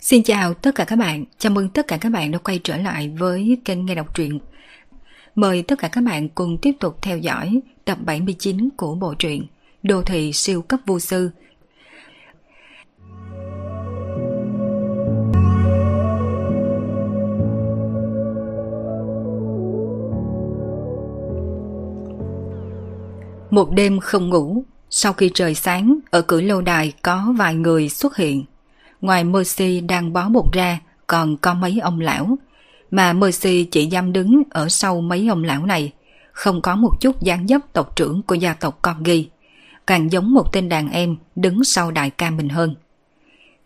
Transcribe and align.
Xin 0.00 0.22
chào 0.22 0.54
tất 0.54 0.74
cả 0.74 0.84
các 0.84 0.96
bạn, 0.96 1.24
chào 1.38 1.52
mừng 1.52 1.68
tất 1.68 1.86
cả 1.88 1.96
các 1.96 2.12
bạn 2.12 2.30
đã 2.30 2.38
quay 2.38 2.60
trở 2.64 2.76
lại 2.76 3.12
với 3.18 3.58
kênh 3.64 3.86
nghe 3.86 3.94
đọc 3.94 4.14
truyện. 4.14 4.38
Mời 5.34 5.62
tất 5.62 5.78
cả 5.78 5.88
các 5.88 6.00
bạn 6.00 6.28
cùng 6.28 6.58
tiếp 6.62 6.72
tục 6.80 7.02
theo 7.02 7.18
dõi 7.18 7.60
tập 7.84 7.98
79 8.04 8.68
của 8.76 8.94
bộ 8.94 9.14
truyện 9.14 9.46
Đô 9.82 10.02
thị 10.02 10.32
siêu 10.32 10.62
cấp 10.62 10.80
vô 10.86 10.98
sư. 10.98 11.30
Một 23.50 23.70
đêm 23.70 24.00
không 24.00 24.28
ngủ, 24.28 24.64
sau 24.90 25.12
khi 25.12 25.30
trời 25.34 25.54
sáng, 25.54 25.98
ở 26.10 26.22
cửa 26.22 26.40
lâu 26.40 26.60
đài 26.60 26.92
có 27.02 27.34
vài 27.38 27.54
người 27.54 27.88
xuất 27.88 28.16
hiện. 28.16 28.44
Ngoài 29.04 29.24
Mercy 29.24 29.80
đang 29.80 30.12
bó 30.12 30.28
bụng 30.28 30.50
ra, 30.52 30.80
còn 31.06 31.36
có 31.36 31.54
mấy 31.54 31.78
ông 31.82 32.00
lão. 32.00 32.38
Mà 32.90 33.12
Mercy 33.12 33.64
chỉ 33.64 33.86
dám 33.86 34.12
đứng 34.12 34.42
ở 34.50 34.68
sau 34.68 35.00
mấy 35.00 35.28
ông 35.28 35.44
lão 35.44 35.66
này, 35.66 35.92
không 36.32 36.62
có 36.62 36.76
một 36.76 37.00
chút 37.00 37.22
dáng 37.22 37.46
dấp 37.48 37.72
tộc 37.72 37.96
trưởng 37.96 38.22
của 38.22 38.34
gia 38.34 38.54
tộc 38.54 38.82
Corgi. 38.82 39.28
Càng 39.86 40.12
giống 40.12 40.34
một 40.34 40.52
tên 40.52 40.68
đàn 40.68 40.90
em 40.90 41.16
đứng 41.36 41.64
sau 41.64 41.90
đại 41.90 42.10
ca 42.10 42.30
mình 42.30 42.48
hơn. 42.48 42.74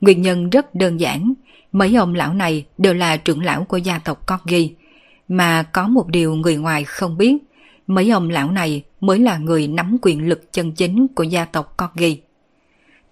Nguyên 0.01 0.23
nhân 0.23 0.51
rất 0.51 0.75
đơn 0.75 1.01
giản, 1.01 1.33
mấy 1.73 1.95
ông 1.95 2.15
lão 2.15 2.35
này 2.35 2.65
đều 2.79 2.95
là 2.95 3.17
trưởng 3.17 3.45
lão 3.45 3.65
của 3.65 3.77
gia 3.77 3.99
tộc 3.99 4.27
Corgi. 4.27 4.75
Mà 5.29 5.63
có 5.63 5.89
một 5.89 6.07
điều 6.09 6.35
người 6.35 6.57
ngoài 6.57 6.85
không 6.85 7.19
biết, 7.19 7.35
mấy 7.87 8.11
ông 8.11 8.31
lão 8.31 8.51
này 8.51 8.83
mới 9.01 9.19
là 9.19 9.39
người 9.39 9.69
nắm 9.69 9.97
quyền 10.03 10.29
lực 10.29 10.53
chân 10.53 10.73
chính 10.73 11.07
của 11.09 11.23
gia 11.23 11.45
tộc 11.45 11.77
Corgi. 11.77 12.21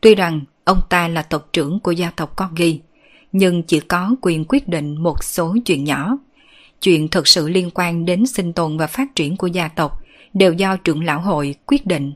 Tuy 0.00 0.14
rằng 0.14 0.40
ông 0.66 0.80
ta 0.88 1.08
là 1.08 1.22
tộc 1.22 1.48
trưởng 1.52 1.80
của 1.80 1.92
gia 1.92 2.10
tộc 2.10 2.36
con 2.36 2.54
ghi 2.54 2.80
nhưng 3.32 3.62
chỉ 3.62 3.80
có 3.80 4.16
quyền 4.22 4.44
quyết 4.48 4.68
định 4.68 5.02
một 5.02 5.24
số 5.24 5.56
chuyện 5.64 5.84
nhỏ. 5.84 6.18
Chuyện 6.82 7.08
thực 7.08 7.28
sự 7.28 7.48
liên 7.48 7.70
quan 7.74 8.04
đến 8.04 8.26
sinh 8.26 8.52
tồn 8.52 8.76
và 8.76 8.86
phát 8.86 9.14
triển 9.14 9.36
của 9.36 9.46
gia 9.46 9.68
tộc 9.68 10.00
đều 10.34 10.52
do 10.52 10.76
trưởng 10.76 11.04
lão 11.04 11.20
hội 11.20 11.54
quyết 11.66 11.86
định. 11.86 12.12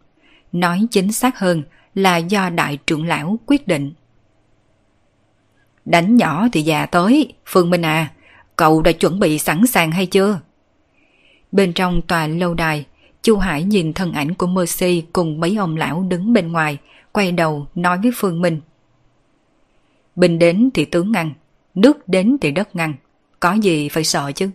Nói 0.52 0.86
chính 0.90 1.12
xác 1.12 1.38
hơn 1.38 1.62
là 1.94 2.16
do 2.16 2.50
đại 2.50 2.78
trưởng 2.86 3.06
lão 3.06 3.38
quyết 3.46 3.68
định. 3.68 3.92
Đánh 5.84 6.16
nhỏ 6.16 6.48
thì 6.52 6.62
già 6.62 6.86
tới, 6.86 7.32
Phương 7.46 7.70
Minh 7.70 7.82
à, 7.82 8.10
cậu 8.56 8.82
đã 8.82 8.92
chuẩn 8.92 9.20
bị 9.20 9.38
sẵn 9.38 9.66
sàng 9.66 9.90
hay 9.90 10.06
chưa? 10.06 10.40
Bên 11.52 11.72
trong 11.72 12.02
tòa 12.02 12.26
lâu 12.26 12.54
đài, 12.54 12.84
Chu 13.22 13.36
Hải 13.36 13.62
nhìn 13.62 13.92
thân 13.92 14.12
ảnh 14.12 14.34
của 14.34 14.46
Mercy 14.46 15.04
cùng 15.12 15.40
mấy 15.40 15.56
ông 15.56 15.76
lão 15.76 16.02
đứng 16.02 16.32
bên 16.32 16.52
ngoài, 16.52 16.78
quay 17.12 17.32
đầu 17.32 17.66
nói 17.74 17.98
với 18.02 18.10
Phương 18.14 18.40
Minh. 18.40 18.60
bình 20.16 20.38
đến 20.38 20.70
thì 20.74 20.84
tướng 20.84 21.12
ngăn, 21.12 21.32
nước 21.74 22.08
đến 22.08 22.36
thì 22.40 22.50
đất 22.50 22.76
ngăn, 22.76 22.94
có 23.40 23.52
gì 23.52 23.88
phải 23.88 24.04
sợ 24.04 24.32
chứ? 24.32 24.50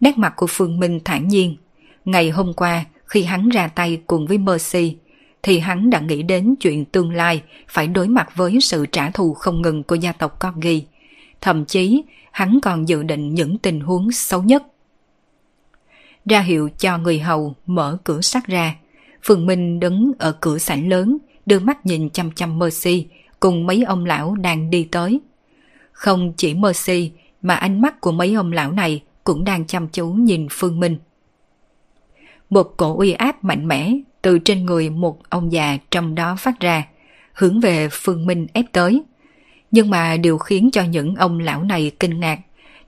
Nét 0.00 0.18
mặt 0.18 0.32
của 0.36 0.46
Phương 0.50 0.80
Minh 0.80 1.00
thản 1.04 1.28
nhiên. 1.28 1.56
Ngày 2.04 2.30
hôm 2.30 2.52
qua, 2.52 2.84
khi 3.04 3.22
hắn 3.22 3.48
ra 3.48 3.68
tay 3.68 4.02
cùng 4.06 4.26
với 4.26 4.38
Mercy, 4.38 4.96
thì 5.42 5.58
hắn 5.58 5.90
đã 5.90 6.00
nghĩ 6.00 6.22
đến 6.22 6.54
chuyện 6.60 6.84
tương 6.84 7.10
lai 7.10 7.42
phải 7.68 7.86
đối 7.86 8.08
mặt 8.08 8.28
với 8.36 8.60
sự 8.60 8.86
trả 8.86 9.10
thù 9.10 9.34
không 9.34 9.62
ngừng 9.62 9.82
của 9.82 9.94
gia 9.94 10.12
tộc 10.12 10.40
Corgi. 10.40 10.84
Thậm 11.40 11.64
chí, 11.64 12.02
hắn 12.32 12.58
còn 12.62 12.88
dự 12.88 13.02
định 13.02 13.34
những 13.34 13.58
tình 13.58 13.80
huống 13.80 14.12
xấu 14.12 14.42
nhất 14.42 14.62
ra 16.26 16.40
hiệu 16.40 16.68
cho 16.78 16.98
người 16.98 17.18
hầu 17.18 17.54
mở 17.66 17.98
cửa 18.04 18.20
sắt 18.20 18.46
ra. 18.46 18.74
Phương 19.22 19.46
Minh 19.46 19.80
đứng 19.80 20.12
ở 20.18 20.32
cửa 20.40 20.58
sảnh 20.58 20.88
lớn, 20.88 21.18
đưa 21.46 21.58
mắt 21.58 21.86
nhìn 21.86 22.10
chăm 22.10 22.30
chăm 22.30 22.58
Mercy 22.58 23.06
cùng 23.40 23.66
mấy 23.66 23.84
ông 23.84 24.04
lão 24.04 24.34
đang 24.34 24.70
đi 24.70 24.84
tới. 24.84 25.20
Không 25.92 26.32
chỉ 26.36 26.54
Mercy 26.54 27.10
mà 27.42 27.54
ánh 27.54 27.80
mắt 27.80 28.00
của 28.00 28.12
mấy 28.12 28.34
ông 28.34 28.52
lão 28.52 28.72
này 28.72 29.02
cũng 29.24 29.44
đang 29.44 29.66
chăm 29.66 29.88
chú 29.88 30.08
nhìn 30.08 30.46
Phương 30.50 30.80
Minh. 30.80 30.98
Một 32.50 32.74
cổ 32.76 32.96
uy 32.96 33.12
áp 33.12 33.44
mạnh 33.44 33.68
mẽ 33.68 33.92
từ 34.22 34.38
trên 34.38 34.66
người 34.66 34.90
một 34.90 35.18
ông 35.28 35.52
già 35.52 35.78
trong 35.90 36.14
đó 36.14 36.36
phát 36.38 36.60
ra, 36.60 36.86
hướng 37.32 37.60
về 37.60 37.88
Phương 37.92 38.26
Minh 38.26 38.46
ép 38.52 38.64
tới. 38.72 39.02
Nhưng 39.70 39.90
mà 39.90 40.16
điều 40.16 40.38
khiến 40.38 40.70
cho 40.72 40.82
những 40.82 41.14
ông 41.14 41.38
lão 41.38 41.62
này 41.62 41.90
kinh 42.00 42.20
ngạc 42.20 42.40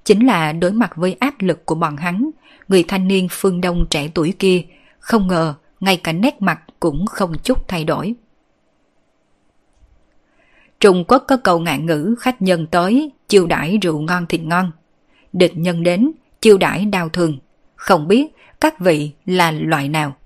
chính 0.05 0.27
là 0.27 0.53
đối 0.53 0.73
mặt 0.73 0.97
với 0.97 1.17
áp 1.21 1.35
lực 1.39 1.67
của 1.67 1.75
bọn 1.75 1.97
hắn, 1.97 2.31
người 2.69 2.83
thanh 2.89 3.09
niên 3.09 3.29
phương 3.31 3.61
đông 3.61 3.87
trẻ 3.91 4.09
tuổi 4.15 4.35
kia, 4.39 4.63
không 4.99 5.27
ngờ 5.27 5.55
ngay 5.81 5.97
cả 5.97 6.13
nét 6.13 6.43
mặt 6.43 6.61
cũng 6.81 7.07
không 7.07 7.33
chút 7.45 7.69
thay 7.69 7.85
đổi. 7.85 8.15
Trung 10.85 11.05
Quốc 11.09 11.25
có 11.29 11.37
câu 11.37 11.61
ngạn 11.61 11.87
ngữ 11.87 12.15
khách 12.21 12.43
nhân 12.43 12.67
tới, 12.67 13.11
chiêu 13.29 13.47
đãi 13.47 13.79
rượu 13.83 14.01
ngon 14.01 14.27
thịt 14.27 14.41
ngon. 14.41 14.71
Địch 15.33 15.53
nhân 15.57 15.83
đến, 15.83 16.13
chiêu 16.41 16.59
đãi 16.59 16.85
đau 16.85 17.09
thường. 17.09 17.39
Không 17.77 18.09
biết 18.09 18.27
các 18.61 18.81
vị 18.81 19.11
là 19.27 19.51
loại 19.51 19.89
nào. 19.89 20.17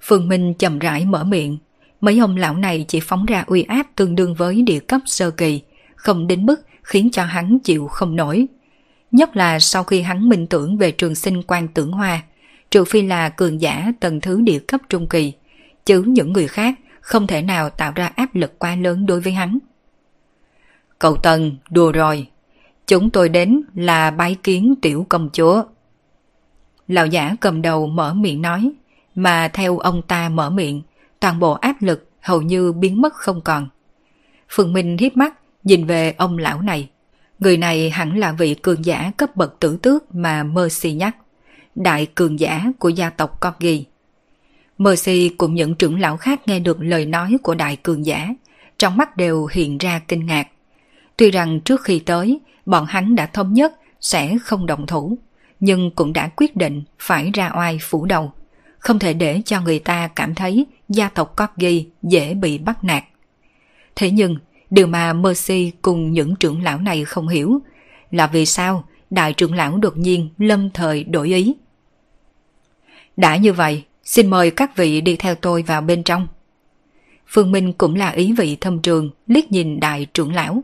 Phương 0.00 0.28
Minh 0.28 0.54
chậm 0.54 0.78
rãi 0.78 1.04
mở 1.04 1.24
miệng. 1.24 1.58
Mấy 2.00 2.18
ông 2.18 2.36
lão 2.36 2.56
này 2.56 2.84
chỉ 2.88 3.00
phóng 3.00 3.26
ra 3.26 3.44
uy 3.46 3.62
áp 3.62 3.86
tương 3.96 4.14
đương 4.14 4.34
với 4.34 4.62
địa 4.62 4.78
cấp 4.78 5.00
sơ 5.06 5.30
kỳ, 5.30 5.62
không 5.96 6.26
đến 6.26 6.46
mức 6.46 6.60
khiến 6.82 7.10
cho 7.10 7.24
hắn 7.24 7.58
chịu 7.58 7.86
không 7.86 8.16
nổi. 8.16 8.46
Nhất 9.10 9.36
là 9.36 9.58
sau 9.58 9.84
khi 9.84 10.00
hắn 10.00 10.28
minh 10.28 10.46
tưởng 10.46 10.78
về 10.78 10.90
trường 10.90 11.14
sinh 11.14 11.42
quan 11.42 11.68
tưởng 11.68 11.92
hoa, 11.92 12.22
trừ 12.70 12.84
phi 12.84 13.02
là 13.02 13.28
cường 13.28 13.60
giả 13.60 13.92
tầng 14.00 14.20
thứ 14.20 14.40
địa 14.40 14.58
cấp 14.58 14.80
trung 14.88 15.08
kỳ, 15.08 15.32
chứ 15.86 16.02
những 16.06 16.32
người 16.32 16.48
khác 16.48 16.74
không 17.00 17.26
thể 17.26 17.42
nào 17.42 17.70
tạo 17.70 17.92
ra 17.94 18.06
áp 18.16 18.34
lực 18.34 18.58
quá 18.58 18.76
lớn 18.76 19.06
đối 19.06 19.20
với 19.20 19.32
hắn. 19.32 19.58
Cậu 20.98 21.16
Tần, 21.16 21.56
đùa 21.70 21.92
rồi. 21.92 22.28
Chúng 22.86 23.10
tôi 23.10 23.28
đến 23.28 23.62
là 23.74 24.10
bái 24.10 24.36
kiến 24.42 24.74
tiểu 24.82 25.06
công 25.08 25.30
chúa. 25.32 25.62
Lão 26.88 27.06
giả 27.06 27.36
cầm 27.40 27.62
đầu 27.62 27.86
mở 27.86 28.14
miệng 28.14 28.42
nói, 28.42 28.72
mà 29.14 29.48
theo 29.48 29.78
ông 29.78 30.02
ta 30.02 30.28
mở 30.28 30.50
miệng, 30.50 30.82
toàn 31.20 31.38
bộ 31.38 31.52
áp 31.52 31.76
lực 31.80 32.10
hầu 32.20 32.42
như 32.42 32.72
biến 32.72 33.00
mất 33.00 33.14
không 33.14 33.40
còn. 33.40 33.68
Phương 34.48 34.72
Minh 34.72 34.96
hiếp 35.00 35.16
mắt, 35.16 35.34
nhìn 35.64 35.86
về 35.86 36.14
ông 36.18 36.38
lão 36.38 36.62
này. 36.62 36.88
Người 37.38 37.56
này 37.56 37.90
hẳn 37.90 38.18
là 38.18 38.32
vị 38.32 38.54
cường 38.54 38.84
giả 38.84 39.12
cấp 39.16 39.36
bậc 39.36 39.60
tử 39.60 39.78
tước 39.82 40.14
mà 40.14 40.42
Mercy 40.42 40.92
nhắc, 40.92 41.16
đại 41.74 42.06
cường 42.06 42.40
giả 42.40 42.64
của 42.78 42.88
gia 42.88 43.10
tộc 43.10 43.40
Corgi. 43.40 43.84
Mercy 44.78 45.28
cùng 45.28 45.54
những 45.54 45.74
trưởng 45.74 46.00
lão 46.00 46.16
khác 46.16 46.40
nghe 46.46 46.58
được 46.58 46.76
lời 46.80 47.06
nói 47.06 47.36
của 47.42 47.54
đại 47.54 47.76
cường 47.76 48.06
giả, 48.06 48.28
trong 48.78 48.96
mắt 48.96 49.16
đều 49.16 49.46
hiện 49.52 49.78
ra 49.78 50.00
kinh 50.08 50.26
ngạc. 50.26 50.48
Tuy 51.18 51.30
rằng 51.30 51.60
trước 51.60 51.82
khi 51.84 51.98
tới, 51.98 52.40
bọn 52.66 52.86
hắn 52.86 53.14
đã 53.16 53.26
thống 53.26 53.52
nhất 53.54 53.72
sẽ 54.00 54.36
không 54.42 54.66
động 54.66 54.86
thủ, 54.86 55.18
nhưng 55.60 55.90
cũng 55.90 56.12
đã 56.12 56.30
quyết 56.36 56.56
định 56.56 56.82
phải 56.98 57.30
ra 57.34 57.52
oai 57.56 57.78
phủ 57.80 58.06
đầu. 58.06 58.32
Không 58.78 58.98
thể 58.98 59.12
để 59.12 59.42
cho 59.44 59.60
người 59.60 59.78
ta 59.78 60.08
cảm 60.08 60.34
thấy 60.34 60.66
gia 60.88 61.08
tộc 61.08 61.36
Corgi 61.36 61.86
dễ 62.02 62.34
bị 62.34 62.58
bắt 62.58 62.84
nạt. 62.84 63.04
Thế 63.96 64.10
nhưng, 64.10 64.36
Điều 64.70 64.86
mà 64.86 65.12
Mercy 65.12 65.72
cùng 65.82 66.12
những 66.12 66.36
trưởng 66.36 66.62
lão 66.62 66.78
này 66.78 67.04
không 67.04 67.28
hiểu 67.28 67.58
là 68.10 68.26
vì 68.26 68.46
sao 68.46 68.84
đại 69.10 69.32
trưởng 69.32 69.54
lão 69.54 69.78
đột 69.78 69.96
nhiên 69.96 70.28
lâm 70.38 70.70
thời 70.70 71.04
đổi 71.04 71.28
ý. 71.28 71.54
Đã 73.16 73.36
như 73.36 73.52
vậy, 73.52 73.84
xin 74.04 74.30
mời 74.30 74.50
các 74.50 74.76
vị 74.76 75.00
đi 75.00 75.16
theo 75.16 75.34
tôi 75.34 75.62
vào 75.62 75.80
bên 75.80 76.02
trong. 76.02 76.28
Phương 77.26 77.52
Minh 77.52 77.72
cũng 77.72 77.94
là 77.94 78.10
ý 78.10 78.32
vị 78.32 78.56
thâm 78.56 78.82
trường 78.82 79.10
liếc 79.26 79.52
nhìn 79.52 79.80
đại 79.80 80.06
trưởng 80.14 80.34
lão. 80.34 80.62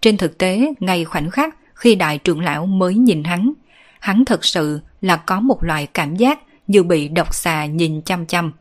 Trên 0.00 0.16
thực 0.16 0.38
tế, 0.38 0.72
ngay 0.80 1.04
khoảnh 1.04 1.30
khắc 1.30 1.56
khi 1.74 1.94
đại 1.94 2.18
trưởng 2.18 2.40
lão 2.40 2.66
mới 2.66 2.94
nhìn 2.94 3.24
hắn, 3.24 3.52
hắn 4.00 4.24
thật 4.24 4.44
sự 4.44 4.80
là 5.00 5.16
có 5.16 5.40
một 5.40 5.64
loại 5.64 5.86
cảm 5.86 6.16
giác 6.16 6.38
như 6.66 6.82
bị 6.82 7.08
độc 7.08 7.34
xà 7.34 7.66
nhìn 7.66 8.02
chăm 8.02 8.26
chăm. 8.26 8.52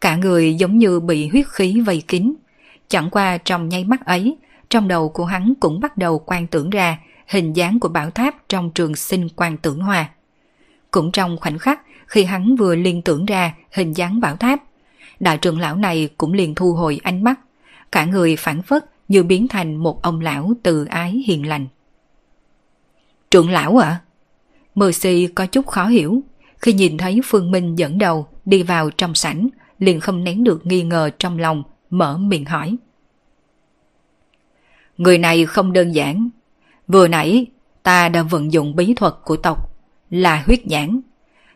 Cả 0.00 0.16
người 0.16 0.54
giống 0.54 0.78
như 0.78 1.00
bị 1.00 1.28
huyết 1.28 1.46
khí 1.48 1.80
vây 1.80 2.02
kín. 2.08 2.34
Chẳng 2.88 3.10
qua 3.10 3.38
trong 3.38 3.68
nháy 3.68 3.84
mắt 3.84 4.06
ấy, 4.06 4.36
trong 4.70 4.88
đầu 4.88 5.08
của 5.08 5.24
hắn 5.24 5.54
cũng 5.60 5.80
bắt 5.80 5.96
đầu 5.96 6.18
quan 6.26 6.46
tưởng 6.46 6.70
ra 6.70 6.98
hình 7.28 7.52
dáng 7.52 7.80
của 7.80 7.88
bảo 7.88 8.10
tháp 8.10 8.34
trong 8.48 8.70
trường 8.70 8.96
sinh 8.96 9.28
quan 9.36 9.56
tưởng 9.56 9.80
hòa. 9.80 10.08
Cũng 10.90 11.12
trong 11.12 11.36
khoảnh 11.40 11.58
khắc 11.58 11.80
khi 12.06 12.24
hắn 12.24 12.56
vừa 12.56 12.74
liên 12.74 13.02
tưởng 13.02 13.26
ra 13.26 13.54
hình 13.72 13.96
dáng 13.96 14.20
bảo 14.20 14.36
tháp, 14.36 14.60
đại 15.20 15.38
trưởng 15.38 15.58
lão 15.58 15.76
này 15.76 16.08
cũng 16.18 16.32
liền 16.32 16.54
thu 16.54 16.72
hồi 16.72 17.00
ánh 17.02 17.24
mắt, 17.24 17.40
cả 17.92 18.04
người 18.04 18.36
phản 18.36 18.62
phất 18.62 18.84
như 19.08 19.22
biến 19.22 19.48
thành 19.48 19.76
một 19.76 20.02
ông 20.02 20.20
lão 20.20 20.52
từ 20.62 20.84
ái 20.84 21.22
hiền 21.26 21.48
lành. 21.48 21.66
Trưởng 23.30 23.50
lão 23.50 23.76
ạ? 23.76 23.88
À? 23.88 24.00
Mercy 24.74 25.26
có 25.26 25.46
chút 25.46 25.66
khó 25.66 25.86
hiểu, 25.86 26.22
khi 26.58 26.72
nhìn 26.72 26.98
thấy 26.98 27.20
Phương 27.24 27.50
Minh 27.50 27.78
dẫn 27.78 27.98
đầu 27.98 28.26
đi 28.44 28.62
vào 28.62 28.90
trong 28.90 29.14
sảnh, 29.14 29.48
liền 29.78 30.00
không 30.00 30.24
nén 30.24 30.44
được 30.44 30.66
nghi 30.66 30.82
ngờ 30.82 31.10
trong 31.18 31.38
lòng, 31.38 31.62
mở 31.90 32.18
miệng 32.18 32.44
hỏi. 32.44 32.76
Người 34.98 35.18
này 35.18 35.46
không 35.46 35.72
đơn 35.72 35.94
giản. 35.94 36.28
Vừa 36.88 37.08
nãy 37.08 37.46
ta 37.82 38.08
đã 38.08 38.22
vận 38.22 38.52
dụng 38.52 38.76
bí 38.76 38.94
thuật 38.94 39.14
của 39.24 39.36
tộc 39.36 39.76
là 40.10 40.42
huyết 40.46 40.66
nhãn, 40.66 41.00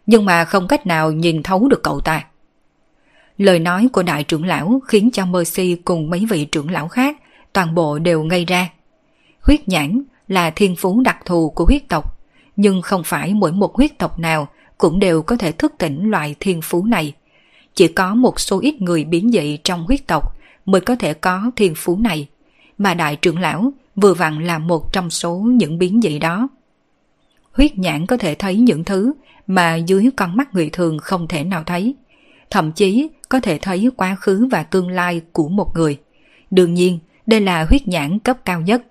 nhưng 0.06 0.24
mà 0.24 0.44
không 0.44 0.68
cách 0.68 0.86
nào 0.86 1.12
nhìn 1.12 1.42
thấu 1.42 1.68
được 1.68 1.82
cậu 1.82 2.00
ta. 2.00 2.24
Lời 3.38 3.58
nói 3.58 3.88
của 3.92 4.02
đại 4.02 4.24
trưởng 4.24 4.44
lão 4.44 4.80
khiến 4.86 5.10
cho 5.12 5.26
Mercy 5.26 5.74
cùng 5.74 6.10
mấy 6.10 6.26
vị 6.30 6.44
trưởng 6.44 6.70
lão 6.70 6.88
khác 6.88 7.21
toàn 7.52 7.74
bộ 7.74 7.98
đều 7.98 8.22
ngây 8.22 8.44
ra. 8.44 8.70
Huyết 9.40 9.68
nhãn 9.68 10.02
là 10.28 10.50
thiên 10.50 10.76
phú 10.76 11.00
đặc 11.00 11.18
thù 11.24 11.50
của 11.50 11.64
huyết 11.64 11.88
tộc, 11.88 12.18
nhưng 12.56 12.82
không 12.82 13.02
phải 13.04 13.34
mỗi 13.34 13.52
một 13.52 13.76
huyết 13.76 13.98
tộc 13.98 14.18
nào 14.18 14.48
cũng 14.78 14.98
đều 14.98 15.22
có 15.22 15.36
thể 15.36 15.52
thức 15.52 15.72
tỉnh 15.78 16.10
loại 16.10 16.34
thiên 16.40 16.60
phú 16.62 16.84
này. 16.84 17.14
Chỉ 17.74 17.88
có 17.88 18.14
một 18.14 18.40
số 18.40 18.60
ít 18.60 18.80
người 18.80 19.04
biến 19.04 19.30
dị 19.32 19.56
trong 19.64 19.84
huyết 19.84 20.06
tộc 20.06 20.36
mới 20.66 20.80
có 20.80 20.96
thể 20.96 21.14
có 21.14 21.50
thiên 21.56 21.74
phú 21.76 21.96
này, 21.96 22.28
mà 22.78 22.94
đại 22.94 23.16
trưởng 23.16 23.38
lão 23.38 23.72
vừa 23.96 24.14
vặn 24.14 24.46
là 24.46 24.58
một 24.58 24.92
trong 24.92 25.10
số 25.10 25.36
những 25.36 25.78
biến 25.78 26.00
dị 26.02 26.18
đó. 26.18 26.48
Huyết 27.52 27.78
nhãn 27.78 28.06
có 28.06 28.16
thể 28.16 28.34
thấy 28.34 28.56
những 28.56 28.84
thứ 28.84 29.12
mà 29.46 29.76
dưới 29.76 30.10
con 30.16 30.36
mắt 30.36 30.54
người 30.54 30.70
thường 30.70 30.98
không 30.98 31.28
thể 31.28 31.44
nào 31.44 31.62
thấy, 31.66 31.94
thậm 32.50 32.72
chí 32.72 33.08
có 33.28 33.40
thể 33.40 33.58
thấy 33.58 33.90
quá 33.96 34.16
khứ 34.20 34.48
và 34.50 34.62
tương 34.62 34.88
lai 34.88 35.20
của 35.32 35.48
một 35.48 35.76
người. 35.76 35.98
Đương 36.50 36.74
nhiên, 36.74 36.98
đây 37.26 37.40
là 37.40 37.64
huyết 37.64 37.88
nhãn 37.88 38.18
cấp 38.18 38.36
cao 38.44 38.60
nhất. 38.60 38.82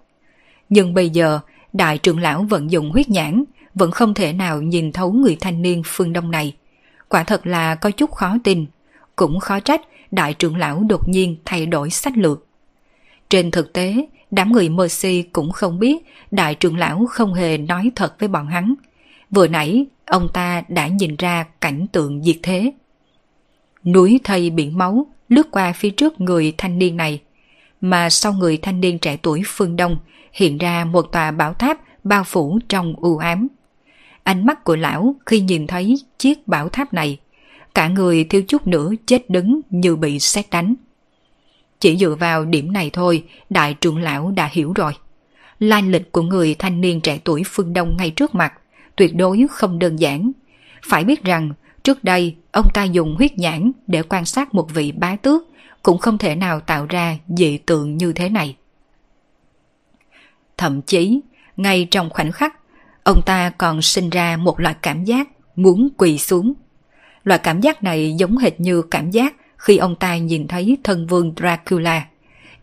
Nhưng 0.69 0.93
bây 0.93 1.09
giờ, 1.09 1.39
đại 1.73 1.97
trưởng 1.97 2.19
lão 2.19 2.43
vận 2.49 2.71
dụng 2.71 2.91
huyết 2.91 3.09
nhãn 3.09 3.43
vẫn 3.75 3.91
không 3.91 4.13
thể 4.13 4.33
nào 4.33 4.61
nhìn 4.61 4.91
thấu 4.91 5.11
người 5.11 5.37
thanh 5.41 5.61
niên 5.61 5.81
phương 5.85 6.13
Đông 6.13 6.31
này. 6.31 6.55
Quả 7.09 7.23
thật 7.23 7.47
là 7.47 7.75
có 7.75 7.91
chút 7.91 8.11
khó 8.11 8.37
tin, 8.43 8.65
cũng 9.15 9.39
khó 9.39 9.59
trách 9.59 9.81
đại 10.11 10.33
trưởng 10.33 10.55
lão 10.55 10.83
đột 10.89 11.09
nhiên 11.09 11.35
thay 11.45 11.65
đổi 11.65 11.89
sách 11.89 12.17
lược. 12.17 12.45
Trên 13.29 13.51
thực 13.51 13.73
tế, 13.73 14.07
đám 14.31 14.51
người 14.51 14.69
Mercy 14.69 15.21
cũng 15.21 15.51
không 15.51 15.79
biết 15.79 15.97
đại 16.31 16.55
trưởng 16.55 16.77
lão 16.77 17.05
không 17.09 17.33
hề 17.33 17.57
nói 17.57 17.91
thật 17.95 18.19
với 18.19 18.29
bọn 18.29 18.47
hắn. 18.47 18.73
Vừa 19.29 19.47
nãy, 19.47 19.85
ông 20.05 20.29
ta 20.33 20.63
đã 20.67 20.87
nhìn 20.87 21.15
ra 21.15 21.45
cảnh 21.61 21.87
tượng 21.91 22.23
diệt 22.23 22.37
thế. 22.43 22.71
Núi 23.85 24.19
thây 24.23 24.49
biển 24.49 24.77
máu 24.77 25.05
lướt 25.29 25.51
qua 25.51 25.73
phía 25.73 25.89
trước 25.89 26.21
người 26.21 26.53
thanh 26.57 26.79
niên 26.79 26.97
này, 26.97 27.21
mà 27.81 28.09
sau 28.09 28.33
người 28.33 28.57
thanh 28.57 28.81
niên 28.81 28.99
trẻ 28.99 29.17
tuổi 29.21 29.41
phương 29.45 29.75
Đông 29.75 29.97
hiện 30.33 30.57
ra 30.57 30.85
một 30.85 31.01
tòa 31.11 31.31
bảo 31.31 31.53
tháp 31.53 31.77
bao 32.03 32.23
phủ 32.23 32.59
trong 32.69 32.93
u 32.97 33.17
ám. 33.17 33.47
Ánh 34.23 34.45
mắt 34.45 34.63
của 34.63 34.75
lão 34.75 35.15
khi 35.25 35.39
nhìn 35.39 35.67
thấy 35.67 35.95
chiếc 36.17 36.47
bảo 36.47 36.69
tháp 36.69 36.93
này, 36.93 37.19
cả 37.75 37.87
người 37.87 38.23
thiếu 38.23 38.41
chút 38.47 38.67
nữa 38.67 38.91
chết 39.05 39.29
đứng 39.29 39.61
như 39.69 39.95
bị 39.95 40.19
xét 40.19 40.45
đánh. 40.51 40.75
Chỉ 41.79 41.97
dựa 41.97 42.15
vào 42.19 42.45
điểm 42.45 42.73
này 42.73 42.89
thôi, 42.93 43.23
đại 43.49 43.73
trưởng 43.73 43.97
lão 43.97 44.31
đã 44.31 44.49
hiểu 44.51 44.73
rồi. 44.73 44.93
Lai 45.59 45.81
lịch 45.81 46.11
của 46.11 46.21
người 46.21 46.55
thanh 46.59 46.81
niên 46.81 47.01
trẻ 47.01 47.19
tuổi 47.23 47.43
phương 47.45 47.73
Đông 47.73 47.97
ngay 47.97 48.09
trước 48.09 48.35
mặt, 48.35 48.53
tuyệt 48.95 49.15
đối 49.15 49.45
không 49.51 49.79
đơn 49.79 49.99
giản. 49.99 50.31
Phải 50.83 51.03
biết 51.03 51.23
rằng, 51.23 51.53
trước 51.83 52.03
đây 52.03 52.35
ông 52.51 52.67
ta 52.73 52.83
dùng 52.83 53.15
huyết 53.15 53.37
nhãn 53.37 53.71
để 53.87 54.03
quan 54.03 54.25
sát 54.25 54.53
một 54.53 54.73
vị 54.73 54.91
bá 54.91 55.15
tước, 55.15 55.43
cũng 55.83 55.97
không 55.97 56.17
thể 56.17 56.35
nào 56.35 56.59
tạo 56.59 56.85
ra 56.89 57.17
dị 57.27 57.57
tượng 57.57 57.97
như 57.97 58.13
thế 58.13 58.29
này. 58.29 58.55
Thậm 60.57 60.81
chí, 60.81 61.21
ngay 61.57 61.87
trong 61.91 62.09
khoảnh 62.09 62.31
khắc, 62.31 62.55
ông 63.03 63.21
ta 63.25 63.49
còn 63.49 63.81
sinh 63.81 64.09
ra 64.09 64.37
một 64.37 64.59
loại 64.59 64.75
cảm 64.81 65.03
giác 65.03 65.29
muốn 65.55 65.89
quỳ 65.97 66.17
xuống. 66.17 66.53
Loại 67.23 67.39
cảm 67.43 67.61
giác 67.61 67.83
này 67.83 68.15
giống 68.17 68.37
hệt 68.37 68.59
như 68.59 68.81
cảm 68.81 69.11
giác 69.11 69.35
khi 69.57 69.77
ông 69.77 69.95
ta 69.95 70.17
nhìn 70.17 70.47
thấy 70.47 70.77
thân 70.83 71.07
vương 71.07 71.33
Dracula. 71.37 72.07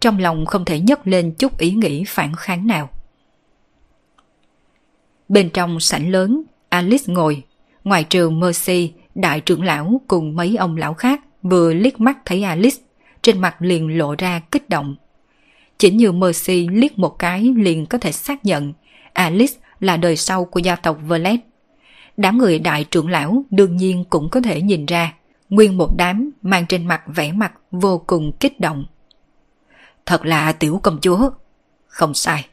Trong 0.00 0.19
lòng 0.19 0.47
không 0.47 0.64
thể 0.64 0.81
nhấc 0.81 1.06
lên 1.06 1.35
chút 1.38 1.59
ý 1.59 1.71
nghĩ 1.71 2.05
phản 2.06 2.32
kháng 2.37 2.67
nào. 2.67 2.91
Bên 5.29 5.50
trong 5.50 5.81
sảnh 5.81 6.11
lớn, 6.11 6.43
Alice 6.69 7.05
ngồi. 7.06 7.43
Ngoài 7.85 8.05
trường 8.05 8.41
Mercy, 8.41 8.93
đại 9.14 9.41
trưởng 9.41 9.62
lão 9.62 10.00
cùng 10.09 10.37
mấy 10.37 10.56
ông 10.56 10.76
lão 10.76 10.94
khác 10.94 11.21
vừa 11.43 11.75
liếc 11.75 12.00
mắt 12.00 12.19
thấy 12.25 12.43
Alice, 12.43 12.76
trên 13.23 13.41
mặt 13.41 13.56
liền 13.59 13.99
lộ 13.99 14.15
ra 14.19 14.41
kích 14.50 14.69
động. 14.69 14.97
Chỉ 15.79 15.91
như 15.91 16.12
Mercy 16.12 16.69
liếc 16.69 16.99
một 16.99 17.19
cái 17.19 17.55
liền 17.56 17.87
có 17.87 17.99
thể 17.99 18.12
xác 18.12 18.44
nhận 18.44 18.73
Alice 19.12 19.55
là 19.81 19.97
đời 19.97 20.17
sau 20.17 20.44
của 20.44 20.61
gia 20.61 20.76
tộc 20.76 20.99
Verlet. 21.03 21.41
Đám 22.17 22.38
người 22.38 22.59
đại 22.59 22.85
trưởng 22.85 23.09
lão 23.09 23.44
đương 23.50 23.76
nhiên 23.76 24.05
cũng 24.11 24.29
có 24.29 24.41
thể 24.41 24.62
nhìn 24.62 24.87
ra, 24.87 25.12
nguyên 25.49 25.76
một 25.76 25.97
đám 25.97 26.31
mang 26.43 26.67
trên 26.67 26.87
mặt 26.87 27.03
vẻ 27.06 27.32
mặt 27.32 27.53
vô 27.70 28.03
cùng 28.06 28.32
kích 28.41 28.61
động. 28.61 28.85
Thật 30.06 30.26
là 30.26 30.53
tiểu 30.53 30.81
công 30.82 30.99
chúa. 31.00 31.31
Không 31.87 32.14
sai, 32.14 32.47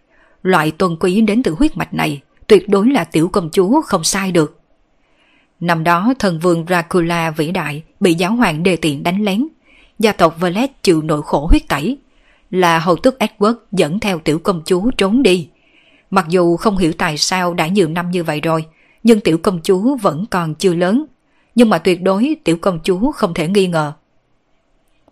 loại 0.43 0.71
tôn 0.71 0.97
quý 0.99 1.21
đến 1.21 1.43
từ 1.43 1.55
huyết 1.59 1.77
mạch 1.77 1.93
này 1.93 2.21
tuyệt 2.47 2.69
đối 2.69 2.91
là 2.91 3.03
tiểu 3.03 3.29
công 3.29 3.49
chúa 3.51 3.81
không 3.81 4.03
sai 4.03 4.31
được. 4.31 4.59
Năm 5.59 5.83
đó 5.83 6.13
thần 6.19 6.39
vương 6.39 6.65
Dracula 6.65 7.31
vĩ 7.31 7.51
đại 7.51 7.83
bị 7.99 8.13
giáo 8.13 8.35
hoàng 8.35 8.63
đề 8.63 8.75
tiện 8.75 9.03
đánh 9.03 9.23
lén, 9.23 9.47
gia 9.99 10.11
tộc 10.11 10.35
Verlet 10.39 10.83
chịu 10.83 11.01
nội 11.01 11.21
khổ 11.21 11.47
huyết 11.47 11.67
tẩy, 11.67 11.97
là 12.51 12.79
hầu 12.79 12.95
tước 12.95 13.15
Edward 13.19 13.55
dẫn 13.71 13.99
theo 13.99 14.19
tiểu 14.19 14.39
công 14.39 14.61
chúa 14.65 14.91
trốn 14.97 15.23
đi. 15.23 15.49
Mặc 16.09 16.25
dù 16.29 16.57
không 16.57 16.77
hiểu 16.77 16.93
tại 16.97 17.17
sao 17.17 17.53
đã 17.53 17.67
nhiều 17.67 17.87
năm 17.87 18.11
như 18.11 18.23
vậy 18.23 18.41
rồi, 18.41 18.65
nhưng 19.03 19.19
tiểu 19.19 19.37
công 19.37 19.59
chúa 19.63 19.95
vẫn 19.95 20.25
còn 20.29 20.55
chưa 20.55 20.73
lớn. 20.73 21.05
Nhưng 21.55 21.69
mà 21.69 21.77
tuyệt 21.77 22.01
đối 22.01 22.35
tiểu 22.43 22.57
công 22.57 22.79
chúa 22.83 23.11
không 23.11 23.33
thể 23.33 23.47
nghi 23.47 23.67
ngờ. 23.67 23.93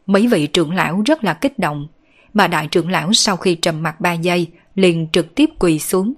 Mấy 0.06 0.28
vị 0.28 0.48
trưởng 0.48 0.74
lão 0.74 1.02
rất 1.06 1.24
là 1.24 1.34
kích 1.34 1.60
động, 1.60 1.88
mà 2.34 2.48
đại 2.48 2.68
trưởng 2.68 2.92
lão 2.92 3.14
sau 3.14 3.38
khi 3.38 3.56
trầm 3.56 3.84
mặt 3.84 4.02
3 4.02 4.14
giây 4.14 4.48
liền 4.76 5.08
trực 5.12 5.36
tiếp 5.36 5.50
quỳ 5.60 5.80
xuống. 5.80 6.14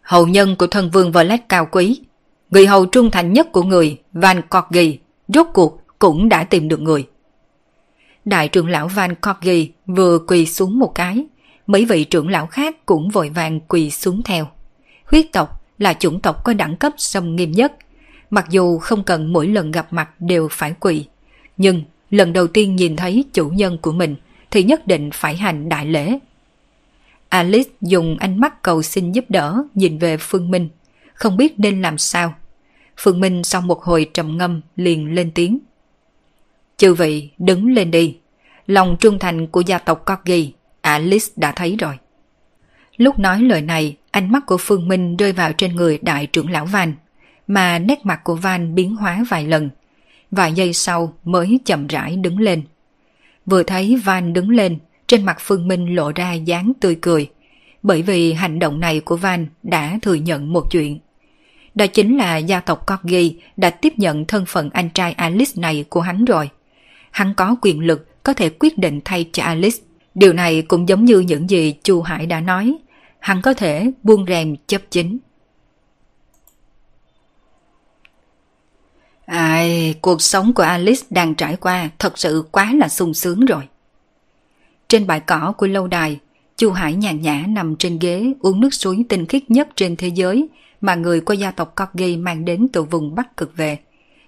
hậu 0.00 0.26
nhân 0.26 0.56
của 0.56 0.66
thân 0.66 0.90
vương 0.90 1.12
Vlad 1.12 1.40
cao 1.48 1.68
quý, 1.70 2.00
người 2.50 2.66
hầu 2.66 2.86
trung 2.86 3.10
thành 3.10 3.32
nhất 3.32 3.52
của 3.52 3.62
người 3.62 3.98
Van 4.12 4.42
Corgi 4.42 4.98
rốt 5.28 5.46
cuộc 5.54 5.80
cũng 5.98 6.28
đã 6.28 6.44
tìm 6.44 6.68
được 6.68 6.80
người. 6.80 7.06
Đại 8.24 8.48
trưởng 8.48 8.68
lão 8.68 8.88
Van 8.88 9.14
Corgi 9.14 9.70
vừa 9.86 10.18
quỳ 10.18 10.46
xuống 10.46 10.78
một 10.78 10.92
cái, 10.94 11.24
mấy 11.66 11.84
vị 11.84 12.04
trưởng 12.04 12.28
lão 12.28 12.46
khác 12.46 12.86
cũng 12.86 13.08
vội 13.08 13.28
vàng 13.28 13.60
quỳ 13.60 13.90
xuống 13.90 14.22
theo. 14.22 14.48
Huyết 15.04 15.26
tộc 15.32 15.62
là 15.78 15.94
chủng 15.94 16.20
tộc 16.20 16.44
có 16.44 16.54
đẳng 16.54 16.76
cấp 16.76 16.92
sông 16.96 17.36
nghiêm 17.36 17.52
nhất, 17.52 17.72
mặc 18.30 18.46
dù 18.50 18.78
không 18.78 19.04
cần 19.04 19.32
mỗi 19.32 19.46
lần 19.46 19.70
gặp 19.70 19.92
mặt 19.92 20.10
đều 20.20 20.48
phải 20.50 20.74
quỳ, 20.80 21.06
nhưng 21.56 21.82
lần 22.10 22.32
đầu 22.32 22.46
tiên 22.46 22.76
nhìn 22.76 22.96
thấy 22.96 23.24
chủ 23.32 23.48
nhân 23.48 23.78
của 23.78 23.92
mình 23.92 24.16
thì 24.50 24.62
nhất 24.62 24.86
định 24.86 25.10
phải 25.12 25.36
hành 25.36 25.68
đại 25.68 25.86
lễ. 25.86 26.18
Alice 27.28 27.70
dùng 27.80 28.16
ánh 28.18 28.40
mắt 28.40 28.62
cầu 28.62 28.82
xin 28.82 29.12
giúp 29.12 29.24
đỡ 29.28 29.62
nhìn 29.74 29.98
về 29.98 30.16
Phương 30.16 30.50
Minh, 30.50 30.68
không 31.14 31.36
biết 31.36 31.58
nên 31.58 31.82
làm 31.82 31.98
sao. 31.98 32.34
Phương 32.96 33.20
Minh 33.20 33.44
sau 33.44 33.60
một 33.60 33.82
hồi 33.82 34.10
trầm 34.14 34.38
ngâm 34.38 34.60
liền 34.76 35.14
lên 35.14 35.30
tiếng. 35.34 35.58
Chư 36.76 36.94
vị 36.94 37.30
đứng 37.38 37.72
lên 37.72 37.90
đi, 37.90 38.16
lòng 38.66 38.96
trung 39.00 39.18
thành 39.18 39.46
của 39.46 39.60
gia 39.60 39.78
tộc 39.78 40.04
Corgi 40.06 40.52
Alice 40.80 41.26
đã 41.36 41.52
thấy 41.52 41.76
rồi. 41.76 41.98
Lúc 42.96 43.18
nói 43.18 43.42
lời 43.42 43.62
này, 43.62 43.96
ánh 44.10 44.32
mắt 44.32 44.46
của 44.46 44.56
Phương 44.60 44.88
Minh 44.88 45.16
rơi 45.16 45.32
vào 45.32 45.52
trên 45.52 45.76
người 45.76 45.98
đại 46.02 46.26
trưởng 46.26 46.50
lão 46.50 46.66
Van, 46.66 46.94
mà 47.46 47.78
nét 47.78 48.06
mặt 48.06 48.20
của 48.24 48.34
Van 48.34 48.74
biến 48.74 48.96
hóa 48.96 49.24
vài 49.28 49.46
lần. 49.46 49.70
Vài 50.30 50.52
giây 50.52 50.72
sau 50.72 51.14
mới 51.24 51.60
chậm 51.64 51.86
rãi 51.86 52.16
đứng 52.16 52.38
lên. 52.38 52.62
Vừa 53.46 53.62
thấy 53.62 54.00
Van 54.04 54.32
đứng 54.32 54.50
lên, 54.50 54.78
trên 55.06 55.24
mặt 55.24 55.36
Phương 55.40 55.68
Minh 55.68 55.94
lộ 55.94 56.12
ra 56.14 56.32
dáng 56.32 56.72
tươi 56.80 56.98
cười, 57.00 57.30
bởi 57.82 58.02
vì 58.02 58.32
hành 58.32 58.58
động 58.58 58.80
này 58.80 59.00
của 59.00 59.16
Van 59.16 59.46
đã 59.62 59.98
thừa 60.02 60.14
nhận 60.14 60.52
một 60.52 60.70
chuyện. 60.70 60.98
Đó 61.74 61.86
chính 61.86 62.16
là 62.16 62.36
gia 62.36 62.60
tộc 62.60 62.86
Corgi 62.86 63.32
đã 63.56 63.70
tiếp 63.70 63.92
nhận 63.96 64.24
thân 64.24 64.44
phận 64.46 64.70
anh 64.70 64.90
trai 64.90 65.12
Alice 65.12 65.52
này 65.56 65.84
của 65.88 66.00
hắn 66.00 66.24
rồi. 66.24 66.50
Hắn 67.14 67.34
có 67.34 67.56
quyền 67.62 67.80
lực 67.80 68.22
có 68.22 68.34
thể 68.34 68.48
quyết 68.48 68.78
định 68.78 69.00
thay 69.04 69.30
cho 69.32 69.42
Alice. 69.42 69.78
Điều 70.14 70.32
này 70.32 70.62
cũng 70.62 70.88
giống 70.88 71.04
như 71.04 71.18
những 71.18 71.50
gì 71.50 71.74
Chu 71.82 72.02
Hải 72.02 72.26
đã 72.26 72.40
nói, 72.40 72.76
hắn 73.18 73.42
có 73.42 73.54
thể 73.54 73.90
buông 74.02 74.26
rèm 74.26 74.56
chấp 74.66 74.82
chính. 74.90 75.18
Ai, 79.26 79.94
cuộc 80.00 80.22
sống 80.22 80.52
của 80.52 80.62
Alice 80.62 81.02
đang 81.10 81.34
trải 81.34 81.56
qua 81.56 81.90
thật 81.98 82.18
sự 82.18 82.44
quá 82.50 82.72
là 82.74 82.88
sung 82.88 83.14
sướng 83.14 83.44
rồi. 83.44 83.68
Trên 84.88 85.06
bãi 85.06 85.20
cỏ 85.20 85.52
của 85.56 85.66
lâu 85.66 85.86
đài, 85.86 86.20
Chu 86.56 86.70
Hải 86.70 86.94
nhàn 86.94 87.20
nhã 87.20 87.44
nằm 87.48 87.76
trên 87.76 87.98
ghế 87.98 88.32
uống 88.40 88.60
nước 88.60 88.74
suối 88.74 89.04
tinh 89.08 89.26
khiết 89.26 89.50
nhất 89.50 89.68
trên 89.76 89.96
thế 89.96 90.08
giới 90.08 90.48
mà 90.80 90.94
người 90.94 91.20
của 91.20 91.34
gia 91.34 91.50
tộc 91.50 91.74
Corgi 91.76 92.16
mang 92.18 92.44
đến 92.44 92.68
từ 92.72 92.82
vùng 92.82 93.14
Bắc 93.14 93.36
cực 93.36 93.56
về. 93.56 93.78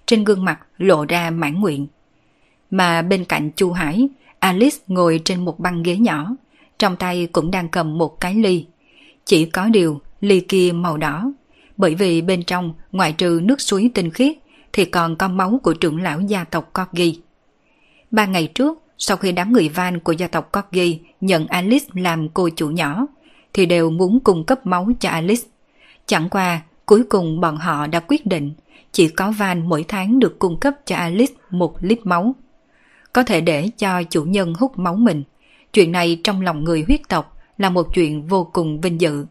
Trên 0.05 0.23
gương 0.23 0.45
mặt 0.45 0.59
lộ 0.77 1.05
ra 1.05 1.29
mãn 1.29 1.59
nguyện. 1.59 1.87
Mà 2.71 3.01
bên 3.01 3.25
cạnh 3.25 3.51
Chu 3.55 3.71
Hải, 3.71 4.09
Alice 4.39 4.77
ngồi 4.87 5.21
trên 5.25 5.45
một 5.45 5.59
băng 5.59 5.83
ghế 5.83 5.97
nhỏ, 5.97 6.35
trong 6.79 6.95
tay 6.95 7.27
cũng 7.31 7.51
đang 7.51 7.69
cầm 7.69 7.97
một 7.97 8.19
cái 8.19 8.35
ly. 8.35 8.65
Chỉ 9.25 9.45
có 9.45 9.65
điều, 9.67 10.01
ly 10.21 10.39
kia 10.39 10.71
màu 10.71 10.97
đỏ, 10.97 11.31
bởi 11.77 11.95
vì 11.95 12.21
bên 12.21 12.43
trong, 12.43 12.73
ngoại 12.91 13.13
trừ 13.13 13.41
nước 13.43 13.61
suối 13.61 13.91
tinh 13.93 14.11
khiết, 14.11 14.37
thì 14.73 14.85
còn 14.85 15.15
có 15.15 15.27
máu 15.27 15.59
của 15.63 15.73
trưởng 15.73 16.01
lão 16.03 16.21
gia 16.21 16.43
tộc 16.43 16.73
Corgi. 16.73 17.19
Ba 18.11 18.25
ngày 18.25 18.47
trước, 18.47 18.83
sau 18.97 19.17
khi 19.17 19.31
đám 19.31 19.53
người 19.53 19.69
van 19.69 19.99
của 19.99 20.11
gia 20.11 20.27
tộc 20.27 20.51
Corgi 20.51 20.99
nhận 21.21 21.47
Alice 21.47 21.85
làm 21.93 22.29
cô 22.29 22.49
chủ 22.55 22.69
nhỏ, 22.69 23.07
thì 23.53 23.65
đều 23.65 23.89
muốn 23.89 24.19
cung 24.19 24.43
cấp 24.43 24.65
máu 24.65 24.87
cho 24.99 25.09
Alice. 25.09 25.47
Chẳng 26.05 26.29
qua, 26.29 26.61
cuối 26.85 27.03
cùng 27.09 27.41
bọn 27.41 27.57
họ 27.57 27.87
đã 27.87 27.99
quyết 27.99 28.25
định 28.25 28.53
chỉ 28.91 29.07
có 29.07 29.31
van 29.31 29.69
mỗi 29.69 29.85
tháng 29.87 30.19
được 30.19 30.39
cung 30.39 30.59
cấp 30.59 30.73
cho 30.85 30.95
Alice 30.95 31.33
một 31.49 31.75
lít 31.81 32.05
máu. 32.05 32.35
Có 33.17 33.23
thể 33.23 33.41
để 33.41 33.69
cho 33.77 34.03
chủ 34.03 34.23
nhân 34.23 34.53
hút 34.53 34.79
máu 34.79 34.95
mình. 34.95 35.23
Chuyện 35.73 35.91
này 35.91 36.21
trong 36.23 36.41
lòng 36.41 36.63
người 36.63 36.83
huyết 36.87 37.01
tộc 37.09 37.37
là 37.57 37.69
một 37.69 37.87
chuyện 37.93 38.27
vô 38.27 38.49
cùng 38.53 38.81
vinh 38.81 39.01
dự. 39.01 39.25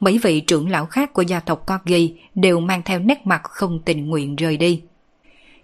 Mấy 0.00 0.18
vị 0.18 0.40
trưởng 0.40 0.70
lão 0.70 0.86
khác 0.86 1.12
của 1.12 1.22
gia 1.22 1.40
tộc 1.40 1.66
Corgi 1.66 2.12
đều 2.34 2.60
mang 2.60 2.82
theo 2.84 2.98
nét 2.98 3.26
mặt 3.26 3.42
không 3.44 3.80
tình 3.84 4.06
nguyện 4.06 4.36
rời 4.36 4.56
đi. 4.56 4.82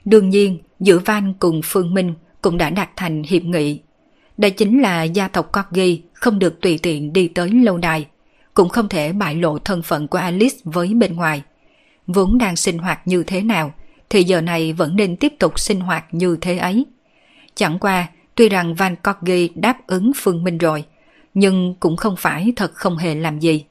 Đương 0.05 0.31
nhiên, 0.31 0.59
giữa 0.81 0.99
Van 0.99 1.35
cùng 1.39 1.61
Phương 1.65 1.95
Minh 1.95 2.15
cũng 2.43 2.59
đã 2.59 2.71
đạt 2.71 2.91
thành 2.97 3.23
hiệp 3.23 3.43
nghị. 3.43 3.81
Đây 4.37 4.51
chính 4.51 4.83
là 4.83 5.03
gia 5.03 5.29
tộc 5.29 5.53
Corgi 5.53 6.01
không 6.13 6.39
được 6.39 6.61
tùy 6.61 6.79
tiện 6.83 7.13
đi 7.13 7.29
tới 7.29 7.51
lâu 7.51 7.79
đài, 7.79 8.07
cũng 8.55 8.69
không 8.69 8.89
thể 8.89 9.13
bại 9.13 9.35
lộ 9.35 9.59
thân 9.59 9.83
phận 9.83 10.09
của 10.09 10.19
Alice 10.19 10.57
với 10.65 10.95
bên 10.95 11.17
ngoài. 11.17 11.43
Vốn 12.07 12.39
đang 12.39 12.57
sinh 12.57 12.79
hoạt 12.79 13.09
như 13.09 13.23
thế 13.23 13.43
nào, 13.43 13.73
thì 14.11 14.25
giờ 14.25 14.41
này 14.41 14.73
vẫn 14.73 14.97
nên 14.97 15.17
tiếp 15.17 15.33
tục 15.39 15.59
sinh 15.59 15.81
hoạt 15.81 16.05
như 16.15 16.37
thế 16.41 16.57
ấy. 16.57 16.87
Chẳng 17.55 17.79
qua, 17.79 18.09
tuy 18.35 18.49
rằng 18.49 18.75
Van 18.75 18.97
Corgi 18.97 19.51
đáp 19.55 19.87
ứng 19.87 20.13
Phương 20.17 20.45
Minh 20.45 20.59
rồi, 20.59 20.85
nhưng 21.35 21.75
cũng 21.81 21.97
không 21.97 22.15
phải 22.19 22.53
thật 22.57 22.75
không 22.75 22.97
hề 22.97 23.15
làm 23.15 23.39
gì. 23.39 23.65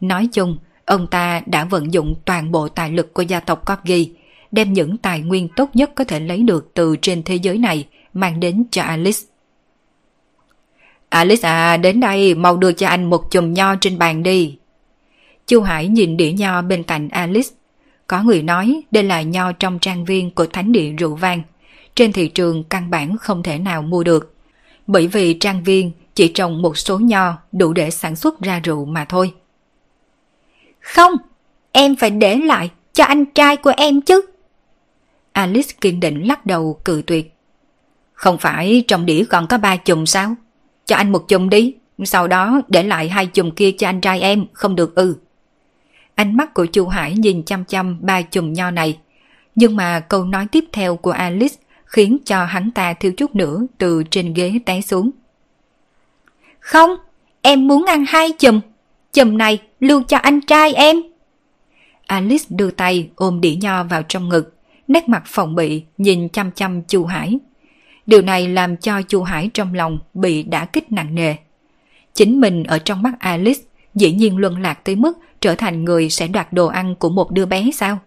Nói 0.00 0.28
chung, 0.32 0.58
ông 0.84 1.06
ta 1.06 1.42
đã 1.46 1.64
vận 1.64 1.92
dụng 1.92 2.14
toàn 2.24 2.52
bộ 2.52 2.68
tài 2.68 2.90
lực 2.90 3.14
của 3.14 3.22
gia 3.22 3.40
tộc 3.40 3.66
Corgi, 3.66 4.10
đem 4.52 4.72
những 4.72 4.96
tài 4.96 5.20
nguyên 5.20 5.48
tốt 5.56 5.70
nhất 5.74 5.90
có 5.94 6.04
thể 6.04 6.20
lấy 6.20 6.42
được 6.42 6.70
từ 6.74 6.96
trên 7.02 7.22
thế 7.22 7.34
giới 7.34 7.58
này 7.58 7.86
mang 8.14 8.40
đến 8.40 8.64
cho 8.70 8.82
Alice. 8.82 9.20
Alice 11.08 11.48
à, 11.48 11.76
đến 11.76 12.00
đây 12.00 12.34
mau 12.34 12.56
đưa 12.56 12.72
cho 12.72 12.88
anh 12.88 13.10
một 13.10 13.30
chùm 13.30 13.52
nho 13.52 13.74
trên 13.80 13.98
bàn 13.98 14.22
đi. 14.22 14.56
Chu 15.46 15.62
Hải 15.62 15.88
nhìn 15.88 16.16
đĩa 16.16 16.32
nho 16.32 16.62
bên 16.62 16.82
cạnh 16.82 17.08
Alice. 17.08 17.48
Có 18.06 18.22
người 18.22 18.42
nói 18.42 18.82
đây 18.90 19.02
là 19.02 19.22
nho 19.22 19.52
trong 19.52 19.78
trang 19.78 20.04
viên 20.04 20.30
của 20.30 20.46
thánh 20.46 20.72
địa 20.72 20.90
rượu 20.90 21.14
vang. 21.14 21.42
Trên 21.96 22.12
thị 22.12 22.28
trường 22.28 22.64
căn 22.64 22.90
bản 22.90 23.16
không 23.16 23.42
thể 23.42 23.58
nào 23.58 23.82
mua 23.82 24.04
được. 24.04 24.34
Bởi 24.86 25.06
vì 25.06 25.34
trang 25.34 25.64
viên 25.64 25.92
chỉ 26.14 26.28
trồng 26.28 26.62
một 26.62 26.78
số 26.78 26.98
nho 26.98 27.38
đủ 27.52 27.72
để 27.72 27.90
sản 27.90 28.16
xuất 28.16 28.40
ra 28.40 28.60
rượu 28.64 28.84
mà 28.84 29.04
thôi. 29.04 29.34
Không, 30.80 31.12
em 31.72 31.96
phải 31.96 32.10
để 32.10 32.36
lại 32.36 32.70
cho 32.92 33.04
anh 33.04 33.24
trai 33.26 33.56
của 33.56 33.72
em 33.76 34.00
chứ. 34.00 34.26
Alice 35.32 35.74
kiên 35.80 36.00
định 36.00 36.22
lắc 36.22 36.46
đầu 36.46 36.80
cự 36.84 37.02
tuyệt. 37.06 37.34
Không 38.12 38.38
phải 38.38 38.84
trong 38.88 39.06
đĩa 39.06 39.24
còn 39.30 39.46
có 39.46 39.58
ba 39.58 39.76
chùm 39.76 40.04
sao? 40.04 40.34
Cho 40.86 40.96
anh 40.96 41.12
một 41.12 41.28
chùm 41.28 41.48
đi, 41.48 41.74
sau 42.04 42.28
đó 42.28 42.60
để 42.68 42.82
lại 42.82 43.08
hai 43.08 43.26
chùm 43.26 43.50
kia 43.50 43.72
cho 43.72 43.88
anh 43.88 44.00
trai 44.00 44.20
em, 44.20 44.46
không 44.52 44.76
được 44.76 44.94
ư. 44.94 45.16
Ánh 46.14 46.36
mắt 46.36 46.54
của 46.54 46.66
chu 46.66 46.86
Hải 46.88 47.14
nhìn 47.14 47.42
chăm 47.42 47.64
chăm 47.64 47.98
ba 48.00 48.22
chùm 48.22 48.52
nho 48.52 48.70
này. 48.70 48.98
Nhưng 49.54 49.76
mà 49.76 50.00
câu 50.00 50.24
nói 50.24 50.46
tiếp 50.52 50.64
theo 50.72 50.96
của 50.96 51.10
Alice 51.10 51.56
khiến 51.86 52.18
cho 52.24 52.44
hắn 52.44 52.70
ta 52.70 52.94
thiếu 52.94 53.12
chút 53.16 53.34
nữa 53.34 53.66
từ 53.78 54.02
trên 54.10 54.34
ghế 54.34 54.58
té 54.66 54.80
xuống. 54.80 55.10
Không, 56.60 56.90
em 57.42 57.68
muốn 57.68 57.84
ăn 57.84 58.04
hai 58.08 58.32
chùm. 58.32 58.60
Chùm 59.12 59.38
này 59.38 59.58
lưu 59.80 60.02
cho 60.02 60.16
anh 60.16 60.40
trai 60.40 60.74
em. 60.74 60.96
Alice 62.06 62.44
đưa 62.48 62.70
tay 62.70 63.10
ôm 63.16 63.40
đĩa 63.40 63.54
nho 63.60 63.84
vào 63.84 64.02
trong 64.02 64.28
ngực, 64.28 64.54
nét 64.88 65.08
mặt 65.08 65.22
phòng 65.26 65.54
bị 65.54 65.82
nhìn 65.98 66.28
chăm 66.28 66.50
chăm 66.50 66.82
chu 66.82 67.04
Hải. 67.04 67.38
Điều 68.06 68.22
này 68.22 68.48
làm 68.48 68.76
cho 68.76 69.02
chu 69.02 69.22
Hải 69.22 69.50
trong 69.54 69.74
lòng 69.74 69.98
bị 70.14 70.42
đả 70.42 70.64
kích 70.64 70.92
nặng 70.92 71.14
nề. 71.14 71.34
Chính 72.14 72.40
mình 72.40 72.64
ở 72.64 72.78
trong 72.78 73.02
mắt 73.02 73.12
Alice 73.18 73.60
dĩ 73.94 74.12
nhiên 74.12 74.36
luân 74.36 74.62
lạc 74.62 74.84
tới 74.84 74.96
mức 74.96 75.18
trở 75.40 75.54
thành 75.54 75.84
người 75.84 76.10
sẽ 76.10 76.28
đoạt 76.28 76.52
đồ 76.52 76.66
ăn 76.66 76.94
của 76.94 77.08
một 77.08 77.30
đứa 77.30 77.46
bé 77.46 77.70
sao? 77.74 77.98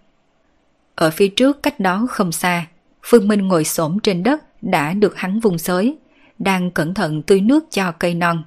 Ở 0.95 1.11
phía 1.11 1.27
trước 1.27 1.63
cách 1.63 1.79
đó 1.79 2.07
không 2.09 2.31
xa, 2.31 2.65
Phương 3.09 3.27
Minh 3.27 3.47
ngồi 3.47 3.63
xổm 3.63 3.99
trên 3.99 4.23
đất 4.23 4.63
đã 4.63 4.93
được 4.93 5.17
hắn 5.17 5.39
vùng 5.39 5.57
xới, 5.57 5.97
đang 6.39 6.71
cẩn 6.71 6.93
thận 6.93 7.21
tưới 7.21 7.41
nước 7.41 7.63
cho 7.71 7.91
cây 7.91 8.13
non. 8.13 8.43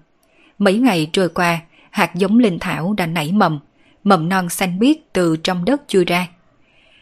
Mấy 0.59 0.79
ngày 0.79 1.11
trôi 1.13 1.29
qua, 1.29 1.61
hạt 1.91 2.15
giống 2.15 2.39
linh 2.39 2.59
thảo 2.59 2.95
đã 2.97 3.07
nảy 3.07 3.33
mầm, 3.33 3.61
mầm 4.05 4.29
non 4.29 4.49
xanh 4.49 4.79
biếc 4.79 4.97
từ 5.13 5.37
trong 5.37 5.65
đất 5.65 5.83
chui 5.89 6.05
ra. 6.05 6.29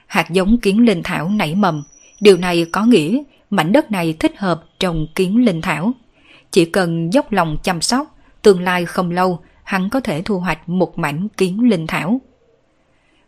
Hạt 0.07 0.31
giống 0.31 0.61
kiến 0.61 0.85
linh 0.87 1.03
thảo 1.03 1.29
nảy 1.29 1.55
mầm, 1.55 1.83
điều 2.21 2.37
này 2.37 2.67
có 2.73 2.85
nghĩa 2.85 3.23
mảnh 3.51 3.73
đất 3.73 3.91
này 3.91 4.13
thích 4.13 4.39
hợp 4.39 4.65
trồng 4.79 5.07
kiến 5.15 5.45
linh 5.45 5.61
thảo. 5.61 5.93
Chỉ 6.51 6.65
cần 6.65 7.13
dốc 7.13 7.33
lòng 7.33 7.57
chăm 7.63 7.81
sóc, 7.81 8.17
tương 8.43 8.61
lai 8.61 8.87
không 8.87 9.11
lâu 9.11 9.41
hắn 9.63 9.91
có 9.91 10.01
thể 10.01 10.23
thu 10.23 10.39
hoạch 10.39 10.69
một 10.69 10.99
mảnh 10.99 11.29
kiến 11.37 11.69
linh 11.71 11.87
thảo. 11.87 12.21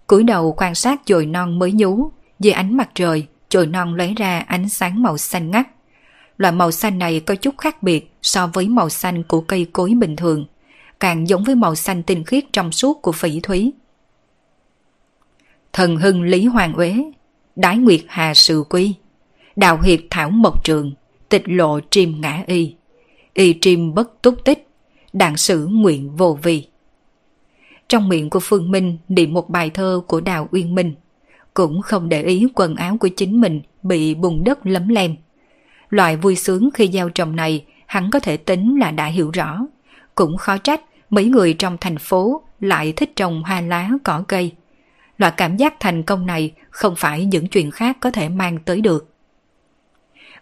cúi 0.06 0.22
đầu 0.22 0.54
quan 0.56 0.74
sát 0.74 1.00
chồi 1.06 1.26
non 1.26 1.58
mới 1.58 1.72
nhú, 1.72 2.10
dưới 2.38 2.52
ánh 2.52 2.76
mặt 2.76 2.90
trời, 2.94 3.26
chồi 3.52 3.66
non 3.66 3.94
lấy 3.94 4.14
ra 4.16 4.38
ánh 4.38 4.68
sáng 4.68 5.02
màu 5.02 5.18
xanh 5.18 5.50
ngắt. 5.50 5.68
Loại 6.36 6.52
màu 6.52 6.70
xanh 6.70 6.98
này 6.98 7.20
có 7.20 7.34
chút 7.34 7.58
khác 7.58 7.82
biệt 7.82 8.12
so 8.22 8.46
với 8.46 8.68
màu 8.68 8.88
xanh 8.88 9.22
của 9.22 9.40
cây 9.40 9.66
cối 9.72 9.92
bình 9.98 10.16
thường, 10.16 10.46
càng 11.00 11.28
giống 11.28 11.44
với 11.44 11.54
màu 11.54 11.74
xanh 11.74 12.02
tinh 12.02 12.24
khiết 12.24 12.44
trong 12.52 12.72
suốt 12.72 13.02
của 13.02 13.12
phỉ 13.12 13.40
thúy. 13.40 13.72
Thần 15.72 15.96
hưng 15.96 16.22
Lý 16.22 16.44
Hoàng 16.44 16.74
Uế, 16.74 16.96
Đái 17.56 17.78
Nguyệt 17.78 18.00
Hà 18.08 18.34
Sự 18.34 18.64
Quy, 18.68 18.94
Đạo 19.56 19.80
Hiệp 19.80 20.00
Thảo 20.10 20.30
Mộc 20.30 20.64
Trường, 20.64 20.92
Tịch 21.28 21.42
Lộ 21.46 21.80
Triêm 21.90 22.20
Ngã 22.20 22.42
Y, 22.46 22.74
Y 23.34 23.54
Triêm 23.60 23.94
Bất 23.94 24.22
Túc 24.22 24.44
Tích, 24.44 24.68
Đạn 25.12 25.36
Sử 25.36 25.66
Nguyện 25.66 26.16
Vô 26.16 26.38
Vi. 26.42 26.66
Trong 27.88 28.08
miệng 28.08 28.30
của 28.30 28.40
Phương 28.40 28.70
Minh 28.70 28.98
niệm 29.08 29.32
một 29.32 29.50
bài 29.50 29.70
thơ 29.70 30.00
của 30.06 30.20
Đào 30.20 30.48
Uyên 30.52 30.74
Minh, 30.74 30.94
cũng 31.54 31.82
không 31.82 32.08
để 32.08 32.22
ý 32.22 32.46
quần 32.54 32.76
áo 32.76 32.96
của 33.00 33.08
chính 33.08 33.40
mình 33.40 33.60
bị 33.82 34.14
bùn 34.14 34.44
đất 34.44 34.66
lấm 34.66 34.88
lem. 34.88 35.16
Loại 35.90 36.16
vui 36.16 36.36
sướng 36.36 36.70
khi 36.74 36.88
gieo 36.92 37.08
trồng 37.08 37.36
này 37.36 37.64
hắn 37.86 38.10
có 38.10 38.20
thể 38.20 38.36
tính 38.36 38.78
là 38.80 38.90
đã 38.90 39.06
hiểu 39.06 39.30
rõ. 39.30 39.58
Cũng 40.14 40.36
khó 40.36 40.58
trách 40.58 40.80
mấy 41.10 41.24
người 41.24 41.54
trong 41.54 41.76
thành 41.80 41.98
phố 41.98 42.42
lại 42.60 42.92
thích 42.92 43.16
trồng 43.16 43.42
hoa 43.42 43.60
lá 43.60 43.90
cỏ 44.04 44.24
cây. 44.28 44.52
Loại 45.18 45.32
cảm 45.36 45.56
giác 45.56 45.74
thành 45.80 46.02
công 46.02 46.26
này 46.26 46.52
không 46.70 46.94
phải 46.96 47.24
những 47.24 47.46
chuyện 47.46 47.70
khác 47.70 47.96
có 48.00 48.10
thể 48.10 48.28
mang 48.28 48.58
tới 48.58 48.80
được. 48.80 49.08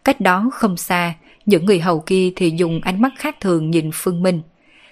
Cách 0.04 0.20
đó 0.20 0.50
không 0.52 0.76
xa, 0.76 1.14
những 1.46 1.64
người 1.64 1.80
hầu 1.80 2.00
kia 2.00 2.32
thì 2.36 2.52
dùng 2.56 2.80
ánh 2.80 3.02
mắt 3.02 3.12
khác 3.18 3.36
thường 3.40 3.70
nhìn 3.70 3.90
Phương 3.94 4.22
Minh. 4.22 4.42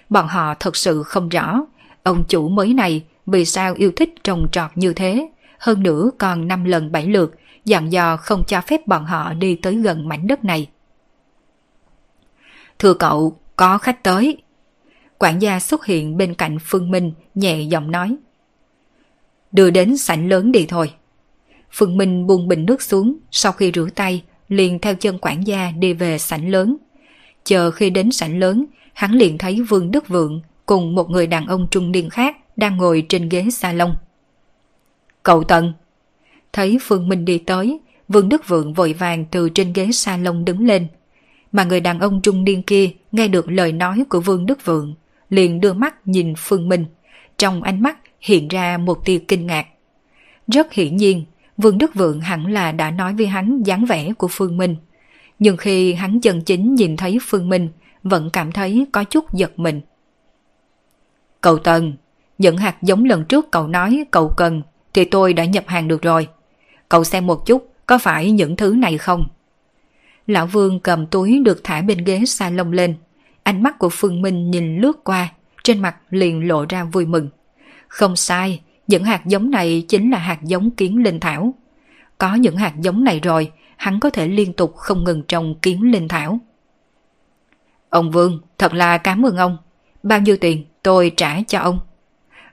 Bọn 0.09 0.27
họ 0.27 0.53
thật 0.59 0.75
sự 0.75 1.03
không 1.03 1.29
rõ, 1.29 1.65
ông 2.03 2.23
chủ 2.29 2.49
mới 2.49 2.73
này 2.73 3.03
vì 3.25 3.45
sao 3.45 3.73
yêu 3.73 3.91
thích 3.95 4.13
trồng 4.23 4.47
trọt 4.51 4.71
như 4.75 4.93
thế, 4.93 5.29
hơn 5.59 5.83
nữa 5.83 6.11
còn 6.17 6.47
năm 6.47 6.63
lần 6.63 6.91
bảy 6.91 7.07
lượt, 7.07 7.35
dặn 7.65 7.91
dò 7.91 8.17
không 8.17 8.43
cho 8.47 8.61
phép 8.61 8.87
bọn 8.87 9.05
họ 9.05 9.33
đi 9.33 9.55
tới 9.55 9.75
gần 9.75 10.07
mảnh 10.07 10.27
đất 10.27 10.45
này. 10.45 10.69
Thưa 12.79 12.93
cậu, 12.93 13.37
có 13.55 13.77
khách 13.77 14.03
tới. 14.03 14.37
Quản 15.17 15.41
gia 15.41 15.59
xuất 15.59 15.85
hiện 15.85 16.17
bên 16.17 16.33
cạnh 16.33 16.57
Phương 16.59 16.91
Minh, 16.91 17.13
nhẹ 17.35 17.61
giọng 17.61 17.91
nói. 17.91 18.15
Đưa 19.51 19.69
đến 19.69 19.97
sảnh 19.97 20.29
lớn 20.29 20.51
đi 20.51 20.65
thôi. 20.69 20.93
Phương 21.71 21.97
Minh 21.97 22.27
buông 22.27 22.47
bình 22.47 22.65
nước 22.65 22.81
xuống, 22.81 23.17
sau 23.31 23.51
khi 23.51 23.71
rửa 23.75 23.87
tay, 23.95 24.23
liền 24.47 24.79
theo 24.79 24.95
chân 24.95 25.17
quản 25.21 25.47
gia 25.47 25.71
đi 25.71 25.93
về 25.93 26.17
sảnh 26.17 26.49
lớn. 26.49 26.77
Chờ 27.43 27.71
khi 27.71 27.89
đến 27.89 28.11
sảnh 28.11 28.39
lớn, 28.39 28.65
hắn 28.93 29.11
liền 29.11 29.37
thấy 29.37 29.61
Vương 29.61 29.91
Đức 29.91 30.07
Vượng 30.07 30.41
cùng 30.65 30.95
một 30.95 31.09
người 31.09 31.27
đàn 31.27 31.47
ông 31.47 31.67
trung 31.71 31.91
niên 31.91 32.09
khác 32.09 32.37
đang 32.55 32.77
ngồi 32.77 33.05
trên 33.09 33.29
ghế 33.29 33.45
salon. 33.51 33.95
Cậu 35.23 35.43
Tần! 35.43 35.73
Thấy 36.53 36.77
Phương 36.81 37.09
Minh 37.09 37.25
đi 37.25 37.37
tới, 37.37 37.79
Vương 38.07 38.29
Đức 38.29 38.47
Vượng 38.47 38.73
vội 38.73 38.93
vàng 38.93 39.25
từ 39.31 39.49
trên 39.49 39.73
ghế 39.73 39.91
salon 39.91 40.45
đứng 40.45 40.67
lên. 40.67 40.87
Mà 41.51 41.63
người 41.63 41.79
đàn 41.79 41.99
ông 41.99 42.21
trung 42.21 42.43
niên 42.43 42.63
kia 42.63 42.89
nghe 43.11 43.27
được 43.27 43.49
lời 43.49 43.71
nói 43.71 44.03
của 44.09 44.19
Vương 44.19 44.45
Đức 44.45 44.65
Vượng, 44.65 44.95
liền 45.29 45.61
đưa 45.61 45.73
mắt 45.73 46.07
nhìn 46.07 46.33
Phương 46.37 46.69
Minh. 46.69 46.85
Trong 47.37 47.63
ánh 47.63 47.81
mắt 47.81 47.97
hiện 48.19 48.47
ra 48.47 48.77
một 48.77 49.05
tia 49.05 49.19
kinh 49.27 49.47
ngạc. 49.47 49.65
Rất 50.47 50.73
hiển 50.73 50.97
nhiên, 50.97 51.25
Vương 51.57 51.77
Đức 51.77 51.95
Vượng 51.95 52.21
hẳn 52.21 52.51
là 52.53 52.71
đã 52.71 52.91
nói 52.91 53.13
với 53.13 53.27
hắn 53.27 53.63
dáng 53.63 53.85
vẻ 53.85 54.13
của 54.13 54.27
Phương 54.31 54.57
Minh. 54.57 54.75
Nhưng 55.39 55.57
khi 55.57 55.93
hắn 55.93 56.21
chân 56.21 56.41
chính 56.41 56.75
nhìn 56.75 56.97
thấy 56.97 57.17
Phương 57.21 57.49
Minh, 57.49 57.69
vẫn 58.03 58.29
cảm 58.29 58.51
thấy 58.51 58.85
có 58.91 59.03
chút 59.03 59.33
giật 59.33 59.59
mình. 59.59 59.81
Cậu 61.41 61.57
Tần, 61.57 61.93
những 62.37 62.57
hạt 62.57 62.75
giống 62.81 63.05
lần 63.05 63.25
trước 63.25 63.51
cậu 63.51 63.67
nói 63.67 64.05
cậu 64.11 64.33
cần 64.37 64.61
thì 64.93 65.05
tôi 65.05 65.33
đã 65.33 65.45
nhập 65.45 65.63
hàng 65.67 65.87
được 65.87 66.01
rồi. 66.01 66.27
Cậu 66.89 67.03
xem 67.03 67.27
một 67.27 67.45
chút 67.45 67.73
có 67.85 67.97
phải 67.97 68.31
những 68.31 68.55
thứ 68.55 68.73
này 68.77 68.97
không? 68.97 69.27
Lão 70.27 70.45
Vương 70.45 70.79
cầm 70.79 71.07
túi 71.07 71.39
được 71.39 71.61
thả 71.63 71.81
bên 71.81 72.03
ghế 72.03 72.25
salon 72.25 72.71
lên. 72.71 72.95
Ánh 73.43 73.63
mắt 73.63 73.79
của 73.79 73.89
Phương 73.91 74.21
Minh 74.21 74.51
nhìn 74.51 74.77
lướt 74.77 75.03
qua, 75.03 75.29
trên 75.63 75.81
mặt 75.81 75.95
liền 76.09 76.47
lộ 76.47 76.65
ra 76.69 76.83
vui 76.83 77.05
mừng. 77.05 77.29
Không 77.87 78.15
sai, 78.15 78.61
những 78.87 79.03
hạt 79.03 79.25
giống 79.25 79.51
này 79.51 79.85
chính 79.87 80.11
là 80.11 80.17
hạt 80.17 80.39
giống 80.43 80.71
kiến 80.71 81.03
linh 81.03 81.19
thảo. 81.19 81.53
Có 82.17 82.35
những 82.35 82.57
hạt 82.57 82.73
giống 82.79 83.03
này 83.03 83.19
rồi, 83.19 83.51
hắn 83.77 83.99
có 83.99 84.09
thể 84.09 84.27
liên 84.27 84.53
tục 84.53 84.75
không 84.75 85.03
ngừng 85.03 85.23
trồng 85.23 85.55
kiến 85.61 85.91
linh 85.91 86.07
thảo. 86.07 86.39
Ông 87.89 88.11
Vương, 88.11 88.39
thật 88.57 88.73
là 88.73 88.97
cảm 88.97 89.25
ơn 89.25 89.37
ông. 89.37 89.57
Bao 90.03 90.19
nhiêu 90.19 90.37
tiền 90.37 90.65
tôi 90.83 91.11
trả 91.17 91.41
cho 91.47 91.59
ông? 91.59 91.79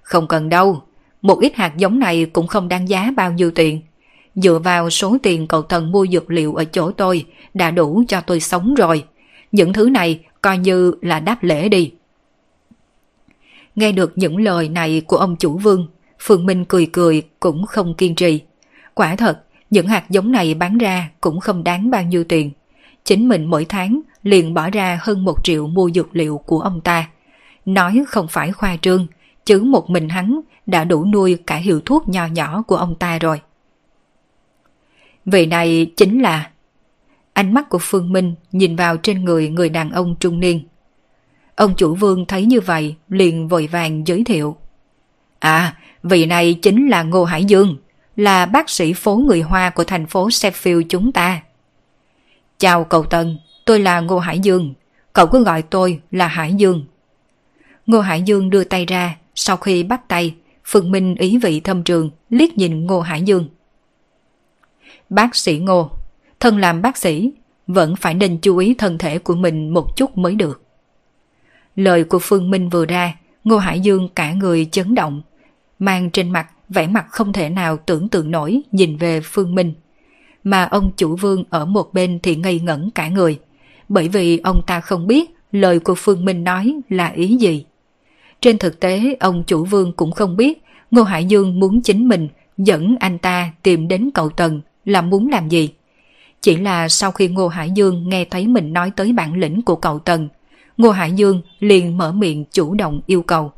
Không 0.03 0.29
cần 0.29 0.49
đâu, 0.49 0.83
một 1.27 1.41
ít 1.41 1.57
hạt 1.57 1.77
giống 1.77 1.99
này 1.99 2.27
cũng 2.33 2.47
không 2.47 2.69
đáng 2.69 2.89
giá 2.89 3.13
bao 3.17 3.33
nhiêu 3.33 3.51
tiền. 3.51 3.81
Dựa 4.35 4.59
vào 4.59 4.91
số 4.91 5.17
tiền 5.23 5.47
cậu 5.47 5.63
thần 5.63 5.93
mua 5.93 6.07
dược 6.07 6.31
liệu 6.31 6.55
ở 6.55 6.65
chỗ 6.65 6.91
tôi 6.91 7.25
đã 7.55 7.71
đủ 7.71 8.03
cho 8.09 8.21
tôi 8.21 8.41
sống 8.41 8.75
rồi. 8.75 9.05
Những 9.53 9.73
thứ 9.73 9.89
này 9.89 10.21
coi 10.43 10.59
như 10.59 10.95
là 11.01 11.21
đáp 11.21 11.43
lễ 11.43 11.69
đi. 11.69 11.93
Nghe 13.75 13.93
được 13.93 14.13
những 14.17 14.37
lời 14.37 14.69
này 14.69 15.03
của 15.07 15.17
ông 15.17 15.37
chủ 15.37 15.59
vương, 15.59 15.87
Phương 16.19 16.47
Minh 16.47 16.65
cười 16.65 16.87
cười 16.87 17.23
cũng 17.41 17.67
không 17.67 17.95
kiên 17.95 18.15
trì. 18.15 18.41
Quả 18.95 19.17
thật, 19.17 19.43
những 19.71 19.87
hạt 19.87 20.11
giống 20.11 20.33
này 20.33 20.55
bán 20.55 20.79
ra 20.79 21.11
cũng 21.21 21.41
không 21.41 21.65
đáng 21.65 21.91
bao 21.91 22.03
nhiêu 22.03 22.25
tiền. 22.25 22.51
Chính 23.05 23.29
mình 23.29 23.45
mỗi 23.45 23.65
tháng 23.65 24.01
liền 24.23 24.55
bỏ 24.55 24.71
ra 24.71 24.99
hơn 25.03 25.25
một 25.25 25.45
triệu 25.45 25.67
mua 25.67 25.91
dược 25.91 26.17
liệu 26.17 26.39
của 26.39 26.61
ông 26.61 26.81
ta. 26.81 27.09
Nói 27.65 28.05
không 28.09 28.27
phải 28.29 28.53
khoa 28.53 28.77
trương, 28.77 29.07
chứ 29.47 29.63
một 29.63 29.91
mình 29.91 30.09
hắn 30.09 30.41
đã 30.67 30.85
đủ 30.85 31.05
nuôi 31.05 31.39
cả 31.47 31.57
hiệu 31.57 31.81
thuốc 31.81 32.09
nho 32.09 32.27
nhỏ 32.27 32.63
của 32.63 32.77
ông 32.77 32.95
ta 32.95 33.19
rồi. 33.19 33.41
Vị 35.25 35.47
này 35.47 35.93
chính 35.97 36.23
là... 36.23 36.51
Ánh 37.33 37.55
mắt 37.55 37.69
của 37.69 37.79
Phương 37.81 38.13
Minh 38.13 38.35
nhìn 38.53 38.77
vào 38.77 38.97
trên 38.97 39.25
người 39.25 39.49
người 39.49 39.69
đàn 39.69 39.91
ông 39.91 40.17
trung 40.21 40.41
niên. 40.41 40.61
Ông 41.57 41.75
chủ 41.77 41.95
vương 41.95 42.27
thấy 42.27 42.47
như 42.47 42.61
vậy 42.61 42.95
liền 43.09 43.49
vội 43.49 43.69
vàng 43.73 44.07
giới 44.07 44.25
thiệu. 44.25 44.57
À, 45.39 45.77
vị 46.03 46.27
này 46.27 46.55
chính 46.63 46.89
là 46.89 47.03
Ngô 47.03 47.25
Hải 47.25 47.45
Dương, 47.45 47.77
là 48.17 48.47
bác 48.47 48.71
sĩ 48.71 48.93
phố 48.93 49.17
người 49.17 49.41
Hoa 49.41 49.71
của 49.71 49.85
thành 49.85 50.07
phố 50.07 50.29
Sheffield 50.29 50.83
chúng 50.89 51.13
ta. 51.13 51.43
Chào 52.59 52.85
cậu 52.85 53.05
Tân, 53.05 53.39
tôi 53.65 53.81
là 53.81 54.01
Ngô 54.01 54.19
Hải 54.19 54.39
Dương, 54.39 54.75
cậu 55.13 55.27
cứ 55.27 55.45
gọi 55.45 55.63
tôi 55.63 56.01
là 56.11 56.27
Hải 56.27 56.55
Dương. 56.55 56.85
Ngô 57.87 58.01
Hải 58.01 58.23
Dương 58.23 58.51
đưa 58.51 58.65
tay 58.65 58.87
ra, 58.87 59.17
sau 59.37 59.57
khi 59.57 59.83
bắt 59.83 60.09
tay, 60.09 60.35
Phương 60.65 60.91
Minh 60.91 61.15
ý 61.15 61.39
vị 61.39 61.61
thâm 61.61 61.83
trường, 61.83 62.11
liếc 62.31 62.59
nhìn 62.59 62.87
Ngô 62.87 63.01
Hải 63.01 63.23
Dương. 63.23 63.49
Bác 65.11 65.37
sĩ 65.37 65.59
Ngô, 65.59 65.91
thân 66.41 66.59
làm 66.59 66.83
bác 66.83 66.97
sĩ, 66.97 67.33
vẫn 67.67 67.97
phải 67.97 68.15
nên 68.15 68.39
chú 68.39 68.57
ý 68.57 68.75
thân 68.75 68.99
thể 68.99 69.19
của 69.19 69.35
mình 69.35 69.71
một 69.71 69.97
chút 69.97 70.19
mới 70.19 70.35
được. 70.35 70.63
Lời 71.77 72.05
của 72.05 72.19
Phương 72.19 72.51
Minh 72.51 72.69
vừa 72.69 72.87
ra, 72.87 73.17
Ngô 73.45 73.59
Hải 73.59 73.81
Dương 73.81 74.09
cả 74.15 74.33
người 74.33 74.69
chấn 74.73 74.95
động, 74.95 75.23
mang 75.79 76.11
trên 76.11 76.31
mặt 76.31 76.47
vẻ 76.69 76.87
mặt 76.87 77.07
không 77.11 77.33
thể 77.33 77.51
nào 77.51 77.77
tưởng 77.77 78.09
tượng 78.09 78.31
nổi 78.31 78.61
nhìn 78.73 78.97
về 78.97 79.21
Phương 79.21 79.55
Minh. 79.55 79.75
Mà 80.45 80.65
ông 80.65 80.91
chủ 80.97 81.17
vương 81.17 81.45
ở 81.51 81.65
một 81.65 81.95
bên 81.95 82.19
thì 82.23 82.37
ngây 82.37 82.61
ngẩn 82.61 82.91
cả 82.91 83.09
người, 83.09 83.39
bởi 83.89 84.09
vì 84.09 84.39
ông 84.39 84.63
ta 84.67 84.81
không 84.81 85.07
biết 85.07 85.31
lời 85.53 85.79
của 85.79 85.95
Phương 85.95 86.25
Minh 86.25 86.45
nói 86.45 86.75
là 86.89 87.09
ý 87.09 87.37
gì. 87.37 87.65
Trên 88.41 88.59
thực 88.59 88.81
tế, 88.81 89.17
ông 89.21 89.43
chủ 89.47 89.65
vương 89.65 89.93
cũng 89.93 90.13
không 90.13 90.37
biết 90.37 90.63
Ngô 90.91 91.03
Hải 91.03 91.25
Dương 91.25 91.61
muốn 91.61 91.83
chính 91.83 92.09
mình 92.09 92.29
dẫn 92.59 92.97
anh 93.01 93.19
ta 93.19 93.51
tìm 93.63 93.89
đến 93.89 94.11
cậu 94.15 94.29
Tần 94.31 94.61
là 94.85 95.03
muốn 95.03 95.29
làm 95.29 95.49
gì. 95.49 95.71
Chỉ 96.41 96.57
là 96.57 96.89
sau 96.89 97.13
khi 97.13 97.29
Ngô 97.29 97.49
Hải 97.49 97.71
Dương 97.71 98.09
nghe 98.09 98.25
thấy 98.25 98.47
mình 98.47 98.73
nói 98.73 98.91
tới 98.97 99.13
bản 99.13 99.35
lĩnh 99.35 99.63
của 99.63 99.77
cậu 99.77 99.99
Tần, 99.99 100.29
Ngô 100.77 100.91
Hải 100.91 101.13
Dương 101.13 101.43
liền 101.61 101.99
mở 101.99 102.13
miệng 102.13 102.45
chủ 102.53 102.75
động 102.75 103.01
yêu 103.07 103.23
cầu. 103.23 103.53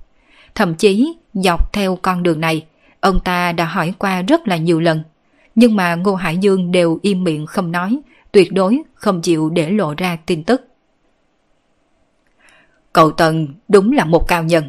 Thậm 0.54 0.74
chí 0.74 1.12
dọc 1.34 1.72
theo 1.72 1.98
con 2.02 2.22
đường 2.22 2.40
này, 2.40 2.64
ông 3.00 3.20
ta 3.20 3.52
đã 3.52 3.64
hỏi 3.64 3.94
qua 3.98 4.22
rất 4.22 4.48
là 4.48 4.56
nhiều 4.56 4.80
lần. 4.80 5.02
Nhưng 5.54 5.76
mà 5.76 5.94
Ngô 5.94 6.14
Hải 6.14 6.36
Dương 6.36 6.72
đều 6.72 6.98
im 7.02 7.24
miệng 7.24 7.46
không 7.46 7.72
nói, 7.72 7.98
tuyệt 8.32 8.52
đối 8.52 8.82
không 8.94 9.20
chịu 9.20 9.50
để 9.50 9.70
lộ 9.70 9.94
ra 9.96 10.18
tin 10.26 10.44
tức. 10.44 10.64
Cậu 12.98 13.10
Tần 13.10 13.48
đúng 13.68 13.92
là 13.92 14.04
một 14.04 14.28
cao 14.28 14.42
nhân. 14.42 14.64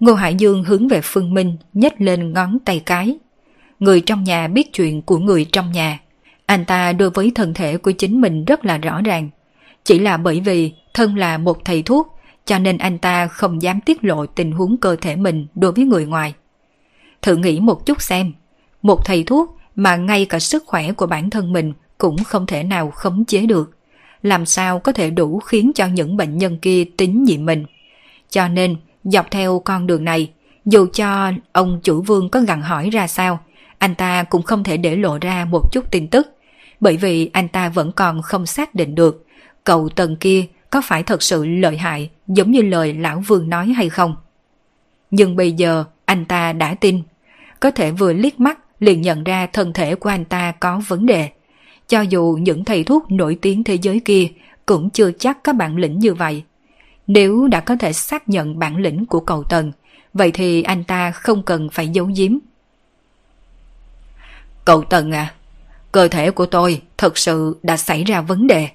Ngô 0.00 0.14
Hải 0.14 0.34
Dương 0.34 0.64
hướng 0.64 0.88
về 0.88 1.00
Phương 1.02 1.34
Minh 1.34 1.56
nhếch 1.72 2.00
lên 2.00 2.32
ngón 2.32 2.58
tay 2.64 2.82
cái. 2.86 3.18
Người 3.78 4.00
trong 4.00 4.24
nhà 4.24 4.48
biết 4.48 4.72
chuyện 4.72 5.02
của 5.02 5.18
người 5.18 5.44
trong 5.52 5.72
nhà. 5.72 6.00
Anh 6.46 6.64
ta 6.64 6.92
đối 6.92 7.10
với 7.10 7.32
thân 7.34 7.54
thể 7.54 7.76
của 7.76 7.90
chính 7.90 8.20
mình 8.20 8.44
rất 8.44 8.64
là 8.64 8.78
rõ 8.78 9.00
ràng. 9.04 9.30
Chỉ 9.84 9.98
là 9.98 10.16
bởi 10.16 10.40
vì 10.40 10.72
thân 10.94 11.16
là 11.16 11.38
một 11.38 11.64
thầy 11.64 11.82
thuốc 11.82 12.18
cho 12.44 12.58
nên 12.58 12.78
anh 12.78 12.98
ta 12.98 13.26
không 13.26 13.62
dám 13.62 13.80
tiết 13.80 14.04
lộ 14.04 14.26
tình 14.26 14.52
huống 14.52 14.76
cơ 14.76 14.96
thể 14.96 15.16
mình 15.16 15.46
đối 15.54 15.72
với 15.72 15.84
người 15.84 16.06
ngoài. 16.06 16.34
Thử 17.22 17.36
nghĩ 17.36 17.60
một 17.60 17.86
chút 17.86 18.02
xem, 18.02 18.32
một 18.82 19.04
thầy 19.04 19.22
thuốc 19.22 19.56
mà 19.74 19.96
ngay 19.96 20.24
cả 20.24 20.38
sức 20.38 20.64
khỏe 20.66 20.92
của 20.92 21.06
bản 21.06 21.30
thân 21.30 21.52
mình 21.52 21.72
cũng 21.98 22.24
không 22.24 22.46
thể 22.46 22.62
nào 22.62 22.90
khống 22.90 23.24
chế 23.24 23.46
được. 23.46 23.77
Làm 24.22 24.46
sao 24.46 24.78
có 24.78 24.92
thể 24.92 25.10
đủ 25.10 25.38
khiến 25.38 25.72
cho 25.74 25.86
những 25.86 26.16
bệnh 26.16 26.38
nhân 26.38 26.58
kia 26.58 26.84
tín 26.96 27.24
nhiệm 27.24 27.46
mình. 27.46 27.64
Cho 28.30 28.48
nên, 28.48 28.76
dọc 29.04 29.30
theo 29.30 29.58
con 29.58 29.86
đường 29.86 30.04
này, 30.04 30.30
dù 30.64 30.86
cho 30.92 31.32
ông 31.52 31.80
chủ 31.82 32.02
vương 32.02 32.28
có 32.28 32.40
gặng 32.40 32.62
hỏi 32.62 32.90
ra 32.90 33.06
sao, 33.06 33.40
anh 33.78 33.94
ta 33.94 34.22
cũng 34.22 34.42
không 34.42 34.64
thể 34.64 34.76
để 34.76 34.96
lộ 34.96 35.18
ra 35.18 35.44
một 35.44 35.72
chút 35.72 35.90
tin 35.90 36.08
tức, 36.08 36.36
bởi 36.80 36.96
vì 36.96 37.30
anh 37.32 37.48
ta 37.48 37.68
vẫn 37.68 37.92
còn 37.92 38.22
không 38.22 38.46
xác 38.46 38.74
định 38.74 38.94
được 38.94 39.26
cậu 39.64 39.88
tần 39.88 40.16
kia 40.16 40.44
có 40.70 40.82
phải 40.84 41.02
thật 41.02 41.22
sự 41.22 41.46
lợi 41.46 41.76
hại 41.76 42.10
giống 42.26 42.50
như 42.50 42.62
lời 42.62 42.94
lão 42.94 43.22
vương 43.26 43.48
nói 43.48 43.66
hay 43.66 43.88
không. 43.88 44.16
Nhưng 45.10 45.36
bây 45.36 45.52
giờ 45.52 45.84
anh 46.04 46.24
ta 46.24 46.52
đã 46.52 46.74
tin, 46.74 47.02
có 47.60 47.70
thể 47.70 47.90
vừa 47.90 48.12
liếc 48.12 48.40
mắt 48.40 48.58
liền 48.80 49.00
nhận 49.00 49.24
ra 49.24 49.46
thân 49.52 49.72
thể 49.72 49.94
của 49.94 50.08
anh 50.08 50.24
ta 50.24 50.52
có 50.52 50.80
vấn 50.88 51.06
đề. 51.06 51.30
Cho 51.88 52.00
dù 52.00 52.38
những 52.40 52.64
thầy 52.64 52.84
thuốc 52.84 53.10
nổi 53.10 53.38
tiếng 53.42 53.64
thế 53.64 53.74
giới 53.74 54.00
kia 54.00 54.28
cũng 54.66 54.90
chưa 54.90 55.12
chắc 55.12 55.42
có 55.42 55.52
bản 55.52 55.76
lĩnh 55.76 55.98
như 55.98 56.14
vậy. 56.14 56.44
Nếu 57.06 57.48
đã 57.48 57.60
có 57.60 57.76
thể 57.76 57.92
xác 57.92 58.28
nhận 58.28 58.58
bản 58.58 58.76
lĩnh 58.76 59.06
của 59.06 59.20
cầu 59.20 59.44
tần, 59.44 59.72
vậy 60.14 60.30
thì 60.30 60.62
anh 60.62 60.84
ta 60.84 61.10
không 61.10 61.42
cần 61.42 61.68
phải 61.72 61.88
giấu 61.88 62.10
giếm. 62.16 62.38
Cậu 64.64 64.82
Tần 64.82 65.12
à, 65.12 65.34
cơ 65.92 66.08
thể 66.08 66.30
của 66.30 66.46
tôi 66.46 66.82
thật 66.96 67.18
sự 67.18 67.56
đã 67.62 67.76
xảy 67.76 68.04
ra 68.04 68.20
vấn 68.20 68.46
đề. 68.46 68.68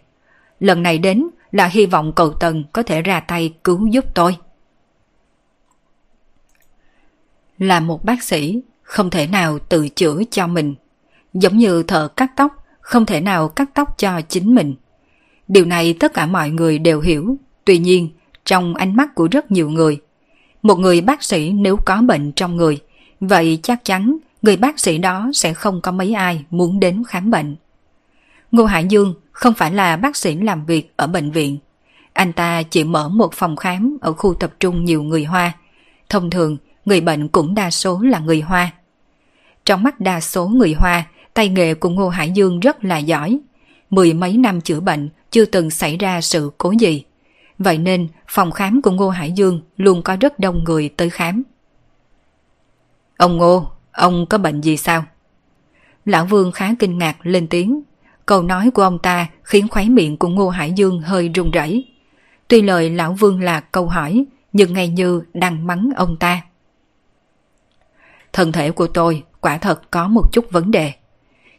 Lần 0.59 0.83
này 0.83 0.97
đến 0.97 1.27
là 1.51 1.65
hy 1.65 1.85
vọng 1.85 2.13
cậu 2.15 2.33
Tần 2.33 2.63
có 2.73 2.83
thể 2.83 3.01
ra 3.01 3.19
tay 3.19 3.53
cứu 3.63 3.87
giúp 3.87 4.05
tôi. 4.15 4.37
Là 7.57 7.79
một 7.79 8.05
bác 8.05 8.23
sĩ, 8.23 8.61
không 8.81 9.09
thể 9.09 9.27
nào 9.27 9.59
tự 9.59 9.89
chữa 9.89 10.21
cho 10.31 10.47
mình. 10.47 10.75
Giống 11.33 11.57
như 11.57 11.83
thợ 11.83 12.07
cắt 12.07 12.31
tóc, 12.35 12.62
không 12.83 13.05
thể 13.05 13.21
nào 13.21 13.47
cắt 13.47 13.69
tóc 13.73 13.97
cho 13.97 14.21
chính 14.21 14.55
mình. 14.55 14.75
Điều 15.47 15.65
này 15.65 15.93
tất 15.99 16.13
cả 16.13 16.25
mọi 16.25 16.49
người 16.49 16.79
đều 16.79 17.01
hiểu. 17.01 17.37
Tuy 17.65 17.77
nhiên, 17.77 18.09
trong 18.45 18.75
ánh 18.75 18.95
mắt 18.95 19.15
của 19.15 19.27
rất 19.31 19.51
nhiều 19.51 19.69
người, 19.69 20.01
một 20.61 20.79
người 20.79 21.01
bác 21.01 21.23
sĩ 21.23 21.51
nếu 21.51 21.77
có 21.85 22.01
bệnh 22.01 22.31
trong 22.31 22.55
người, 22.55 22.79
vậy 23.19 23.59
chắc 23.63 23.85
chắn 23.85 24.17
người 24.41 24.57
bác 24.57 24.79
sĩ 24.79 24.97
đó 24.97 25.31
sẽ 25.33 25.53
không 25.53 25.81
có 25.81 25.91
mấy 25.91 26.13
ai 26.13 26.45
muốn 26.49 26.79
đến 26.79 27.03
khám 27.07 27.31
bệnh. 27.31 27.55
Ngô 28.51 28.65
Hải 28.65 28.85
Dương 28.85 29.13
không 29.31 29.53
phải 29.53 29.71
là 29.71 29.97
bác 29.97 30.15
sĩ 30.15 30.35
làm 30.35 30.65
việc 30.65 30.93
ở 30.97 31.07
bệnh 31.07 31.31
viện. 31.31 31.57
Anh 32.13 32.33
ta 32.33 32.63
chỉ 32.63 32.83
mở 32.83 33.09
một 33.09 33.33
phòng 33.33 33.55
khám 33.55 33.97
ở 34.01 34.13
khu 34.13 34.33
tập 34.33 34.53
trung 34.59 34.85
nhiều 34.85 35.03
người 35.03 35.23
Hoa. 35.23 35.51
Thông 36.09 36.29
thường, 36.29 36.57
người 36.85 37.01
bệnh 37.01 37.27
cũng 37.27 37.55
đa 37.55 37.69
số 37.69 37.99
là 38.01 38.19
người 38.19 38.41
Hoa. 38.41 38.71
Trong 39.65 39.83
mắt 39.83 39.99
đa 39.99 40.19
số 40.19 40.47
người 40.47 40.73
Hoa, 40.73 41.03
tay 41.33 41.49
nghề 41.49 41.73
của 41.73 41.89
Ngô 41.89 42.09
Hải 42.09 42.31
Dương 42.31 42.59
rất 42.59 42.83
là 42.83 42.97
giỏi. 42.97 43.39
Mười 43.89 44.13
mấy 44.13 44.37
năm 44.37 44.61
chữa 44.61 44.79
bệnh 44.79 45.09
chưa 45.31 45.45
từng 45.45 45.69
xảy 45.69 45.97
ra 45.97 46.21
sự 46.21 46.51
cố 46.57 46.71
gì. 46.71 47.03
Vậy 47.57 47.77
nên 47.77 48.07
phòng 48.27 48.51
khám 48.51 48.81
của 48.81 48.91
Ngô 48.91 49.09
Hải 49.09 49.31
Dương 49.31 49.61
luôn 49.77 50.01
có 50.01 50.15
rất 50.19 50.39
đông 50.39 50.63
người 50.63 50.89
tới 50.89 51.09
khám. 51.09 51.43
Ông 53.17 53.37
Ngô, 53.37 53.71
ông 53.91 54.25
có 54.25 54.37
bệnh 54.37 54.61
gì 54.61 54.77
sao? 54.77 55.05
Lão 56.05 56.25
Vương 56.25 56.51
khá 56.51 56.73
kinh 56.79 56.97
ngạc 56.97 57.25
lên 57.25 57.47
tiếng 57.47 57.83
Câu 58.25 58.43
nói 58.43 58.71
của 58.73 58.81
ông 58.81 58.99
ta 58.99 59.27
khiến 59.43 59.67
khóe 59.67 59.85
miệng 59.85 60.17
của 60.17 60.27
Ngô 60.27 60.49
Hải 60.49 60.71
Dương 60.71 61.01
hơi 61.01 61.29
run 61.29 61.51
rẩy. 61.51 61.87
Tuy 62.47 62.61
lời 62.61 62.89
Lão 62.89 63.13
Vương 63.13 63.41
là 63.41 63.59
câu 63.59 63.87
hỏi, 63.87 64.25
nhưng 64.53 64.73
ngay 64.73 64.87
như 64.87 65.23
đang 65.33 65.67
mắng 65.67 65.89
ông 65.95 66.17
ta. 66.17 66.41
Thân 68.33 68.51
thể 68.51 68.71
của 68.71 68.87
tôi 68.87 69.23
quả 69.41 69.57
thật 69.57 69.91
có 69.91 70.07
một 70.07 70.31
chút 70.31 70.51
vấn 70.51 70.71
đề. 70.71 70.93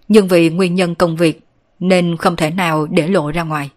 Nhưng 0.09 0.29
vì 0.29 0.51
nguyên 0.51 0.75
nhân 0.75 0.95
công 0.95 1.17
việc 1.17 1.41
nên 1.81 2.17
không 2.17 2.37
thể 2.37 2.51
nào 2.51 2.87
để 2.87 3.09
lộ 3.09 3.31
ra 3.31 3.43
ngoài. 3.43 3.71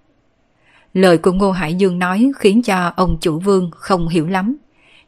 Lời 0.93 1.17
của 1.17 1.31
Ngô 1.31 1.51
Hải 1.51 1.75
Dương 1.75 1.99
nói 1.99 2.31
khiến 2.39 2.61
cho 2.61 2.93
ông 2.95 3.17
chủ 3.21 3.39
vương 3.39 3.71
không 3.71 4.07
hiểu 4.07 4.27
lắm. 4.27 4.57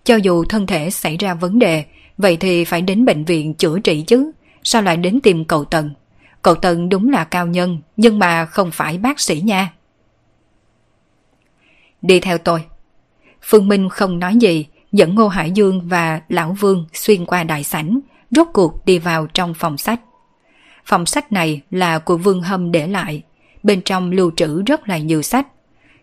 Cho 0.04 0.16
dù 0.16 0.46
thân 0.46 0.68
thể 0.68 0.90
xảy 0.90 1.18
ra 1.18 1.34
vấn 1.34 1.60
đề, 1.60 1.86
vậy 2.18 2.38
thì 2.38 2.66
phải 2.66 2.82
đến 2.82 3.06
bệnh 3.06 3.26
viện 3.26 3.54
chữa 3.54 3.80
trị 3.80 4.02
chứ, 4.02 4.32
sao 4.64 4.82
lại 4.82 4.98
đến 4.98 5.20
tìm 5.22 5.46
cậu 5.46 5.66
Tần? 5.66 5.94
Cậu 6.42 6.56
Tần 6.56 6.90
đúng 6.90 7.10
là 7.10 7.24
cao 7.24 7.48
nhân, 7.48 7.80
nhưng 7.98 8.20
mà 8.20 8.46
không 8.46 8.72
phải 8.72 8.98
bác 8.98 9.20
sĩ 9.20 9.42
nha. 9.42 9.74
Đi 12.02 12.20
theo 12.20 12.38
tôi. 12.38 12.64
Phương 13.42 13.68
Minh 13.68 13.90
không 13.90 14.20
nói 14.20 14.36
gì, 14.36 14.66
dẫn 14.92 15.16
Ngô 15.16 15.28
Hải 15.28 15.52
Dương 15.52 15.88
và 15.88 16.22
Lão 16.30 16.56
Vương 16.60 16.86
xuyên 16.94 17.26
qua 17.26 17.44
đại 17.44 17.64
sảnh, 17.64 18.00
rốt 18.32 18.48
cuộc 18.54 18.86
đi 18.86 19.00
vào 19.00 19.28
trong 19.28 19.54
phòng 19.54 19.78
sách. 19.78 20.02
Phòng 20.90 21.06
sách 21.06 21.32
này 21.32 21.62
là 21.72 22.00
của 22.00 22.18
Vương 22.18 22.42
Hâm 22.42 22.72
để 22.72 22.88
lại, 22.88 23.24
bên 23.64 23.82
trong 23.82 24.12
lưu 24.12 24.32
trữ 24.36 24.62
rất 24.62 24.90
là 24.90 24.98
nhiều 24.98 25.22
sách. 25.22 25.48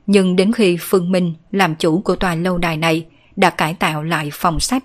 Nhưng 0.06 0.36
đến 0.36 0.52
khi 0.52 0.76
Phương 0.80 1.12
Minh 1.12 1.34
làm 1.52 1.74
chủ 1.74 2.00
của 2.00 2.16
tòa 2.16 2.34
lâu 2.34 2.58
đài 2.58 2.76
này 2.76 3.06
đã 3.36 3.50
cải 3.50 3.74
tạo 3.74 4.02
lại 4.02 4.30
phòng 4.32 4.60
sách. 4.60 4.84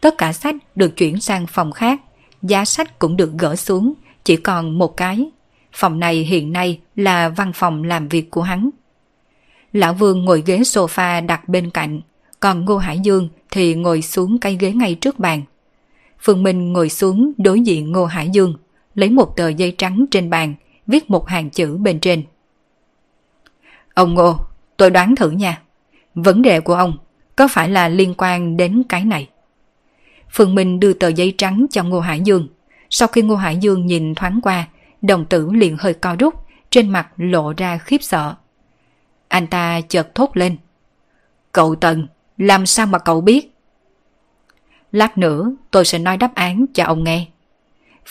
Tất 0.00 0.18
cả 0.18 0.32
sách 0.32 0.54
được 0.76 0.96
chuyển 0.96 1.20
sang 1.20 1.46
phòng 1.46 1.72
khác, 1.72 2.00
giá 2.42 2.64
sách 2.64 2.98
cũng 2.98 3.16
được 3.16 3.32
gỡ 3.38 3.56
xuống, 3.56 3.92
chỉ 4.24 4.36
còn 4.36 4.78
một 4.78 4.96
cái. 4.96 5.30
Phòng 5.72 6.00
này 6.00 6.14
hiện 6.14 6.52
nay 6.52 6.80
là 6.96 7.28
văn 7.28 7.52
phòng 7.54 7.84
làm 7.84 8.08
việc 8.08 8.30
của 8.30 8.42
hắn. 8.42 8.70
Lão 9.72 9.94
Vương 9.94 10.24
ngồi 10.24 10.42
ghế 10.46 10.58
sofa 10.58 11.26
đặt 11.26 11.48
bên 11.48 11.70
cạnh, 11.70 12.00
còn 12.40 12.64
Ngô 12.64 12.76
Hải 12.78 12.98
Dương 12.98 13.28
thì 13.50 13.74
ngồi 13.74 14.02
xuống 14.02 14.38
cái 14.38 14.56
ghế 14.60 14.72
ngay 14.72 14.94
trước 14.94 15.18
bàn. 15.18 15.42
Phương 16.20 16.42
Minh 16.42 16.72
ngồi 16.72 16.88
xuống 16.88 17.32
đối 17.38 17.60
diện 17.60 17.92
Ngô 17.92 18.04
Hải 18.04 18.28
Dương, 18.28 18.54
lấy 18.94 19.10
một 19.10 19.36
tờ 19.36 19.48
giấy 19.48 19.74
trắng 19.78 20.04
trên 20.10 20.30
bàn, 20.30 20.54
viết 20.86 21.10
một 21.10 21.28
hàng 21.28 21.50
chữ 21.50 21.76
bên 21.76 22.00
trên. 22.00 22.22
Ông 23.94 24.14
Ngô, 24.14 24.36
tôi 24.76 24.90
đoán 24.90 25.16
thử 25.16 25.30
nha. 25.30 25.62
Vấn 26.14 26.42
đề 26.42 26.60
của 26.60 26.74
ông 26.74 26.98
có 27.36 27.48
phải 27.48 27.68
là 27.68 27.88
liên 27.88 28.14
quan 28.18 28.56
đến 28.56 28.82
cái 28.88 29.04
này? 29.04 29.28
Phương 30.30 30.54
Minh 30.54 30.80
đưa 30.80 30.92
tờ 30.92 31.08
giấy 31.08 31.34
trắng 31.38 31.66
cho 31.70 31.82
Ngô 31.82 32.00
Hải 32.00 32.20
Dương. 32.20 32.48
Sau 32.90 33.08
khi 33.08 33.22
Ngô 33.22 33.36
Hải 33.36 33.56
Dương 33.56 33.86
nhìn 33.86 34.14
thoáng 34.14 34.40
qua, 34.42 34.68
đồng 35.02 35.24
tử 35.24 35.50
liền 35.52 35.76
hơi 35.76 35.94
co 35.94 36.16
rút, 36.18 36.34
trên 36.70 36.88
mặt 36.88 37.08
lộ 37.16 37.52
ra 37.56 37.78
khiếp 37.78 38.02
sợ. 38.02 38.34
Anh 39.28 39.46
ta 39.46 39.80
chợt 39.80 40.14
thốt 40.14 40.30
lên. 40.34 40.56
Cậu 41.52 41.74
Tần, 41.74 42.06
làm 42.38 42.66
sao 42.66 42.86
mà 42.86 42.98
cậu 42.98 43.20
biết? 43.20 43.54
Lát 44.92 45.18
nữa 45.18 45.52
tôi 45.70 45.84
sẽ 45.84 45.98
nói 45.98 46.16
đáp 46.16 46.34
án 46.34 46.66
cho 46.74 46.84
ông 46.84 47.04
nghe. 47.04 47.26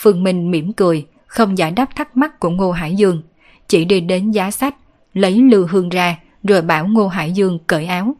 Phương 0.02 0.22
Minh 0.22 0.50
mỉm 0.50 0.72
cười, 0.72 1.06
không 1.26 1.58
giải 1.58 1.70
đáp 1.70 1.96
thắc 1.96 2.16
mắc 2.16 2.40
của 2.40 2.50
Ngô 2.50 2.72
Hải 2.72 2.94
Dương, 2.94 3.22
chỉ 3.68 3.84
đi 3.84 4.00
đến 4.00 4.30
giá 4.30 4.50
sách, 4.50 4.74
lấy 5.14 5.42
lưu 5.42 5.66
hương 5.66 5.88
ra 5.88 6.18
rồi 6.42 6.62
bảo 6.62 6.86
Ngô 6.86 7.08
Hải 7.08 7.32
Dương 7.32 7.58
cởi 7.66 7.86
áo. 7.86 8.16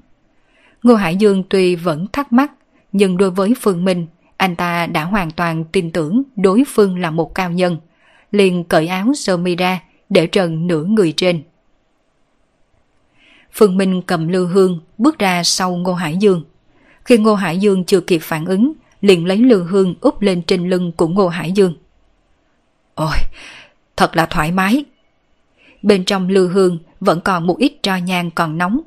Ngô 0.82 0.94
Hải 0.94 1.16
Dương 1.16 1.42
tuy 1.48 1.76
vẫn 1.76 2.06
thắc 2.12 2.32
mắc, 2.32 2.52
nhưng 2.92 3.16
đối 3.16 3.30
với 3.30 3.54
Phương 3.60 3.84
Minh, 3.84 4.06
anh 4.36 4.56
ta 4.56 4.86
đã 4.86 5.04
hoàn 5.04 5.30
toàn 5.30 5.64
tin 5.64 5.90
tưởng 5.90 6.22
đối 6.36 6.64
phương 6.66 6.98
là 6.98 7.10
một 7.10 7.34
cao 7.34 7.50
nhân. 7.50 7.76
Liền 8.32 8.64
cởi 8.64 8.86
áo 8.86 9.14
sơ 9.14 9.36
mi 9.36 9.56
ra, 9.56 9.80
để 10.08 10.26
trần 10.26 10.66
nửa 10.66 10.84
người 10.84 11.12
trên. 11.16 11.42
Phương 13.52 13.76
Minh 13.76 14.02
cầm 14.02 14.28
lưu 14.28 14.46
hương, 14.46 14.80
bước 14.98 15.18
ra 15.18 15.42
sau 15.44 15.76
Ngô 15.76 15.92
Hải 15.92 16.16
Dương. 16.16 16.44
Khi 17.04 17.18
Ngô 17.18 17.34
Hải 17.34 17.58
Dương 17.58 17.84
chưa 17.84 18.00
kịp 18.00 18.20
phản 18.22 18.44
ứng, 18.44 18.72
liền 19.00 19.26
lấy 19.26 19.36
lư 19.36 19.62
hương 19.62 19.94
úp 20.00 20.22
lên 20.22 20.42
trên 20.42 20.70
lưng 20.70 20.92
của 20.96 21.08
Ngô 21.08 21.28
Hải 21.28 21.52
Dương. 21.52 21.74
Ôi, 22.94 23.16
thật 23.96 24.16
là 24.16 24.26
thoải 24.26 24.52
mái. 24.52 24.84
Bên 25.82 26.04
trong 26.04 26.28
lư 26.28 26.48
hương 26.48 26.78
vẫn 27.00 27.20
còn 27.20 27.46
một 27.46 27.58
ít 27.58 27.72
tro 27.82 27.96
nhang 27.96 28.30
còn 28.30 28.58
nóng. 28.58 28.80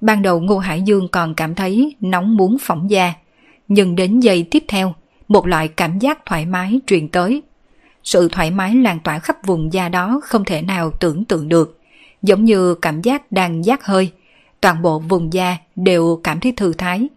Ban 0.00 0.22
đầu 0.22 0.40
Ngô 0.40 0.58
Hải 0.58 0.82
Dương 0.82 1.08
còn 1.08 1.34
cảm 1.34 1.54
thấy 1.54 1.96
nóng 2.00 2.36
muốn 2.36 2.56
phỏng 2.60 2.90
da, 2.90 3.14
nhưng 3.68 3.96
đến 3.96 4.20
giây 4.20 4.46
tiếp 4.50 4.64
theo, 4.68 4.94
một 5.28 5.46
loại 5.46 5.68
cảm 5.68 5.98
giác 5.98 6.26
thoải 6.26 6.46
mái 6.46 6.80
truyền 6.86 7.08
tới. 7.08 7.42
Sự 8.04 8.28
thoải 8.32 8.50
mái 8.50 8.74
lan 8.74 9.00
tỏa 9.00 9.18
khắp 9.18 9.36
vùng 9.46 9.72
da 9.72 9.88
đó 9.88 10.20
không 10.24 10.44
thể 10.44 10.62
nào 10.62 10.90
tưởng 11.00 11.24
tượng 11.24 11.48
được, 11.48 11.80
giống 12.22 12.44
như 12.44 12.74
cảm 12.74 13.02
giác 13.02 13.32
đang 13.32 13.64
giác 13.64 13.84
hơi, 13.84 14.12
toàn 14.60 14.82
bộ 14.82 14.98
vùng 14.98 15.32
da 15.32 15.56
đều 15.76 16.20
cảm 16.24 16.40
thấy 16.40 16.52
thư 16.52 16.72
thái. 16.72 17.08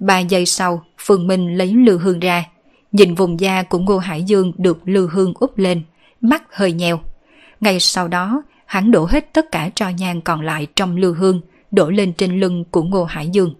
Ba 0.00 0.18
giây 0.18 0.46
sau, 0.46 0.84
Phương 0.98 1.26
Minh 1.26 1.58
lấy 1.58 1.72
lư 1.72 1.98
hương 1.98 2.20
ra, 2.20 2.44
nhìn 2.92 3.14
vùng 3.14 3.40
da 3.40 3.62
của 3.62 3.78
Ngô 3.78 3.98
Hải 3.98 4.22
Dương 4.22 4.52
được 4.56 4.78
lư 4.84 5.08
hương 5.12 5.34
úp 5.40 5.58
lên, 5.58 5.82
mắt 6.20 6.42
hơi 6.50 6.72
nheo. 6.72 7.00
Ngay 7.60 7.80
sau 7.80 8.08
đó, 8.08 8.42
hắn 8.66 8.90
đổ 8.90 9.06
hết 9.10 9.32
tất 9.32 9.52
cả 9.52 9.70
tro 9.74 9.88
nhang 9.88 10.20
còn 10.20 10.40
lại 10.40 10.66
trong 10.76 10.96
lư 10.96 11.14
hương, 11.14 11.40
đổ 11.70 11.90
lên 11.90 12.12
trên 12.12 12.40
lưng 12.40 12.64
của 12.70 12.82
Ngô 12.82 13.04
Hải 13.04 13.28
Dương. 13.28 13.54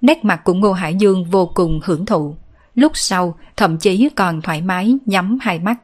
Nét 0.00 0.24
mặt 0.24 0.40
của 0.44 0.54
Ngô 0.54 0.72
Hải 0.72 0.94
Dương 0.94 1.24
vô 1.24 1.46
cùng 1.54 1.80
hưởng 1.84 2.06
thụ, 2.06 2.36
lúc 2.74 2.92
sau 2.94 3.38
thậm 3.56 3.78
chí 3.78 4.08
còn 4.16 4.42
thoải 4.42 4.62
mái 4.62 4.96
nhắm 5.06 5.38
hai 5.40 5.58
mắt. 5.58 5.76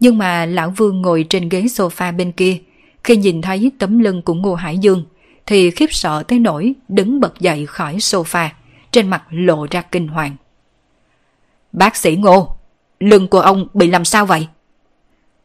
Nhưng 0.00 0.18
mà 0.18 0.46
lão 0.46 0.70
Vương 0.70 1.02
ngồi 1.02 1.26
trên 1.28 1.48
ghế 1.48 1.62
sofa 1.62 2.16
bên 2.16 2.32
kia, 2.32 2.58
khi 3.04 3.16
nhìn 3.16 3.42
thấy 3.42 3.72
tấm 3.78 3.98
lưng 3.98 4.22
của 4.22 4.34
Ngô 4.34 4.54
Hải 4.54 4.78
Dương, 4.78 5.04
thì 5.48 5.70
khiếp 5.70 5.92
sợ 5.92 6.22
tới 6.28 6.38
nỗi 6.38 6.74
đứng 6.88 7.20
bật 7.20 7.40
dậy 7.40 7.66
khỏi 7.66 7.96
sofa, 7.96 8.48
trên 8.90 9.08
mặt 9.08 9.22
lộ 9.30 9.66
ra 9.70 9.82
kinh 9.82 10.08
hoàng. 10.08 10.36
Bác 11.72 11.96
sĩ 11.96 12.16
Ngô, 12.16 12.56
lưng 13.00 13.28
của 13.28 13.40
ông 13.40 13.68
bị 13.74 13.90
làm 13.90 14.04
sao 14.04 14.26
vậy? 14.26 14.48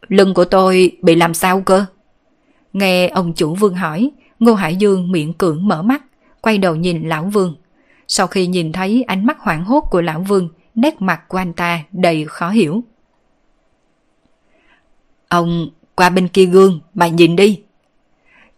Lưng 0.08 0.34
của 0.34 0.46
tôi 0.46 0.98
bị 1.02 1.16
làm 1.16 1.34
sao 1.34 1.62
cơ? 1.62 1.86
Nghe 2.74 3.08
ông 3.08 3.34
chủ 3.34 3.56
Vương 3.56 3.76
hỏi, 3.76 4.12
Ngô 4.40 4.54
Hải 4.54 4.76
Dương 4.76 5.12
miệng 5.12 5.34
cưỡng 5.34 5.68
mở 5.68 5.82
mắt, 5.82 6.04
quay 6.42 6.58
đầu 6.58 6.76
nhìn 6.76 7.10
lão 7.10 7.24
Vương. 7.24 7.56
Sau 8.08 8.28
khi 8.28 8.48
nhìn 8.48 8.72
thấy 8.72 9.04
ánh 9.08 9.26
mắt 9.26 9.40
hoảng 9.40 9.66
hốt 9.66 9.82
của 9.92 10.02
lão 10.02 10.20
Vương, 10.20 10.50
nét 10.76 11.02
mặt 11.02 11.22
của 11.28 11.38
anh 11.38 11.54
ta 11.54 11.84
đầy 11.92 12.26
khó 12.26 12.50
hiểu. 12.50 12.84
Ông 15.30 15.70
qua 15.96 16.10
bên 16.10 16.28
kia 16.28 16.46
gương 16.46 16.80
mà 16.94 17.08
nhìn 17.08 17.36
đi. 17.36 17.62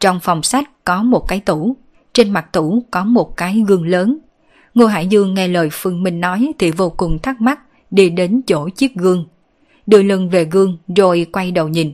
Trong 0.06 0.20
phòng 0.20 0.44
sách 0.44 0.70
có 0.84 1.04
một 1.04 1.28
cái 1.28 1.40
tủ, 1.40 1.76
trên 2.14 2.32
mặt 2.32 2.54
tủ 2.54 2.84
có 2.92 3.04
một 3.04 3.38
cái 3.38 3.64
gương 3.68 3.88
lớn. 3.88 4.18
Ngô 4.74 4.86
Hải 4.86 5.08
Dương 5.08 5.34
nghe 5.34 5.48
lời 5.48 5.70
Phương 5.72 6.04
Minh 6.04 6.20
nói 6.20 6.52
thì 6.60 6.72
vô 6.72 6.90
cùng 6.90 7.20
thắc 7.20 7.42
mắc, 7.42 7.60
đi 7.92 8.10
đến 8.10 8.42
chỗ 8.48 8.70
chiếc 8.70 8.96
gương. 8.96 9.26
Đưa 9.88 10.04
lưng 10.04 10.30
về 10.30 10.46
gương 10.46 10.78
rồi 10.96 11.28
quay 11.34 11.52
đầu 11.52 11.68
nhìn. 11.68 11.94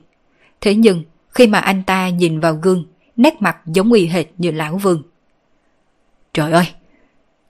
Thế 0.61 0.75
nhưng, 0.75 1.03
khi 1.29 1.47
mà 1.47 1.59
anh 1.59 1.83
ta 1.83 2.09
nhìn 2.09 2.39
vào 2.39 2.55
gương, 2.55 2.85
nét 3.15 3.41
mặt 3.41 3.57
giống 3.65 3.93
y 3.93 4.05
hệt 4.05 4.25
như 4.37 4.51
lão 4.51 4.77
Vương. 4.77 5.03
Trời 6.33 6.51
ơi! 6.51 6.65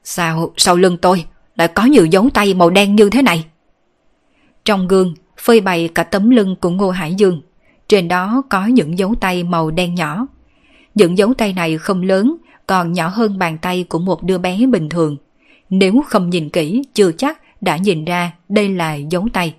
Sao 0.04 0.54
sau 0.58 0.76
lưng 0.76 0.97
tôi 1.02 1.26
lại 1.56 1.67
có 1.67 1.86
nhiều 1.86 2.06
dấu 2.06 2.30
tay 2.34 2.54
màu 2.54 2.69
đen 2.69 2.95
như 2.95 3.10
thế 3.10 3.21
này? 3.21 3.45
Trong 4.65 4.88
gương, 4.88 5.15
phơi 5.38 5.62
bày 5.62 5.89
cả 5.95 6.04
tấm 6.04 6.30
lưng 6.30 6.56
của 6.62 6.69
Ngô 6.69 6.89
Hải 6.89 7.13
Dương. 7.13 7.41
Trên 7.88 8.08
đó 8.08 8.43
có 8.50 8.65
những 8.65 9.00
dấu 9.00 9.15
tay 9.21 9.43
màu 9.43 9.71
đen 9.71 9.95
nhỏ. 9.95 10.28
Những 10.96 11.18
dấu 11.18 11.34
tay 11.34 11.54
này 11.54 11.78
không 11.78 12.02
lớn, 12.02 12.38
còn 12.68 12.94
nhỏ 12.94 13.08
hơn 13.08 13.40
bàn 13.40 13.58
tay 13.58 13.86
của 13.90 14.00
một 14.00 14.24
đứa 14.24 14.38
bé 14.38 14.66
bình 14.66 14.90
thường. 14.90 15.18
Nếu 15.70 16.04
không 16.08 16.30
nhìn 16.30 16.50
kỹ, 16.50 16.84
chưa 16.94 17.12
chắc 17.12 17.42
đã 17.62 17.78
nhìn 17.78 18.06
ra 18.06 18.32
đây 18.50 18.70
là 18.70 18.94
dấu 18.96 19.28
tay. 19.34 19.56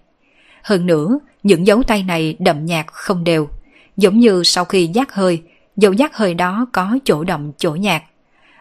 Hơn 0.63 0.87
nữa, 0.87 1.19
những 1.43 1.67
dấu 1.67 1.83
tay 1.83 2.03
này 2.03 2.37
đậm 2.39 2.67
nhạt 2.67 2.87
không 2.93 3.25
đều, 3.25 3.49
giống 3.97 4.19
như 4.19 4.43
sau 4.45 4.65
khi 4.65 4.87
giác 4.87 5.15
hơi, 5.15 5.43
dấu 5.77 5.93
giác 5.93 6.17
hơi 6.17 6.35
đó 6.35 6.67
có 6.73 6.99
chỗ 7.05 7.25
đậm 7.25 7.53
chỗ 7.59 7.75
nhạt. 7.75 8.03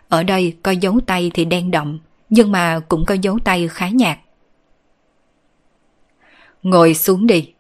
Ở 0.10 0.24
đây 0.24 0.56
có 0.64 0.72
dấu 0.72 1.00
tay 1.06 1.32
thì 1.34 1.46
đen 1.46 1.72
đậm, 1.72 2.00
nhưng 2.30 2.52
mà 2.52 2.80
cũng 2.80 3.06
có 3.06 3.16
dấu 3.22 3.40
tay 3.44 3.68
khá 3.68 3.90
nhạt. 3.90 4.20
Ngồi 6.64 6.94
xuống 6.94 7.28
đi. 7.28 7.54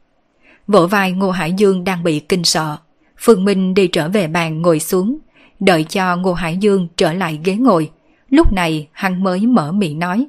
Vỗ 0.68 0.88
vai 0.88 1.12
Ngô 1.12 1.32
Hải 1.32 1.54
Dương 1.54 1.84
đang 1.84 2.04
bị 2.04 2.20
kinh 2.20 2.44
sợ. 2.44 2.78
Phương 3.24 3.46
Minh 3.46 3.74
đi 3.74 3.88
trở 3.88 4.10
về 4.10 4.28
bàn 4.28 4.62
ngồi 4.62 4.80
xuống, 4.80 5.18
đợi 5.60 5.84
cho 5.84 6.16
Ngô 6.16 6.34
Hải 6.34 6.58
Dương 6.58 6.88
trở 6.98 7.14
lại 7.14 7.40
ghế 7.44 7.56
ngồi. 7.56 7.92
Lúc 8.30 8.54
này 8.54 8.88
hắn 8.92 9.24
mới 9.24 9.48
mở 9.48 9.72
miệng 9.72 10.00
nói. 10.00 10.28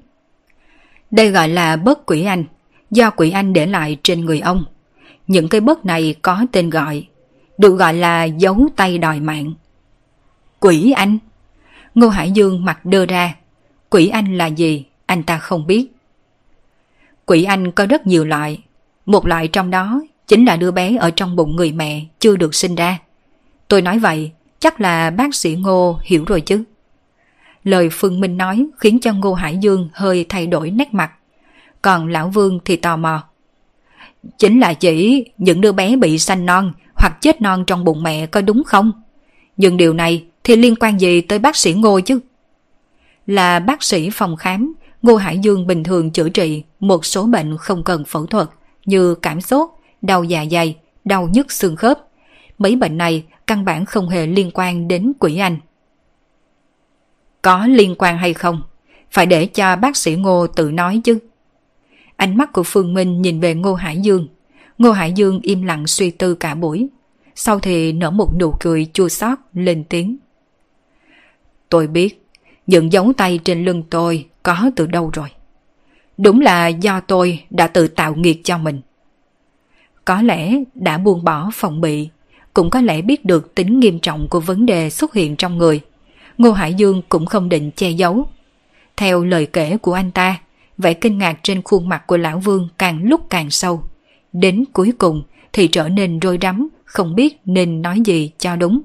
Đây 1.11 1.31
gọi 1.31 1.49
là 1.49 1.77
bớt 1.77 2.07
quỷ 2.07 2.25
anh, 2.25 2.45
do 2.91 3.11
quỷ 3.11 3.31
anh 3.31 3.53
để 3.53 3.67
lại 3.67 3.99
trên 4.03 4.25
người 4.25 4.41
ông. 4.41 4.65
Những 5.27 5.49
cái 5.49 5.61
bớt 5.61 5.87
này 5.87 6.15
có 6.23 6.47
tên 6.53 6.71
gọi, 6.71 7.07
được 7.59 7.77
gọi 7.77 7.95
là 7.95 8.25
dấu 8.25 8.69
tay 8.77 8.99
đòi 8.99 9.21
mạng. 9.21 9.55
Quỷ 10.61 10.93
anh? 10.93 11.19
Ngô 11.95 12.09
Hải 12.09 12.31
Dương 12.31 12.65
mặt 12.65 12.85
đơ 12.85 13.07
ra. 13.07 13.37
Quỷ 13.91 14.09
anh 14.09 14.39
là 14.39 14.47
gì? 14.47 14.85
Anh 15.07 15.23
ta 15.23 15.39
không 15.39 15.67
biết. 15.67 15.89
Quỷ 17.27 17.45
anh 17.45 17.73
có 17.73 17.87
rất 17.87 18.07
nhiều 18.07 18.25
loại. 18.25 18.63
Một 19.07 19.27
loại 19.27 19.49
trong 19.49 19.71
đó 19.71 20.03
chính 20.29 20.45
là 20.45 20.57
đứa 20.57 20.71
bé 20.71 20.97
ở 20.97 21.11
trong 21.11 21.37
bụng 21.37 21.57
người 21.57 21.73
mẹ 21.73 22.05
chưa 22.19 22.37
được 22.37 22.55
sinh 22.55 22.75
ra. 22.75 22.99
Tôi 23.69 23.83
nói 23.83 23.99
vậy, 23.99 24.31
chắc 24.59 24.81
là 24.81 25.11
bác 25.11 25.35
sĩ 25.35 25.55
Ngô 25.55 25.99
hiểu 26.03 26.25
rồi 26.25 26.41
chứ. 26.41 26.65
Lời 27.65 27.89
Phương 27.93 28.21
Minh 28.21 28.37
nói 28.37 28.67
khiến 28.79 28.99
cho 29.01 29.13
Ngô 29.13 29.35
Hải 29.35 29.57
Dương 29.57 29.89
hơi 29.93 30.27
thay 30.29 30.47
đổi 30.47 30.71
nét 30.71 30.95
mặt. 30.95 31.13
Còn 31.83 32.09
Lão 32.09 32.29
Vương 32.29 32.59
thì 32.65 32.77
tò 32.77 32.97
mò. 32.97 33.25
Chính 34.39 34.61
là 34.61 34.75
chỉ 34.75 35.25
những 35.39 35.61
đứa 35.61 35.73
bé 35.73 35.97
bị 35.97 36.19
sanh 36.19 36.47
non 36.47 36.73
hoặc 36.95 37.19
chết 37.21 37.43
non 37.43 37.65
trong 37.67 37.85
bụng 37.85 38.03
mẹ 38.03 38.27
có 38.27 38.41
đúng 38.41 38.63
không? 38.65 38.93
Nhưng 39.57 39.77
điều 39.77 39.93
này 39.93 40.25
thì 40.45 40.57
liên 40.57 40.75
quan 40.77 41.01
gì 41.01 41.21
tới 41.21 41.39
bác 41.39 41.57
sĩ 41.57 41.73
Ngô 41.73 42.01
chứ? 42.01 42.21
Là 43.27 43.59
bác 43.59 43.83
sĩ 43.83 44.11
phòng 44.11 44.37
khám, 44.37 44.75
Ngô 45.03 45.17
Hải 45.17 45.39
Dương 45.39 45.67
bình 45.67 45.85
thường 45.85 46.11
chữa 46.11 46.29
trị 46.29 46.63
một 46.81 47.07
số 47.07 47.27
bệnh 47.27 47.57
không 47.57 47.83
cần 47.83 48.05
phẫu 48.05 48.27
thuật 48.27 48.49
như 48.87 49.15
cảm 49.15 49.41
sốt, 49.41 49.71
đau 50.03 50.25
dạ 50.25 50.45
dày, 50.51 50.77
đau 51.05 51.29
nhức 51.33 51.53
xương 51.53 51.77
khớp. 51.77 51.99
Mấy 52.59 52.77
bệnh 52.77 52.97
này 52.97 53.25
căn 53.47 53.65
bản 53.65 53.85
không 53.85 54.09
hề 54.09 54.27
liên 54.27 54.51
quan 54.55 54.89
đến 54.89 55.13
quỷ 55.19 55.39
anh. 55.39 55.57
Có 57.43 57.67
liên 57.67 57.95
quan 57.99 58.19
hay 58.19 58.35
không? 58.35 58.63
Phải 59.11 59.27
để 59.27 59.47
cho 59.47 59.77
bác 59.77 59.97
sĩ 59.97 60.15
Ngô 60.15 60.47
tự 60.47 60.71
nói 60.71 61.01
chứ. 61.05 61.19
Ánh 62.17 62.37
mắt 62.37 62.53
của 62.53 62.63
Phương 62.63 62.95
Minh 62.95 63.23
nhìn 63.23 63.41
về 63.41 63.55
Ngô 63.55 63.75
Hải 63.75 63.99
Dương. 63.99 64.29
Ngô 64.79 64.93
Hải 64.93 65.13
Dương 65.13 65.41
im 65.43 65.63
lặng 65.63 65.87
suy 65.87 66.11
tư 66.11 66.35
cả 66.35 66.55
buổi. 66.55 66.89
Sau 67.35 67.61
thì 67.61 67.93
nở 67.93 68.11
một 68.11 68.35
nụ 68.41 68.55
cười 68.61 68.87
chua 68.93 69.09
xót 69.09 69.39
lên 69.55 69.85
tiếng. 69.85 70.17
Tôi 71.69 71.87
biết, 71.87 72.27
những 72.67 72.93
dấu 72.93 73.13
tay 73.17 73.41
trên 73.45 73.65
lưng 73.65 73.83
tôi 73.91 74.27
có 74.43 74.71
từ 74.77 74.87
đâu 74.87 75.11
rồi. 75.13 75.29
Đúng 76.19 76.41
là 76.41 76.69
do 76.69 77.01
tôi 77.01 77.45
đã 77.51 77.67
tự 77.67 77.89
tạo 77.89 78.15
nghiệt 78.15 78.41
cho 78.45 78.59
mình. 78.59 78.81
Có 80.05 80.23
lẽ 80.23 80.55
đã 80.75 80.99
buông 80.99 81.25
bỏ 81.25 81.51
phòng 81.53 81.81
bị, 81.81 82.09
cũng 82.55 82.71
có 82.71 82.81
lẽ 82.81 83.03
biết 83.03 83.25
được 83.25 83.55
tính 83.55 83.81
nghiêm 83.81 83.99
trọng 83.99 84.29
của 84.29 84.41
vấn 84.41 84.67
đề 84.67 84.91
xuất 84.91 85.15
hiện 85.15 85.37
trong 85.37 85.59
người. 85.59 85.81
Ngô 86.39 86.53
Hải 86.53 86.75
Dương 86.75 87.03
cũng 87.09 87.27
không 87.27 87.49
định 87.49 87.71
che 87.71 87.91
giấu. 87.91 88.29
Theo 88.97 89.25
lời 89.25 89.47
kể 89.47 89.77
của 89.77 89.93
anh 89.93 90.11
ta, 90.11 90.39
vẻ 90.79 90.95
kinh 90.95 91.19
ngạc 91.19 91.39
trên 91.43 91.63
khuôn 91.63 91.89
mặt 91.89 92.07
của 92.07 92.17
lão 92.17 92.39
Vương 92.39 92.69
càng 92.79 93.03
lúc 93.05 93.31
càng 93.31 93.51
sâu. 93.51 93.85
Đến 94.33 94.65
cuối 94.73 94.93
cùng 94.99 95.23
thì 95.53 95.69
trở 95.69 95.89
nên 95.89 96.19
rối 96.19 96.39
rắm, 96.43 96.69
không 96.85 97.15
biết 97.15 97.41
nên 97.45 97.83
nói 97.83 98.01
gì 98.05 98.31
cho 98.39 98.57
đúng. 98.57 98.81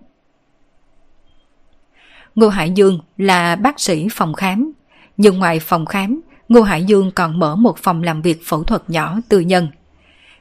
Ngô 2.36 2.50
Hải 2.50 2.72
Dương 2.72 3.00
là 3.18 3.56
bác 3.56 3.80
sĩ 3.80 4.08
phòng 4.12 4.34
khám, 4.34 4.72
nhưng 5.18 5.40
ngoài 5.40 5.60
phòng 5.60 5.86
khám, 5.86 6.22
Ngô 6.50 6.62
Hải 6.62 6.84
Dương 6.84 7.12
còn 7.12 7.40
mở 7.40 7.56
một 7.56 7.78
phòng 7.78 8.04
làm 8.04 8.22
việc 8.22 8.42
phẫu 8.46 8.64
thuật 8.64 8.90
nhỏ 8.90 9.20
tư 9.30 9.40
nhân. 9.40 9.68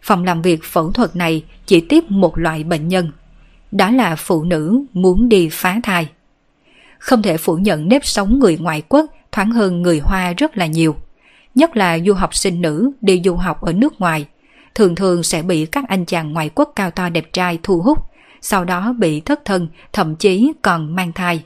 Phòng 0.06 0.24
làm 0.24 0.42
việc 0.42 0.64
phẫu 0.64 0.92
thuật 0.92 1.16
này 1.16 1.44
chỉ 1.66 1.80
tiếp 1.80 2.04
một 2.08 2.38
loại 2.38 2.64
bệnh 2.64 2.88
nhân, 2.88 3.10
đó 3.72 3.90
là 3.90 4.16
phụ 4.16 4.44
nữ 4.44 4.84
muốn 4.92 5.28
đi 5.28 5.48
phá 5.52 5.80
thai. 5.82 6.08
Không 6.98 7.22
thể 7.22 7.36
phủ 7.36 7.56
nhận 7.56 7.88
nếp 7.88 8.06
sống 8.06 8.38
người 8.38 8.58
ngoại 8.58 8.82
quốc 8.88 9.10
thoáng 9.32 9.50
hơn 9.50 9.82
người 9.82 10.00
Hoa 10.04 10.32
rất 10.36 10.56
là 10.56 10.66
nhiều. 10.66 10.96
Nhất 11.54 11.76
là 11.76 11.98
du 11.98 12.14
học 12.14 12.34
sinh 12.34 12.60
nữ 12.60 12.90
đi 13.00 13.22
du 13.24 13.34
học 13.34 13.60
ở 13.60 13.72
nước 13.72 14.00
ngoài, 14.00 14.26
thường 14.74 14.94
thường 14.94 15.22
sẽ 15.22 15.42
bị 15.42 15.66
các 15.66 15.84
anh 15.88 16.04
chàng 16.04 16.32
ngoại 16.32 16.50
quốc 16.54 16.72
cao 16.76 16.90
to 16.90 17.08
đẹp 17.08 17.32
trai 17.32 17.58
thu 17.62 17.80
hút, 17.80 17.98
sau 18.40 18.64
đó 18.64 18.92
bị 18.98 19.20
thất 19.20 19.44
thân, 19.44 19.68
thậm 19.92 20.16
chí 20.16 20.52
còn 20.62 20.94
mang 20.96 21.12
thai. 21.12 21.42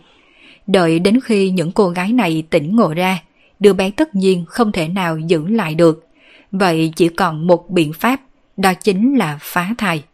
Đợi 0.66 0.99
đến 0.99 1.20
khi 1.25 1.51
những 1.51 1.73
cô 1.73 1.88
gái 1.88 2.12
này 2.12 2.42
tỉnh 2.51 2.77
ngộ 2.77 2.94
ra, 2.94 3.18
đứa 3.61 3.73
bé 3.73 3.90
tất 3.90 4.14
nhiên 4.14 4.44
không 4.49 4.73
thể 4.73 4.88
nào 4.88 5.18
giữ 5.18 5.46
lại 5.46 5.75
được. 5.75 6.07
Vậy 6.53 6.92
chỉ 6.96 7.09
còn 7.09 7.46
một 7.46 7.70
biện 7.70 7.92
pháp, 7.92 8.20
đó 8.61 8.75
chính 8.75 9.14
là 9.18 9.38
phá 9.40 9.75
thai. 9.79 10.05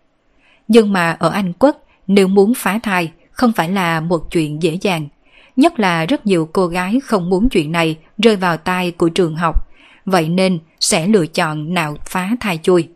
Nhưng 0.69 0.93
mà 0.93 1.17
ở 1.19 1.31
Anh 1.31 1.53
Quốc, 1.59 1.85
nếu 2.07 2.29
muốn 2.29 2.53
phá 2.57 2.79
thai 2.83 3.13
không 3.31 3.53
phải 3.53 3.69
là 3.69 4.01
một 4.01 4.31
chuyện 4.31 4.63
dễ 4.63 4.79
dàng. 4.81 5.09
Nhất 5.57 5.81
là 5.81 6.05
rất 6.05 6.27
nhiều 6.27 6.49
cô 6.53 6.67
gái 6.67 7.01
không 7.05 7.31
muốn 7.31 7.49
chuyện 7.49 7.73
này 7.73 7.97
rơi 8.19 8.37
vào 8.37 8.57
tay 8.57 8.91
của 8.91 9.09
trường 9.09 9.37
học, 9.37 9.69
vậy 10.05 10.29
nên 10.29 10.59
sẽ 10.81 11.07
lựa 11.07 11.27
chọn 11.27 11.75
nào 11.75 11.97
phá 12.05 12.31
thai 12.41 12.59
chui. 12.63 12.89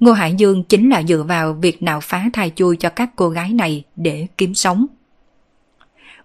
Ngô 0.00 0.12
Hải 0.12 0.34
Dương 0.34 0.64
chính 0.64 0.90
là 0.90 1.02
dựa 1.02 1.22
vào 1.22 1.52
việc 1.52 1.82
nào 1.82 2.00
phá 2.00 2.24
thai 2.32 2.52
chui 2.56 2.76
cho 2.76 2.88
các 2.88 3.10
cô 3.16 3.28
gái 3.28 3.52
này 3.52 3.84
để 3.96 4.26
kiếm 4.38 4.54
sống. 4.54 4.86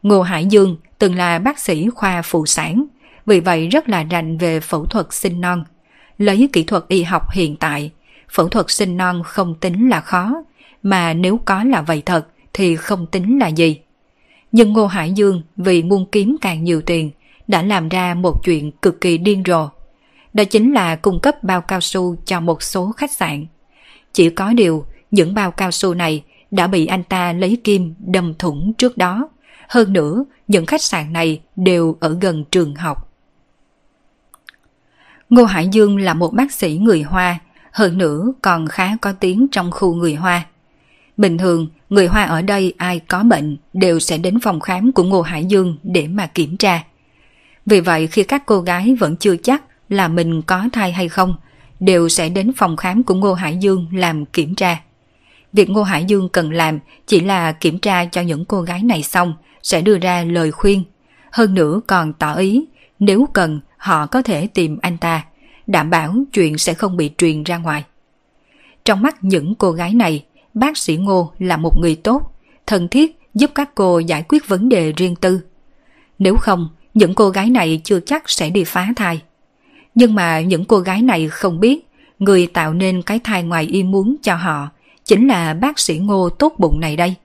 Ngô 0.04 0.22
Hải 0.22 0.46
Dương 0.46 0.78
từng 0.98 1.16
là 1.16 1.40
bác 1.40 1.60
sĩ 1.60 1.90
khoa 1.90 2.22
phụ 2.22 2.46
sản, 2.46 2.86
vì 3.26 3.40
vậy 3.40 3.68
rất 3.68 3.90
là 3.90 4.04
rành 4.04 4.38
về 4.38 4.60
phẫu 4.60 4.86
thuật 4.86 5.14
sinh 5.14 5.42
non. 5.42 5.64
Lấy 6.18 6.50
kỹ 6.54 6.64
thuật 6.64 6.84
y 6.88 7.04
học 7.04 7.32
hiện 7.32 7.56
tại, 7.56 7.92
phẫu 8.32 8.48
thuật 8.48 8.72
sinh 8.72 8.98
non 8.98 9.22
không 9.26 9.56
tính 9.56 9.90
là 9.90 10.02
khó, 10.02 10.44
mà 10.84 11.14
nếu 11.14 11.40
có 11.46 11.64
là 11.64 11.82
vậy 11.82 12.02
thật 12.06 12.28
thì 12.54 12.76
không 12.76 13.06
tính 13.06 13.40
là 13.40 13.48
gì. 13.48 13.80
Nhưng 14.52 14.74
Ngô 14.74 14.88
Hải 14.88 15.12
Dương 15.12 15.42
vì 15.58 15.84
muốn 15.84 16.06
kiếm 16.12 16.36
càng 16.42 16.64
nhiều 16.64 16.82
tiền 16.82 17.12
đã 17.48 17.62
làm 17.62 17.90
ra 17.90 18.14
một 18.14 18.44
chuyện 18.44 18.72
cực 18.72 19.02
kỳ 19.02 19.18
điên 19.18 19.44
rồ. 19.48 19.70
Đó 20.34 20.44
chính 20.44 20.74
là 20.74 20.96
cung 20.96 21.20
cấp 21.20 21.44
bao 21.44 21.62
cao 21.62 21.82
su 21.82 22.16
cho 22.26 22.40
một 22.40 22.64
số 22.64 22.92
khách 22.98 23.12
sạn. 23.12 23.46
Chỉ 24.14 24.30
có 24.30 24.54
điều, 24.54 24.86
những 25.12 25.34
bao 25.34 25.52
cao 25.52 25.72
su 25.72 25.94
này 25.94 26.24
đã 26.52 26.68
bị 26.68 26.86
anh 26.86 27.04
ta 27.04 27.34
lấy 27.34 27.58
kim 27.64 27.94
đâm 28.00 28.34
thủng 28.40 28.74
trước 28.74 28.98
đó. 28.98 29.30
Hơn 29.70 29.94
nữa, 29.94 30.24
những 30.48 30.66
khách 30.66 30.82
sạn 30.82 31.14
này 31.14 31.42
đều 31.56 31.98
ở 32.00 32.18
gần 32.22 32.44
trường 32.52 32.76
học. 32.76 33.14
Ngô 35.30 35.44
Hải 35.44 35.68
Dương 35.68 35.98
là 35.98 36.14
một 36.14 36.34
bác 36.34 36.52
sĩ 36.52 36.78
người 36.78 37.02
Hoa, 37.02 37.40
hơn 37.80 37.98
nữa 37.98 38.34
còn 38.42 38.68
khá 38.68 38.98
có 39.02 39.12
tiếng 39.12 39.48
trong 39.52 39.72
khu 39.72 39.94
người 39.94 40.16
Hoa. 40.16 40.46
Bình 41.18 41.38
thường, 41.38 41.68
người 41.90 42.08
Hoa 42.08 42.24
ở 42.24 42.42
đây 42.42 42.74
ai 42.78 43.00
có 43.00 43.24
bệnh 43.24 43.58
đều 43.74 44.00
sẽ 44.00 44.18
đến 44.18 44.40
phòng 44.40 44.60
khám 44.60 44.92
của 44.92 45.04
Ngô 45.04 45.22
Hải 45.22 45.46
Dương 45.46 45.78
để 45.84 46.08
mà 46.08 46.28
kiểm 46.28 46.58
tra. 46.58 46.84
Vì 47.66 47.80
vậy 47.82 48.08
khi 48.08 48.24
các 48.24 48.46
cô 48.46 48.62
gái 48.62 48.96
vẫn 49.00 49.16
chưa 49.16 49.36
chắc 49.38 49.64
là 49.90 50.08
mình 50.08 50.42
có 50.42 50.70
thai 50.74 50.92
hay 50.92 51.10
không, 51.10 51.36
đều 51.80 52.10
sẽ 52.10 52.30
đến 52.30 52.52
phòng 52.58 52.78
khám 52.78 53.04
của 53.04 53.14
Ngô 53.14 53.34
Hải 53.34 53.58
Dương 53.58 53.88
làm 53.94 54.26
kiểm 54.26 54.56
tra. 54.56 54.82
Việc 55.54 55.70
Ngô 55.70 55.84
Hải 55.84 56.06
Dương 56.06 56.30
cần 56.30 56.52
làm 56.52 56.80
chỉ 57.08 57.20
là 57.20 57.52
kiểm 57.52 57.80
tra 57.80 58.06
cho 58.06 58.22
những 58.22 58.46
cô 58.46 58.62
gái 58.62 58.84
này 58.84 59.04
xong, 59.04 59.34
sẽ 59.64 59.82
đưa 59.82 59.98
ra 59.98 60.24
lời 60.24 60.52
khuyên. 60.52 60.84
Hơn 61.32 61.54
nữa 61.54 61.82
còn 61.88 62.14
tỏ 62.14 62.34
ý, 62.34 62.66
nếu 63.00 63.28
cần 63.34 63.60
họ 63.78 64.06
có 64.06 64.22
thể 64.22 64.48
tìm 64.48 64.78
anh 64.82 64.98
ta, 64.98 65.24
đảm 65.70 65.90
bảo 65.90 66.16
chuyện 66.34 66.58
sẽ 66.58 66.74
không 66.74 66.98
bị 66.98 67.12
truyền 67.18 67.44
ra 67.44 67.58
ngoài. 67.58 67.84
Trong 68.86 69.02
mắt 69.02 69.24
những 69.24 69.56
cô 69.56 69.72
gái 69.72 69.94
này, 69.94 70.26
bác 70.54 70.78
sĩ 70.78 70.98
Ngô 70.98 71.32
là 71.40 71.58
một 71.58 71.78
người 71.80 71.96
tốt, 71.96 72.36
thân 72.68 72.88
thiết 72.88 73.20
giúp 73.34 73.52
các 73.56 73.76
cô 73.76 74.00
giải 74.00 74.24
quyết 74.30 74.48
vấn 74.48 74.70
đề 74.70 74.92
riêng 74.92 75.16
tư. 75.16 75.42
Nếu 76.20 76.38
không, 76.38 76.70
những 76.94 77.14
cô 77.16 77.30
gái 77.30 77.50
này 77.50 77.82
chưa 77.84 78.00
chắc 78.00 78.30
sẽ 78.30 78.50
đi 78.50 78.64
phá 78.64 78.88
thai. 78.96 79.22
Nhưng 79.96 80.16
mà 80.16 80.40
những 80.40 80.66
cô 80.66 80.80
gái 80.80 81.02
này 81.02 81.28
không 81.28 81.60
biết, 81.60 81.88
người 82.20 82.48
tạo 82.48 82.74
nên 82.74 83.02
cái 83.02 83.20
thai 83.24 83.44
ngoài 83.44 83.64
ý 83.64 83.84
muốn 83.84 84.16
cho 84.22 84.36
họ 84.36 84.70
chính 85.06 85.28
là 85.28 85.54
bác 85.54 85.80
sĩ 85.80 85.98
Ngô 85.98 86.30
tốt 86.30 86.54
bụng 86.58 86.80
này 86.80 86.96
đây. 86.96 87.16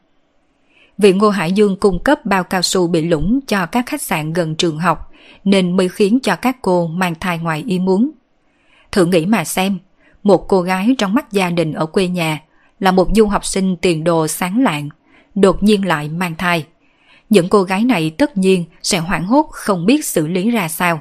Vì 0.99 1.13
Ngô 1.13 1.31
Hải 1.31 1.53
Dương 1.53 1.77
cung 1.77 1.99
cấp 2.05 2.25
bao 2.25 2.45
cao 2.45 2.63
su 2.63 2.87
bị 2.87 3.03
lũng 3.03 3.41
cho 3.47 3.67
các 3.67 3.87
khách 3.87 4.03
sạn 4.03 4.33
gần 4.33 4.55
trường 4.55 4.79
học, 4.79 5.11
nên 5.45 5.77
mới 5.77 5.89
khiến 5.89 6.19
cho 6.23 6.37
các 6.37 6.57
cô 6.63 6.87
mang 6.87 7.15
thai 7.21 7.39
ngoài 7.39 7.65
ý 7.67 7.79
muốn. 7.79 8.11
Thử 8.95 9.07
nghĩ 9.07 9.27
mà 9.27 9.45
xem, 9.45 9.79
một 10.23 10.49
cô 10.49 10.63
gái 10.63 10.95
trong 10.99 11.15
mắt 11.15 11.33
gia 11.33 11.51
đình 11.51 11.73
ở 11.73 11.87
quê 11.87 12.09
nhà 12.09 12.41
là 12.81 12.93
một 12.93 13.09
du 13.17 13.27
học 13.27 13.45
sinh 13.45 13.77
tiền 13.77 14.05
đồ 14.05 14.27
sáng 14.29 14.63
lạng, 14.63 14.89
đột 15.35 15.63
nhiên 15.63 15.87
lại 15.87 16.09
mang 16.09 16.35
thai. 16.35 16.67
Những 17.31 17.49
cô 17.49 17.63
gái 17.63 17.85
này 17.85 18.11
tất 18.11 18.37
nhiên 18.37 18.65
sẽ 18.83 18.99
hoảng 18.99 19.27
hốt 19.27 19.49
không 19.51 19.87
biết 19.87 20.05
xử 20.05 20.27
lý 20.27 20.51
ra 20.51 20.69
sao. 20.69 21.01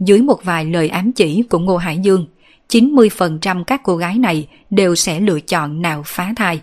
Dưới 0.00 0.22
một 0.22 0.44
vài 0.44 0.64
lời 0.64 0.88
ám 0.88 1.12
chỉ 1.12 1.42
của 1.42 1.58
Ngô 1.58 1.76
Hải 1.76 1.98
Dương, 1.98 2.26
90% 2.68 3.64
các 3.64 3.80
cô 3.84 3.96
gái 3.96 4.18
này 4.18 4.48
đều 4.70 4.94
sẽ 4.94 5.20
lựa 5.20 5.40
chọn 5.40 5.82
nào 5.82 6.02
phá 6.06 6.32
thai. 6.36 6.60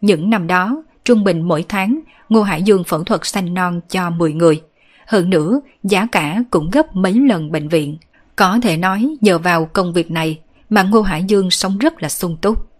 Những 0.00 0.30
năm 0.30 0.46
đó, 0.46 0.82
trung 1.04 1.24
bình 1.24 1.42
mỗi 1.42 1.64
tháng, 1.68 2.00
Ngô 2.28 2.42
Hải 2.42 2.62
Dương 2.62 2.84
phẫu 2.84 3.04
thuật 3.04 3.20
sanh 3.24 3.54
non 3.54 3.80
cho 3.88 4.10
10 4.10 4.32
người. 4.32 4.62
Hơn 5.06 5.30
nữa, 5.30 5.60
giá 5.82 6.06
cả 6.12 6.42
cũng 6.50 6.70
gấp 6.70 6.96
mấy 6.96 7.12
lần 7.12 7.52
bệnh 7.52 7.68
viện. 7.68 7.96
Có 8.40 8.58
thể 8.62 8.76
nói 8.76 9.16
nhờ 9.20 9.38
vào 9.38 9.64
công 9.64 9.92
việc 9.92 10.10
này 10.10 10.40
mà 10.70 10.82
Ngô 10.82 11.02
Hải 11.02 11.24
Dương 11.24 11.50
sống 11.50 11.78
rất 11.78 12.02
là 12.02 12.08
sung 12.08 12.36
túc. 12.42 12.70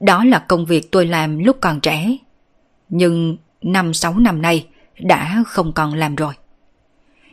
Đó 0.00 0.24
là 0.24 0.38
công 0.38 0.66
việc 0.66 0.92
tôi 0.92 1.06
làm 1.06 1.38
lúc 1.38 1.56
còn 1.60 1.80
trẻ. 1.80 2.16
Nhưng 2.88 3.36
năm 3.62 3.94
sáu 3.94 4.18
năm 4.18 4.42
nay 4.42 4.66
đã 5.00 5.42
không 5.46 5.72
còn 5.72 5.94
làm 5.94 6.14
rồi. 6.14 6.34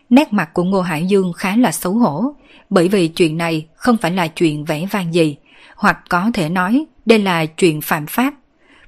Nét 0.10 0.34
mặt 0.34 0.54
của 0.54 0.64
Ngô 0.64 0.82
Hải 0.82 1.06
Dương 1.06 1.34
khá 1.34 1.56
là 1.56 1.72
xấu 1.72 1.94
hổ, 1.94 2.36
bởi 2.70 2.88
vì 2.88 3.08
chuyện 3.08 3.38
này 3.38 3.68
không 3.76 3.98
phải 3.98 4.12
là 4.12 4.28
chuyện 4.28 4.66
vẽ 4.66 4.86
vang 4.92 5.14
gì, 5.14 5.36
hoặc 5.76 6.00
có 6.10 6.32
thể 6.34 6.50
nói 6.50 6.86
đây 7.06 7.20
là 7.20 7.46
chuyện 7.46 7.82
phạm 7.82 8.06
pháp. 8.08 8.34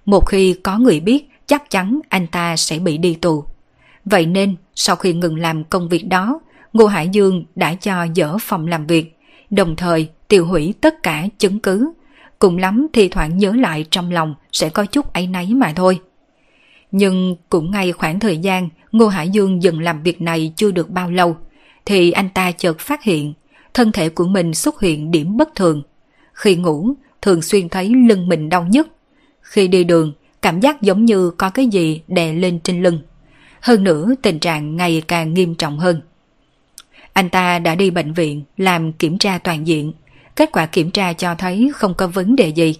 Một 0.06 0.26
khi 0.30 0.56
có 0.63 0.78
người 0.78 1.00
biết, 1.00 1.30
chắc 1.46 1.70
chắn 1.70 2.00
anh 2.10 2.28
ta 2.28 2.56
sẽ 2.58 2.80
bị 2.80 2.98
đi 2.98 3.15
tù. 3.15 3.44
Vậy 4.06 4.26
nên, 4.26 4.56
sau 4.76 4.96
khi 4.96 5.13
ngừng 5.13 5.39
làm 5.39 5.63
công 5.63 5.89
việc 5.89 6.08
đó, 6.08 6.39
Ngô 6.73 6.86
Hải 6.86 7.10
Dương 7.10 7.45
đã 7.55 7.73
cho 7.73 8.05
dỡ 8.15 8.38
phòng 8.41 8.67
làm 8.67 8.88
việc, 8.88 9.17
đồng 9.49 9.75
thời 9.75 10.10
tiêu 10.27 10.45
hủy 10.45 10.73
tất 10.82 11.03
cả 11.03 11.27
chứng 11.38 11.60
cứ. 11.60 11.91
Cùng 12.39 12.58
lắm 12.58 12.88
thì 12.93 13.08
thoảng 13.10 13.38
nhớ 13.38 13.51
lại 13.51 13.86
trong 13.91 14.12
lòng 14.12 14.36
sẽ 14.51 14.69
có 14.69 14.86
chút 14.86 15.13
ấy 15.13 15.27
nấy 15.27 15.53
mà 15.53 15.73
thôi. 15.75 15.99
Nhưng 16.91 17.36
cũng 17.49 17.71
ngay 17.71 17.91
khoảng 17.91 18.19
thời 18.19 18.38
gian 18.38 18.69
Ngô 18.91 19.08
Hải 19.08 19.29
Dương 19.29 19.63
dừng 19.63 19.79
làm 19.79 20.03
việc 20.03 20.21
này 20.21 20.53
chưa 20.55 20.71
được 20.71 20.89
bao 20.89 21.12
lâu, 21.12 21.38
thì 21.86 22.12
anh 22.12 22.29
ta 22.29 22.51
chợt 22.51 22.79
phát 22.79 23.03
hiện 23.03 23.34
thân 23.73 23.91
thể 23.91 24.10
của 24.10 24.27
mình 24.27 24.53
xuất 24.53 24.82
hiện 24.82 25.12
điểm 25.12 25.38
bất 25.38 25.55
thường. 25.55 25.84
Khi 26.34 26.55
ngủ, 26.55 26.89
thường 27.21 27.41
xuyên 27.41 27.69
thấy 27.69 27.89
lưng 28.08 28.27
mình 28.27 28.49
đau 28.49 28.67
nhức. 28.69 28.88
Khi 29.41 29.67
đi 29.67 29.84
đường, 29.84 30.13
cảm 30.41 30.60
giác 30.60 30.82
giống 30.82 31.05
như 31.05 31.32
có 31.38 31.49
cái 31.49 31.67
gì 31.67 32.01
đè 32.08 32.34
lên 32.34 32.60
trên 32.60 32.84
lưng. 32.84 32.99
Hơn 33.62 33.84
nữa, 33.84 34.15
tình 34.21 34.39
trạng 34.39 34.75
ngày 34.75 35.01
càng 35.08 35.34
nghiêm 35.34 35.55
trọng 35.55 35.79
hơn. 35.79 36.01
Anh 37.19 37.29
ta 37.29 37.60
đã 37.60 37.75
đi 37.75 37.91
bệnh 37.91 38.13
viện 38.13 38.43
làm 38.58 38.91
kiểm 38.91 39.17
tra 39.17 39.38
toàn 39.38 39.67
diện. 39.67 39.93
Kết 40.36 40.49
quả 40.51 40.65
kiểm 40.65 40.91
tra 40.91 41.13
cho 41.13 41.36
thấy 41.36 41.71
không 41.73 41.93
có 41.93 42.08
vấn 42.08 42.36
đề 42.36 42.47
gì. 42.47 42.75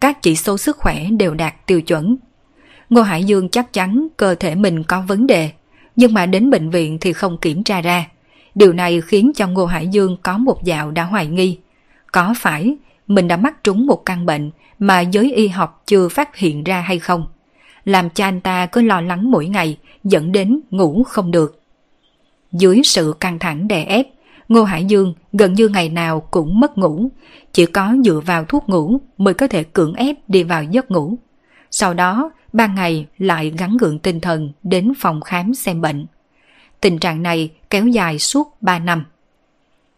Các 0.00 0.22
chỉ 0.22 0.36
số 0.36 0.58
sức 0.58 0.76
khỏe 0.76 1.04
đều 1.18 1.34
đạt 1.34 1.66
tiêu 1.66 1.82
chuẩn. 1.82 2.16
Ngô 2.90 3.02
Hải 3.02 3.24
Dương 3.24 3.48
chắc 3.48 3.72
chắn 3.72 4.06
cơ 4.16 4.34
thể 4.34 4.54
mình 4.54 4.82
có 4.82 5.00
vấn 5.08 5.26
đề, 5.26 5.50
nhưng 5.96 6.14
mà 6.14 6.26
đến 6.26 6.50
bệnh 6.50 6.70
viện 6.70 6.98
thì 7.00 7.12
không 7.12 7.38
kiểm 7.38 7.64
tra 7.64 7.80
ra. 7.80 8.06
Điều 8.54 8.72
này 8.72 9.00
khiến 9.00 9.32
cho 9.34 9.48
Ngô 9.48 9.66
Hải 9.66 9.88
Dương 9.88 10.16
có 10.22 10.38
một 10.38 10.64
dạo 10.64 10.90
đã 10.90 11.04
hoài 11.04 11.26
nghi. 11.26 11.58
Có 12.12 12.34
phải 12.38 12.76
mình 13.06 13.28
đã 13.28 13.36
mắc 13.36 13.64
trúng 13.64 13.86
một 13.86 14.02
căn 14.04 14.26
bệnh 14.26 14.50
mà 14.78 15.00
giới 15.00 15.34
y 15.34 15.48
học 15.48 15.82
chưa 15.86 16.08
phát 16.08 16.36
hiện 16.36 16.64
ra 16.64 16.80
hay 16.80 16.98
không? 16.98 17.26
Làm 17.84 18.10
cho 18.10 18.24
anh 18.24 18.40
ta 18.40 18.66
cứ 18.66 18.80
lo 18.80 19.00
lắng 19.00 19.30
mỗi 19.30 19.46
ngày, 19.46 19.78
dẫn 20.04 20.32
đến 20.32 20.60
ngủ 20.70 21.02
không 21.02 21.30
được. 21.30 21.63
Dưới 22.54 22.80
sự 22.84 23.14
căng 23.20 23.38
thẳng 23.38 23.68
đè 23.68 23.84
ép, 23.84 24.06
Ngô 24.48 24.64
Hải 24.64 24.84
Dương 24.84 25.14
gần 25.32 25.52
như 25.52 25.68
ngày 25.68 25.88
nào 25.88 26.20
cũng 26.20 26.60
mất 26.60 26.78
ngủ, 26.78 27.08
chỉ 27.52 27.66
có 27.66 27.94
dựa 28.04 28.20
vào 28.26 28.44
thuốc 28.44 28.68
ngủ 28.68 28.98
mới 29.18 29.34
có 29.34 29.48
thể 29.48 29.64
cưỡng 29.64 29.94
ép 29.94 30.16
đi 30.28 30.42
vào 30.42 30.64
giấc 30.64 30.90
ngủ. 30.90 31.14
Sau 31.70 31.94
đó 31.94 32.30
ban 32.52 32.74
ngày 32.74 33.06
lại 33.18 33.52
gắn 33.58 33.76
gượng 33.76 33.98
tinh 33.98 34.20
thần 34.20 34.52
đến 34.62 34.92
phòng 34.98 35.20
khám 35.20 35.54
xem 35.54 35.80
bệnh. 35.80 36.06
Tình 36.80 36.98
trạng 36.98 37.22
này 37.22 37.50
kéo 37.70 37.86
dài 37.86 38.18
suốt 38.18 38.56
3 38.60 38.78
năm. 38.78 39.04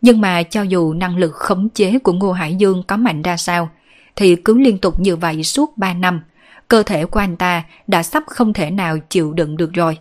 Nhưng 0.01 0.21
mà 0.21 0.43
cho 0.43 0.63
dù 0.63 0.93
năng 0.93 1.17
lực 1.17 1.35
khống 1.35 1.69
chế 1.69 1.99
của 1.99 2.13
Ngô 2.13 2.33
Hải 2.33 2.55
Dương 2.55 2.83
có 2.87 2.97
mạnh 2.97 3.23
ra 3.23 3.37
sao, 3.37 3.71
thì 4.17 4.37
cứ 4.37 4.59
liên 4.59 4.79
tục 4.79 5.01
như 5.01 5.17
vậy 5.17 5.43
suốt 5.43 5.79
3 5.79 5.95
năm, 5.95 6.21
cơ 6.69 6.83
thể 6.83 7.07
của 7.07 7.21
anh 7.21 7.37
ta 7.37 7.65
đã 7.87 8.03
sắp 8.03 8.23
không 8.27 8.53
thể 8.53 8.71
nào 8.71 8.99
chịu 8.99 9.33
đựng 9.33 9.57
được 9.57 9.73
rồi. 9.73 9.99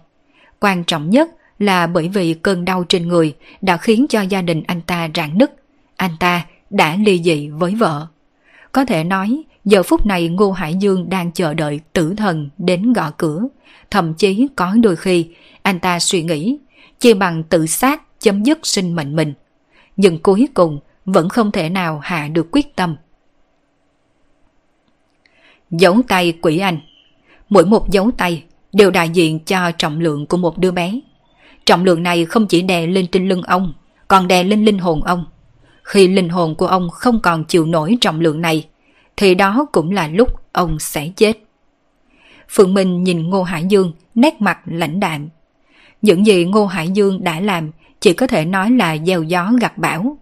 Quan 0.60 0.84
trọng 0.84 1.10
nhất 1.10 1.30
là 1.60 1.88
bởi 1.88 2.08
vì 2.08 2.34
cơn 2.34 2.66
đau 2.66 2.84
trên 2.90 3.08
người 3.08 3.36
đã 3.62 3.78
khiến 3.78 4.06
cho 4.10 4.22
gia 4.22 4.42
đình 4.42 4.64
anh 4.68 4.82
ta 4.82 5.10
rạn 5.16 5.38
nứt. 5.38 5.56
Anh 5.96 6.12
ta 6.20 6.46
đã 6.70 6.98
ly 7.06 7.22
dị 7.24 7.50
với 7.50 7.76
vợ. 7.76 8.08
Có 8.72 8.86
thể 8.86 9.04
nói, 9.04 9.44
giờ 9.66 9.84
phút 9.84 10.06
này 10.06 10.30
Ngô 10.30 10.52
Hải 10.52 10.76
Dương 10.76 11.10
đang 11.10 11.32
chờ 11.32 11.54
đợi 11.54 11.80
tử 11.94 12.14
thần 12.18 12.50
đến 12.58 12.94
gõ 12.94 13.12
cửa. 13.18 13.48
Thậm 13.92 14.14
chí 14.14 14.48
có 14.56 14.76
đôi 14.82 14.96
khi, 14.96 15.28
anh 15.62 15.80
ta 15.80 16.00
suy 16.00 16.24
nghĩ, 16.24 16.58
chi 17.00 17.14
bằng 17.14 17.44
tự 17.44 17.66
sát 17.66 18.02
chấm 18.20 18.44
dứt 18.44 18.60
sinh 18.64 18.96
mệnh 18.96 19.16
mình. 19.16 19.34
Nhưng 19.98 20.20
cuối 20.20 20.48
cùng 20.54 20.80
vẫn 21.06 21.30
không 21.30 21.52
thể 21.52 21.70
nào 21.70 22.00
hạ 22.04 22.28
được 22.28 22.48
quyết 22.52 22.76
tâm. 22.76 22.96
Dấu 25.72 26.02
tay 26.08 26.38
quỷ 26.42 26.58
anh 26.58 26.80
Mỗi 27.50 27.66
một 27.66 27.92
dấu 27.92 28.12
tay 28.18 28.44
đều 28.74 28.92
đại 28.92 29.10
diện 29.10 29.40
cho 29.40 29.72
trọng 29.72 30.00
lượng 30.00 30.26
của 30.26 30.38
một 30.38 30.58
đứa 30.58 30.72
bé. 30.72 31.00
Trọng 31.66 31.84
lượng 31.84 32.04
này 32.04 32.26
không 32.26 32.48
chỉ 32.48 32.62
đè 32.62 32.88
lên 32.88 33.08
trên 33.08 33.30
lưng 33.30 33.42
ông, 33.42 33.74
còn 34.08 34.28
đè 34.28 34.44
lên 34.44 34.66
linh 34.66 34.78
hồn 34.78 35.04
ông. 35.04 35.26
Khi 35.84 36.08
linh 36.08 36.30
hồn 36.30 36.56
của 36.56 36.68
ông 36.68 36.90
không 36.90 37.20
còn 37.20 37.44
chịu 37.44 37.66
nổi 37.66 37.98
trọng 38.02 38.20
lượng 38.20 38.42
này, 38.42 38.68
thì 39.18 39.36
đó 39.36 39.66
cũng 39.72 39.92
là 39.92 40.08
lúc 40.08 40.30
ông 40.52 40.80
sẽ 40.80 41.10
chết. 41.16 41.34
Phượng 42.50 42.74
Minh 42.74 43.04
nhìn 43.04 43.30
Ngô 43.30 43.44
Hải 43.44 43.66
Dương 43.66 43.92
nét 44.16 44.42
mặt 44.42 44.60
lãnh 44.66 45.00
đạm. 45.00 45.30
Những 46.02 46.26
gì 46.26 46.46
Ngô 46.46 46.66
Hải 46.66 46.90
Dương 46.90 47.24
đã 47.24 47.40
làm 47.40 47.72
chỉ 48.00 48.14
có 48.14 48.28
thể 48.28 48.46
nói 48.46 48.72
là 48.72 48.98
gieo 49.06 49.24
gió 49.24 49.52
gặt 49.62 49.78
bão. 49.78 50.18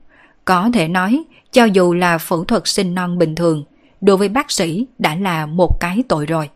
Có 0.45 0.69
thể 0.73 0.87
nói, 0.87 1.23
cho 1.51 1.65
dù 1.65 1.93
là 1.93 2.17
phẫu 2.17 2.43
thuật 2.43 2.67
sinh 2.67 2.95
non 2.95 3.17
bình 3.17 3.35
thường, 3.35 3.63
đối 4.01 4.17
với 4.17 4.29
bác 4.29 4.51
sĩ 4.51 4.87
đã 4.99 5.15
là 5.15 5.45
một 5.45 5.79
cái 5.79 6.03
tội 6.07 6.25
rồi. 6.25 6.49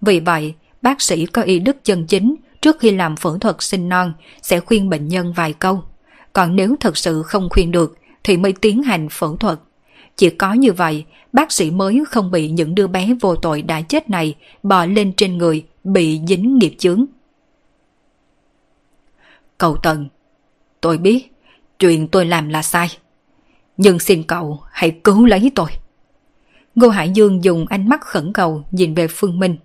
Vì 0.00 0.20
vậy, 0.20 0.54
bác 0.82 1.02
sĩ 1.02 1.26
có 1.26 1.42
y 1.42 1.58
đức 1.58 1.84
chân 1.84 2.06
chính 2.06 2.34
trước 2.68 2.80
khi 2.80 2.90
làm 2.90 3.16
phẫu 3.16 3.38
thuật 3.38 3.56
sinh 3.58 3.88
non 3.88 4.12
sẽ 4.42 4.60
khuyên 4.60 4.88
bệnh 4.88 5.08
nhân 5.08 5.32
vài 5.32 5.52
câu. 5.52 5.82
Còn 6.32 6.56
nếu 6.56 6.76
thật 6.80 6.96
sự 6.96 7.22
không 7.22 7.48
khuyên 7.50 7.70
được 7.70 7.98
thì 8.24 8.36
mới 8.36 8.52
tiến 8.52 8.82
hành 8.82 9.08
phẫu 9.08 9.36
thuật. 9.36 9.58
Chỉ 10.16 10.30
có 10.30 10.52
như 10.52 10.72
vậy, 10.72 11.04
bác 11.32 11.52
sĩ 11.52 11.70
mới 11.70 12.02
không 12.08 12.30
bị 12.30 12.50
những 12.50 12.74
đứa 12.74 12.86
bé 12.86 13.14
vô 13.20 13.36
tội 13.36 13.62
đã 13.62 13.80
chết 13.80 14.10
này 14.10 14.34
bò 14.62 14.84
lên 14.84 15.12
trên 15.16 15.38
người, 15.38 15.66
bị 15.84 16.20
dính 16.28 16.58
nghiệp 16.58 16.74
chướng. 16.78 17.04
Cậu 19.58 19.76
Tần, 19.76 20.08
tôi 20.80 20.98
biết 20.98 21.32
chuyện 21.78 22.08
tôi 22.08 22.26
làm 22.26 22.48
là 22.48 22.62
sai. 22.62 22.88
Nhưng 23.76 23.98
xin 23.98 24.22
cậu 24.22 24.60
hãy 24.72 24.90
cứu 25.04 25.26
lấy 25.26 25.52
tôi. 25.54 25.70
Ngô 26.74 26.88
Hải 26.88 27.10
Dương 27.10 27.44
dùng 27.44 27.66
ánh 27.66 27.88
mắt 27.88 28.00
khẩn 28.00 28.32
cầu 28.32 28.64
nhìn 28.70 28.94
về 28.94 29.06
Phương 29.08 29.38
Minh. 29.38 29.56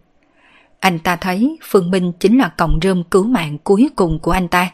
Anh 0.84 1.00
ta 1.00 1.16
thấy 1.16 1.58
Phương 1.64 1.92
Minh 1.92 2.12
chính 2.20 2.38
là 2.38 2.48
cọng 2.58 2.80
rơm 2.82 3.04
cứu 3.04 3.24
mạng 3.24 3.58
cuối 3.64 3.90
cùng 3.96 4.20
của 4.20 4.32
anh 4.32 4.48
ta. 4.48 4.72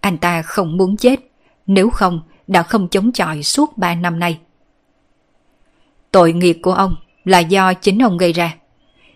Anh 0.00 0.18
ta 0.18 0.42
không 0.42 0.76
muốn 0.76 0.96
chết, 0.96 1.20
nếu 1.66 1.90
không 1.90 2.20
đã 2.46 2.62
không 2.62 2.88
chống 2.88 3.12
chọi 3.12 3.42
suốt 3.42 3.78
3 3.78 3.94
năm 3.94 4.18
nay. 4.18 4.38
Tội 6.10 6.32
nghiệp 6.32 6.58
của 6.62 6.72
ông 6.72 6.96
là 7.24 7.38
do 7.38 7.74
chính 7.74 8.02
ông 8.02 8.16
gây 8.16 8.32
ra. 8.32 8.54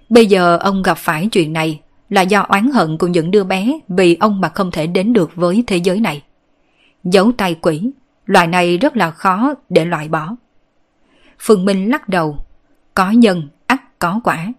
Bây 0.09 0.27
giờ 0.27 0.57
ông 0.57 0.83
gặp 0.83 0.99
phải 0.99 1.29
chuyện 1.33 1.53
này 1.53 1.81
là 2.09 2.23
do 2.23 2.41
oán 2.41 2.71
hận 2.71 2.99
của 2.99 3.07
những 3.07 3.31
đứa 3.31 3.45
bé 3.45 3.79
vì 3.89 4.17
ông 4.21 4.41
mà 4.41 4.49
không 4.49 4.71
thể 4.71 4.87
đến 4.87 5.13
được 5.13 5.31
với 5.35 5.65
thế 5.67 5.77
giới 5.77 6.01
này. 6.01 6.23
Giấu 7.05 7.33
tay 7.33 7.55
quỷ, 7.55 7.91
loại 8.27 8.47
này 8.47 8.77
rất 8.77 8.97
là 8.97 9.11
khó 9.11 9.55
để 9.69 9.85
loại 9.85 10.09
bỏ. 10.09 10.37
Phương 11.39 11.65
Minh 11.65 11.91
lắc 11.91 12.09
đầu, 12.09 12.39
có 12.95 13.11
nhân, 13.11 13.49
ắt 13.67 13.99
có 13.99 14.21
quả. 14.25 14.53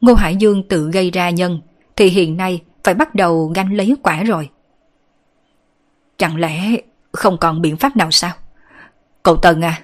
Ngô 0.00 0.14
Hải 0.14 0.36
Dương 0.36 0.68
tự 0.68 0.90
gây 0.90 1.10
ra 1.10 1.30
nhân, 1.30 1.60
thì 1.96 2.06
hiện 2.06 2.36
nay 2.36 2.62
phải 2.84 2.94
bắt 2.94 3.14
đầu 3.14 3.52
ganh 3.54 3.72
lấy 3.72 3.96
quả 4.02 4.22
rồi. 4.22 4.48
Chẳng 6.16 6.36
lẽ 6.36 6.76
không 7.12 7.38
còn 7.38 7.62
biện 7.62 7.76
pháp 7.76 7.96
nào 7.96 8.10
sao? 8.10 8.32
Cậu 9.22 9.36
Tần 9.36 9.62
à, 9.62 9.80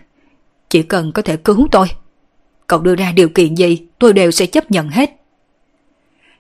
chỉ 0.69 0.83
cần 0.83 1.13
có 1.13 1.23
thể 1.23 1.37
cứu 1.37 1.69
tôi. 1.71 1.89
Cậu 2.67 2.81
đưa 2.81 2.95
ra 2.95 3.13
điều 3.13 3.29
kiện 3.29 3.55
gì 3.55 3.87
tôi 3.99 4.13
đều 4.13 4.31
sẽ 4.31 4.47
chấp 4.47 4.71
nhận 4.71 4.89
hết. 4.89 5.11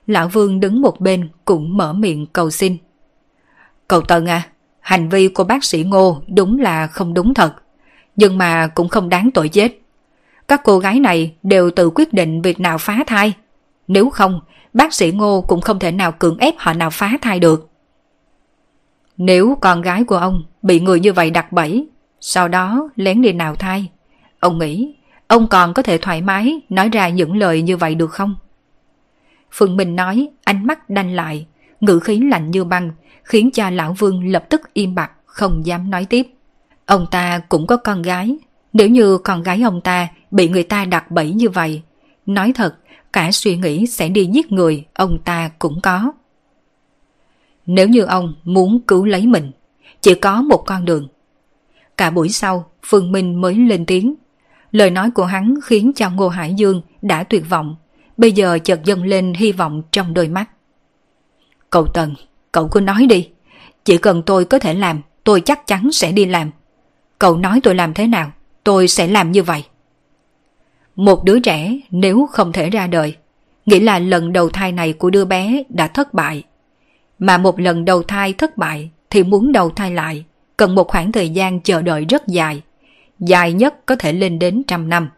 Lão 0.06 0.28
Vương 0.28 0.60
đứng 0.60 0.80
một 0.80 1.00
bên 1.00 1.28
cũng 1.44 1.76
mở 1.76 1.92
miệng 1.92 2.26
cầu 2.26 2.50
xin. 2.50 2.76
Cậu 3.88 4.00
Tần 4.00 4.26
à, 4.26 4.42
hành 4.80 5.08
vi 5.08 5.28
của 5.28 5.44
bác 5.44 5.64
sĩ 5.64 5.82
Ngô 5.82 6.22
đúng 6.34 6.58
là 6.58 6.86
không 6.86 7.14
đúng 7.14 7.34
thật, 7.34 7.54
nhưng 8.16 8.38
mà 8.38 8.66
cũng 8.66 8.88
không 8.88 9.08
đáng 9.08 9.30
tội 9.34 9.48
chết. 9.48 9.78
Các 10.48 10.60
cô 10.64 10.78
gái 10.78 11.00
này 11.00 11.34
đều 11.42 11.70
tự 11.70 11.90
quyết 11.90 12.12
định 12.12 12.42
việc 12.42 12.60
nào 12.60 12.78
phá 12.78 13.04
thai. 13.06 13.32
Nếu 13.88 14.10
không, 14.10 14.40
bác 14.72 14.94
sĩ 14.94 15.12
Ngô 15.12 15.40
cũng 15.40 15.60
không 15.60 15.78
thể 15.78 15.92
nào 15.92 16.12
cưỡng 16.12 16.38
ép 16.38 16.54
họ 16.58 16.72
nào 16.72 16.90
phá 16.90 17.12
thai 17.22 17.40
được. 17.40 17.68
Nếu 19.16 19.58
con 19.60 19.82
gái 19.82 20.04
của 20.04 20.16
ông 20.16 20.44
bị 20.62 20.80
người 20.80 21.00
như 21.00 21.12
vậy 21.12 21.30
đặt 21.30 21.52
bẫy, 21.52 21.86
sau 22.20 22.48
đó 22.48 22.88
lén 22.96 23.22
đi 23.22 23.32
nào 23.32 23.54
thai, 23.54 23.90
ông 24.40 24.58
nghĩ 24.58 24.94
ông 25.26 25.48
còn 25.48 25.74
có 25.74 25.82
thể 25.82 25.98
thoải 25.98 26.22
mái 26.22 26.60
nói 26.68 26.88
ra 26.88 27.08
những 27.08 27.36
lời 27.36 27.62
như 27.62 27.76
vậy 27.76 27.94
được 27.94 28.10
không? 28.10 28.36
Phương 29.52 29.76
Minh 29.76 29.96
nói, 29.96 30.28
ánh 30.44 30.66
mắt 30.66 30.90
đanh 30.90 31.14
lại, 31.14 31.46
ngữ 31.80 31.98
khí 31.98 32.20
lạnh 32.30 32.50
như 32.50 32.64
băng, 32.64 32.90
khiến 33.22 33.50
cho 33.50 33.70
lão 33.70 33.92
Vương 33.92 34.28
lập 34.28 34.44
tức 34.50 34.60
im 34.72 34.94
bặt, 34.94 35.10
không 35.24 35.66
dám 35.66 35.90
nói 35.90 36.04
tiếp. 36.04 36.26
Ông 36.86 37.06
ta 37.10 37.38
cũng 37.48 37.66
có 37.66 37.76
con 37.76 38.02
gái, 38.02 38.36
nếu 38.72 38.88
như 38.88 39.18
con 39.18 39.42
gái 39.42 39.62
ông 39.62 39.80
ta 39.80 40.08
bị 40.30 40.48
người 40.48 40.62
ta 40.62 40.84
đặt 40.84 41.10
bẫy 41.10 41.30
như 41.30 41.48
vậy, 41.48 41.82
nói 42.26 42.52
thật, 42.54 42.76
cả 43.16 43.32
suy 43.32 43.56
nghĩ 43.56 43.86
sẽ 43.86 44.08
đi 44.08 44.26
giết 44.32 44.52
người 44.52 44.84
ông 44.94 45.18
ta 45.24 45.50
cũng 45.58 45.80
có. 45.80 46.12
Nếu 47.66 47.88
như 47.88 48.02
ông 48.02 48.34
muốn 48.44 48.80
cứu 48.86 49.04
lấy 49.04 49.26
mình, 49.26 49.50
chỉ 50.00 50.14
có 50.14 50.42
một 50.42 50.64
con 50.66 50.84
đường. 50.84 51.08
Cả 51.96 52.10
buổi 52.10 52.28
sau, 52.28 52.70
Phương 52.82 53.12
Minh 53.12 53.40
mới 53.40 53.54
lên 53.54 53.86
tiếng. 53.86 54.14
Lời 54.72 54.90
nói 54.90 55.10
của 55.10 55.24
hắn 55.24 55.54
khiến 55.64 55.92
cho 55.96 56.10
Ngô 56.10 56.28
Hải 56.28 56.54
Dương 56.54 56.82
đã 57.02 57.22
tuyệt 57.22 57.44
vọng, 57.48 57.76
bây 58.16 58.32
giờ 58.32 58.58
chợt 58.64 58.84
dâng 58.84 59.04
lên 59.04 59.34
hy 59.34 59.52
vọng 59.52 59.82
trong 59.90 60.14
đôi 60.14 60.28
mắt. 60.28 60.50
Cậu 61.70 61.86
Tần, 61.86 62.14
cậu 62.52 62.68
cứ 62.68 62.80
nói 62.80 63.06
đi. 63.06 63.28
Chỉ 63.84 63.98
cần 63.98 64.22
tôi 64.22 64.44
có 64.44 64.58
thể 64.58 64.74
làm, 64.74 65.00
tôi 65.24 65.40
chắc 65.40 65.66
chắn 65.66 65.92
sẽ 65.92 66.12
đi 66.12 66.24
làm. 66.24 66.50
Cậu 67.18 67.36
nói 67.36 67.60
tôi 67.62 67.74
làm 67.74 67.94
thế 67.94 68.06
nào, 68.06 68.32
tôi 68.64 68.88
sẽ 68.88 69.06
làm 69.06 69.32
như 69.32 69.42
vậy. 69.42 69.64
Một 70.96 71.24
đứa 71.24 71.40
trẻ 71.40 71.78
nếu 71.90 72.28
không 72.30 72.52
thể 72.52 72.70
ra 72.70 72.86
đời, 72.86 73.16
nghĩa 73.66 73.80
là 73.80 73.98
lần 73.98 74.32
đầu 74.32 74.48
thai 74.48 74.72
này 74.72 74.92
của 74.92 75.10
đứa 75.10 75.24
bé 75.24 75.62
đã 75.68 75.88
thất 75.88 76.14
bại. 76.14 76.42
Mà 77.18 77.38
một 77.38 77.60
lần 77.60 77.84
đầu 77.84 78.02
thai 78.02 78.32
thất 78.32 78.56
bại 78.56 78.90
thì 79.10 79.22
muốn 79.22 79.52
đầu 79.52 79.70
thai 79.70 79.90
lại, 79.90 80.24
cần 80.56 80.74
một 80.74 80.88
khoảng 80.88 81.12
thời 81.12 81.28
gian 81.28 81.60
chờ 81.60 81.82
đợi 81.82 82.04
rất 82.08 82.26
dài, 82.26 82.62
dài 83.18 83.52
nhất 83.52 83.86
có 83.86 83.96
thể 83.96 84.12
lên 84.12 84.38
đến 84.38 84.62
trăm 84.66 84.88
năm. 84.88 85.08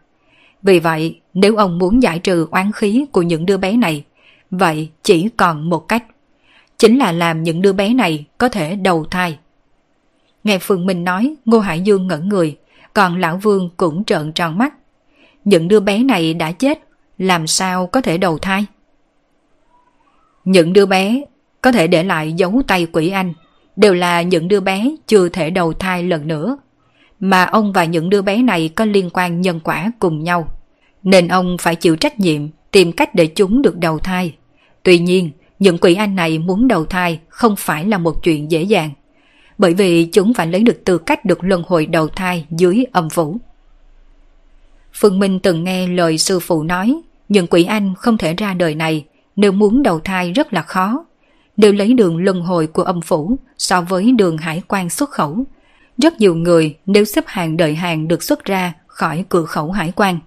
Vì 0.63 0.79
vậy, 0.79 1.19
nếu 1.33 1.55
ông 1.55 1.77
muốn 1.77 2.03
giải 2.03 2.19
trừ 2.19 2.47
oán 2.51 2.71
khí 2.71 3.05
của 3.11 3.21
những 3.21 3.45
đứa 3.45 3.57
bé 3.57 3.77
này, 3.77 4.03
vậy 4.51 4.89
chỉ 5.03 5.29
còn 5.37 5.69
một 5.69 5.87
cách. 5.87 6.03
Chính 6.77 6.97
là 6.97 7.11
làm 7.11 7.43
những 7.43 7.61
đứa 7.61 7.73
bé 7.73 7.93
này 7.93 8.25
có 8.37 8.49
thể 8.49 8.75
đầu 8.75 9.05
thai. 9.05 9.37
Nghe 10.43 10.57
Phương 10.61 10.85
Minh 10.85 11.03
nói, 11.03 11.35
Ngô 11.45 11.59
Hải 11.59 11.81
Dương 11.81 12.07
ngẩn 12.07 12.29
người, 12.29 12.57
còn 12.93 13.19
Lão 13.19 13.37
Vương 13.37 13.69
cũng 13.77 14.03
trợn 14.03 14.31
tròn 14.31 14.57
mắt. 14.57 14.73
Những 15.49 15.67
đứa 15.67 15.79
bé 15.79 16.03
này 16.03 16.33
đã 16.33 16.51
chết, 16.51 16.79
làm 17.17 17.47
sao 17.47 17.87
có 17.87 18.01
thể 18.01 18.17
đầu 18.17 18.37
thai? 18.37 18.65
Những 20.45 20.73
đứa 20.73 20.85
bé 20.85 21.21
có 21.61 21.71
thể 21.71 21.87
để 21.87 22.03
lại 22.03 22.33
dấu 22.33 22.61
tay 22.67 22.87
quỷ 22.91 23.09
anh, 23.09 23.33
đều 23.75 23.93
là 23.93 24.21
những 24.21 24.47
đứa 24.47 24.59
bé 24.59 24.91
chưa 25.07 25.29
thể 25.29 25.49
đầu 25.49 25.73
thai 25.73 26.03
lần 26.03 26.27
nữa. 26.27 26.57
Mà 27.19 27.43
ông 27.43 27.73
và 27.73 27.85
những 27.85 28.09
đứa 28.09 28.21
bé 28.21 28.41
này 28.41 28.69
có 28.75 28.85
liên 28.85 29.09
quan 29.13 29.41
nhân 29.41 29.59
quả 29.63 29.91
cùng 29.99 30.23
nhau. 30.23 30.47
Nên 31.03 31.27
ông 31.27 31.57
phải 31.59 31.75
chịu 31.75 31.95
trách 31.95 32.19
nhiệm 32.19 32.41
tìm 32.71 32.91
cách 32.91 33.15
để 33.15 33.27
chúng 33.27 33.61
được 33.61 33.77
đầu 33.77 33.99
thai. 33.99 34.35
Tuy 34.83 34.99
nhiên, 34.99 35.31
những 35.59 35.77
quỷ 35.77 35.95
anh 35.95 36.15
này 36.15 36.39
muốn 36.39 36.67
đầu 36.67 36.85
thai 36.85 37.19
không 37.29 37.55
phải 37.55 37.85
là 37.85 37.97
một 37.97 38.23
chuyện 38.23 38.51
dễ 38.51 38.63
dàng. 38.63 38.89
Bởi 39.57 39.73
vì 39.73 40.05
chúng 40.05 40.33
phải 40.33 40.47
lấy 40.47 40.63
được 40.63 40.81
tư 40.85 40.97
cách 40.97 41.25
được 41.25 41.43
luân 41.43 41.63
hồi 41.67 41.85
đầu 41.85 42.07
thai 42.07 42.45
dưới 42.49 42.85
âm 42.91 43.09
phủ. 43.09 43.39
Phương 44.93 45.19
Minh 45.19 45.39
từng 45.39 45.63
nghe 45.63 45.87
lời 45.87 46.17
sư 46.17 46.39
phụ 46.39 46.63
nói, 46.63 47.01
những 47.29 47.47
quỷ 47.47 47.63
anh 47.63 47.93
không 47.95 48.17
thể 48.17 48.33
ra 48.33 48.53
đời 48.53 48.75
này, 48.75 49.05
nếu 49.35 49.51
muốn 49.51 49.83
đầu 49.83 49.99
thai 49.99 50.31
rất 50.31 50.53
là 50.53 50.61
khó. 50.61 51.05
Nếu 51.57 51.73
lấy 51.73 51.93
đường 51.93 52.17
luân 52.17 52.41
hồi 52.41 52.67
của 52.67 52.83
âm 52.83 53.01
phủ 53.01 53.39
so 53.57 53.81
với 53.81 54.11
đường 54.11 54.37
hải 54.37 54.61
quan 54.67 54.89
xuất 54.89 55.09
khẩu, 55.09 55.43
rất 55.97 56.19
nhiều 56.19 56.35
người 56.35 56.75
nếu 56.85 57.05
xếp 57.05 57.23
hàng 57.27 57.57
đợi 57.57 57.75
hàng 57.75 58.07
được 58.07 58.23
xuất 58.23 58.45
ra 58.45 58.73
khỏi 58.87 59.25
cửa 59.29 59.45
khẩu 59.45 59.71
hải 59.71 59.91
quan. 59.95 60.19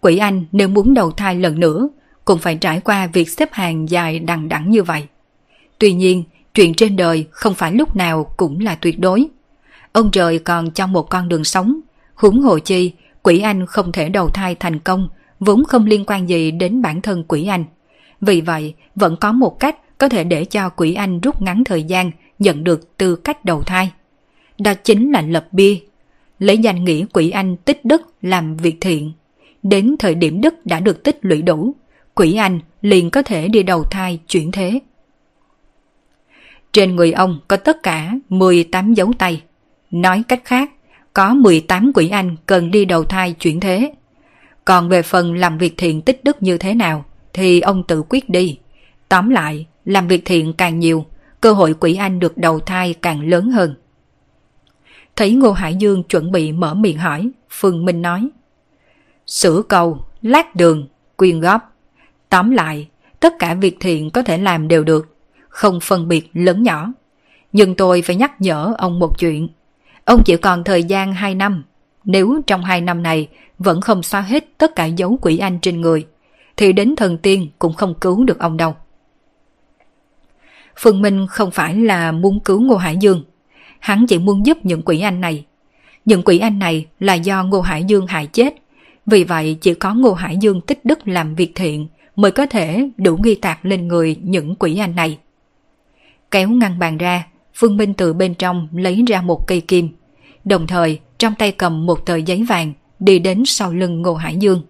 Quỷ 0.00 0.16
anh 0.16 0.44
nếu 0.52 0.68
muốn 0.68 0.94
đầu 0.94 1.10
thai 1.10 1.34
lần 1.34 1.60
nữa, 1.60 1.88
cũng 2.24 2.38
phải 2.38 2.56
trải 2.56 2.80
qua 2.80 3.06
việc 3.06 3.30
xếp 3.30 3.48
hàng 3.52 3.90
dài 3.90 4.18
đằng 4.18 4.48
đẵng 4.48 4.70
như 4.70 4.82
vậy. 4.82 5.06
Tuy 5.78 5.92
nhiên, 5.92 6.24
chuyện 6.54 6.74
trên 6.74 6.96
đời 6.96 7.26
không 7.30 7.54
phải 7.54 7.72
lúc 7.72 7.96
nào 7.96 8.24
cũng 8.36 8.60
là 8.60 8.74
tuyệt 8.74 9.00
đối. 9.00 9.26
Ông 9.92 10.10
trời 10.10 10.38
còn 10.38 10.70
cho 10.70 10.86
một 10.86 11.02
con 11.02 11.28
đường 11.28 11.44
sống, 11.44 11.80
huống 12.14 12.42
hồ 12.42 12.58
chi, 12.58 12.92
quỷ 13.24 13.40
anh 13.40 13.66
không 13.66 13.92
thể 13.92 14.08
đầu 14.08 14.28
thai 14.28 14.54
thành 14.54 14.78
công, 14.78 15.08
vốn 15.40 15.64
không 15.64 15.86
liên 15.86 16.04
quan 16.06 16.28
gì 16.28 16.50
đến 16.50 16.82
bản 16.82 17.00
thân 17.00 17.24
quỷ 17.28 17.46
anh. 17.46 17.64
Vì 18.20 18.40
vậy, 18.40 18.74
vẫn 18.94 19.16
có 19.20 19.32
một 19.32 19.60
cách 19.60 19.98
có 19.98 20.08
thể 20.08 20.24
để 20.24 20.44
cho 20.44 20.68
quỷ 20.68 20.94
anh 20.94 21.20
rút 21.20 21.42
ngắn 21.42 21.64
thời 21.64 21.82
gian 21.82 22.10
nhận 22.38 22.64
được 22.64 22.96
tư 22.96 23.16
cách 23.16 23.44
đầu 23.44 23.62
thai. 23.62 23.90
Đó 24.58 24.74
chính 24.74 25.12
là 25.12 25.20
lập 25.20 25.48
bia, 25.52 25.76
lấy 26.38 26.58
danh 26.58 26.84
nghĩa 26.84 27.06
quỷ 27.12 27.30
anh 27.30 27.56
tích 27.56 27.84
đức 27.84 28.02
làm 28.22 28.56
việc 28.56 28.76
thiện. 28.80 29.12
Đến 29.62 29.96
thời 29.98 30.14
điểm 30.14 30.40
đức 30.40 30.66
đã 30.66 30.80
được 30.80 31.02
tích 31.04 31.18
lũy 31.22 31.42
đủ, 31.42 31.74
quỷ 32.14 32.34
anh 32.34 32.60
liền 32.82 33.10
có 33.10 33.22
thể 33.22 33.48
đi 33.48 33.62
đầu 33.62 33.84
thai 33.84 34.20
chuyển 34.28 34.52
thế. 34.52 34.80
Trên 36.72 36.96
người 36.96 37.12
ông 37.12 37.40
có 37.48 37.56
tất 37.56 37.82
cả 37.82 38.12
18 38.28 38.94
dấu 38.94 39.12
tay. 39.18 39.42
Nói 39.90 40.22
cách 40.28 40.42
khác, 40.44 40.70
có 41.14 41.34
18 41.34 41.92
quỷ 41.94 42.08
anh 42.08 42.36
cần 42.46 42.70
đi 42.70 42.84
đầu 42.84 43.04
thai 43.04 43.32
chuyển 43.32 43.60
thế. 43.60 43.92
Còn 44.64 44.88
về 44.88 45.02
phần 45.02 45.34
làm 45.34 45.58
việc 45.58 45.74
thiện 45.76 46.02
tích 46.02 46.24
đức 46.24 46.42
như 46.42 46.58
thế 46.58 46.74
nào 46.74 47.04
thì 47.32 47.60
ông 47.60 47.82
tự 47.82 48.02
quyết 48.08 48.28
đi. 48.28 48.58
Tóm 49.08 49.30
lại, 49.30 49.66
làm 49.84 50.08
việc 50.08 50.22
thiện 50.24 50.52
càng 50.52 50.78
nhiều, 50.78 51.04
cơ 51.40 51.52
hội 51.52 51.74
quỷ 51.80 51.94
anh 51.94 52.18
được 52.18 52.38
đầu 52.38 52.60
thai 52.60 52.94
càng 52.94 53.28
lớn 53.28 53.50
hơn. 53.50 53.74
Thấy 55.16 55.32
Ngô 55.32 55.52
Hải 55.52 55.74
Dương 55.74 56.02
chuẩn 56.02 56.32
bị 56.32 56.52
mở 56.52 56.74
miệng 56.74 56.98
hỏi, 56.98 57.30
Phương 57.50 57.84
Minh 57.84 58.02
nói. 58.02 58.28
Sửa 59.26 59.62
cầu, 59.68 60.04
lát 60.22 60.56
đường, 60.56 60.88
quyên 61.16 61.40
góp. 61.40 61.76
Tóm 62.28 62.50
lại, 62.50 62.88
tất 63.20 63.34
cả 63.38 63.54
việc 63.54 63.76
thiện 63.80 64.10
có 64.10 64.22
thể 64.22 64.38
làm 64.38 64.68
đều 64.68 64.84
được, 64.84 65.16
không 65.48 65.80
phân 65.80 66.08
biệt 66.08 66.30
lớn 66.32 66.62
nhỏ. 66.62 66.92
Nhưng 67.52 67.74
tôi 67.74 68.02
phải 68.02 68.16
nhắc 68.16 68.40
nhở 68.40 68.74
ông 68.78 68.98
một 68.98 69.18
chuyện. 69.18 69.48
Ông 70.04 70.22
chỉ 70.24 70.36
còn 70.36 70.64
thời 70.64 70.84
gian 70.84 71.12
2 71.14 71.34
năm. 71.34 71.64
Nếu 72.04 72.40
trong 72.46 72.64
2 72.64 72.80
năm 72.80 73.02
này 73.02 73.28
vẫn 73.58 73.80
không 73.80 74.02
xóa 74.02 74.20
hết 74.20 74.44
tất 74.58 74.74
cả 74.74 74.84
dấu 74.84 75.18
quỷ 75.22 75.38
anh 75.38 75.58
trên 75.62 75.80
người, 75.80 76.06
thì 76.56 76.72
đến 76.72 76.96
thần 76.96 77.18
tiên 77.18 77.48
cũng 77.58 77.74
không 77.74 77.94
cứu 78.00 78.24
được 78.24 78.38
ông 78.38 78.56
đâu. 78.56 78.74
Phương 80.76 81.02
Minh 81.02 81.26
không 81.30 81.50
phải 81.50 81.74
là 81.76 82.12
muốn 82.12 82.40
cứu 82.40 82.60
Ngô 82.60 82.76
Hải 82.76 82.96
Dương. 82.96 83.24
Hắn 83.78 84.06
chỉ 84.06 84.18
muốn 84.18 84.46
giúp 84.46 84.58
những 84.62 84.82
quỷ 84.82 85.00
anh 85.00 85.20
này. 85.20 85.44
Những 86.04 86.22
quỷ 86.22 86.38
anh 86.38 86.58
này 86.58 86.86
là 87.00 87.14
do 87.14 87.44
Ngô 87.44 87.60
Hải 87.60 87.84
Dương 87.84 88.06
hại 88.06 88.26
chết. 88.26 88.54
Vì 89.06 89.24
vậy 89.24 89.58
chỉ 89.60 89.74
có 89.74 89.94
Ngô 89.94 90.12
Hải 90.12 90.36
Dương 90.36 90.60
tích 90.60 90.84
đức 90.84 91.08
làm 91.08 91.34
việc 91.34 91.52
thiện 91.54 91.86
mới 92.16 92.30
có 92.30 92.46
thể 92.46 92.88
đủ 92.96 93.18
ghi 93.22 93.34
tạc 93.34 93.64
lên 93.64 93.88
người 93.88 94.16
những 94.22 94.54
quỷ 94.54 94.78
anh 94.78 94.96
này. 94.96 95.18
Kéo 96.30 96.48
ngăn 96.48 96.78
bàn 96.78 96.98
ra, 96.98 97.24
Phương 97.54 97.76
Minh 97.76 97.94
từ 97.94 98.12
bên 98.12 98.34
trong 98.34 98.68
lấy 98.72 99.02
ra 99.06 99.22
một 99.22 99.46
cây 99.46 99.60
kim. 99.60 99.88
Đồng 100.44 100.66
thời 100.66 101.00
trong 101.18 101.34
tay 101.38 101.52
cầm 101.52 101.86
một 101.86 102.06
tờ 102.06 102.16
giấy 102.16 102.44
vàng 102.48 102.72
đi 102.98 103.18
đến 103.18 103.42
sau 103.46 103.72
lưng 103.72 104.02
Ngô 104.02 104.14
Hải 104.14 104.36
Dương. 104.36 104.62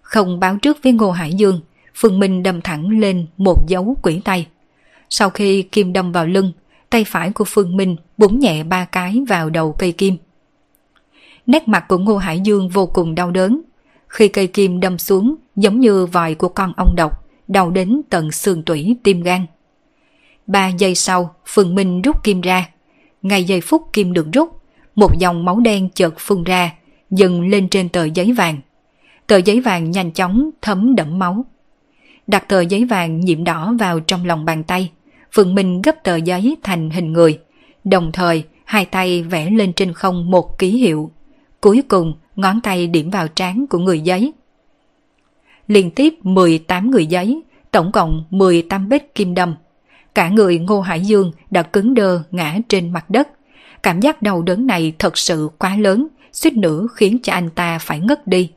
Không 0.00 0.40
báo 0.40 0.56
trước 0.62 0.78
với 0.82 0.92
Ngô 0.92 1.10
Hải 1.10 1.34
Dương, 1.34 1.60
Phương 1.94 2.18
Minh 2.18 2.42
đâm 2.42 2.60
thẳng 2.60 2.88
lên 2.88 3.26
một 3.36 3.68
dấu 3.68 3.96
quỷ 4.02 4.20
tay. 4.24 4.46
Sau 5.10 5.30
khi 5.30 5.62
kim 5.62 5.92
đâm 5.92 6.12
vào 6.12 6.26
lưng, 6.26 6.52
tay 6.90 7.04
phải 7.04 7.32
của 7.32 7.44
Phương 7.44 7.76
Minh 7.76 7.96
búng 8.18 8.38
nhẹ 8.38 8.64
ba 8.64 8.84
cái 8.84 9.24
vào 9.28 9.50
đầu 9.50 9.72
cây 9.72 9.92
kim. 9.92 10.16
Nét 11.46 11.68
mặt 11.68 11.84
của 11.88 11.98
Ngô 11.98 12.16
Hải 12.16 12.40
Dương 12.40 12.68
vô 12.68 12.86
cùng 12.86 13.14
đau 13.14 13.30
đớn. 13.30 13.60
Khi 14.08 14.28
cây 14.28 14.46
kim 14.46 14.80
đâm 14.80 14.98
xuống 14.98 15.34
giống 15.56 15.80
như 15.80 16.06
vòi 16.06 16.34
của 16.34 16.48
con 16.48 16.72
ong 16.76 16.94
độc, 16.96 17.24
đau 17.48 17.70
đến 17.70 18.00
tận 18.10 18.32
xương 18.32 18.62
tủy 18.62 18.96
tim 19.02 19.22
gan. 19.22 19.46
Ba 20.48 20.68
giây 20.68 20.94
sau, 20.94 21.34
Phương 21.46 21.74
Minh 21.74 22.02
rút 22.02 22.24
kim 22.24 22.40
ra. 22.40 22.68
Ngay 23.22 23.44
giây 23.44 23.60
phút 23.60 23.82
kim 23.92 24.12
được 24.12 24.26
rút, 24.32 24.62
một 24.94 25.18
dòng 25.18 25.44
máu 25.44 25.60
đen 25.60 25.88
chợt 25.94 26.14
phun 26.18 26.44
ra, 26.44 26.72
dừng 27.10 27.48
lên 27.48 27.68
trên 27.68 27.88
tờ 27.88 28.04
giấy 28.04 28.32
vàng. 28.32 28.60
Tờ 29.26 29.36
giấy 29.36 29.60
vàng 29.60 29.90
nhanh 29.90 30.12
chóng 30.12 30.50
thấm 30.62 30.94
đẫm 30.94 31.18
máu. 31.18 31.44
Đặt 32.26 32.48
tờ 32.48 32.60
giấy 32.60 32.84
vàng 32.84 33.20
nhiễm 33.20 33.44
đỏ 33.44 33.74
vào 33.78 34.00
trong 34.00 34.26
lòng 34.26 34.44
bàn 34.44 34.64
tay, 34.64 34.90
Phương 35.32 35.54
Minh 35.54 35.82
gấp 35.82 36.04
tờ 36.04 36.16
giấy 36.16 36.56
thành 36.62 36.90
hình 36.90 37.12
người, 37.12 37.38
đồng 37.84 38.12
thời 38.12 38.44
hai 38.64 38.84
tay 38.84 39.22
vẽ 39.22 39.50
lên 39.50 39.72
trên 39.72 39.92
không 39.92 40.30
một 40.30 40.58
ký 40.58 40.70
hiệu. 40.70 41.10
Cuối 41.60 41.82
cùng, 41.88 42.14
ngón 42.36 42.60
tay 42.60 42.86
điểm 42.86 43.10
vào 43.10 43.28
trán 43.28 43.66
của 43.70 43.78
người 43.78 44.00
giấy. 44.00 44.32
Liên 45.66 45.90
tiếp 45.90 46.14
18 46.22 46.90
người 46.90 47.06
giấy, 47.06 47.42
tổng 47.70 47.92
cộng 47.92 48.24
18 48.30 48.88
vết 48.88 49.14
kim 49.14 49.34
đâm. 49.34 49.54
Cả 50.14 50.28
người 50.28 50.58
Ngô 50.58 50.80
Hải 50.80 51.00
Dương 51.00 51.32
đã 51.50 51.62
cứng 51.62 51.94
đơ 51.94 52.22
ngã 52.30 52.58
trên 52.68 52.92
mặt 52.92 53.10
đất. 53.10 53.28
Cảm 53.82 54.00
giác 54.00 54.22
đau 54.22 54.42
đớn 54.42 54.66
này 54.66 54.92
thật 54.98 55.18
sự 55.18 55.48
quá 55.58 55.76
lớn, 55.76 56.06
suýt 56.32 56.56
nữa 56.56 56.86
khiến 56.94 57.18
cho 57.22 57.32
anh 57.32 57.50
ta 57.50 57.78
phải 57.78 58.00
ngất 58.00 58.26
đi. 58.26 58.50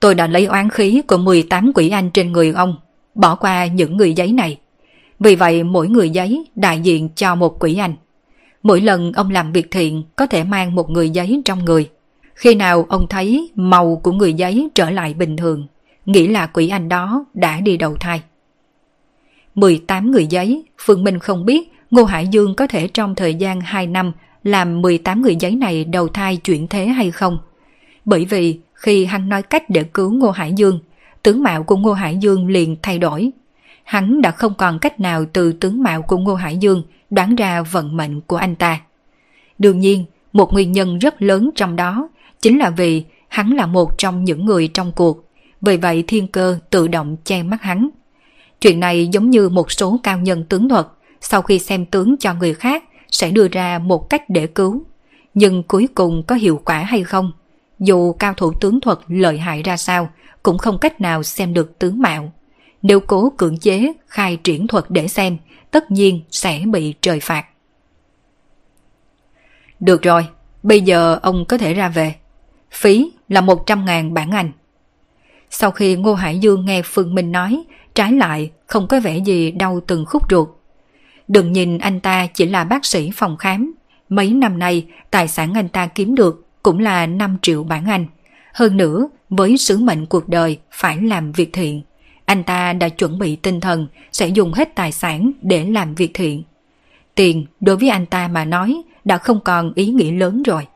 Tôi 0.00 0.14
đã 0.14 0.26
lấy 0.26 0.44
oán 0.44 0.70
khí 0.70 1.02
của 1.06 1.16
18 1.16 1.72
quỷ 1.74 1.90
anh 1.90 2.10
trên 2.10 2.32
người 2.32 2.52
ông, 2.52 2.76
bỏ 3.14 3.34
qua 3.34 3.66
những 3.66 3.96
người 3.96 4.14
giấy 4.14 4.32
này. 4.32 4.58
Vì 5.20 5.34
vậy 5.34 5.62
mỗi 5.62 5.88
người 5.88 6.10
giấy 6.10 6.44
đại 6.54 6.80
diện 6.80 7.08
cho 7.14 7.34
một 7.34 7.56
quỷ 7.60 7.76
anh. 7.76 7.94
Mỗi 8.62 8.80
lần 8.80 9.12
ông 9.12 9.30
làm 9.30 9.52
việc 9.52 9.70
thiện 9.70 10.02
có 10.16 10.26
thể 10.26 10.44
mang 10.44 10.74
một 10.74 10.90
người 10.90 11.10
giấy 11.10 11.42
trong 11.44 11.64
người. 11.64 11.90
Khi 12.34 12.54
nào 12.54 12.86
ông 12.88 13.06
thấy 13.10 13.50
màu 13.54 13.96
của 13.96 14.12
người 14.12 14.34
giấy 14.34 14.68
trở 14.74 14.90
lại 14.90 15.14
bình 15.14 15.36
thường, 15.36 15.66
nghĩ 16.06 16.28
là 16.28 16.46
quỷ 16.46 16.68
anh 16.68 16.88
đó 16.88 17.24
đã 17.34 17.60
đi 17.60 17.76
đầu 17.76 17.96
thai. 18.00 18.22
18 19.60 20.10
người 20.10 20.26
giấy, 20.26 20.64
Phương 20.78 21.04
Minh 21.04 21.18
không 21.18 21.44
biết 21.44 21.72
Ngô 21.90 22.04
Hải 22.04 22.28
Dương 22.28 22.54
có 22.54 22.66
thể 22.66 22.88
trong 22.88 23.14
thời 23.14 23.34
gian 23.34 23.60
2 23.60 23.86
năm 23.86 24.12
làm 24.44 24.82
18 24.82 25.22
người 25.22 25.36
giấy 25.36 25.54
này 25.54 25.84
đầu 25.84 26.08
thai 26.08 26.36
chuyển 26.36 26.68
thế 26.68 26.86
hay 26.86 27.10
không. 27.10 27.38
Bởi 28.04 28.24
vì 28.24 28.58
khi 28.74 29.04
hắn 29.04 29.28
nói 29.28 29.42
cách 29.42 29.70
để 29.70 29.84
cứu 29.84 30.12
Ngô 30.12 30.30
Hải 30.30 30.52
Dương, 30.52 30.80
tướng 31.22 31.42
mạo 31.42 31.62
của 31.62 31.76
Ngô 31.76 31.92
Hải 31.92 32.16
Dương 32.16 32.48
liền 32.48 32.76
thay 32.82 32.98
đổi. 32.98 33.30
Hắn 33.84 34.20
đã 34.20 34.30
không 34.30 34.54
còn 34.54 34.78
cách 34.78 35.00
nào 35.00 35.24
từ 35.32 35.52
tướng 35.52 35.82
mạo 35.82 36.02
của 36.02 36.18
Ngô 36.18 36.34
Hải 36.34 36.56
Dương 36.56 36.82
đoán 37.10 37.36
ra 37.36 37.62
vận 37.62 37.96
mệnh 37.96 38.20
của 38.20 38.36
anh 38.36 38.54
ta. 38.54 38.80
Đương 39.58 39.80
nhiên, 39.80 40.04
một 40.32 40.52
nguyên 40.52 40.72
nhân 40.72 40.98
rất 40.98 41.22
lớn 41.22 41.50
trong 41.54 41.76
đó 41.76 42.08
chính 42.42 42.58
là 42.58 42.70
vì 42.70 43.04
hắn 43.28 43.52
là 43.52 43.66
một 43.66 43.98
trong 43.98 44.24
những 44.24 44.44
người 44.44 44.68
trong 44.68 44.92
cuộc, 44.92 45.24
vì 45.60 45.76
vậy 45.76 46.04
thiên 46.06 46.26
cơ 46.28 46.58
tự 46.70 46.88
động 46.88 47.16
che 47.24 47.42
mắt 47.42 47.62
hắn. 47.62 47.88
Chuyện 48.60 48.80
này 48.80 49.08
giống 49.12 49.30
như 49.30 49.48
một 49.48 49.72
số 49.72 50.00
cao 50.02 50.18
nhân 50.18 50.44
tướng 50.44 50.68
thuật, 50.68 50.86
sau 51.20 51.42
khi 51.42 51.58
xem 51.58 51.86
tướng 51.86 52.16
cho 52.16 52.34
người 52.34 52.54
khác 52.54 52.84
sẽ 53.10 53.30
đưa 53.30 53.48
ra 53.48 53.78
một 53.78 54.10
cách 54.10 54.22
để 54.28 54.46
cứu. 54.46 54.84
Nhưng 55.34 55.62
cuối 55.62 55.88
cùng 55.94 56.22
có 56.26 56.34
hiệu 56.34 56.60
quả 56.64 56.78
hay 56.78 57.04
không? 57.04 57.32
Dù 57.78 58.12
cao 58.12 58.34
thủ 58.34 58.52
tướng 58.60 58.80
thuật 58.80 58.98
lợi 59.08 59.38
hại 59.38 59.62
ra 59.62 59.76
sao, 59.76 60.10
cũng 60.42 60.58
không 60.58 60.78
cách 60.78 61.00
nào 61.00 61.22
xem 61.22 61.54
được 61.54 61.78
tướng 61.78 61.98
mạo. 61.98 62.32
Nếu 62.82 63.00
cố 63.00 63.32
cưỡng 63.36 63.58
chế 63.58 63.92
khai 64.06 64.36
triển 64.36 64.66
thuật 64.66 64.84
để 64.88 65.08
xem, 65.08 65.36
tất 65.70 65.90
nhiên 65.90 66.20
sẽ 66.30 66.62
bị 66.66 66.94
trời 67.00 67.20
phạt. 67.20 67.44
Được 69.80 70.02
rồi, 70.02 70.26
bây 70.62 70.80
giờ 70.80 71.18
ông 71.22 71.44
có 71.44 71.58
thể 71.58 71.74
ra 71.74 71.88
về. 71.88 72.14
Phí 72.70 73.12
là 73.28 73.40
100.000 73.40 74.12
bản 74.12 74.30
Anh. 74.30 74.52
Sau 75.50 75.70
khi 75.70 75.96
Ngô 75.96 76.14
Hải 76.14 76.38
Dương 76.38 76.64
nghe 76.64 76.82
Phương 76.84 77.14
Minh 77.14 77.32
nói, 77.32 77.64
trái 78.00 78.12
lại 78.12 78.50
không 78.66 78.88
có 78.88 79.00
vẻ 79.00 79.18
gì 79.18 79.50
đau 79.50 79.80
từng 79.86 80.04
khúc 80.06 80.22
ruột. 80.30 80.48
Đừng 81.28 81.52
nhìn 81.52 81.78
anh 81.78 82.00
ta 82.00 82.26
chỉ 82.26 82.46
là 82.46 82.64
bác 82.64 82.84
sĩ 82.84 83.10
phòng 83.14 83.36
khám. 83.36 83.74
Mấy 84.08 84.30
năm 84.30 84.58
nay, 84.58 84.86
tài 85.10 85.28
sản 85.28 85.54
anh 85.54 85.68
ta 85.68 85.86
kiếm 85.86 86.14
được 86.14 86.46
cũng 86.62 86.78
là 86.78 87.06
5 87.06 87.38
triệu 87.42 87.64
bản 87.64 87.86
Anh. 87.86 88.06
Hơn 88.54 88.76
nữa, 88.76 89.08
với 89.30 89.56
sứ 89.56 89.78
mệnh 89.78 90.06
cuộc 90.06 90.28
đời 90.28 90.58
phải 90.70 91.02
làm 91.02 91.32
việc 91.32 91.52
thiện, 91.52 91.82
anh 92.24 92.44
ta 92.44 92.72
đã 92.72 92.88
chuẩn 92.88 93.18
bị 93.18 93.36
tinh 93.36 93.60
thần 93.60 93.86
sẽ 94.12 94.28
dùng 94.28 94.52
hết 94.52 94.74
tài 94.74 94.92
sản 94.92 95.32
để 95.42 95.64
làm 95.64 95.94
việc 95.94 96.10
thiện. 96.14 96.42
Tiền 97.14 97.46
đối 97.60 97.76
với 97.76 97.88
anh 97.88 98.06
ta 98.06 98.28
mà 98.28 98.44
nói 98.44 98.82
đã 99.04 99.18
không 99.18 99.40
còn 99.44 99.72
ý 99.74 99.86
nghĩa 99.86 100.12
lớn 100.12 100.42
rồi. 100.42 100.66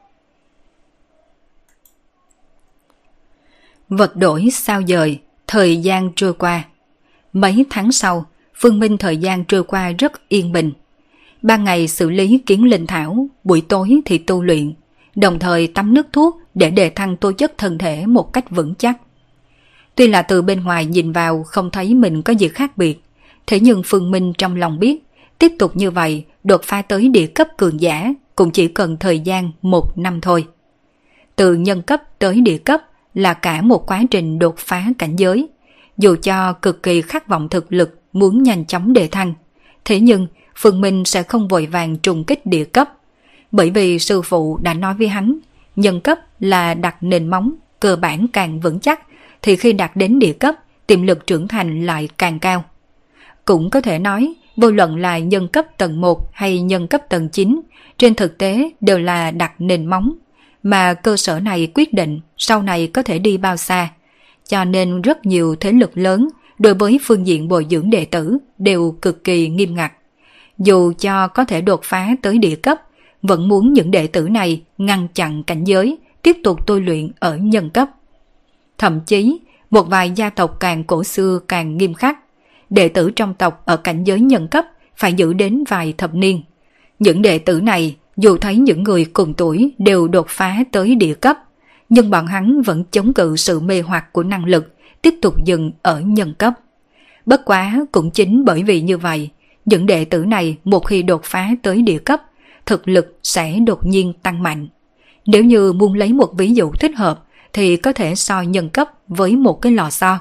Vật 3.88 4.16
đổi 4.16 4.48
sao 4.52 4.82
dời, 4.88 5.20
thời 5.46 5.76
gian 5.76 6.10
trôi 6.16 6.34
qua. 6.34 6.64
Mấy 7.34 7.64
tháng 7.70 7.92
sau, 7.92 8.26
Phương 8.54 8.80
Minh 8.80 8.98
thời 8.98 9.16
gian 9.16 9.44
trôi 9.44 9.64
qua 9.64 9.92
rất 9.98 10.28
yên 10.28 10.52
bình. 10.52 10.72
Ban 11.42 11.64
ngày 11.64 11.88
xử 11.88 12.10
lý 12.10 12.38
kiến 12.46 12.64
linh 12.64 12.86
thảo, 12.86 13.28
buổi 13.44 13.60
tối 13.60 14.00
thì 14.04 14.18
tu 14.18 14.42
luyện, 14.42 14.72
đồng 15.14 15.38
thời 15.38 15.66
tắm 15.66 15.94
nước 15.94 16.06
thuốc 16.12 16.40
để 16.54 16.70
đề 16.70 16.90
thăng 16.90 17.16
tố 17.16 17.32
chất 17.32 17.58
thân 17.58 17.78
thể 17.78 18.06
một 18.06 18.32
cách 18.32 18.50
vững 18.50 18.74
chắc. 18.74 18.96
Tuy 19.94 20.06
là 20.06 20.22
từ 20.22 20.42
bên 20.42 20.64
ngoài 20.64 20.86
nhìn 20.86 21.12
vào 21.12 21.42
không 21.42 21.70
thấy 21.70 21.94
mình 21.94 22.22
có 22.22 22.32
gì 22.32 22.48
khác 22.48 22.78
biệt, 22.78 23.00
thế 23.46 23.60
nhưng 23.60 23.82
Phương 23.84 24.10
Minh 24.10 24.32
trong 24.38 24.56
lòng 24.56 24.78
biết, 24.78 25.04
tiếp 25.38 25.52
tục 25.58 25.76
như 25.76 25.90
vậy, 25.90 26.24
đột 26.44 26.60
phá 26.64 26.82
tới 26.82 27.08
địa 27.08 27.26
cấp 27.26 27.48
cường 27.56 27.80
giả 27.80 28.14
cũng 28.36 28.50
chỉ 28.50 28.68
cần 28.68 28.96
thời 28.96 29.20
gian 29.20 29.50
một 29.62 29.98
năm 29.98 30.20
thôi. 30.20 30.46
Từ 31.36 31.54
nhân 31.54 31.82
cấp 31.82 32.02
tới 32.18 32.40
địa 32.40 32.58
cấp 32.58 32.80
là 33.14 33.34
cả 33.34 33.62
một 33.62 33.86
quá 33.86 34.02
trình 34.10 34.38
đột 34.38 34.54
phá 34.58 34.84
cảnh 34.98 35.16
giới. 35.16 35.48
Dù 35.98 36.16
cho 36.22 36.52
cực 36.52 36.82
kỳ 36.82 37.02
khát 37.02 37.28
vọng 37.28 37.48
thực 37.48 37.72
lực 37.72 38.00
muốn 38.12 38.42
nhanh 38.42 38.66
chóng 38.66 38.92
đề 38.92 39.08
thăng, 39.08 39.34
thế 39.84 40.00
nhưng 40.00 40.26
Phương 40.56 40.80
Minh 40.80 41.04
sẽ 41.04 41.22
không 41.22 41.48
vội 41.48 41.66
vàng 41.66 41.96
trùng 41.96 42.24
kích 42.24 42.46
địa 42.46 42.64
cấp. 42.64 42.92
Bởi 43.50 43.70
vì 43.70 43.98
sư 43.98 44.22
phụ 44.22 44.58
đã 44.62 44.74
nói 44.74 44.94
với 44.94 45.08
hắn, 45.08 45.38
nhân 45.76 46.00
cấp 46.00 46.18
là 46.40 46.74
đặt 46.74 46.96
nền 47.00 47.28
móng, 47.28 47.54
cơ 47.80 47.96
bản 47.96 48.26
càng 48.32 48.60
vững 48.60 48.80
chắc, 48.80 49.00
thì 49.42 49.56
khi 49.56 49.72
đạt 49.72 49.90
đến 49.94 50.18
địa 50.18 50.32
cấp, 50.32 50.54
tiềm 50.86 51.02
lực 51.02 51.26
trưởng 51.26 51.48
thành 51.48 51.86
lại 51.86 52.08
càng 52.18 52.38
cao. 52.38 52.64
Cũng 53.44 53.70
có 53.70 53.80
thể 53.80 53.98
nói, 53.98 54.34
vô 54.56 54.70
luận 54.70 54.96
là 54.96 55.18
nhân 55.18 55.48
cấp 55.48 55.66
tầng 55.78 56.00
1 56.00 56.30
hay 56.32 56.62
nhân 56.62 56.88
cấp 56.88 57.02
tầng 57.08 57.28
9, 57.28 57.60
trên 57.98 58.14
thực 58.14 58.38
tế 58.38 58.70
đều 58.80 58.98
là 58.98 59.30
đặt 59.30 59.52
nền 59.58 59.86
móng, 59.86 60.12
mà 60.62 60.94
cơ 60.94 61.16
sở 61.16 61.40
này 61.40 61.68
quyết 61.74 61.92
định 61.92 62.20
sau 62.36 62.62
này 62.62 62.86
có 62.86 63.02
thể 63.02 63.18
đi 63.18 63.36
bao 63.36 63.56
xa. 63.56 63.88
Cho 64.48 64.64
nên 64.64 65.02
rất 65.02 65.26
nhiều 65.26 65.56
thế 65.60 65.72
lực 65.72 65.90
lớn 65.94 66.28
đối 66.58 66.74
với 66.74 66.98
phương 67.02 67.26
diện 67.26 67.48
bồi 67.48 67.66
dưỡng 67.70 67.90
đệ 67.90 68.04
tử 68.04 68.38
đều 68.58 68.96
cực 69.02 69.24
kỳ 69.24 69.48
nghiêm 69.48 69.74
ngặt. 69.74 69.92
Dù 70.58 70.92
cho 70.98 71.28
có 71.28 71.44
thể 71.44 71.60
đột 71.60 71.80
phá 71.82 72.08
tới 72.22 72.38
địa 72.38 72.56
cấp, 72.56 72.78
vẫn 73.22 73.48
muốn 73.48 73.72
những 73.72 73.90
đệ 73.90 74.06
tử 74.06 74.28
này 74.28 74.62
ngăn 74.78 75.08
chặn 75.14 75.42
cảnh 75.42 75.64
giới, 75.64 75.98
tiếp 76.22 76.36
tục 76.44 76.66
tôi 76.66 76.80
luyện 76.80 77.10
ở 77.18 77.36
nhân 77.36 77.70
cấp. 77.70 77.90
Thậm 78.78 79.00
chí, 79.06 79.38
một 79.70 79.88
vài 79.88 80.10
gia 80.10 80.30
tộc 80.30 80.60
càng 80.60 80.84
cổ 80.84 81.04
xưa 81.04 81.40
càng 81.48 81.76
nghiêm 81.76 81.94
khắc, 81.94 82.18
đệ 82.70 82.88
tử 82.88 83.10
trong 83.10 83.34
tộc 83.34 83.62
ở 83.64 83.76
cảnh 83.76 84.04
giới 84.04 84.20
nhân 84.20 84.48
cấp 84.48 84.64
phải 84.96 85.12
giữ 85.12 85.32
đến 85.32 85.64
vài 85.68 85.94
thập 85.98 86.14
niên. 86.14 86.42
Những 86.98 87.22
đệ 87.22 87.38
tử 87.38 87.60
này 87.60 87.96
dù 88.16 88.36
thấy 88.36 88.56
những 88.56 88.82
người 88.82 89.04
cùng 89.04 89.34
tuổi 89.34 89.72
đều 89.78 90.08
đột 90.08 90.26
phá 90.28 90.64
tới 90.72 90.94
địa 90.94 91.14
cấp, 91.14 91.38
nhưng 91.88 92.10
bọn 92.10 92.26
hắn 92.26 92.62
vẫn 92.62 92.84
chống 92.90 93.14
cự 93.14 93.36
sự 93.36 93.60
mê 93.60 93.80
hoặc 93.80 94.12
của 94.12 94.22
năng 94.22 94.44
lực, 94.44 94.74
tiếp 95.02 95.14
tục 95.22 95.44
dừng 95.44 95.72
ở 95.82 96.00
nhân 96.00 96.34
cấp. 96.34 96.54
Bất 97.26 97.44
quá 97.44 97.86
cũng 97.92 98.10
chính 98.10 98.44
bởi 98.44 98.62
vì 98.62 98.80
như 98.80 98.98
vậy, 98.98 99.30
những 99.64 99.86
đệ 99.86 100.04
tử 100.04 100.24
này 100.24 100.56
một 100.64 100.80
khi 100.80 101.02
đột 101.02 101.20
phá 101.24 101.50
tới 101.62 101.82
địa 101.82 101.98
cấp, 101.98 102.22
thực 102.66 102.88
lực 102.88 103.18
sẽ 103.22 103.58
đột 103.66 103.86
nhiên 103.86 104.12
tăng 104.22 104.42
mạnh. 104.42 104.68
Nếu 105.26 105.44
như 105.44 105.72
muốn 105.72 105.94
lấy 105.94 106.12
một 106.12 106.32
ví 106.36 106.54
dụ 106.54 106.72
thích 106.72 106.96
hợp 106.96 107.24
thì 107.52 107.76
có 107.76 107.92
thể 107.92 108.14
so 108.14 108.42
nhân 108.42 108.68
cấp 108.68 108.88
với 109.08 109.36
một 109.36 109.62
cái 109.62 109.72
lò 109.72 109.90
xo. 109.90 110.20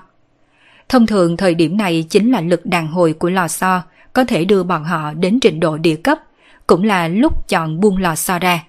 Thông 0.90 1.06
thường 1.06 1.38
thời 1.38 1.56
điểm 1.56 1.78
này 1.78 2.06
chính 2.10 2.32
là 2.32 2.42
lực 2.42 2.66
đàn 2.66 2.88
hồi 2.88 3.14
của 3.14 3.30
lò 3.30 3.48
xo 3.48 3.82
có 4.14 4.24
thể 4.24 4.46
đưa 4.46 4.64
bọn 4.64 4.84
họ 4.84 5.14
đến 5.14 5.40
trình 5.42 5.60
độ 5.60 5.78
địa 5.78 5.96
cấp, 5.96 6.20
cũng 6.68 6.84
là 6.84 7.08
lúc 7.08 7.50
chọn 7.50 7.80
buông 7.80 7.98
lò 7.98 8.16
xo 8.16 8.40
ra. 8.40 8.64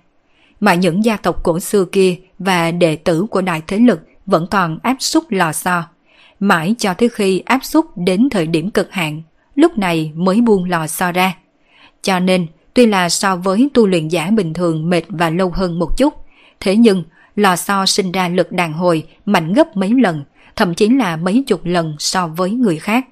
Mà 0.64 0.74
những 0.74 1.04
gia 1.04 1.16
tộc 1.16 1.42
cổ 1.42 1.60
xưa 1.60 1.84
kia 1.84 2.16
và 2.38 2.70
đệ 2.70 2.96
tử 2.96 3.26
của 3.30 3.40
đại 3.40 3.62
thế 3.66 3.78
lực 3.78 4.00
vẫn 4.26 4.46
còn 4.50 4.78
áp 4.82 4.96
suất 4.98 5.22
lò 5.28 5.52
xo. 5.52 5.84
Mãi 6.40 6.74
cho 6.78 6.94
tới 6.94 7.08
khi 7.08 7.38
áp 7.38 7.64
suất 7.64 7.84
đến 7.96 8.28
thời 8.30 8.46
điểm 8.46 8.70
cực 8.70 8.92
hạn, 8.92 9.22
lúc 9.54 9.78
này 9.78 10.12
mới 10.14 10.40
buông 10.40 10.64
lò 10.64 10.86
xo 10.86 11.12
ra. 11.12 11.36
Cho 12.02 12.18
nên, 12.18 12.46
tuy 12.74 12.86
là 12.86 13.08
so 13.08 13.36
với 13.36 13.68
tu 13.74 13.86
luyện 13.86 14.08
giả 14.08 14.30
bình 14.30 14.54
thường 14.54 14.90
mệt 14.90 15.02
và 15.08 15.30
lâu 15.30 15.50
hơn 15.50 15.78
một 15.78 15.96
chút, 15.96 16.14
thế 16.60 16.76
nhưng 16.76 17.04
lò 17.36 17.56
xo 17.56 17.86
sinh 17.86 18.12
ra 18.12 18.28
lực 18.28 18.52
đàn 18.52 18.72
hồi 18.72 19.06
mạnh 19.24 19.52
gấp 19.52 19.76
mấy 19.76 19.90
lần, 20.02 20.24
thậm 20.56 20.74
chí 20.74 20.88
là 20.88 21.16
mấy 21.16 21.44
chục 21.46 21.60
lần 21.64 21.96
so 21.98 22.26
với 22.26 22.50
người 22.50 22.78
khác. 22.78 23.06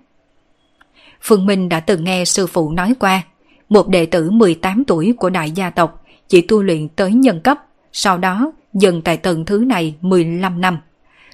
Phương 1.22 1.46
Minh 1.46 1.68
đã 1.68 1.80
từng 1.80 2.04
nghe 2.04 2.24
sư 2.24 2.46
phụ 2.46 2.72
nói 2.72 2.94
qua, 2.98 3.22
một 3.68 3.88
đệ 3.88 4.06
tử 4.06 4.30
18 4.30 4.84
tuổi 4.84 5.14
của 5.16 5.30
đại 5.30 5.50
gia 5.50 5.70
tộc 5.70 6.01
chỉ 6.32 6.40
tu 6.40 6.62
luyện 6.62 6.88
tới 6.88 7.12
nhân 7.12 7.40
cấp, 7.40 7.58
sau 7.92 8.18
đó 8.18 8.52
dừng 8.74 9.02
tại 9.02 9.16
tầng 9.16 9.44
thứ 9.44 9.58
này 9.58 9.94
15 10.00 10.60
năm. 10.60 10.78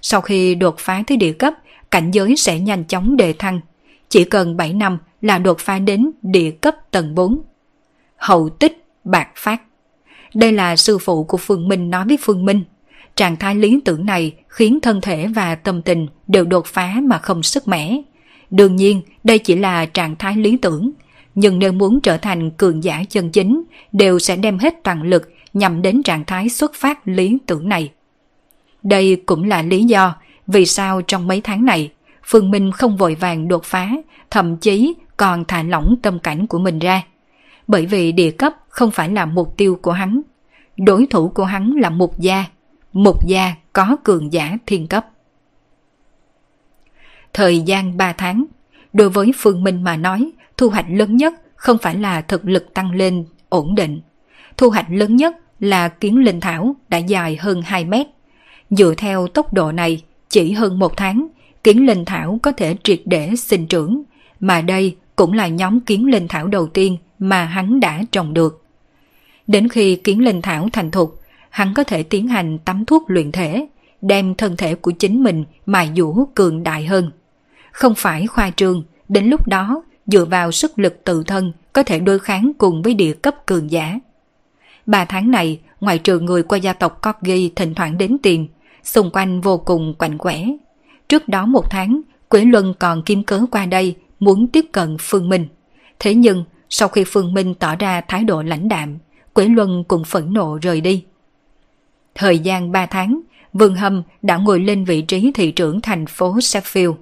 Sau 0.03 0.20
khi 0.20 0.55
đột 0.55 0.74
phá 0.78 1.03
tới 1.07 1.16
địa 1.16 1.32
cấp, 1.32 1.55
cảnh 1.90 2.11
giới 2.11 2.36
sẽ 2.36 2.61
nhanh 2.61 2.84
chóng 2.84 3.16
đề 3.16 3.32
thăng. 3.32 3.61
Chỉ 4.09 4.24
cần 4.24 4.57
7 4.57 4.72
năm 4.72 4.99
là 5.22 5.38
đột 5.38 5.59
phá 5.59 5.78
đến 5.78 6.11
địa 6.22 6.51
cấp 6.51 6.76
tầng 6.90 7.14
4. 7.14 7.40
Hậu 8.16 8.49
tích 8.49 8.84
bạc 9.05 9.28
phát. 9.34 9.62
Đây 10.34 10.53
là 10.53 10.76
sư 10.76 10.99
phụ 10.99 11.24
của 11.24 11.36
Phương 11.36 11.68
Minh 11.68 11.90
nói 11.90 12.05
với 12.09 12.18
Phương 12.20 12.44
Minh. 12.44 12.62
Trạng 13.16 13.36
thái 13.36 13.55
lý 13.55 13.80
tưởng 13.84 14.07
này 14.07 14.34
khiến 14.49 14.78
thân 14.80 15.01
thể 15.01 15.26
và 15.26 15.55
tâm 15.55 15.82
tình 15.82 16.07
đều 16.26 16.44
đột 16.44 16.66
phá 16.66 16.94
mà 17.03 17.18
không 17.18 17.42
sức 17.42 17.68
mẻ. 17.68 18.03
Đương 18.51 18.76
nhiên, 18.76 19.03
đây 19.24 19.38
chỉ 19.38 19.57
là 19.57 19.86
trạng 19.86 20.16
thái 20.16 20.36
lý 20.36 20.57
tưởng. 20.57 20.90
Nhưng 21.41 21.59
nếu 21.59 21.72
muốn 21.72 22.01
trở 22.01 22.16
thành 22.16 22.51
cường 22.51 22.84
giả 22.84 23.05
chân 23.09 23.30
chính, 23.30 23.62
đều 23.93 24.18
sẽ 24.18 24.36
đem 24.36 24.59
hết 24.59 24.74
toàn 24.82 25.03
lực 25.03 25.32
nhằm 25.53 25.82
đến 25.82 26.03
trạng 26.03 26.24
thái 26.24 26.49
xuất 26.49 26.74
phát 26.74 27.09
lý 27.09 27.39
tưởng 27.47 27.68
này. 27.68 27.93
Đây 28.82 29.22
cũng 29.26 29.45
là 29.45 29.62
lý 29.62 29.84
do 29.84 30.14
vì 30.47 30.66
sao 30.66 31.03
trong 31.03 31.26
mấy 31.26 31.41
tháng 31.41 31.64
này, 31.64 31.93
Phương 32.24 32.51
Minh 32.51 32.72
không 32.72 32.97
vội 32.97 33.14
vàng 33.14 33.49
đột 33.49 33.64
phá, 33.64 33.91
thậm 34.30 34.57
chí 34.57 34.95
còn 35.16 35.45
thả 35.49 35.62
lỏng 35.62 35.97
tâm 36.03 36.18
cảnh 36.18 36.47
của 36.47 36.59
mình 36.59 36.78
ra. 36.78 37.03
Bởi 37.66 37.86
vì 37.86 38.12
địa 38.12 38.30
cấp 38.30 38.55
không 38.68 38.91
phải 38.91 39.09
là 39.09 39.26
mục 39.26 39.57
tiêu 39.57 39.78
của 39.82 39.93
hắn. 39.93 40.20
Đối 40.76 41.07
thủ 41.07 41.28
của 41.28 41.45
hắn 41.45 41.72
là 41.80 41.91
mục 41.91 42.18
gia. 42.18 42.45
Mục 42.93 43.26
gia 43.26 43.55
có 43.72 43.97
cường 44.05 44.32
giả 44.32 44.59
thiên 44.66 44.86
cấp. 44.86 45.07
Thời 47.32 47.61
gian 47.61 47.97
3 47.97 48.12
tháng, 48.12 48.45
đối 48.93 49.09
với 49.09 49.32
Phương 49.36 49.64
Minh 49.64 49.84
mà 49.84 49.97
nói, 49.97 50.32
thu 50.59 50.68
hoạch 50.68 50.86
lớn 50.88 51.16
nhất 51.16 51.34
không 51.56 51.78
phải 51.78 51.96
là 51.96 52.20
thực 52.20 52.44
lực 52.44 52.74
tăng 52.74 52.90
lên 52.90 53.24
ổn 53.48 53.74
định. 53.74 54.00
Thu 54.56 54.70
hoạch 54.70 54.86
lớn 54.90 55.16
nhất 55.16 55.36
là 55.61 55.88
kiến 55.88 56.18
linh 56.18 56.40
thảo 56.40 56.76
đã 56.88 56.98
dài 56.98 57.36
hơn 57.36 57.62
2 57.62 57.84
mét. 57.84 58.06
Dựa 58.70 58.94
theo 58.96 59.28
tốc 59.28 59.52
độ 59.52 59.72
này, 59.72 60.02
chỉ 60.28 60.52
hơn 60.52 60.78
một 60.78 60.96
tháng, 60.96 61.26
kiến 61.64 61.86
linh 61.86 62.04
thảo 62.04 62.38
có 62.42 62.52
thể 62.52 62.76
triệt 62.82 63.00
để 63.04 63.36
sinh 63.36 63.66
trưởng, 63.66 64.02
mà 64.40 64.61
đây 64.61 64.96
cũng 65.16 65.32
là 65.32 65.48
nhóm 65.48 65.80
kiến 65.80 66.06
linh 66.06 66.28
thảo 66.28 66.46
đầu 66.46 66.66
tiên 66.66 66.96
mà 67.18 67.44
hắn 67.44 67.80
đã 67.80 68.02
trồng 68.11 68.34
được. 68.34 68.64
Đến 69.46 69.68
khi 69.68 69.96
kiến 69.96 70.24
linh 70.24 70.42
thảo 70.42 70.68
thành 70.72 70.90
thục, 70.90 71.20
hắn 71.50 71.74
có 71.74 71.84
thể 71.84 72.02
tiến 72.02 72.28
hành 72.28 72.59
tắm 72.59 72.84
thuốc 72.84 73.02
luyện 73.11 73.32
thể, 73.32 73.66
đem 74.02 74.34
thân 74.34 74.56
thể 74.56 74.74
của 74.74 74.90
chính 74.90 75.22
mình 75.22 75.44
mài 75.66 75.90
dũa 75.96 76.24
cường 76.34 76.62
đại 76.62 76.86
hơn. 76.86 77.11
Không 77.72 77.94
phải 77.94 78.26
khoa 78.26 78.50
trương, 78.50 78.82
đến 79.09 79.26
lúc 79.26 79.48
đó 79.48 79.82
dựa 80.09 80.24
vào 80.24 80.52
sức 80.52 80.78
lực 80.78 81.04
tự 81.04 81.22
thân 81.26 81.52
có 81.72 81.82
thể 81.82 82.00
đối 82.00 82.18
kháng 82.18 82.52
cùng 82.59 82.82
với 82.82 82.94
địa 82.94 83.12
cấp 83.12 83.46
cường 83.46 83.70
giả. 83.70 83.98
Ba 84.86 85.04
tháng 85.04 85.30
này, 85.30 85.61
ngoài 85.80 85.98
trừ 85.98 86.20
người 86.20 86.42
qua 86.42 86.59
gia 86.59 86.72
tộc 86.72 87.02
Corgi 87.02 87.50
thỉnh 87.56 87.74
thoảng 87.74 87.98
đến 87.98 88.18
tìm, 88.22 88.46
xung 88.82 89.11
quanh 89.11 89.40
vô 89.40 89.59
cùng 89.59 89.94
quạnh 89.98 90.18
quẻ. 90.18 90.46
Trước 91.09 91.28
đó 91.28 91.46
một 91.46 91.70
tháng, 91.70 92.00
Quế 92.28 92.44
Luân 92.44 92.74
còn 92.78 93.02
kim 93.02 93.22
cớ 93.22 93.40
qua 93.50 93.66
đây 93.66 93.96
muốn 94.20 94.48
tiếp 94.48 94.64
cận 94.72 94.96
Phương 95.00 95.28
Minh. 95.28 95.46
Thế 95.98 96.14
nhưng, 96.14 96.44
sau 96.70 96.88
khi 96.88 97.04
Phương 97.04 97.34
Minh 97.34 97.54
tỏ 97.54 97.76
ra 97.76 98.00
thái 98.00 98.24
độ 98.24 98.42
lãnh 98.42 98.68
đạm, 98.68 98.98
Quế 99.32 99.46
Luân 99.46 99.84
cũng 99.88 100.04
phẫn 100.04 100.32
nộ 100.32 100.59
rời 100.62 100.80
đi. 100.80 101.04
Thời 102.14 102.38
gian 102.38 102.72
3 102.72 102.86
tháng, 102.86 103.20
Vương 103.52 103.74
Hâm 103.74 104.02
đã 104.22 104.36
ngồi 104.36 104.61
lên 104.61 104.84
vị 104.84 105.02
trí 105.02 105.32
thị 105.34 105.50
trưởng 105.50 105.80
thành 105.80 106.06
phố 106.06 106.36
Sheffield. 106.36 106.94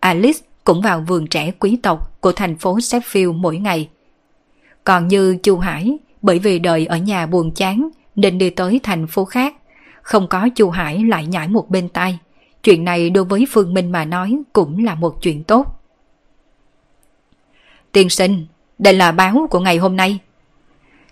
Alice 0.00 0.38
cũng 0.64 0.80
vào 0.80 1.04
vườn 1.08 1.26
trẻ 1.26 1.50
quý 1.58 1.78
tộc 1.82 2.20
của 2.20 2.32
thành 2.32 2.56
phố 2.56 2.78
Sheffield 2.78 3.32
mỗi 3.32 3.56
ngày. 3.56 3.88
Còn 4.84 5.08
như 5.08 5.36
Chu 5.42 5.58
Hải, 5.58 5.98
bởi 6.22 6.38
vì 6.38 6.58
đợi 6.58 6.86
ở 6.86 6.96
nhà 6.96 7.26
buồn 7.26 7.50
chán 7.54 7.88
nên 8.14 8.38
đi 8.38 8.50
tới 8.50 8.80
thành 8.82 9.06
phố 9.06 9.24
khác, 9.24 9.54
không 10.02 10.28
có 10.28 10.48
Chu 10.54 10.70
Hải 10.70 11.04
lại 11.04 11.26
nhảy 11.26 11.48
một 11.48 11.70
bên 11.70 11.88
tai. 11.88 12.18
Chuyện 12.62 12.84
này 12.84 13.10
đối 13.10 13.24
với 13.24 13.46
Phương 13.50 13.74
Minh 13.74 13.92
mà 13.92 14.04
nói 14.04 14.38
cũng 14.52 14.84
là 14.84 14.94
một 14.94 15.22
chuyện 15.22 15.44
tốt. 15.44 15.80
Tiên 17.92 18.08
sinh, 18.08 18.46
đây 18.78 18.94
là 18.94 19.12
báo 19.12 19.46
của 19.50 19.60
ngày 19.60 19.78
hôm 19.78 19.96
nay. 19.96 20.18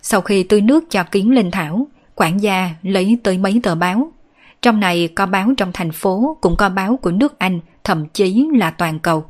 Sau 0.02 0.20
khi 0.20 0.42
tưới 0.42 0.60
nước 0.60 0.84
cho 0.90 1.04
kiến 1.04 1.30
linh 1.30 1.50
thảo, 1.50 1.86
quản 2.14 2.42
gia 2.42 2.70
lấy 2.82 3.18
tới 3.22 3.38
mấy 3.38 3.60
tờ 3.62 3.74
báo. 3.74 4.12
Trong 4.62 4.80
này 4.80 5.08
có 5.08 5.26
báo 5.26 5.48
trong 5.56 5.70
thành 5.72 5.92
phố, 5.92 6.36
cũng 6.40 6.56
có 6.56 6.68
báo 6.68 6.96
của 6.96 7.10
nước 7.10 7.38
Anh, 7.38 7.60
thậm 7.84 8.06
chí 8.06 8.48
là 8.54 8.70
toàn 8.70 8.98
cầu. 8.98 9.24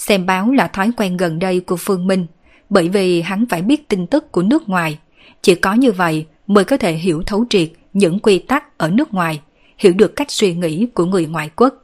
Xem 0.00 0.26
báo 0.26 0.50
là 0.50 0.68
thói 0.68 0.90
quen 0.96 1.16
gần 1.16 1.38
đây 1.38 1.60
của 1.60 1.76
Phương 1.76 2.06
Minh, 2.06 2.26
bởi 2.70 2.88
vì 2.88 3.22
hắn 3.22 3.46
phải 3.46 3.62
biết 3.62 3.88
tin 3.88 4.06
tức 4.06 4.32
của 4.32 4.42
nước 4.42 4.68
ngoài. 4.68 4.98
Chỉ 5.42 5.54
có 5.54 5.74
như 5.74 5.92
vậy 5.92 6.26
mới 6.46 6.64
có 6.64 6.76
thể 6.76 6.92
hiểu 6.92 7.22
thấu 7.26 7.44
triệt 7.50 7.68
những 7.92 8.18
quy 8.18 8.38
tắc 8.38 8.78
ở 8.78 8.90
nước 8.90 9.14
ngoài, 9.14 9.40
hiểu 9.78 9.92
được 9.92 10.16
cách 10.16 10.30
suy 10.30 10.54
nghĩ 10.54 10.86
của 10.94 11.04
người 11.04 11.26
ngoại 11.26 11.50
quốc. 11.56 11.74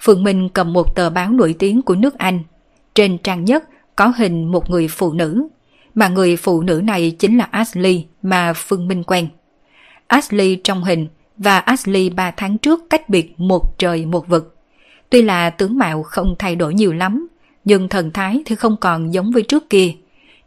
Phương 0.00 0.24
Minh 0.24 0.48
cầm 0.48 0.72
một 0.72 0.94
tờ 0.94 1.10
báo 1.10 1.30
nổi 1.30 1.54
tiếng 1.58 1.82
của 1.82 1.94
nước 1.94 2.18
Anh. 2.18 2.42
Trên 2.94 3.18
trang 3.18 3.44
nhất 3.44 3.64
có 3.96 4.12
hình 4.16 4.52
một 4.52 4.70
người 4.70 4.88
phụ 4.88 5.12
nữ, 5.12 5.48
mà 5.94 6.08
người 6.08 6.36
phụ 6.36 6.62
nữ 6.62 6.80
này 6.84 7.10
chính 7.18 7.38
là 7.38 7.48
Ashley 7.50 8.06
mà 8.22 8.52
Phương 8.52 8.88
Minh 8.88 9.02
quen. 9.04 9.28
Ashley 10.06 10.60
trong 10.64 10.84
hình 10.84 11.08
và 11.36 11.58
Ashley 11.58 12.10
3 12.10 12.30
tháng 12.30 12.58
trước 12.58 12.80
cách 12.90 13.08
biệt 13.08 13.40
một 13.40 13.78
trời 13.78 14.06
một 14.06 14.28
vực. 14.28 14.56
Tuy 15.12 15.22
là 15.22 15.50
tướng 15.50 15.78
mạo 15.78 16.02
không 16.02 16.34
thay 16.38 16.56
đổi 16.56 16.74
nhiều 16.74 16.92
lắm, 16.92 17.28
nhưng 17.64 17.88
thần 17.88 18.10
thái 18.10 18.42
thì 18.46 18.54
không 18.56 18.76
còn 18.76 19.14
giống 19.14 19.30
với 19.30 19.42
trước 19.42 19.70
kia. 19.70 19.92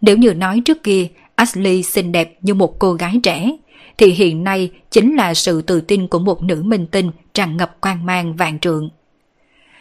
Nếu 0.02 0.18
như 0.18 0.34
nói 0.34 0.62
trước 0.66 0.84
kia 0.84 1.08
Ashley 1.36 1.84
xinh 1.84 2.12
đẹp 2.12 2.38
như 2.42 2.54
một 2.54 2.80
cô 2.80 2.94
gái 2.94 3.20
trẻ, 3.24 3.52
thì 3.98 4.12
hiện 4.12 4.44
nay 4.44 4.72
chính 4.92 5.16
là 5.16 5.34
sự 5.34 5.62
tự 5.62 5.82
tin 5.82 6.08
của 6.08 6.20
một 6.20 6.44
nữ 6.44 6.64
minh 6.64 6.88
tinh 6.88 7.12
tràn 7.34 7.58
ngập 7.58 7.82
quang 7.82 8.06
mang 8.06 8.36
vạn 8.36 8.60
trượng. 8.60 8.90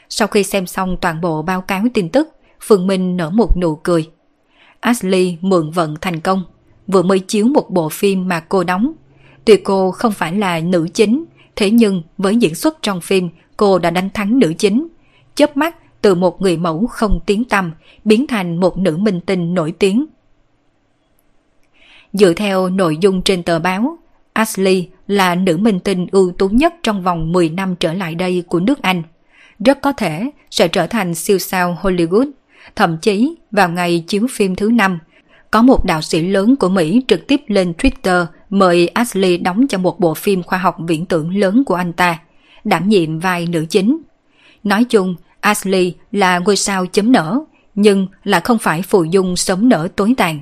Sau 0.08 0.28
khi 0.28 0.42
xem 0.42 0.66
xong 0.66 0.96
toàn 1.00 1.20
bộ 1.20 1.42
báo 1.42 1.60
cáo 1.60 1.84
tin 1.94 2.08
tức, 2.08 2.28
Phương 2.60 2.86
Minh 2.86 3.16
nở 3.16 3.30
một 3.30 3.56
nụ 3.56 3.76
cười. 3.76 4.10
Ashley 4.80 5.36
mượn 5.40 5.70
vận 5.70 5.94
thành 6.00 6.20
công, 6.20 6.42
vừa 6.86 7.02
mới 7.02 7.18
chiếu 7.18 7.46
một 7.46 7.70
bộ 7.70 7.88
phim 7.88 8.28
mà 8.28 8.40
cô 8.40 8.64
đóng. 8.64 8.92
Tuy 9.44 9.56
cô 9.56 9.90
không 9.90 10.12
phải 10.12 10.32
là 10.34 10.60
nữ 10.60 10.88
chính, 10.94 11.24
thế 11.56 11.70
nhưng 11.70 12.02
với 12.18 12.36
diễn 12.36 12.54
xuất 12.54 12.82
trong 12.82 13.00
phim 13.00 13.28
cô 13.56 13.78
đã 13.78 13.90
đánh 13.90 14.10
thắng 14.10 14.38
nữ 14.38 14.52
chính. 14.58 14.88
chớp 15.34 15.56
mắt 15.56 15.76
từ 16.02 16.14
một 16.14 16.42
người 16.42 16.56
mẫu 16.56 16.86
không 16.86 17.20
tiếng 17.26 17.44
tăm 17.44 17.72
biến 18.04 18.26
thành 18.26 18.60
một 18.60 18.78
nữ 18.78 18.96
minh 18.96 19.20
tinh 19.20 19.54
nổi 19.54 19.72
tiếng. 19.78 20.06
Dựa 22.12 22.32
theo 22.32 22.68
nội 22.68 22.96
dung 23.00 23.22
trên 23.22 23.42
tờ 23.42 23.58
báo, 23.58 23.98
Ashley 24.32 24.88
là 25.06 25.34
nữ 25.34 25.56
minh 25.56 25.80
tinh 25.80 26.06
ưu 26.12 26.32
tú 26.38 26.48
nhất 26.48 26.74
trong 26.82 27.02
vòng 27.02 27.32
10 27.32 27.48
năm 27.48 27.74
trở 27.80 27.92
lại 27.92 28.14
đây 28.14 28.44
của 28.48 28.60
nước 28.60 28.82
Anh. 28.82 29.02
Rất 29.64 29.80
có 29.82 29.92
thể 29.92 30.30
sẽ 30.50 30.68
trở 30.68 30.86
thành 30.86 31.14
siêu 31.14 31.38
sao 31.38 31.78
Hollywood. 31.82 32.30
Thậm 32.76 32.98
chí 32.98 33.34
vào 33.50 33.68
ngày 33.68 34.04
chiếu 34.06 34.26
phim 34.30 34.56
thứ 34.56 34.70
năm, 34.70 34.98
có 35.50 35.62
một 35.62 35.84
đạo 35.84 36.02
sĩ 36.02 36.22
lớn 36.22 36.56
của 36.56 36.68
Mỹ 36.68 37.02
trực 37.08 37.26
tiếp 37.26 37.40
lên 37.46 37.72
Twitter 37.78 38.26
mời 38.50 38.88
Ashley 38.88 39.36
đóng 39.36 39.68
cho 39.68 39.78
một 39.78 40.00
bộ 40.00 40.14
phim 40.14 40.42
khoa 40.42 40.58
học 40.58 40.76
viễn 40.78 41.06
tưởng 41.06 41.36
lớn 41.36 41.64
của 41.64 41.74
anh 41.74 41.92
ta, 41.92 42.18
đảm 42.64 42.88
nhiệm 42.88 43.18
vai 43.18 43.46
nữ 43.46 43.66
chính. 43.70 43.98
Nói 44.64 44.84
chung, 44.84 45.16
Ashley 45.40 45.94
là 46.12 46.38
ngôi 46.38 46.56
sao 46.56 46.86
chấm 46.86 47.12
nở, 47.12 47.40
nhưng 47.74 48.06
là 48.24 48.40
không 48.40 48.58
phải 48.58 48.82
phù 48.82 49.04
dung 49.04 49.36
sống 49.36 49.68
nở 49.68 49.88
tối 49.96 50.14
tàn. 50.16 50.40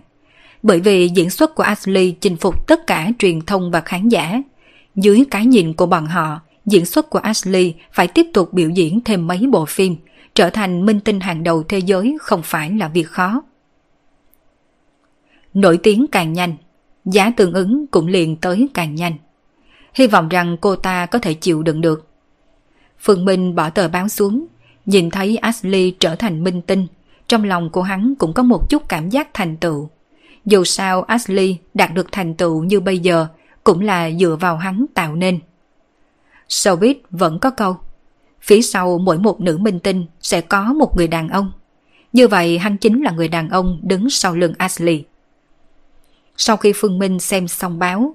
Bởi 0.63 0.81
vì 0.81 1.09
diễn 1.09 1.31
xuất 1.31 1.55
của 1.55 1.63
Ashley 1.63 2.17
chinh 2.21 2.37
phục 2.37 2.67
tất 2.67 2.87
cả 2.87 3.11
truyền 3.19 3.41
thông 3.41 3.71
và 3.71 3.81
khán 3.81 4.09
giả. 4.09 4.43
Dưới 4.97 5.25
cái 5.31 5.47
nhìn 5.47 5.73
của 5.73 5.87
bọn 5.87 6.07
họ, 6.07 6.41
diễn 6.67 6.87
xuất 6.87 7.11
của 7.11 7.19
Ashley 7.19 7.75
phải 7.93 8.09
tiếp 8.09 8.27
tục 8.35 8.53
biểu 8.53 8.69
diễn 8.69 9.01
thêm 9.05 9.27
mấy 9.27 9.47
bộ 9.53 9.67
phim, 9.67 9.97
trở 10.35 10.51
thành 10.51 10.87
minh 10.87 11.01
tinh 11.01 11.21
hàng 11.21 11.45
đầu 11.45 11.63
thế 11.63 11.79
giới 11.79 12.17
không 12.21 12.43
phải 12.45 12.71
là 12.71 12.89
việc 12.89 13.09
khó. 13.09 13.43
Nổi 15.55 15.79
tiếng 15.83 16.07
càng 16.13 16.33
nhanh, 16.33 16.55
giá 17.05 17.33
tương 17.37 17.53
ứng 17.53 17.87
cũng 17.87 18.07
liền 18.07 18.37
tới 18.37 18.69
càng 18.75 18.95
nhanh. 18.95 19.15
Hy 19.95 20.07
vọng 20.07 20.29
rằng 20.29 20.57
cô 20.61 20.77
ta 20.77 21.07
có 21.07 21.19
thể 21.19 21.35
chịu 21.35 21.63
đựng 21.63 21.81
được. 21.81 22.12
Phương 23.03 23.25
Minh 23.25 23.55
bỏ 23.55 23.71
tờ 23.71 23.89
báo 23.89 24.09
xuống, 24.09 24.47
nhìn 24.87 25.11
thấy 25.11 25.37
Ashley 25.37 25.91
trở 25.91 26.15
thành 26.15 26.45
minh 26.45 26.63
tinh, 26.63 26.87
trong 27.29 27.45
lòng 27.45 27.71
của 27.71 27.83
hắn 27.83 28.15
cũng 28.19 28.33
có 28.33 28.43
một 28.43 28.71
chút 28.71 28.89
cảm 28.89 29.09
giác 29.09 29.35
thành 29.35 29.57
tựu. 29.57 29.89
Dù 30.45 30.65
sao 30.65 31.03
Ashley 31.03 31.57
đạt 31.75 31.95
được 31.95 32.13
thành 32.13 32.35
tựu 32.35 32.65
như 32.65 32.81
bây 32.81 32.99
giờ 32.99 33.27
cũng 33.65 33.81
là 33.81 34.11
dựa 34.11 34.37
vào 34.41 34.57
hắn 34.57 34.87
tạo 34.95 35.15
nên. 35.17 35.41
Showbiz 36.49 36.95
vẫn 37.11 37.39
có 37.39 37.51
câu, 37.51 37.77
phía 38.41 38.63
sau 38.63 38.99
mỗi 38.99 39.19
một 39.19 39.41
nữ 39.41 39.59
minh 39.59 39.81
tinh 39.81 40.07
sẽ 40.21 40.41
có 40.41 40.73
một 40.73 40.97
người 40.97 41.09
đàn 41.09 41.29
ông. 41.29 41.53
Như 42.13 42.29
vậy 42.29 42.59
hắn 42.59 42.77
chính 42.77 43.03
là 43.03 43.11
người 43.11 43.29
đàn 43.29 43.49
ông 43.49 43.81
đứng 43.83 44.11
sau 44.11 44.35
lưng 44.35 44.55
Ashley. 44.59 45.05
Sau 46.37 46.57
khi 46.57 46.73
Phương 46.77 46.99
Minh 46.99 47.19
xem 47.19 47.49
xong 47.49 47.79
báo, 47.79 48.15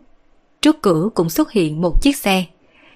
trước 0.62 0.82
cửa 0.82 1.10
cũng 1.14 1.30
xuất 1.30 1.52
hiện 1.52 1.82
một 1.82 2.02
chiếc 2.02 2.18
xe. 2.18 2.46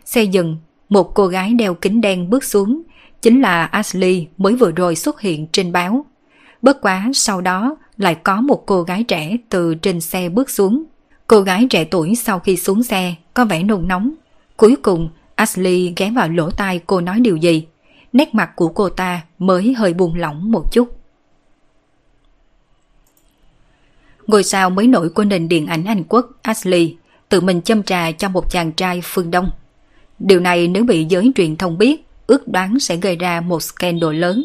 Xe 0.05 0.23
dừng, 0.23 0.57
một 0.91 1.15
cô 1.15 1.27
gái 1.27 1.53
đeo 1.53 1.73
kính 1.73 2.01
đen 2.01 2.29
bước 2.29 2.43
xuống, 2.43 2.81
chính 3.21 3.41
là 3.41 3.65
Ashley 3.65 4.27
mới 4.37 4.55
vừa 4.55 4.71
rồi 4.71 4.95
xuất 4.95 5.21
hiện 5.21 5.47
trên 5.47 5.71
báo. 5.71 6.05
Bất 6.61 6.81
quá 6.81 7.09
sau 7.13 7.41
đó 7.41 7.77
lại 7.97 8.15
có 8.15 8.41
một 8.41 8.63
cô 8.65 8.83
gái 8.83 9.03
trẻ 9.03 9.37
từ 9.49 9.75
trên 9.75 10.01
xe 10.01 10.29
bước 10.29 10.49
xuống. 10.49 10.83
Cô 11.27 11.41
gái 11.41 11.67
trẻ 11.69 11.83
tuổi 11.83 12.15
sau 12.15 12.39
khi 12.39 12.57
xuống 12.57 12.83
xe 12.83 13.15
có 13.33 13.45
vẻ 13.45 13.63
nôn 13.63 13.87
nóng. 13.87 14.11
Cuối 14.57 14.75
cùng 14.81 15.09
Ashley 15.35 15.93
ghé 15.97 16.11
vào 16.15 16.29
lỗ 16.29 16.51
tai 16.51 16.79
cô 16.87 17.01
nói 17.01 17.19
điều 17.19 17.35
gì. 17.35 17.67
Nét 18.13 18.35
mặt 18.35 18.51
của 18.55 18.67
cô 18.67 18.89
ta 18.89 19.21
mới 19.39 19.73
hơi 19.73 19.93
buông 19.93 20.15
lỏng 20.15 20.51
một 20.51 20.71
chút. 20.71 20.97
Ngôi 24.27 24.43
sao 24.43 24.69
mới 24.69 24.87
nổi 24.87 25.09
của 25.09 25.23
nền 25.23 25.47
điện 25.47 25.67
ảnh 25.67 25.85
Anh 25.85 26.03
Quốc 26.03 26.31
Ashley 26.41 26.95
tự 27.29 27.41
mình 27.41 27.61
châm 27.61 27.83
trà 27.83 28.11
cho 28.11 28.29
một 28.29 28.51
chàng 28.51 28.71
trai 28.71 29.01
phương 29.03 29.31
Đông. 29.31 29.49
Điều 30.25 30.39
này 30.39 30.67
nếu 30.67 30.83
bị 30.83 31.05
giới 31.09 31.31
truyền 31.35 31.55
thông 31.55 31.77
biết, 31.77 32.05
ước 32.27 32.47
đoán 32.47 32.79
sẽ 32.79 32.95
gây 32.95 33.15
ra 33.15 33.41
một 33.41 33.63
scandal 33.63 34.15
lớn. 34.15 34.43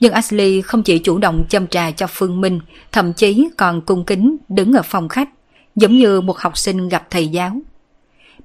Nhưng 0.00 0.12
Ashley 0.12 0.60
không 0.62 0.82
chỉ 0.82 0.98
chủ 0.98 1.18
động 1.18 1.44
châm 1.48 1.66
trà 1.66 1.90
cho 1.90 2.06
Phương 2.10 2.40
Minh, 2.40 2.60
thậm 2.92 3.12
chí 3.12 3.48
còn 3.56 3.80
cung 3.80 4.04
kính 4.04 4.36
đứng 4.48 4.72
ở 4.72 4.82
phòng 4.84 5.08
khách, 5.08 5.28
giống 5.76 5.98
như 5.98 6.20
một 6.20 6.38
học 6.38 6.58
sinh 6.58 6.88
gặp 6.88 7.06
thầy 7.10 7.28
giáo. 7.28 7.60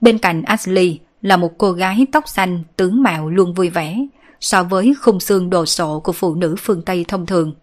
Bên 0.02 0.18
cạnh 0.18 0.42
Ashley 0.42 1.00
là 1.22 1.38
một 1.38 1.58
cô 1.58 1.72
gái 1.72 2.06
tóc 2.12 2.28
xanh 2.28 2.64
tướng 2.76 3.04
mạo 3.04 3.30
luôn 3.30 3.54
vui 3.54 3.70
vẻ, 3.70 4.06
so 4.40 4.64
với 4.64 4.94
khung 5.02 5.20
xương 5.20 5.50
đồ 5.50 5.66
sộ 5.66 6.00
của 6.00 6.12
phụ 6.12 6.36
nữ 6.36 6.56
phương 6.60 6.82
Tây 6.82 7.06
thông 7.08 7.26
thường. 7.26 7.54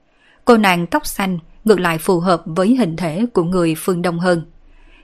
Cô 0.45 0.57
nàng 0.57 0.87
tóc 0.87 1.07
xanh 1.07 1.39
ngược 1.65 1.81
lại 1.81 1.99
phù 1.99 2.21
hợp 2.21 2.43
với 2.47 2.77
hình 2.77 2.97
thể 2.97 3.27
của 3.33 3.43
người 3.43 3.75
phương 3.79 4.03
Đông 4.03 4.19
hơn. 4.19 4.43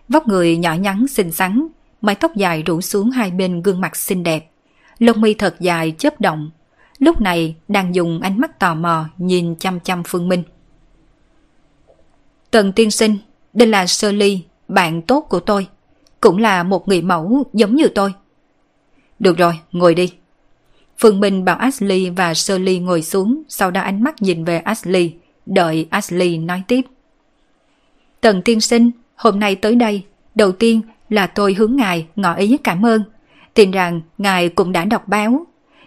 Vóc 0.09 0.29
người 0.29 0.57
nhỏ 0.57 0.75
nhắn 0.75 1.09
xinh 1.09 1.31
xắn, 1.33 1.69
mái 2.03 2.15
tóc 2.15 2.37
dài 2.37 2.63
rủ 2.63 2.81
xuống 2.81 3.11
hai 3.11 3.31
bên 3.31 3.63
gương 3.63 3.81
mặt 3.81 3.97
xinh 3.97 4.23
đẹp. 4.23 4.51
Lông 4.99 5.21
mi 5.21 5.35
thật 5.35 5.57
dài 5.61 5.95
chớp 5.99 6.21
động. 6.21 6.51
Lúc 6.99 7.21
này 7.21 7.57
đang 7.69 7.95
dùng 7.95 8.21
ánh 8.21 8.41
mắt 8.41 8.59
tò 8.59 8.75
mò 8.75 9.05
nhìn 9.19 9.57
chăm 9.57 9.81
chăm 9.81 10.03
Phương 10.07 10.29
Minh. 10.29 10.43
Tần 12.51 12.73
tiên 12.73 12.91
sinh, 12.91 13.19
đây 13.53 13.69
là 13.69 13.87
Sơ 13.87 14.13
Ly, 14.13 14.43
bạn 14.69 15.03
tốt 15.03 15.21
của 15.21 15.41
tôi. 15.41 15.67
Cũng 16.21 16.39
là 16.39 16.63
một 16.63 16.89
người 16.89 17.03
mẫu 17.03 17.45
giống 17.53 17.77
như 17.77 17.89
tôi. 17.89 18.15
Được 19.19 19.39
rồi, 19.39 19.59
ngồi 19.73 19.95
đi. 19.95 20.13
Phương 20.99 21.21
Minh 21.21 21.45
bảo 21.45 21.57
Ashley 21.57 22.11
và 22.11 22.35
Sơ 22.35 22.59
Ly 22.59 22.79
ngồi 22.79 23.03
xuống, 23.03 23.43
sau 23.49 23.71
đó 23.71 23.81
ánh 23.81 24.03
mắt 24.03 24.23
nhìn 24.23 24.45
về 24.45 24.59
Ashley, 24.59 25.15
đợi 25.47 25.87
Ashley 25.91 26.39
nói 26.39 26.63
tiếp. 26.69 26.81
Tần 28.21 28.43
tiên 28.43 28.61
sinh, 28.61 28.91
hôm 29.17 29.41
nay 29.41 29.57
tới 29.57 29.75
đây, 29.75 30.05
đầu 30.35 30.53
tiên 30.53 30.81
là 31.13 31.27
tôi 31.27 31.55
hướng 31.55 31.77
ngài 31.77 32.07
ngỏ 32.17 32.35
ý 32.35 32.57
cảm 32.65 32.87
ơn. 32.87 33.03
Tin 33.55 33.71
rằng 33.71 34.01
ngài 34.19 34.49
cũng 34.49 34.73
đã 34.73 34.85
đọc 34.85 35.09
báo. 35.09 35.47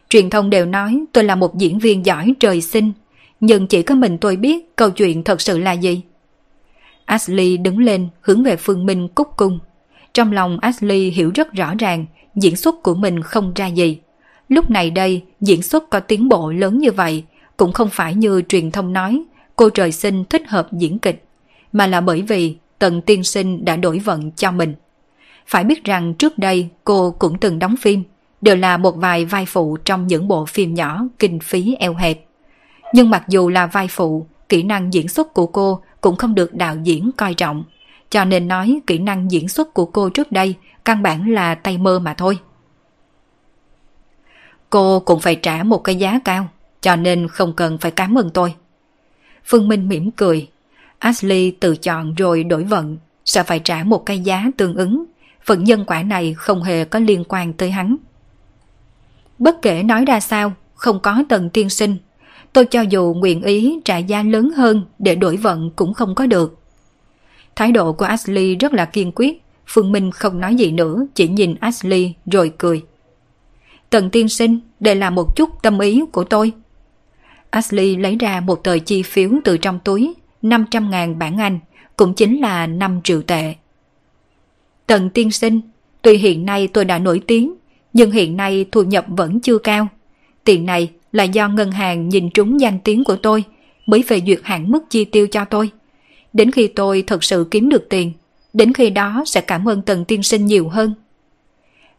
Truyền 0.10 0.30
thông 0.30 0.50
đều 0.50 0.66
nói 0.66 1.04
tôi 1.12 1.24
là 1.24 1.36
một 1.36 1.58
diễn 1.58 1.80
viên 1.80 2.06
giỏi 2.06 2.34
trời 2.40 2.62
sinh, 2.62 2.92
nhưng 3.40 3.68
chỉ 3.68 3.84
có 3.84 3.96
mình 3.96 4.18
tôi 4.18 4.36
biết 4.36 4.76
câu 4.76 4.90
chuyện 4.90 5.24
thật 5.24 5.42
sự 5.42 5.58
là 5.58 5.72
gì. 5.72 6.02
Ashley 7.06 7.58
đứng 7.58 7.80
lên 7.80 8.08
hướng 8.22 8.44
về 8.44 8.56
Phương 8.56 8.86
Minh 8.86 9.08
cúc 9.08 9.28
cung. 9.38 9.60
Trong 10.14 10.32
lòng 10.32 10.60
Ashley 10.62 11.10
hiểu 11.10 11.32
rất 11.36 11.54
rõ 11.54 11.74
ràng 11.80 12.06
diễn 12.36 12.56
xuất 12.56 12.84
của 12.84 12.96
mình 12.96 13.22
không 13.22 13.54
ra 13.56 13.68
gì. 13.68 14.00
Lúc 14.50 14.70
này 14.70 14.90
đây, 14.90 15.24
diễn 15.42 15.62
xuất 15.62 15.90
có 15.90 16.00
tiến 16.00 16.30
bộ 16.30 16.52
lớn 16.52 16.78
như 16.78 16.92
vậy, 16.92 17.24
cũng 17.58 17.72
không 17.72 17.90
phải 17.90 18.16
như 18.16 18.42
truyền 18.48 18.72
thông 18.72 18.94
nói, 18.94 19.24
cô 19.56 19.70
trời 19.70 19.92
sinh 19.92 20.26
thích 20.26 20.48
hợp 20.48 20.74
diễn 20.74 21.00
kịch, 21.00 21.26
mà 21.72 21.88
là 21.88 22.02
bởi 22.02 22.22
vì 22.22 22.56
tần 22.80 23.02
tiên 23.02 23.24
sinh 23.24 23.66
đã 23.66 23.76
đổi 23.76 24.00
vận 24.00 24.32
cho 24.32 24.52
mình. 24.52 24.74
Phải 25.48 25.64
biết 25.64 25.84
rằng 25.84 26.14
trước 26.14 26.38
đây 26.38 26.70
cô 26.84 27.16
cũng 27.20 27.40
từng 27.40 27.60
đóng 27.60 27.76
phim, 27.78 28.04
đều 28.42 28.56
là 28.56 28.78
một 28.78 28.96
vài 28.96 29.26
vai 29.26 29.46
phụ 29.46 29.78
trong 29.78 30.08
những 30.08 30.28
bộ 30.28 30.46
phim 30.46 30.74
nhỏ 30.74 31.02
kinh 31.20 31.40
phí 31.40 31.76
eo 31.80 31.94
hẹp. 31.94 32.26
Nhưng 32.94 33.10
mặc 33.10 33.24
dù 33.28 33.50
là 33.50 33.68
vai 33.68 33.88
phụ, 33.88 34.28
kỹ 34.50 34.64
năng 34.64 34.94
diễn 34.94 35.08
xuất 35.08 35.34
của 35.34 35.48
cô 35.48 35.82
cũng 36.02 36.16
không 36.16 36.36
được 36.36 36.54
đạo 36.54 36.76
diễn 36.84 37.12
coi 37.18 37.34
trọng. 37.34 37.64
Cho 38.10 38.26
nên 38.26 38.48
nói 38.48 38.80
kỹ 38.88 39.00
năng 39.00 39.32
diễn 39.32 39.50
xuất 39.50 39.74
của 39.74 39.86
cô 39.86 40.10
trước 40.10 40.32
đây 40.32 40.56
căn 40.86 41.02
bản 41.02 41.30
là 41.34 41.56
tay 41.56 41.78
mơ 41.78 42.00
mà 42.00 42.14
thôi. 42.14 42.40
Cô 44.70 45.00
cũng 45.00 45.20
phải 45.20 45.36
trả 45.36 45.64
một 45.64 45.84
cái 45.84 45.96
giá 45.96 46.20
cao, 46.26 46.48
cho 46.82 46.96
nên 46.96 47.28
không 47.28 47.54
cần 47.54 47.78
phải 47.78 47.92
cảm 47.92 48.18
ơn 48.18 48.30
tôi. 48.30 48.56
Phương 49.46 49.68
Minh 49.68 49.88
mỉm 49.88 50.12
cười. 50.12 50.50
Ashley 51.00 51.52
tự 51.52 51.76
chọn 51.76 52.16
rồi 52.16 52.44
đổi 52.44 52.64
vận, 52.64 52.98
sẽ 53.26 53.44
phải 53.44 53.60
trả 53.60 53.84
một 53.84 54.06
cái 54.06 54.20
giá 54.20 54.46
tương 54.58 54.76
ứng 54.76 55.06
phận 55.46 55.64
nhân 55.64 55.86
quả 55.88 56.04
này 56.04 56.34
không 56.34 56.64
hề 56.64 56.86
có 56.86 57.00
liên 57.00 57.24
quan 57.28 57.54
tới 57.54 57.72
hắn. 57.72 57.96
Bất 59.40 59.62
kể 59.62 59.84
nói 59.84 60.06
ra 60.06 60.20
sao, 60.20 60.54
không 60.76 61.00
có 61.00 61.24
tần 61.30 61.50
tiên 61.50 61.70
sinh. 61.70 61.98
Tôi 62.54 62.66
cho 62.66 62.82
dù 62.82 63.14
nguyện 63.18 63.42
ý 63.42 63.80
trả 63.86 63.98
giá 63.98 64.24
lớn 64.24 64.52
hơn 64.56 64.86
để 65.00 65.16
đổi 65.16 65.38
vận 65.38 65.70
cũng 65.76 65.94
không 65.94 66.16
có 66.16 66.26
được. 66.26 66.60
Thái 67.56 67.72
độ 67.72 67.94
của 67.94 68.06
Ashley 68.06 68.56
rất 68.56 68.74
là 68.74 68.86
kiên 68.86 69.12
quyết. 69.16 69.42
Phương 69.68 69.92
Minh 69.92 70.12
không 70.12 70.40
nói 70.40 70.56
gì 70.56 70.72
nữa, 70.72 71.06
chỉ 71.16 71.28
nhìn 71.28 71.56
Ashley 71.60 72.14
rồi 72.32 72.52
cười. 72.58 72.84
Tần 73.90 74.10
tiên 74.10 74.30
sinh, 74.30 74.60
đây 74.80 74.96
là 74.96 75.10
một 75.10 75.36
chút 75.36 75.50
tâm 75.64 75.80
ý 75.80 76.04
của 76.12 76.24
tôi. 76.24 76.52
Ashley 77.50 77.96
lấy 77.96 78.16
ra 78.16 78.40
một 78.40 78.64
tờ 78.64 78.78
chi 78.78 79.02
phiếu 79.02 79.30
từ 79.44 79.58
trong 79.58 79.80
túi, 79.80 80.14
500.000 80.42 81.18
bảng 81.18 81.38
Anh, 81.38 81.60
cũng 81.98 82.14
chính 82.14 82.42
là 82.42 82.68
5 82.68 83.02
triệu 83.04 83.22
tệ. 83.22 83.56
Tần 84.88 85.10
tiên 85.10 85.32
sinh, 85.32 85.62
tuy 86.02 86.18
hiện 86.18 86.46
nay 86.46 86.68
tôi 86.68 86.86
đã 86.86 87.00
nổi 87.00 87.22
tiếng, 87.28 87.54
nhưng 87.94 88.12
hiện 88.12 88.38
nay 88.38 88.66
thu 88.72 88.84
nhập 88.84 89.06
vẫn 89.08 89.40
chưa 89.40 89.58
cao. 89.58 89.88
Tiền 90.44 90.66
này 90.66 90.90
là 91.12 91.24
do 91.24 91.50
ngân 91.50 91.72
hàng 91.72 92.10
nhìn 92.10 92.30
trúng 92.30 92.60
danh 92.60 92.80
tiếng 92.84 93.04
của 93.04 93.16
tôi, 93.16 93.44
mới 93.86 94.04
về 94.08 94.22
duyệt 94.28 94.40
hạn 94.44 94.72
mức 94.72 94.84
chi 94.90 95.06
tiêu 95.06 95.28
cho 95.28 95.46
tôi. 95.46 95.70
Đến 96.34 96.52
khi 96.52 96.68
tôi 96.68 97.04
thật 97.08 97.24
sự 97.24 97.48
kiếm 97.52 97.70
được 97.70 97.90
tiền, 97.90 98.12
đến 98.54 98.74
khi 98.74 98.90
đó 98.90 99.24
sẽ 99.26 99.42
cảm 99.42 99.70
ơn 99.70 99.82
Tần 99.82 100.06
Tiên 100.06 100.24
Sinh 100.24 100.46
nhiều 100.46 100.70
hơn. 100.70 100.94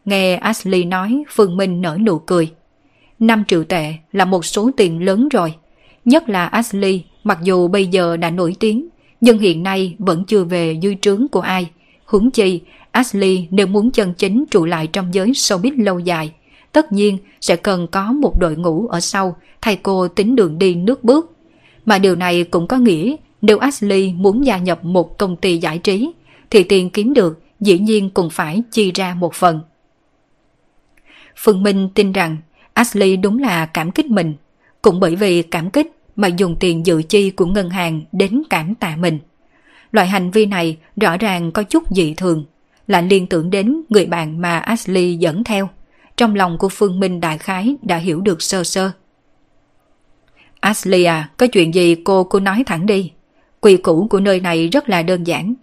Nghe 0.05 0.35
Ashley 0.35 0.83
nói, 0.83 1.23
Phương 1.29 1.57
Minh 1.57 1.81
nở 1.81 1.97
nụ 2.05 2.19
cười. 2.19 2.51
5 3.19 3.43
triệu 3.47 3.63
tệ 3.63 3.93
là 4.11 4.25
một 4.25 4.45
số 4.45 4.71
tiền 4.77 5.05
lớn 5.05 5.29
rồi. 5.29 5.53
Nhất 6.05 6.29
là 6.29 6.45
Ashley, 6.45 7.03
mặc 7.23 7.39
dù 7.43 7.67
bây 7.67 7.87
giờ 7.87 8.17
đã 8.17 8.29
nổi 8.29 8.55
tiếng, 8.59 8.87
nhưng 9.21 9.39
hiện 9.39 9.63
nay 9.63 9.95
vẫn 9.99 10.23
chưa 10.27 10.43
về 10.43 10.79
dư 10.83 10.93
trướng 11.01 11.27
của 11.27 11.41
ai. 11.41 11.69
Huống 12.07 12.31
chi, 12.31 12.61
Ashley 12.91 13.47
nếu 13.51 13.67
muốn 13.67 13.91
chân 13.91 14.13
chính 14.13 14.45
trụ 14.51 14.65
lại 14.65 14.87
trong 14.87 15.13
giới 15.13 15.31
showbiz 15.31 15.83
lâu 15.83 15.99
dài, 15.99 16.31
tất 16.71 16.91
nhiên 16.91 17.17
sẽ 17.41 17.55
cần 17.55 17.87
có 17.87 18.11
một 18.11 18.39
đội 18.39 18.55
ngũ 18.55 18.87
ở 18.87 18.99
sau 18.99 19.35
thay 19.61 19.75
cô 19.75 20.07
tính 20.07 20.35
đường 20.35 20.59
đi 20.59 20.75
nước 20.75 21.03
bước. 21.03 21.33
Mà 21.85 21.97
điều 21.97 22.15
này 22.15 22.43
cũng 22.43 22.67
có 22.67 22.77
nghĩa 22.77 23.15
nếu 23.41 23.57
Ashley 23.57 24.13
muốn 24.13 24.45
gia 24.45 24.57
nhập 24.57 24.85
một 24.85 25.17
công 25.17 25.35
ty 25.35 25.57
giải 25.57 25.77
trí, 25.77 26.11
thì 26.49 26.63
tiền 26.63 26.89
kiếm 26.89 27.13
được 27.13 27.41
dĩ 27.59 27.79
nhiên 27.79 28.09
cũng 28.09 28.29
phải 28.29 28.63
chi 28.71 28.91
ra 28.91 29.13
một 29.13 29.33
phần. 29.33 29.61
Phương 31.35 31.63
Minh 31.63 31.89
tin 31.95 32.11
rằng 32.11 32.37
Ashley 32.73 33.17
đúng 33.17 33.39
là 33.39 33.65
cảm 33.65 33.91
kích 33.91 34.05
mình, 34.05 34.33
cũng 34.81 34.99
bởi 34.99 35.15
vì 35.15 35.41
cảm 35.41 35.69
kích 35.69 35.91
mà 36.15 36.27
dùng 36.27 36.55
tiền 36.59 36.85
dự 36.85 37.01
chi 37.01 37.29
của 37.29 37.45
ngân 37.45 37.69
hàng 37.69 38.01
đến 38.11 38.43
cảm 38.49 38.75
tạ 38.75 38.95
mình. 38.95 39.19
Loại 39.91 40.07
hành 40.07 40.31
vi 40.31 40.45
này 40.45 40.77
rõ 40.95 41.17
ràng 41.17 41.51
có 41.51 41.63
chút 41.63 41.83
dị 41.91 42.13
thường, 42.13 42.45
lạnh 42.87 43.07
liên 43.07 43.27
tưởng 43.27 43.49
đến 43.49 43.81
người 43.89 44.05
bạn 44.05 44.41
mà 44.41 44.59
Ashley 44.59 45.15
dẫn 45.15 45.43
theo. 45.43 45.69
Trong 46.17 46.35
lòng 46.35 46.57
của 46.57 46.69
Phương 46.69 46.99
Minh 46.99 47.19
đại 47.21 47.37
khái 47.37 47.75
đã 47.81 47.97
hiểu 47.97 48.21
được 48.21 48.41
sơ 48.41 48.63
sơ. 48.63 48.91
Ashley 50.59 51.03
à, 51.03 51.29
có 51.37 51.47
chuyện 51.47 51.73
gì 51.73 51.95
cô 51.95 52.23
cứ 52.23 52.39
nói 52.39 52.63
thẳng 52.65 52.85
đi. 52.85 53.11
Quy 53.61 53.77
củ 53.77 54.07
của 54.09 54.19
nơi 54.19 54.39
này 54.39 54.67
rất 54.67 54.89
là 54.89 55.01
đơn 55.01 55.23
giản. 55.23 55.53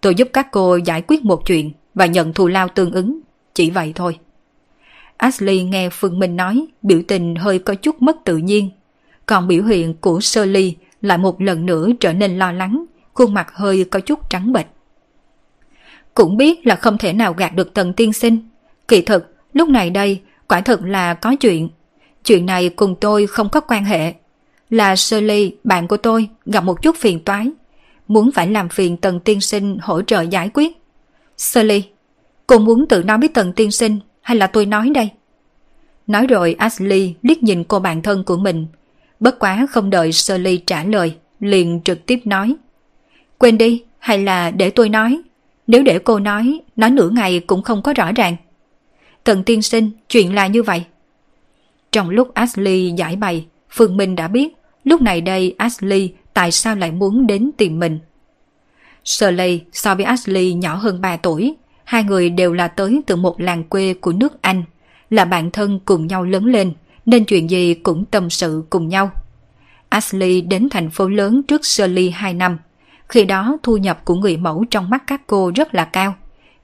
Tôi 0.00 0.14
giúp 0.14 0.28
các 0.32 0.50
cô 0.52 0.76
giải 0.76 1.02
quyết 1.06 1.24
một 1.24 1.46
chuyện 1.46 1.70
và 1.94 2.06
nhận 2.06 2.32
thù 2.32 2.46
lao 2.46 2.68
tương 2.68 2.92
ứng. 2.92 3.20
Chỉ 3.54 3.70
vậy 3.70 3.92
thôi. 3.94 4.18
Ashley 5.16 5.64
nghe 5.64 5.88
Phương 5.90 6.18
Minh 6.18 6.36
nói, 6.36 6.66
biểu 6.82 7.00
tình 7.08 7.34
hơi 7.36 7.58
có 7.58 7.74
chút 7.74 8.02
mất 8.02 8.16
tự 8.24 8.36
nhiên. 8.36 8.70
Còn 9.26 9.48
biểu 9.48 9.64
hiện 9.64 9.94
của 9.94 10.20
Shirley 10.20 10.76
lại 11.02 11.18
một 11.18 11.40
lần 11.40 11.66
nữa 11.66 11.88
trở 12.00 12.12
nên 12.12 12.38
lo 12.38 12.52
lắng, 12.52 12.84
khuôn 13.16 13.34
mặt 13.34 13.46
hơi 13.52 13.84
có 13.90 14.00
chút 14.00 14.30
trắng 14.30 14.52
bệch. 14.52 14.66
Cũng 16.14 16.36
biết 16.36 16.66
là 16.66 16.76
không 16.76 16.98
thể 16.98 17.12
nào 17.12 17.32
gạt 17.32 17.54
được 17.54 17.74
tần 17.74 17.92
tiên 17.92 18.12
sinh. 18.12 18.48
Kỳ 18.88 19.02
thực, 19.02 19.34
lúc 19.52 19.68
này 19.68 19.90
đây, 19.90 20.20
quả 20.48 20.60
thực 20.60 20.84
là 20.84 21.14
có 21.14 21.34
chuyện. 21.40 21.68
Chuyện 22.24 22.46
này 22.46 22.68
cùng 22.68 22.96
tôi 23.00 23.26
không 23.26 23.48
có 23.48 23.60
quan 23.60 23.84
hệ. 23.84 24.14
Là 24.70 24.96
Shirley, 24.96 25.56
bạn 25.64 25.88
của 25.88 25.96
tôi, 25.96 26.28
gặp 26.46 26.64
một 26.64 26.82
chút 26.82 26.96
phiền 26.96 27.20
toái. 27.24 27.50
Muốn 28.08 28.30
phải 28.32 28.48
làm 28.48 28.68
phiền 28.68 28.96
tần 28.96 29.20
tiên 29.20 29.40
sinh 29.40 29.78
hỗ 29.82 30.02
trợ 30.02 30.20
giải 30.20 30.50
quyết. 30.54 30.76
Shirley, 31.36 31.82
cô 32.46 32.58
muốn 32.58 32.86
tự 32.88 33.02
nói 33.02 33.18
với 33.18 33.28
tần 33.28 33.52
tiên 33.52 33.70
sinh 33.70 33.98
hay 34.22 34.36
là 34.36 34.46
tôi 34.46 34.66
nói 34.66 34.90
đây? 34.94 35.10
Nói 36.06 36.26
rồi 36.26 36.54
Ashley 36.58 37.14
liếc 37.22 37.42
nhìn 37.42 37.64
cô 37.64 37.78
bạn 37.78 38.02
thân 38.02 38.24
của 38.24 38.36
mình. 38.36 38.66
Bất 39.20 39.38
quá 39.38 39.66
không 39.70 39.90
đợi 39.90 40.12
Shirley 40.12 40.56
trả 40.56 40.84
lời, 40.84 41.14
liền 41.40 41.80
trực 41.84 42.06
tiếp 42.06 42.20
nói. 42.24 42.56
Quên 43.38 43.58
đi, 43.58 43.82
hay 43.98 44.18
là 44.18 44.50
để 44.50 44.70
tôi 44.70 44.88
nói? 44.88 45.20
Nếu 45.66 45.82
để 45.82 45.98
cô 45.98 46.18
nói, 46.18 46.60
nói 46.76 46.90
nửa 46.90 47.08
ngày 47.08 47.40
cũng 47.40 47.62
không 47.62 47.82
có 47.82 47.92
rõ 47.92 48.12
ràng. 48.12 48.36
Tần 49.24 49.42
tiên 49.44 49.62
sinh, 49.62 49.90
chuyện 50.08 50.34
là 50.34 50.46
như 50.46 50.62
vậy. 50.62 50.84
Trong 51.92 52.10
lúc 52.10 52.34
Ashley 52.34 52.92
giải 52.96 53.16
bày, 53.16 53.46
Phương 53.70 53.96
Minh 53.96 54.16
đã 54.16 54.28
biết 54.28 54.56
lúc 54.84 55.02
này 55.02 55.20
đây 55.20 55.54
Ashley 55.58 56.12
tại 56.34 56.52
sao 56.52 56.76
lại 56.76 56.92
muốn 56.92 57.26
đến 57.26 57.50
tìm 57.56 57.78
mình. 57.78 57.98
Shirley 59.04 59.60
so 59.72 59.94
với 59.94 60.04
Ashley 60.04 60.54
nhỏ 60.54 60.74
hơn 60.74 61.00
3 61.00 61.16
tuổi, 61.16 61.54
hai 61.84 62.04
người 62.04 62.30
đều 62.30 62.52
là 62.52 62.68
tới 62.68 63.00
từ 63.06 63.16
một 63.16 63.40
làng 63.40 63.64
quê 63.64 63.94
của 63.94 64.12
nước 64.12 64.42
Anh, 64.42 64.62
là 65.10 65.24
bạn 65.24 65.50
thân 65.50 65.80
cùng 65.84 66.06
nhau 66.06 66.24
lớn 66.24 66.44
lên, 66.44 66.72
nên 67.06 67.24
chuyện 67.24 67.50
gì 67.50 67.74
cũng 67.74 68.04
tâm 68.04 68.30
sự 68.30 68.64
cùng 68.70 68.88
nhau. 68.88 69.10
Ashley 69.88 70.40
đến 70.40 70.68
thành 70.70 70.90
phố 70.90 71.08
lớn 71.08 71.42
trước 71.42 71.66
Shirley 71.66 72.10
2 72.10 72.34
năm, 72.34 72.58
khi 73.08 73.24
đó 73.24 73.58
thu 73.62 73.76
nhập 73.76 74.04
của 74.04 74.14
người 74.14 74.36
mẫu 74.36 74.64
trong 74.70 74.90
mắt 74.90 75.02
các 75.06 75.22
cô 75.26 75.52
rất 75.54 75.74
là 75.74 75.84
cao, 75.84 76.14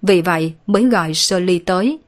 vì 0.02 0.20
vậy 0.20 0.54
mới 0.66 0.84
gọi 0.84 1.14
Shirley 1.14 1.58
tới. 1.58 1.98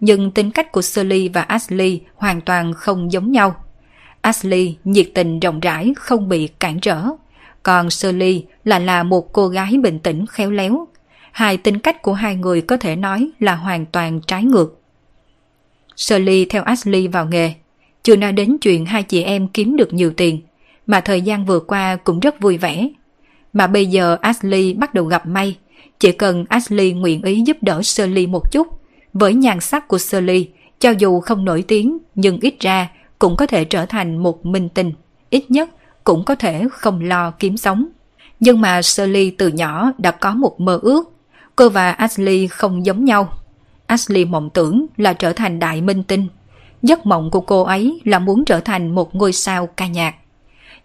Nhưng 0.00 0.30
tính 0.30 0.50
cách 0.50 0.72
của 0.72 0.82
Shirley 0.82 1.28
và 1.28 1.40
Ashley 1.42 2.00
hoàn 2.14 2.40
toàn 2.40 2.72
không 2.72 3.12
giống 3.12 3.32
nhau. 3.32 3.54
Ashley 4.20 4.76
nhiệt 4.84 5.10
tình 5.14 5.40
rộng 5.40 5.60
rãi 5.60 5.92
không 5.96 6.28
bị 6.28 6.48
cản 6.48 6.80
trở, 6.80 7.04
còn 7.62 7.90
Shirley 7.90 8.44
là 8.64 8.78
là 8.78 9.02
một 9.02 9.32
cô 9.32 9.48
gái 9.48 9.76
bình 9.82 9.98
tĩnh 9.98 10.26
khéo 10.26 10.50
léo, 10.50 10.88
hai 11.32 11.56
tính 11.56 11.78
cách 11.78 12.02
của 12.02 12.12
hai 12.12 12.36
người 12.36 12.60
có 12.60 12.76
thể 12.76 12.96
nói 12.96 13.30
là 13.40 13.54
hoàn 13.54 13.86
toàn 13.86 14.20
trái 14.20 14.44
ngược. 14.44 14.80
Shirley 15.96 16.44
theo 16.44 16.62
Ashley 16.62 17.08
vào 17.08 17.26
nghề, 17.26 17.54
chưa 18.02 18.16
nói 18.16 18.32
đến 18.32 18.56
chuyện 18.60 18.86
hai 18.86 19.02
chị 19.02 19.22
em 19.22 19.48
kiếm 19.48 19.76
được 19.76 19.92
nhiều 19.92 20.12
tiền, 20.16 20.40
mà 20.86 21.00
thời 21.00 21.20
gian 21.20 21.46
vừa 21.46 21.60
qua 21.60 21.96
cũng 21.96 22.20
rất 22.20 22.40
vui 22.40 22.58
vẻ. 22.58 22.88
Mà 23.52 23.66
bây 23.66 23.86
giờ 23.86 24.16
Ashley 24.20 24.74
bắt 24.74 24.94
đầu 24.94 25.04
gặp 25.04 25.26
may, 25.26 25.56
chỉ 26.00 26.12
cần 26.12 26.44
Ashley 26.48 26.92
nguyện 26.92 27.22
ý 27.22 27.42
giúp 27.46 27.56
đỡ 27.60 27.82
Shirley 27.82 28.26
một 28.26 28.52
chút, 28.52 28.66
với 29.12 29.34
nhan 29.34 29.60
sắc 29.60 29.88
của 29.88 29.98
Shirley, 29.98 30.48
cho 30.80 30.90
dù 30.90 31.20
không 31.20 31.44
nổi 31.44 31.64
tiếng 31.68 31.98
nhưng 32.14 32.38
ít 32.40 32.54
ra 32.60 32.90
cũng 33.18 33.36
có 33.36 33.46
thể 33.46 33.64
trở 33.64 33.86
thành 33.86 34.16
một 34.16 34.46
minh 34.46 34.68
tinh, 34.68 34.92
ít 35.30 35.50
nhất 35.50 35.70
cũng 36.04 36.24
có 36.24 36.34
thể 36.34 36.66
không 36.72 37.00
lo 37.00 37.30
kiếm 37.30 37.56
sống. 37.56 37.86
Nhưng 38.40 38.60
mà 38.60 38.82
Shirley 38.82 39.30
từ 39.30 39.48
nhỏ 39.48 39.92
đã 39.98 40.10
có 40.10 40.34
một 40.34 40.60
mơ 40.60 40.78
ước 40.82 41.18
Cô 41.58 41.68
và 41.68 41.90
Ashley 41.90 42.46
không 42.46 42.86
giống 42.86 43.04
nhau. 43.04 43.32
Ashley 43.86 44.24
mộng 44.24 44.50
tưởng 44.50 44.86
là 44.96 45.12
trở 45.12 45.32
thành 45.32 45.58
đại 45.58 45.80
minh 45.80 46.02
tinh. 46.02 46.26
Giấc 46.82 47.06
mộng 47.06 47.30
của 47.30 47.40
cô 47.40 47.62
ấy 47.62 48.00
là 48.04 48.18
muốn 48.18 48.44
trở 48.44 48.60
thành 48.60 48.94
một 48.94 49.14
ngôi 49.14 49.32
sao 49.32 49.66
ca 49.66 49.86
nhạc. 49.86 50.14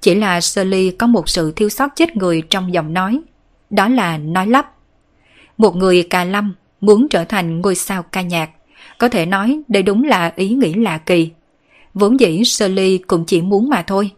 Chỉ 0.04 0.16
là 0.16 0.41
Shirley 0.41 0.91
có 0.91 1.08
một 1.08 1.30
sự 1.30 1.51
thiếu 1.51 1.70
sót 1.70 1.95
chết 1.95 2.18
người 2.18 2.41
trong 2.49 2.74
giọng 2.74 2.93
nói. 2.93 3.22
Đó 3.70 3.88
là 3.88 4.18
nói 4.18 4.47
lắp. 4.47 4.74
Một 5.58 5.76
người 5.76 6.04
ca 6.10 6.24
lâm 6.24 6.54
muốn 6.82 7.08
trở 7.10 7.24
thành 7.24 7.62
ngôi 7.62 7.76
sao 7.76 8.04
ca 8.04 8.22
nhạc. 8.22 8.49
Có 8.97 9.10
thể 9.10 9.26
nói 9.26 9.62
đây 9.68 9.84
đúng 9.84 10.04
là 10.04 10.34
ý 10.36 10.49
nghĩ 10.49 10.74
lạ 10.74 10.97
kỳ. 10.97 11.30
Vốn 11.93 12.20
dĩ 12.20 12.43
Shirley 12.43 12.97
cũng 12.97 13.26
chỉ 13.26 13.41
muốn 13.41 13.70
mà 13.70 13.82
thôi. 13.82 14.12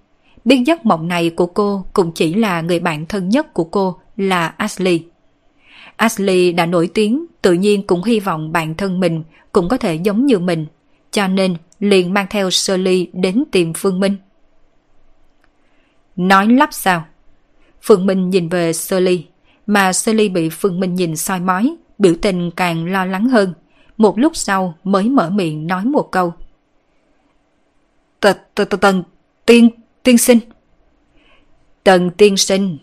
Biết 0.45 0.63
giấc 0.65 0.85
mộng 0.85 1.07
này 1.07 1.29
của 1.29 1.45
cô 1.45 1.85
cũng 1.93 2.11
chỉ 2.11 2.33
là 2.33 2.61
người 2.61 2.79
bạn 2.79 3.05
thân 3.05 3.29
nhất 3.29 3.53
của 3.53 3.63
cô 3.63 3.99
là 4.17 4.47
Ashley. 4.47 5.03
Ashley 5.95 6.51
đã 6.51 6.65
nổi 6.65 6.89
tiếng, 6.93 7.25
tự 7.41 7.53
nhiên 7.53 7.87
cũng 7.87 8.03
hy 8.03 8.19
vọng 8.19 8.51
bản 8.51 8.75
thân 8.75 8.99
mình 8.99 9.23
cũng 9.51 9.69
có 9.69 9.77
thể 9.77 9.95
giống 9.95 10.25
như 10.25 10.39
mình, 10.39 10.65
cho 11.11 11.27
nên 11.27 11.55
liền 11.79 12.13
mang 12.13 12.25
theo 12.29 12.49
Shirley 12.49 13.07
đến 13.13 13.43
tìm 13.51 13.73
Phương 13.73 13.99
Minh. 13.99 14.15
Nói 16.15 16.47
lắp 16.47 16.69
sao? 16.73 17.05
Phương 17.81 18.05
Minh 18.05 18.29
nhìn 18.29 18.49
về 18.49 18.73
Shirley, 18.73 19.25
mà 19.67 19.93
Shirley 19.93 20.29
bị 20.29 20.49
Phương 20.49 20.79
Minh 20.79 20.95
nhìn 20.95 21.15
soi 21.15 21.39
mói, 21.39 21.75
biểu 21.97 22.13
tình 22.21 22.51
càng 22.51 22.91
lo 22.91 23.05
lắng 23.05 23.29
hơn. 23.29 23.53
Một 23.97 24.19
lúc 24.19 24.35
sau 24.35 24.75
mới 24.83 25.09
mở 25.09 25.29
miệng 25.29 25.67
nói 25.67 25.85
một 25.85 26.11
câu. 26.11 26.33
Tần 28.81 29.03
tiên, 29.45 29.69
tiên 30.03 30.17
sinh. 30.17 30.39
Tần 31.83 32.11
tiên 32.11 32.37
sinh. 32.37 32.77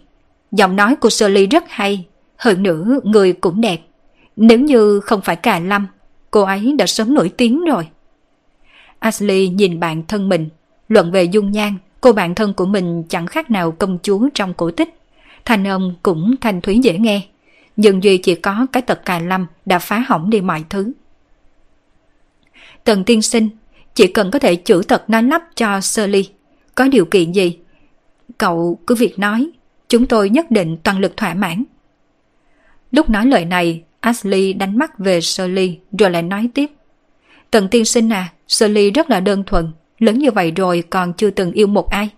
Giọng 0.52 0.76
nói 0.76 0.96
của 0.96 1.10
Shirley 1.10 1.46
rất 1.46 1.64
hay, 1.68 2.06
hơn 2.36 2.62
nữa 2.62 3.00
người 3.04 3.32
cũng 3.32 3.60
đẹp. 3.60 3.80
Nếu 4.36 4.58
như 4.58 5.00
không 5.00 5.20
phải 5.20 5.36
cả 5.36 5.58
Lâm, 5.58 5.86
cô 6.30 6.42
ấy 6.42 6.74
đã 6.78 6.86
sớm 6.86 7.14
nổi 7.14 7.28
tiếng 7.36 7.64
rồi. 7.64 7.88
Ashley 8.98 9.48
nhìn 9.48 9.80
bạn 9.80 10.02
thân 10.08 10.28
mình, 10.28 10.48
luận 10.88 11.12
về 11.12 11.24
dung 11.24 11.50
nhan, 11.50 11.74
cô 12.02 12.12
bạn 12.12 12.34
thân 12.34 12.54
của 12.54 12.66
mình 12.66 13.04
chẳng 13.08 13.26
khác 13.26 13.50
nào 13.50 13.70
công 13.70 13.98
chúa 14.02 14.28
trong 14.34 14.54
cổ 14.54 14.70
tích. 14.70 14.94
Thanh 15.44 15.66
âm 15.66 15.94
cũng 16.02 16.34
thanh 16.40 16.60
thúy 16.60 16.78
dễ 16.78 16.98
nghe, 16.98 17.26
nhưng 17.76 18.02
duy 18.02 18.18
chỉ 18.18 18.34
có 18.34 18.66
cái 18.72 18.82
tật 18.82 19.04
cà 19.04 19.18
lâm 19.18 19.46
đã 19.66 19.78
phá 19.78 19.98
hỏng 19.98 20.30
đi 20.30 20.40
mọi 20.40 20.64
thứ. 20.70 20.92
Tần 22.84 23.04
tiên 23.04 23.22
sinh, 23.22 23.48
chỉ 23.94 24.06
cần 24.06 24.30
có 24.30 24.38
thể 24.38 24.56
chữa 24.56 24.82
tật 24.82 25.10
nói 25.10 25.22
lắp 25.22 25.42
cho 25.54 25.80
sơ 25.80 26.06
ly, 26.06 26.28
có 26.74 26.88
điều 26.88 27.04
kiện 27.04 27.32
gì? 27.32 27.58
Cậu 28.38 28.78
cứ 28.86 28.94
việc 28.94 29.18
nói, 29.18 29.50
chúng 29.88 30.06
tôi 30.06 30.30
nhất 30.30 30.50
định 30.50 30.76
toàn 30.82 30.98
lực 30.98 31.16
thỏa 31.16 31.34
mãn. 31.34 31.64
Lúc 32.90 33.10
nói 33.10 33.26
lời 33.26 33.44
này, 33.44 33.82
Ashley 34.00 34.52
đánh 34.52 34.78
mắt 34.78 34.98
về 34.98 35.20
Shirley 35.20 35.78
rồi 35.98 36.10
lại 36.10 36.22
nói 36.22 36.48
tiếp. 36.54 36.66
Tần 37.50 37.68
tiên 37.68 37.84
sinh 37.84 38.12
à, 38.12 38.32
Shirley 38.48 38.90
rất 38.90 39.10
là 39.10 39.20
đơn 39.20 39.44
thuần, 39.46 39.72
lớn 40.02 40.18
như 40.18 40.30
vậy 40.30 40.50
rồi 40.50 40.82
còn 40.90 41.12
chưa 41.12 41.30
từng 41.30 41.52
yêu 41.52 41.66
một 41.66 41.90
ai. 41.90 42.08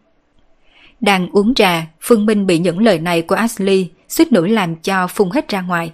Đang 1.01 1.29
uống 1.31 1.55
trà, 1.55 1.87
Phương 2.01 2.27
Minh 2.27 2.47
bị 2.47 2.59
những 2.59 2.79
lời 2.79 2.99
này 2.99 3.23
của 3.23 3.35
Ashley 3.35 3.89
suýt 4.09 4.33
nữa 4.33 4.47
làm 4.47 4.77
cho 4.77 5.07
phun 5.07 5.31
hết 5.31 5.49
ra 5.49 5.61
ngoài. 5.61 5.93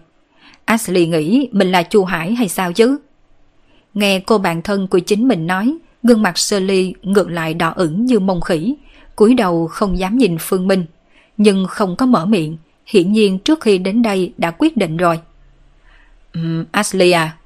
Ashley 0.64 1.06
nghĩ 1.06 1.48
mình 1.52 1.72
là 1.72 1.82
Chu 1.82 2.04
Hải 2.04 2.34
hay 2.34 2.48
sao 2.48 2.72
chứ? 2.72 2.98
Nghe 3.94 4.20
cô 4.20 4.38
bạn 4.38 4.62
thân 4.62 4.86
của 4.86 4.98
chính 4.98 5.28
mình 5.28 5.46
nói, 5.46 5.76
gương 6.02 6.22
mặt 6.22 6.38
Shirley 6.38 6.94
ngược 7.02 7.30
lại 7.30 7.54
đỏ 7.54 7.72
ửng 7.76 8.04
như 8.04 8.20
mông 8.20 8.40
khỉ, 8.40 8.74
cúi 9.16 9.34
đầu 9.34 9.66
không 9.66 9.98
dám 9.98 10.18
nhìn 10.18 10.36
Phương 10.40 10.68
Minh, 10.68 10.84
nhưng 11.36 11.66
không 11.68 11.96
có 11.96 12.06
mở 12.06 12.26
miệng, 12.26 12.56
hiển 12.86 13.12
nhiên 13.12 13.38
trước 13.38 13.60
khi 13.60 13.78
đến 13.78 14.02
đây 14.02 14.32
đã 14.38 14.50
quyết 14.50 14.76
định 14.76 14.96
rồi. 14.96 15.20
Um, 16.34 16.64
Ashley 16.70 17.12
à, 17.12 17.36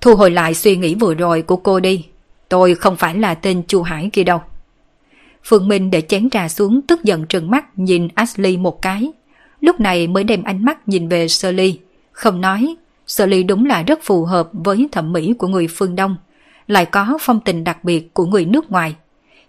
thu 0.00 0.16
hồi 0.16 0.30
lại 0.30 0.54
suy 0.54 0.76
nghĩ 0.76 0.94
vừa 0.94 1.14
rồi 1.14 1.42
của 1.42 1.56
cô 1.56 1.80
đi. 1.80 2.04
Tôi 2.48 2.74
không 2.74 2.96
phải 2.96 3.14
là 3.14 3.34
tên 3.34 3.62
Chu 3.66 3.82
Hải 3.82 4.10
kia 4.12 4.24
đâu. 4.24 4.40
Phương 5.44 5.68
Minh 5.68 5.90
để 5.90 6.00
chén 6.00 6.30
trà 6.30 6.48
xuống 6.48 6.82
tức 6.82 7.04
giận 7.04 7.26
trừng 7.26 7.50
mắt 7.50 7.78
nhìn 7.78 8.08
Ashley 8.14 8.56
một 8.56 8.82
cái. 8.82 9.12
Lúc 9.60 9.80
này 9.80 10.06
mới 10.06 10.24
đem 10.24 10.42
ánh 10.42 10.64
mắt 10.64 10.88
nhìn 10.88 11.08
về 11.08 11.28
Shirley. 11.28 11.78
Không 12.12 12.40
nói, 12.40 12.76
Shirley 13.06 13.42
đúng 13.42 13.66
là 13.66 13.82
rất 13.82 13.98
phù 14.02 14.24
hợp 14.24 14.48
với 14.52 14.88
thẩm 14.92 15.12
mỹ 15.12 15.34
của 15.38 15.48
người 15.48 15.66
phương 15.68 15.96
Đông. 15.96 16.16
Lại 16.66 16.86
có 16.86 17.18
phong 17.20 17.40
tình 17.40 17.64
đặc 17.64 17.84
biệt 17.84 18.14
của 18.14 18.26
người 18.26 18.44
nước 18.44 18.70
ngoài. 18.70 18.96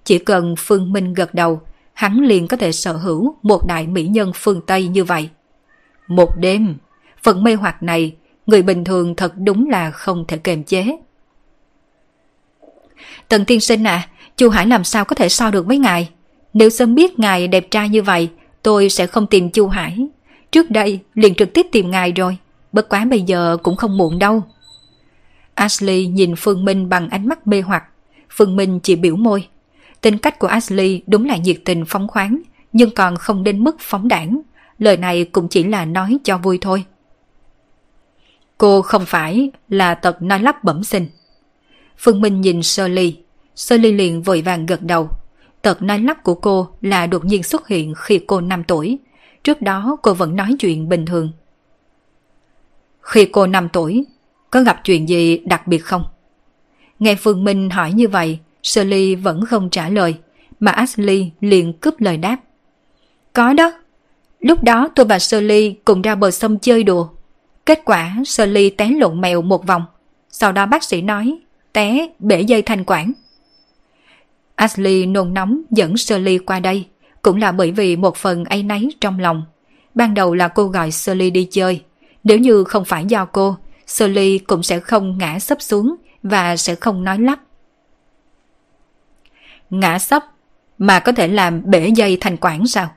Chỉ 0.03 0.19
cần 0.19 0.55
Phương 0.57 0.93
Minh 0.93 1.13
gật 1.13 1.33
đầu, 1.33 1.61
hắn 1.93 2.19
liền 2.19 2.47
có 2.47 2.57
thể 2.57 2.71
sở 2.71 2.93
hữu 2.93 3.35
một 3.43 3.67
đại 3.67 3.87
mỹ 3.87 4.03
nhân 4.03 4.31
phương 4.35 4.61
Tây 4.61 4.87
như 4.87 5.03
vậy. 5.03 5.29
Một 6.07 6.37
đêm, 6.37 6.77
phần 7.23 7.43
mê 7.43 7.55
hoặc 7.55 7.83
này, 7.83 8.15
người 8.45 8.61
bình 8.61 8.83
thường 8.83 9.15
thật 9.15 9.33
đúng 9.37 9.69
là 9.69 9.91
không 9.91 10.25
thể 10.27 10.37
kềm 10.37 10.63
chế. 10.63 10.97
Tần 13.27 13.45
tiên 13.45 13.59
sinh 13.59 13.83
à, 13.83 14.07
Chu 14.37 14.49
Hải 14.49 14.67
làm 14.67 14.83
sao 14.83 15.05
có 15.05 15.15
thể 15.15 15.29
so 15.29 15.51
được 15.51 15.65
với 15.65 15.77
ngài? 15.77 16.09
Nếu 16.53 16.69
sớm 16.69 16.95
biết 16.95 17.19
ngài 17.19 17.47
đẹp 17.47 17.71
trai 17.71 17.89
như 17.89 18.01
vậy, 18.01 18.29
tôi 18.63 18.89
sẽ 18.89 19.07
không 19.07 19.27
tìm 19.27 19.49
Chu 19.49 19.67
Hải. 19.67 20.07
Trước 20.51 20.71
đây 20.71 20.99
liền 21.13 21.35
trực 21.35 21.53
tiếp 21.53 21.65
tìm 21.71 21.91
ngài 21.91 22.11
rồi, 22.11 22.37
bất 22.71 22.89
quá 22.89 23.05
bây 23.05 23.21
giờ 23.21 23.57
cũng 23.63 23.75
không 23.75 23.97
muộn 23.97 24.19
đâu. 24.19 24.43
Ashley 25.53 26.07
nhìn 26.07 26.35
Phương 26.35 26.65
Minh 26.65 26.89
bằng 26.89 27.09
ánh 27.09 27.27
mắt 27.27 27.47
mê 27.47 27.61
hoặc. 27.61 27.83
Phương 28.29 28.55
Minh 28.55 28.79
chỉ 28.79 28.95
biểu 28.95 29.15
môi. 29.15 29.47
Tính 30.01 30.17
cách 30.17 30.39
của 30.39 30.47
Ashley 30.47 31.01
đúng 31.07 31.25
là 31.25 31.37
nhiệt 31.37 31.57
tình 31.65 31.85
phóng 31.85 32.07
khoáng, 32.07 32.41
nhưng 32.73 32.91
còn 32.91 33.15
không 33.15 33.43
đến 33.43 33.63
mức 33.63 33.75
phóng 33.79 34.07
đảng. 34.07 34.41
Lời 34.79 34.97
này 34.97 35.25
cũng 35.25 35.47
chỉ 35.47 35.63
là 35.63 35.85
nói 35.85 36.17
cho 36.23 36.37
vui 36.37 36.57
thôi. 36.61 36.85
Cô 38.57 38.81
không 38.81 39.05
phải 39.05 39.51
là 39.69 39.95
tật 39.95 40.21
nói 40.21 40.39
lắp 40.39 40.63
bẩm 40.63 40.83
sinh. 40.83 41.07
Phương 41.99 42.21
Minh 42.21 42.41
nhìn 42.41 42.63
Shirley, 42.63 43.17
Sơ 43.55 43.77
ly 43.77 43.91
liền 43.91 44.21
vội 44.21 44.41
vàng 44.41 44.65
gật 44.65 44.81
đầu. 44.81 45.09
Tật 45.61 45.81
nói 45.81 45.99
lắp 45.99 46.23
của 46.23 46.35
cô 46.35 46.67
là 46.81 47.07
đột 47.07 47.25
nhiên 47.25 47.43
xuất 47.43 47.67
hiện 47.67 47.93
khi 47.97 48.19
cô 48.27 48.41
5 48.41 48.63
tuổi. 48.63 48.97
Trước 49.43 49.61
đó 49.61 49.97
cô 50.01 50.13
vẫn 50.13 50.35
nói 50.35 50.55
chuyện 50.59 50.89
bình 50.89 51.05
thường. 51.05 51.31
Khi 53.01 53.25
cô 53.25 53.47
5 53.47 53.69
tuổi, 53.73 54.05
có 54.49 54.61
gặp 54.61 54.81
chuyện 54.83 55.09
gì 55.09 55.37
đặc 55.37 55.67
biệt 55.67 55.77
không? 55.77 56.03
Nghe 56.99 57.15
Phương 57.15 57.43
Minh 57.43 57.69
hỏi 57.69 57.93
như 57.93 58.07
vậy, 58.07 58.39
Shirley 58.63 59.15
vẫn 59.15 59.45
không 59.45 59.69
trả 59.69 59.89
lời, 59.89 60.15
mà 60.59 60.71
Ashley 60.71 61.31
liền 61.41 61.73
cướp 61.73 62.01
lời 62.01 62.17
đáp. 62.17 62.37
Có 63.33 63.53
đó. 63.53 63.73
Lúc 64.39 64.63
đó 64.63 64.89
tôi 64.95 65.05
và 65.05 65.19
Shirley 65.19 65.75
cùng 65.85 66.01
ra 66.01 66.15
bờ 66.15 66.31
sông 66.31 66.59
chơi 66.59 66.83
đùa. 66.83 67.09
Kết 67.65 67.81
quả 67.85 68.15
Shirley 68.25 68.69
té 68.69 68.89
lộn 68.89 69.21
mèo 69.21 69.41
một 69.41 69.67
vòng. 69.67 69.85
Sau 70.29 70.51
đó 70.51 70.65
bác 70.65 70.83
sĩ 70.83 71.01
nói, 71.01 71.39
té 71.73 72.07
bể 72.19 72.41
dây 72.41 72.61
thanh 72.61 72.83
quản. 72.87 73.13
Ashley 74.55 75.05
nôn 75.05 75.33
nóng 75.33 75.61
dẫn 75.71 75.97
Shirley 75.97 76.37
qua 76.37 76.59
đây, 76.59 76.87
cũng 77.21 77.37
là 77.37 77.51
bởi 77.51 77.71
vì 77.71 77.95
một 77.95 78.17
phần 78.17 78.45
ấy 78.45 78.63
nấy 78.63 78.89
trong 79.01 79.19
lòng. 79.19 79.43
Ban 79.95 80.13
đầu 80.13 80.35
là 80.35 80.47
cô 80.47 80.67
gọi 80.67 80.91
Shirley 80.91 81.31
đi 81.31 81.47
chơi. 81.51 81.81
Nếu 82.23 82.37
như 82.37 82.63
không 82.63 82.85
phải 82.85 83.05
do 83.05 83.25
cô, 83.25 83.55
Shirley 83.87 84.39
cũng 84.39 84.63
sẽ 84.63 84.79
không 84.79 85.17
ngã 85.17 85.39
sấp 85.39 85.61
xuống 85.61 85.95
và 86.23 86.57
sẽ 86.57 86.75
không 86.75 87.03
nói 87.03 87.19
lắp. 87.19 87.39
Ngã 89.69 89.99
sấp 89.99 90.23
mà 90.77 90.99
có 90.99 91.11
thể 91.11 91.27
làm 91.27 91.61
bể 91.65 91.87
dây 91.87 92.17
thành 92.19 92.37
quản 92.41 92.67
sao? 92.67 92.91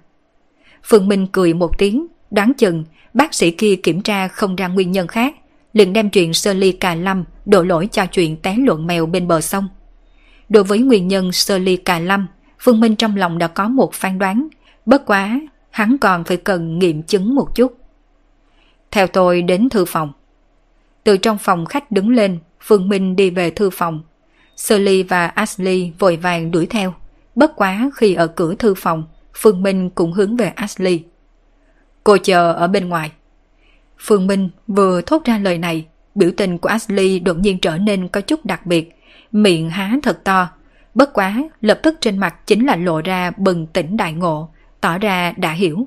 Phương 0.82 1.08
Minh 1.08 1.26
cười 1.32 1.54
một 1.54 1.78
tiếng, 1.78 2.06
đoán 2.30 2.52
chừng 2.54 2.84
bác 3.14 3.34
sĩ 3.34 3.50
kia 3.50 3.76
kiểm 3.76 4.02
tra 4.02 4.28
không 4.28 4.56
ra 4.56 4.68
nguyên 4.68 4.92
nhân 4.92 5.06
khác, 5.06 5.34
liền 5.72 5.92
đem 5.92 6.10
chuyện 6.10 6.34
Shirley 6.34 6.72
cà 6.72 6.94
lâm 6.94 7.24
đổ 7.46 7.62
lỗi 7.62 7.88
cho 7.92 8.06
chuyện 8.06 8.36
té 8.36 8.56
luận 8.58 8.86
mèo 8.86 9.06
bên 9.06 9.28
bờ 9.28 9.40
sông. 9.40 9.68
Đối 10.48 10.64
với 10.64 10.78
nguyên 10.78 11.08
nhân 11.08 11.32
sơ 11.32 11.58
ly 11.58 11.76
cà 11.76 11.98
lâm, 11.98 12.26
Phương 12.58 12.80
Minh 12.80 12.96
trong 12.96 13.16
lòng 13.16 13.38
đã 13.38 13.46
có 13.46 13.68
một 13.68 13.94
phán 13.94 14.18
đoán, 14.18 14.48
bất 14.86 15.06
quá 15.06 15.40
hắn 15.70 15.98
còn 15.98 16.24
phải 16.24 16.36
cần 16.36 16.78
nghiệm 16.78 17.02
chứng 17.02 17.34
một 17.34 17.54
chút. 17.54 17.76
Theo 18.90 19.06
tôi 19.06 19.42
đến 19.42 19.68
thư 19.68 19.84
phòng. 19.84 20.12
Từ 21.04 21.16
trong 21.16 21.38
phòng 21.38 21.66
khách 21.66 21.90
đứng 21.90 22.08
lên, 22.08 22.38
Phương 22.60 22.88
Minh 22.88 23.16
đi 23.16 23.30
về 23.30 23.50
thư 23.50 23.70
phòng. 23.70 24.02
Sully 24.56 25.02
và 25.02 25.26
Ashley 25.26 25.92
vội 25.98 26.16
vàng 26.16 26.50
đuổi 26.50 26.66
theo. 26.66 26.94
Bất 27.34 27.56
quá 27.56 27.90
khi 27.94 28.14
ở 28.14 28.26
cửa 28.26 28.54
thư 28.54 28.74
phòng, 28.74 29.04
Phương 29.34 29.62
Minh 29.62 29.90
cũng 29.90 30.12
hướng 30.12 30.36
về 30.36 30.48
Ashley. 30.48 31.02
Cô 32.04 32.16
chờ 32.16 32.52
ở 32.52 32.68
bên 32.68 32.88
ngoài. 32.88 33.10
Phương 33.98 34.26
Minh 34.26 34.50
vừa 34.66 35.00
thốt 35.00 35.24
ra 35.24 35.38
lời 35.38 35.58
này, 35.58 35.86
biểu 36.14 36.30
tình 36.36 36.58
của 36.58 36.68
Ashley 36.68 37.18
đột 37.18 37.38
nhiên 37.38 37.58
trở 37.58 37.78
nên 37.78 38.08
có 38.08 38.20
chút 38.20 38.46
đặc 38.46 38.66
biệt, 38.66 38.96
miệng 39.32 39.70
há 39.70 39.96
thật 40.02 40.24
to. 40.24 40.48
Bất 40.94 41.12
quá, 41.12 41.42
lập 41.60 41.80
tức 41.82 41.96
trên 42.00 42.18
mặt 42.18 42.46
chính 42.46 42.66
là 42.66 42.76
lộ 42.76 43.00
ra 43.00 43.30
bừng 43.36 43.66
tỉnh 43.66 43.96
đại 43.96 44.12
ngộ, 44.12 44.48
tỏ 44.80 44.98
ra 44.98 45.32
đã 45.36 45.52
hiểu. 45.52 45.86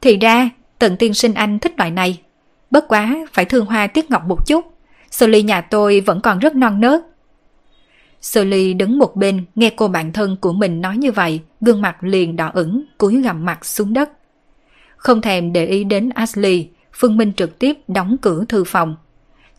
Thì 0.00 0.16
ra, 0.16 0.50
tận 0.78 0.96
tiên 0.96 1.14
sinh 1.14 1.34
anh 1.34 1.58
thích 1.58 1.78
loại 1.78 1.90
này. 1.90 2.20
Bất 2.70 2.88
quá, 2.88 3.16
phải 3.32 3.44
thương 3.44 3.66
hoa 3.66 3.86
tiết 3.86 4.10
ngọc 4.10 4.22
một 4.26 4.46
chút. 4.46 4.74
Sư 5.10 5.26
ly 5.26 5.42
nhà 5.42 5.60
tôi 5.60 6.00
vẫn 6.00 6.20
còn 6.20 6.38
rất 6.38 6.56
non 6.56 6.80
nớt. 6.80 7.00
Sư 8.20 8.44
ly 8.44 8.74
đứng 8.74 8.98
một 8.98 9.16
bên 9.16 9.44
nghe 9.54 9.70
cô 9.70 9.88
bạn 9.88 10.12
thân 10.12 10.36
của 10.40 10.52
mình 10.52 10.80
nói 10.80 10.96
như 10.96 11.12
vậy, 11.12 11.40
gương 11.60 11.82
mặt 11.82 11.96
liền 12.00 12.36
đỏ 12.36 12.50
ửng, 12.54 12.84
cúi 12.98 13.22
gằm 13.22 13.44
mặt 13.44 13.64
xuống 13.64 13.92
đất. 13.92 14.10
Không 14.96 15.20
thèm 15.20 15.52
để 15.52 15.66
ý 15.66 15.84
đến 15.84 16.10
Ashley, 16.10 16.68
Phương 16.92 17.16
Minh 17.16 17.32
trực 17.32 17.58
tiếp 17.58 17.78
đóng 17.88 18.16
cửa 18.22 18.44
thư 18.48 18.64
phòng. 18.64 18.96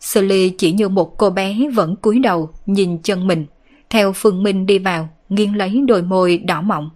Sully 0.00 0.50
chỉ 0.58 0.72
như 0.72 0.88
một 0.88 1.18
cô 1.18 1.30
bé 1.30 1.56
vẫn 1.74 1.96
cúi 1.96 2.18
đầu 2.18 2.50
nhìn 2.66 2.98
chân 3.02 3.26
mình, 3.26 3.46
theo 3.90 4.12
Phương 4.12 4.42
Minh 4.42 4.66
đi 4.66 4.78
vào, 4.78 5.08
nghiêng 5.28 5.56
lấy 5.56 5.82
đôi 5.88 6.02
môi 6.02 6.38
đỏ 6.38 6.60
mọng. 6.60 6.90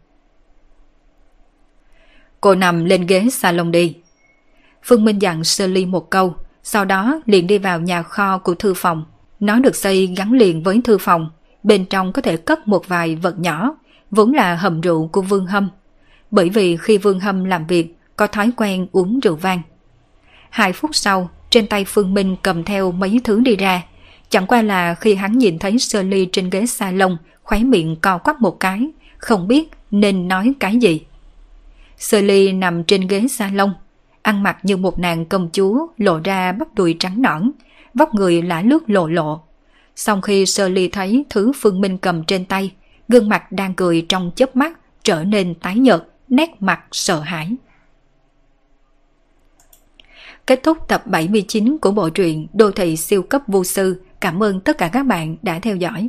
Cô 2.41 2.55
nằm 2.55 2.85
lên 2.85 3.07
ghế 3.07 3.27
salon 3.33 3.71
đi. 3.71 3.97
Phương 4.83 5.05
Minh 5.05 5.23
dặn 5.23 5.45
Sully 5.45 5.87
một 5.87 6.11
câu, 6.11 6.35
sau 6.63 6.85
đó 6.85 7.21
liền 7.27 7.47
đi 7.47 7.59
vào 7.59 7.81
nhà 7.81 8.03
kho 8.03 8.39
của 8.39 8.55
thư 8.55 8.75
phòng. 8.75 9.05
Nó 9.41 9.59
được 9.59 9.77
xây 9.77 10.07
gắn 10.07 10.33
liền 10.33 10.63
với 10.63 10.81
thư 10.85 10.99
phòng, 10.99 11.31
bên 11.63 11.85
trong 11.85 12.13
có 12.13 12.23
thể 12.23 12.37
cất 12.37 12.69
một 12.69 12.89
vài 12.89 13.17
vật 13.17 13.39
nhỏ, 13.39 13.77
vốn 14.11 14.33
là 14.33 14.55
hầm 14.55 14.81
rượu 14.81 15.09
của 15.13 15.23
Vương 15.23 15.47
Hâm. 15.47 15.69
Bởi 16.31 16.49
vì 16.49 16.77
khi 16.77 16.99
Vương 16.99 17.21
Hâm 17.21 17.45
làm 17.45 17.67
việc, 17.67 17.97
có 18.17 18.27
thói 18.27 18.51
quen 18.57 18.87
uống 18.93 19.21
rượu 19.21 19.37
vang. 19.37 19.63
Hai 20.51 20.73
phút 20.73 20.91
sau, 20.95 21.31
trên 21.55 21.67
tay 21.67 21.85
Phương 21.85 22.15
Minh 22.15 22.37
cầm 22.43 22.65
theo 22.65 22.93
mấy 22.93 23.21
thứ 23.25 23.41
đi 23.41 23.57
ra. 23.57 23.83
Chẳng 24.29 24.47
qua 24.47 24.63
là 24.63 24.95
khi 24.95 25.15
hắn 25.15 25.39
nhìn 25.39 25.59
thấy 25.59 25.79
Sơ 25.79 26.03
Ly 26.03 26.29
trên 26.33 26.51
ghế 26.51 26.67
salon, 26.67 27.17
khóe 27.43 27.59
miệng 27.59 27.97
co 27.97 28.19
quắp 28.19 28.41
một 28.41 28.61
cái, 28.61 28.89
không 29.19 29.49
biết 29.49 29.71
nên 29.91 30.29
nói 30.29 30.53
cái 30.61 30.77
gì. 30.77 31.01
Sơ 31.97 32.21
Ly 32.21 32.53
nằm 32.53 32.85
trên 32.85 33.07
ghế 33.07 33.27
salon, 33.29 33.75
ăn 34.23 34.43
mặc 34.43 34.57
như 34.63 34.77
một 34.77 34.99
nàng 34.99 35.25
công 35.25 35.49
chúa 35.53 35.87
lộ 35.97 36.21
ra 36.25 36.53
bắp 36.53 36.75
đùi 36.75 36.97
trắng 36.99 37.23
nõn, 37.23 37.51
vóc 37.95 38.15
người 38.15 38.43
lả 38.43 38.63
lướt 38.63 38.91
lộ 38.91 39.07
lộ. 39.07 39.41
Sau 39.97 40.21
khi 40.21 40.47
Sơ 40.47 40.69
Ly 40.69 40.89
thấy 40.89 41.25
thứ 41.31 41.53
Phương 41.61 41.81
Minh 41.81 41.99
cầm 41.99 42.25
trên 42.25 42.45
tay, 42.45 42.71
gương 43.09 43.29
mặt 43.29 43.53
đang 43.53 43.75
cười 43.75 44.07
trong 44.09 44.31
chớp 44.37 44.57
mắt 44.57 44.79
trở 45.05 45.25
nên 45.25 45.55
tái 45.55 45.77
nhợt, 45.77 46.03
nét 46.29 46.51
mặt 46.61 46.81
sợ 46.93 47.21
hãi. 47.21 47.57
Kết 50.47 50.63
thúc 50.63 50.79
tập 50.89 51.07
79 51.07 51.79
của 51.79 51.91
bộ 51.91 52.09
truyện 52.09 52.47
Đô 52.53 52.71
thị 52.71 52.97
siêu 52.97 53.23
cấp 53.23 53.43
vô 53.47 53.65
sư. 53.65 54.03
Cảm 54.21 54.43
ơn 54.43 54.61
tất 54.61 54.79
cả 54.79 54.89
các 54.93 55.03
bạn 55.07 55.37
đã 55.43 55.59
theo 55.59 55.77
dõi. 55.77 56.09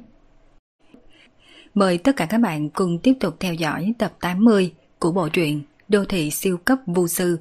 Mời 1.74 1.98
tất 1.98 2.16
cả 2.16 2.26
các 2.26 2.38
bạn 2.38 2.70
cùng 2.70 3.00
tiếp 3.00 3.14
tục 3.20 3.36
theo 3.40 3.54
dõi 3.54 3.94
tập 3.98 4.14
80 4.20 4.74
của 5.00 5.12
bộ 5.12 5.30
truyện 5.30 5.62
Đô 5.88 6.06
thị 6.06 6.32
siêu 6.32 6.58
cấp 6.58 6.80
vô 6.86 7.08
sư. 7.08 7.40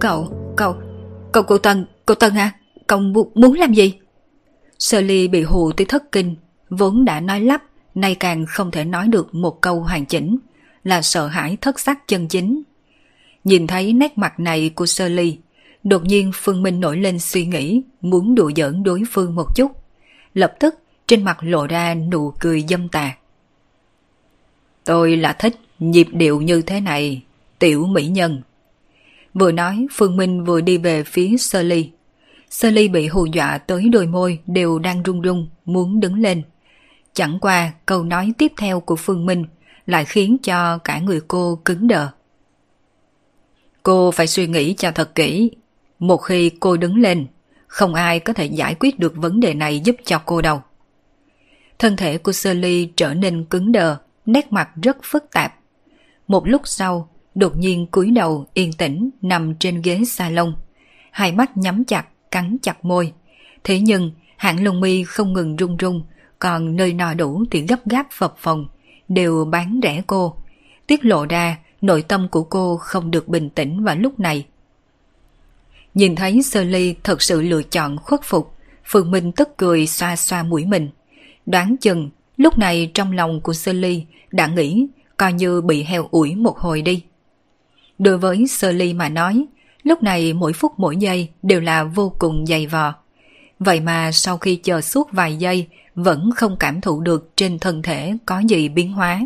Cậu, 0.00 0.28
cậu, 0.56 0.74
cậu 1.32 1.42
cô 1.42 1.58
Tân, 1.58 1.86
cô 2.06 2.14
Tân 2.14 2.34
à, 2.34 2.52
cậu 2.86 3.00
muốn 3.34 3.52
làm 3.52 3.74
gì? 3.74 3.98
Sơ 4.78 5.00
ly 5.00 5.28
bị 5.28 5.42
hù 5.42 5.72
tới 5.72 5.84
thất 5.84 6.12
kinh, 6.12 6.36
vốn 6.70 7.04
đã 7.04 7.20
nói 7.20 7.40
lắp, 7.40 7.62
nay 7.94 8.14
càng 8.14 8.46
không 8.48 8.70
thể 8.70 8.84
nói 8.84 9.08
được 9.08 9.34
một 9.34 9.60
câu 9.60 9.80
hoàn 9.80 10.06
chỉnh, 10.06 10.36
là 10.84 11.02
sợ 11.02 11.26
hãi 11.26 11.56
thất 11.60 11.80
sắc 11.80 12.08
chân 12.08 12.28
chính. 12.28 12.62
Nhìn 13.44 13.66
thấy 13.66 13.92
nét 13.92 14.18
mặt 14.18 14.40
này 14.40 14.70
của 14.74 14.86
sơ 14.86 15.08
ly, 15.08 15.38
đột 15.84 16.04
nhiên 16.04 16.30
Phương 16.34 16.62
Minh 16.62 16.80
nổi 16.80 16.96
lên 16.96 17.18
suy 17.18 17.46
nghĩ 17.46 17.82
muốn 18.00 18.34
đùa 18.34 18.50
giỡn 18.56 18.82
đối 18.82 19.02
phương 19.10 19.34
một 19.34 19.56
chút. 19.56 19.72
Lập 20.34 20.54
tức 20.60 20.74
trên 21.06 21.24
mặt 21.24 21.38
lộ 21.40 21.66
ra 21.66 21.94
nụ 21.94 22.32
cười 22.40 22.64
dâm 22.68 22.88
tà. 22.88 23.16
Tôi 24.84 25.16
là 25.16 25.32
thích 25.32 25.56
nhịp 25.78 26.08
điệu 26.12 26.40
như 26.40 26.62
thế 26.62 26.80
này, 26.80 27.22
tiểu 27.58 27.86
mỹ 27.86 28.06
nhân. 28.06 28.42
Vừa 29.34 29.52
nói 29.52 29.86
Phương 29.92 30.16
Minh 30.16 30.44
vừa 30.44 30.60
đi 30.60 30.78
về 30.78 31.04
phía 31.04 31.36
sơ 31.36 31.62
ly. 31.62 31.90
Sơ 32.50 32.70
ly 32.70 32.88
bị 32.88 33.06
hù 33.06 33.26
dọa 33.26 33.58
tới 33.58 33.88
đôi 33.88 34.06
môi 34.06 34.38
đều 34.46 34.78
đang 34.78 35.02
run 35.02 35.20
run, 35.20 35.48
muốn 35.64 36.00
đứng 36.00 36.14
lên. 36.14 36.42
Chẳng 37.12 37.38
qua 37.40 37.72
câu 37.86 38.04
nói 38.04 38.32
tiếp 38.38 38.52
theo 38.56 38.80
của 38.80 38.96
Phương 38.96 39.26
Minh 39.26 39.44
lại 39.86 40.04
khiến 40.04 40.36
cho 40.42 40.78
cả 40.78 40.98
người 40.98 41.20
cô 41.28 41.60
cứng 41.64 41.88
đờ. 41.88 42.08
Cô 43.82 44.10
phải 44.10 44.26
suy 44.26 44.46
nghĩ 44.46 44.74
cho 44.74 44.90
thật 44.90 45.14
kỹ. 45.14 45.50
Một 45.98 46.16
khi 46.16 46.50
cô 46.60 46.76
đứng 46.76 46.96
lên, 46.96 47.26
không 47.66 47.94
ai 47.94 48.20
có 48.20 48.32
thể 48.32 48.46
giải 48.46 48.74
quyết 48.80 48.98
được 48.98 49.12
vấn 49.16 49.40
đề 49.40 49.54
này 49.54 49.80
giúp 49.80 49.96
cho 50.04 50.18
cô 50.26 50.42
đâu. 50.42 50.62
Thân 51.78 51.96
thể 51.96 52.18
của 52.18 52.32
Sơ 52.32 52.54
Ly 52.54 52.92
trở 52.96 53.14
nên 53.14 53.44
cứng 53.44 53.72
đờ, 53.72 53.96
nét 54.26 54.52
mặt 54.52 54.68
rất 54.82 54.96
phức 55.02 55.24
tạp. 55.32 55.54
Một 56.28 56.48
lúc 56.48 56.62
sau, 56.64 57.08
đột 57.34 57.56
nhiên 57.56 57.86
cúi 57.86 58.10
đầu 58.10 58.46
yên 58.54 58.72
tĩnh 58.72 59.10
nằm 59.22 59.54
trên 59.54 59.82
ghế 59.82 60.00
salon. 60.06 60.54
Hai 61.10 61.32
mắt 61.32 61.56
nhắm 61.56 61.84
chặt, 61.84 62.06
cắn 62.30 62.56
chặt 62.62 62.84
môi. 62.84 63.12
Thế 63.64 63.80
nhưng, 63.80 64.10
hạng 64.36 64.64
lông 64.64 64.80
mi 64.80 65.04
không 65.04 65.32
ngừng 65.32 65.56
run 65.56 65.76
run, 65.76 66.02
còn 66.38 66.76
nơi 66.76 66.92
nọ 66.92 67.14
đủ 67.14 67.44
thì 67.50 67.60
gấp 67.60 67.86
gáp 67.86 68.06
phập 68.10 68.34
phồng, 68.38 68.66
đều 69.08 69.44
bán 69.44 69.80
rẻ 69.82 70.02
cô. 70.06 70.36
Tiết 70.86 71.04
lộ 71.04 71.26
ra, 71.26 71.56
nội 71.80 72.02
tâm 72.02 72.28
của 72.28 72.42
cô 72.42 72.76
không 72.76 73.10
được 73.10 73.28
bình 73.28 73.50
tĩnh 73.50 73.84
vào 73.84 73.96
lúc 73.96 74.20
này. 74.20 74.46
Nhìn 75.94 76.16
thấy 76.16 76.42
Sơ 76.42 76.64
Ly 76.64 76.94
thật 77.04 77.22
sự 77.22 77.42
lựa 77.42 77.62
chọn 77.62 77.96
khuất 77.96 78.20
phục, 78.24 78.54
Phương 78.84 79.10
Minh 79.10 79.32
tức 79.32 79.48
cười 79.56 79.86
xoa 79.86 80.16
xoa 80.16 80.42
mũi 80.42 80.64
mình. 80.64 80.90
Đoán 81.46 81.76
chừng, 81.80 82.10
lúc 82.36 82.58
này 82.58 82.90
trong 82.94 83.12
lòng 83.12 83.40
của 83.40 83.52
Sơ 83.52 83.72
Ly 83.72 84.04
đã 84.32 84.46
nghĩ 84.46 84.86
coi 85.16 85.32
như 85.32 85.60
bị 85.60 85.82
heo 85.82 86.08
ủi 86.10 86.34
một 86.34 86.58
hồi 86.58 86.82
đi. 86.82 87.02
Đối 87.98 88.18
với 88.18 88.46
Sơ 88.46 88.72
Ly 88.72 88.92
mà 88.92 89.08
nói, 89.08 89.46
lúc 89.86 90.02
này 90.02 90.32
mỗi 90.32 90.52
phút 90.52 90.72
mỗi 90.76 90.96
giây 90.96 91.28
đều 91.42 91.60
là 91.60 91.84
vô 91.84 92.12
cùng 92.18 92.46
dày 92.46 92.66
vò. 92.66 92.94
Vậy 93.58 93.80
mà 93.80 94.12
sau 94.12 94.38
khi 94.38 94.56
chờ 94.56 94.80
suốt 94.80 95.12
vài 95.12 95.36
giây 95.36 95.68
vẫn 95.94 96.30
không 96.36 96.56
cảm 96.60 96.80
thụ 96.80 97.00
được 97.00 97.32
trên 97.36 97.58
thân 97.58 97.82
thể 97.82 98.16
có 98.26 98.38
gì 98.38 98.68
biến 98.68 98.92
hóa. 98.92 99.20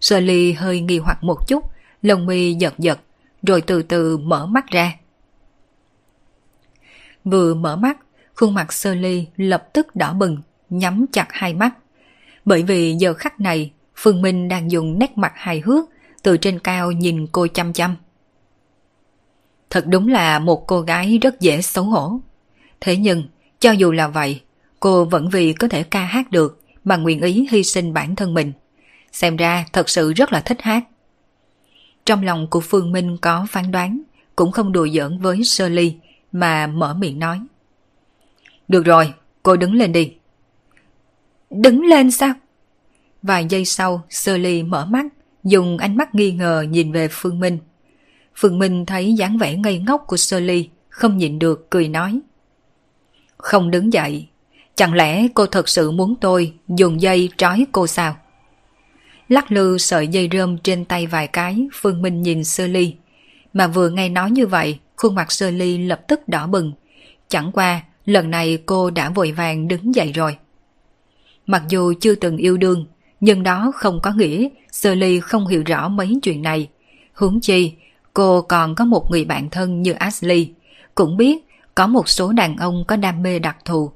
Sơ 0.00 0.20
Ly 0.20 0.52
hơi 0.52 0.80
nghi 0.80 0.98
hoặc 0.98 1.24
một 1.24 1.48
chút, 1.48 1.64
lông 2.02 2.26
mi 2.26 2.54
giật 2.54 2.74
giật, 2.78 3.00
rồi 3.42 3.60
từ 3.60 3.82
từ 3.82 4.18
mở 4.18 4.46
mắt 4.46 4.66
ra. 4.70 4.92
Vừa 7.24 7.54
mở 7.54 7.76
mắt, 7.76 7.98
khuôn 8.34 8.54
mặt 8.54 8.72
Sơ 8.72 8.94
Ly 8.94 9.26
lập 9.36 9.68
tức 9.72 9.96
đỏ 9.96 10.12
bừng, 10.12 10.38
nhắm 10.70 11.06
chặt 11.12 11.26
hai 11.30 11.54
mắt. 11.54 11.74
Bởi 12.44 12.62
vì 12.62 12.94
giờ 12.94 13.14
khắc 13.14 13.40
này, 13.40 13.72
Phương 13.96 14.22
Minh 14.22 14.48
đang 14.48 14.70
dùng 14.70 14.98
nét 14.98 15.18
mặt 15.18 15.32
hài 15.34 15.60
hước 15.60 15.84
từ 16.22 16.36
trên 16.36 16.58
cao 16.58 16.92
nhìn 16.92 17.26
cô 17.26 17.46
chăm 17.46 17.72
chăm. 17.72 17.96
Thật 19.70 19.84
đúng 19.86 20.08
là 20.08 20.38
một 20.38 20.66
cô 20.66 20.80
gái 20.80 21.18
rất 21.18 21.40
dễ 21.40 21.62
xấu 21.62 21.84
hổ. 21.84 22.20
Thế 22.80 22.96
nhưng, 22.96 23.24
cho 23.60 23.70
dù 23.70 23.92
là 23.92 24.08
vậy, 24.08 24.40
cô 24.80 25.04
vẫn 25.04 25.28
vì 25.28 25.52
có 25.52 25.68
thể 25.68 25.82
ca 25.82 26.04
hát 26.04 26.30
được 26.30 26.60
mà 26.84 26.96
nguyện 26.96 27.20
ý 27.20 27.48
hy 27.50 27.62
sinh 27.62 27.92
bản 27.92 28.16
thân 28.16 28.34
mình. 28.34 28.52
Xem 29.12 29.36
ra 29.36 29.64
thật 29.72 29.88
sự 29.88 30.12
rất 30.12 30.32
là 30.32 30.40
thích 30.40 30.62
hát. 30.62 30.84
Trong 32.04 32.22
lòng 32.22 32.46
của 32.50 32.60
Phương 32.60 32.92
Minh 32.92 33.16
có 33.20 33.46
phán 33.50 33.70
đoán, 33.70 34.02
cũng 34.36 34.52
không 34.52 34.72
đùa 34.72 34.88
giỡn 34.88 35.18
với 35.18 35.44
Sơ 35.44 35.68
Ly 35.68 35.96
mà 36.32 36.66
mở 36.66 36.94
miệng 36.94 37.18
nói. 37.18 37.40
Được 38.68 38.84
rồi, 38.84 39.12
cô 39.42 39.56
đứng 39.56 39.74
lên 39.74 39.92
đi. 39.92 40.12
Đứng 41.50 41.84
lên 41.84 42.10
sao? 42.10 42.34
Vài 43.22 43.46
giây 43.48 43.64
sau, 43.64 44.04
Sơ 44.10 44.36
Ly 44.36 44.62
mở 44.62 44.86
mắt, 44.86 45.06
dùng 45.44 45.78
ánh 45.78 45.96
mắt 45.96 46.14
nghi 46.14 46.32
ngờ 46.32 46.66
nhìn 46.68 46.92
về 46.92 47.08
Phương 47.10 47.40
Minh. 47.40 47.58
Phương 48.36 48.58
Minh 48.58 48.86
thấy 48.86 49.14
dáng 49.14 49.38
vẻ 49.38 49.56
ngây 49.56 49.78
ngốc 49.78 50.04
của 50.06 50.16
Sơ 50.16 50.40
Ly, 50.40 50.68
không 50.88 51.16
nhịn 51.16 51.38
được 51.38 51.70
cười 51.70 51.88
nói. 51.88 52.20
Không 53.36 53.70
đứng 53.70 53.92
dậy, 53.92 54.28
chẳng 54.74 54.94
lẽ 54.94 55.28
cô 55.34 55.46
thật 55.46 55.68
sự 55.68 55.90
muốn 55.90 56.14
tôi 56.20 56.52
dùng 56.68 57.00
dây 57.00 57.30
trói 57.36 57.66
cô 57.72 57.86
sao? 57.86 58.16
Lắc 59.28 59.52
lư 59.52 59.78
sợi 59.78 60.08
dây 60.08 60.28
rơm 60.32 60.58
trên 60.58 60.84
tay 60.84 61.06
vài 61.06 61.26
cái, 61.26 61.66
Phương 61.72 62.02
Minh 62.02 62.22
nhìn 62.22 62.44
Sơ 62.44 62.66
Ly. 62.66 62.94
Mà 63.52 63.66
vừa 63.66 63.90
nghe 63.90 64.08
nói 64.08 64.30
như 64.30 64.46
vậy, 64.46 64.78
khuôn 64.96 65.14
mặt 65.14 65.32
Sơ 65.32 65.50
Ly 65.50 65.78
lập 65.78 66.00
tức 66.08 66.28
đỏ 66.28 66.46
bừng. 66.46 66.72
Chẳng 67.28 67.52
qua, 67.52 67.82
lần 68.04 68.30
này 68.30 68.58
cô 68.66 68.90
đã 68.90 69.10
vội 69.10 69.32
vàng 69.32 69.68
đứng 69.68 69.94
dậy 69.94 70.12
rồi. 70.12 70.36
Mặc 71.46 71.62
dù 71.68 71.92
chưa 72.00 72.14
từng 72.14 72.36
yêu 72.36 72.56
đương, 72.56 72.86
nhưng 73.20 73.42
đó 73.42 73.72
không 73.74 74.00
có 74.02 74.10
nghĩa 74.10 74.48
Sơ 74.72 74.94
Ly 74.94 75.20
không 75.20 75.46
hiểu 75.46 75.62
rõ 75.66 75.88
mấy 75.88 76.18
chuyện 76.22 76.42
này. 76.42 76.68
Huống 77.14 77.40
chi, 77.40 77.72
cô 78.14 78.42
còn 78.42 78.74
có 78.74 78.84
một 78.84 79.10
người 79.10 79.24
bạn 79.24 79.50
thân 79.50 79.82
như 79.82 79.92
Ashley, 79.92 80.52
cũng 80.94 81.16
biết 81.16 81.46
có 81.74 81.86
một 81.86 82.08
số 82.08 82.32
đàn 82.32 82.56
ông 82.56 82.84
có 82.88 82.96
đam 82.96 83.22
mê 83.22 83.38
đặc 83.38 83.56
thù. 83.64 83.90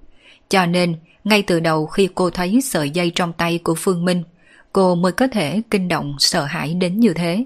Cho 0.48 0.66
nên, 0.66 0.96
ngay 1.24 1.42
từ 1.42 1.60
đầu 1.60 1.86
khi 1.86 2.08
cô 2.14 2.30
thấy 2.30 2.60
sợi 2.60 2.90
dây 2.90 3.12
trong 3.14 3.32
tay 3.32 3.58
của 3.58 3.74
Phương 3.74 4.04
Minh, 4.04 4.22
cô 4.72 4.94
mới 4.94 5.12
có 5.12 5.26
thể 5.26 5.62
kinh 5.70 5.88
động 5.88 6.16
sợ 6.18 6.44
hãi 6.44 6.74
đến 6.74 7.00
như 7.00 7.14
thế. 7.14 7.44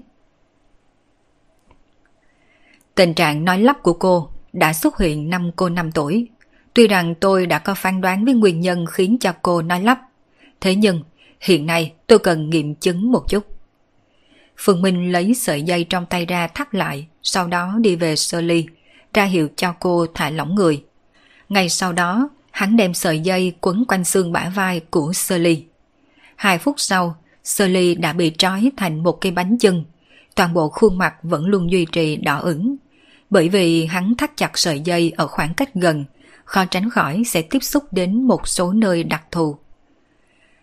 Tình 2.95 3.13
trạng 3.13 3.45
nói 3.45 3.59
lắp 3.59 3.83
của 3.83 3.93
cô 3.93 4.29
đã 4.53 4.73
xuất 4.73 4.97
hiện 4.97 5.29
năm 5.29 5.51
cô 5.55 5.69
5 5.69 5.91
tuổi. 5.91 6.27
Tuy 6.73 6.87
rằng 6.87 7.15
tôi 7.15 7.45
đã 7.45 7.59
có 7.59 7.75
phán 7.75 8.01
đoán 8.01 8.25
với 8.25 8.33
nguyên 8.33 8.59
nhân 8.59 8.85
khiến 8.85 9.17
cho 9.19 9.33
cô 9.41 9.61
nói 9.61 9.81
lắp, 9.83 10.01
thế 10.61 10.75
nhưng 10.75 11.01
hiện 11.39 11.65
nay 11.65 11.93
tôi 12.07 12.19
cần 12.19 12.49
nghiệm 12.49 12.75
chứng 12.75 13.11
một 13.11 13.29
chút. 13.29 13.52
Phương 14.57 14.81
Minh 14.81 15.11
lấy 15.11 15.33
sợi 15.33 15.61
dây 15.61 15.83
trong 15.83 16.05
tay 16.05 16.25
ra 16.25 16.47
thắt 16.47 16.75
lại, 16.75 17.07
sau 17.23 17.47
đó 17.47 17.73
đi 17.81 17.95
về 17.95 18.15
sơ 18.15 18.41
ly, 18.41 18.65
ra 19.13 19.23
hiệu 19.23 19.49
cho 19.55 19.73
cô 19.79 20.05
thả 20.13 20.29
lỏng 20.29 20.55
người. 20.55 20.83
Ngay 21.49 21.69
sau 21.69 21.93
đó, 21.93 22.29
hắn 22.51 22.77
đem 22.77 22.93
sợi 22.93 23.19
dây 23.19 23.53
quấn 23.61 23.85
quanh 23.87 24.03
xương 24.03 24.31
bả 24.31 24.51
vai 24.55 24.79
của 24.79 25.13
sơ 25.13 25.37
ly. 25.37 25.65
Hai 26.35 26.57
phút 26.57 26.75
sau, 26.77 27.15
sơ 27.43 27.67
ly 27.67 27.95
đã 27.95 28.13
bị 28.13 28.31
trói 28.37 28.71
thành 28.77 29.03
một 29.03 29.21
cây 29.21 29.31
bánh 29.31 29.57
chân. 29.57 29.83
Toàn 30.35 30.53
bộ 30.53 30.69
khuôn 30.69 30.97
mặt 30.97 31.15
vẫn 31.23 31.45
luôn 31.45 31.71
duy 31.71 31.85
trì 31.85 32.15
đỏ 32.15 32.39
ửng. 32.39 32.75
Bởi 33.29 33.49
vì 33.49 33.85
hắn 33.85 34.15
thắt 34.15 34.37
chặt 34.37 34.57
sợi 34.57 34.79
dây 34.79 35.13
ở 35.17 35.27
khoảng 35.27 35.53
cách 35.53 35.73
gần, 35.73 36.05
khó 36.45 36.65
tránh 36.65 36.89
khỏi 36.89 37.23
sẽ 37.25 37.41
tiếp 37.41 37.59
xúc 37.63 37.83
đến 37.91 38.23
một 38.27 38.47
số 38.47 38.73
nơi 38.73 39.03
đặc 39.03 39.23
thù. 39.31 39.57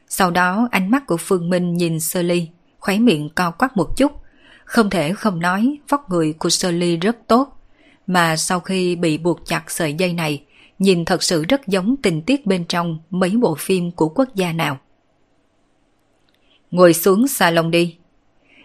Sau 0.08 0.30
đó 0.30 0.68
ánh 0.70 0.90
mắt 0.90 1.06
của 1.06 1.16
Phương 1.16 1.50
Minh 1.50 1.74
nhìn 1.74 2.00
Sơ 2.00 2.22
Ly, 2.22 2.48
khóe 2.80 2.98
miệng 2.98 3.28
co 3.34 3.50
quắp 3.50 3.76
một 3.76 3.96
chút. 3.96 4.12
Không 4.64 4.90
thể 4.90 5.12
không 5.12 5.40
nói 5.40 5.78
vóc 5.88 6.10
người 6.10 6.32
của 6.32 6.48
Sơ 6.48 6.70
Ly 6.70 6.96
rất 6.96 7.16
tốt, 7.26 7.60
mà 8.06 8.36
sau 8.36 8.60
khi 8.60 8.96
bị 8.96 9.18
buộc 9.18 9.46
chặt 9.46 9.70
sợi 9.70 9.94
dây 9.94 10.12
này, 10.12 10.44
nhìn 10.78 11.04
thật 11.04 11.22
sự 11.22 11.44
rất 11.44 11.66
giống 11.66 11.96
tình 12.02 12.22
tiết 12.22 12.46
bên 12.46 12.64
trong 12.64 12.98
mấy 13.10 13.30
bộ 13.30 13.54
phim 13.54 13.90
của 13.90 14.08
quốc 14.08 14.34
gia 14.34 14.52
nào. 14.52 14.78
Ngồi 16.70 16.94
xuống 16.94 17.28
salon 17.28 17.70
đi. 17.70 17.96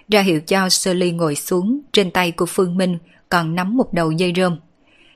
Ra 0.09 0.21
hiệu 0.21 0.41
cho 0.41 0.69
Sơ 0.69 0.93
Ly 0.93 1.11
ngồi 1.11 1.35
xuống, 1.35 1.81
trên 1.91 2.11
tay 2.11 2.31
của 2.31 2.45
Phương 2.45 2.77
Minh 2.77 2.97
còn 3.29 3.55
nắm 3.55 3.77
một 3.77 3.93
đầu 3.93 4.11
dây 4.11 4.33
rơm. 4.35 4.57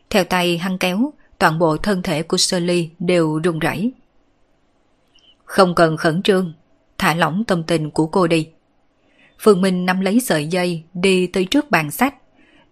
Theo 0.09 0.23
tay 0.23 0.57
hăng 0.57 0.77
kéo, 0.77 1.13
toàn 1.37 1.59
bộ 1.59 1.77
thân 1.77 2.01
thể 2.01 2.23
của 2.23 2.37
Sơ 2.37 2.59
Ly 2.59 2.89
đều 2.99 3.39
run 3.43 3.59
rẩy. 3.59 3.91
Không 5.45 5.75
cần 5.75 5.97
khẩn 5.97 6.21
trương, 6.21 6.53
thả 6.97 7.13
lỏng 7.13 7.43
tâm 7.47 7.63
tình 7.63 7.91
của 7.91 8.07
cô 8.07 8.27
đi. 8.27 8.47
Phương 9.39 9.61
Minh 9.61 9.85
nắm 9.85 9.99
lấy 10.01 10.19
sợi 10.19 10.47
dây 10.47 10.83
đi 10.93 11.27
tới 11.27 11.45
trước 11.45 11.71
bàn 11.71 11.91
sách, 11.91 12.15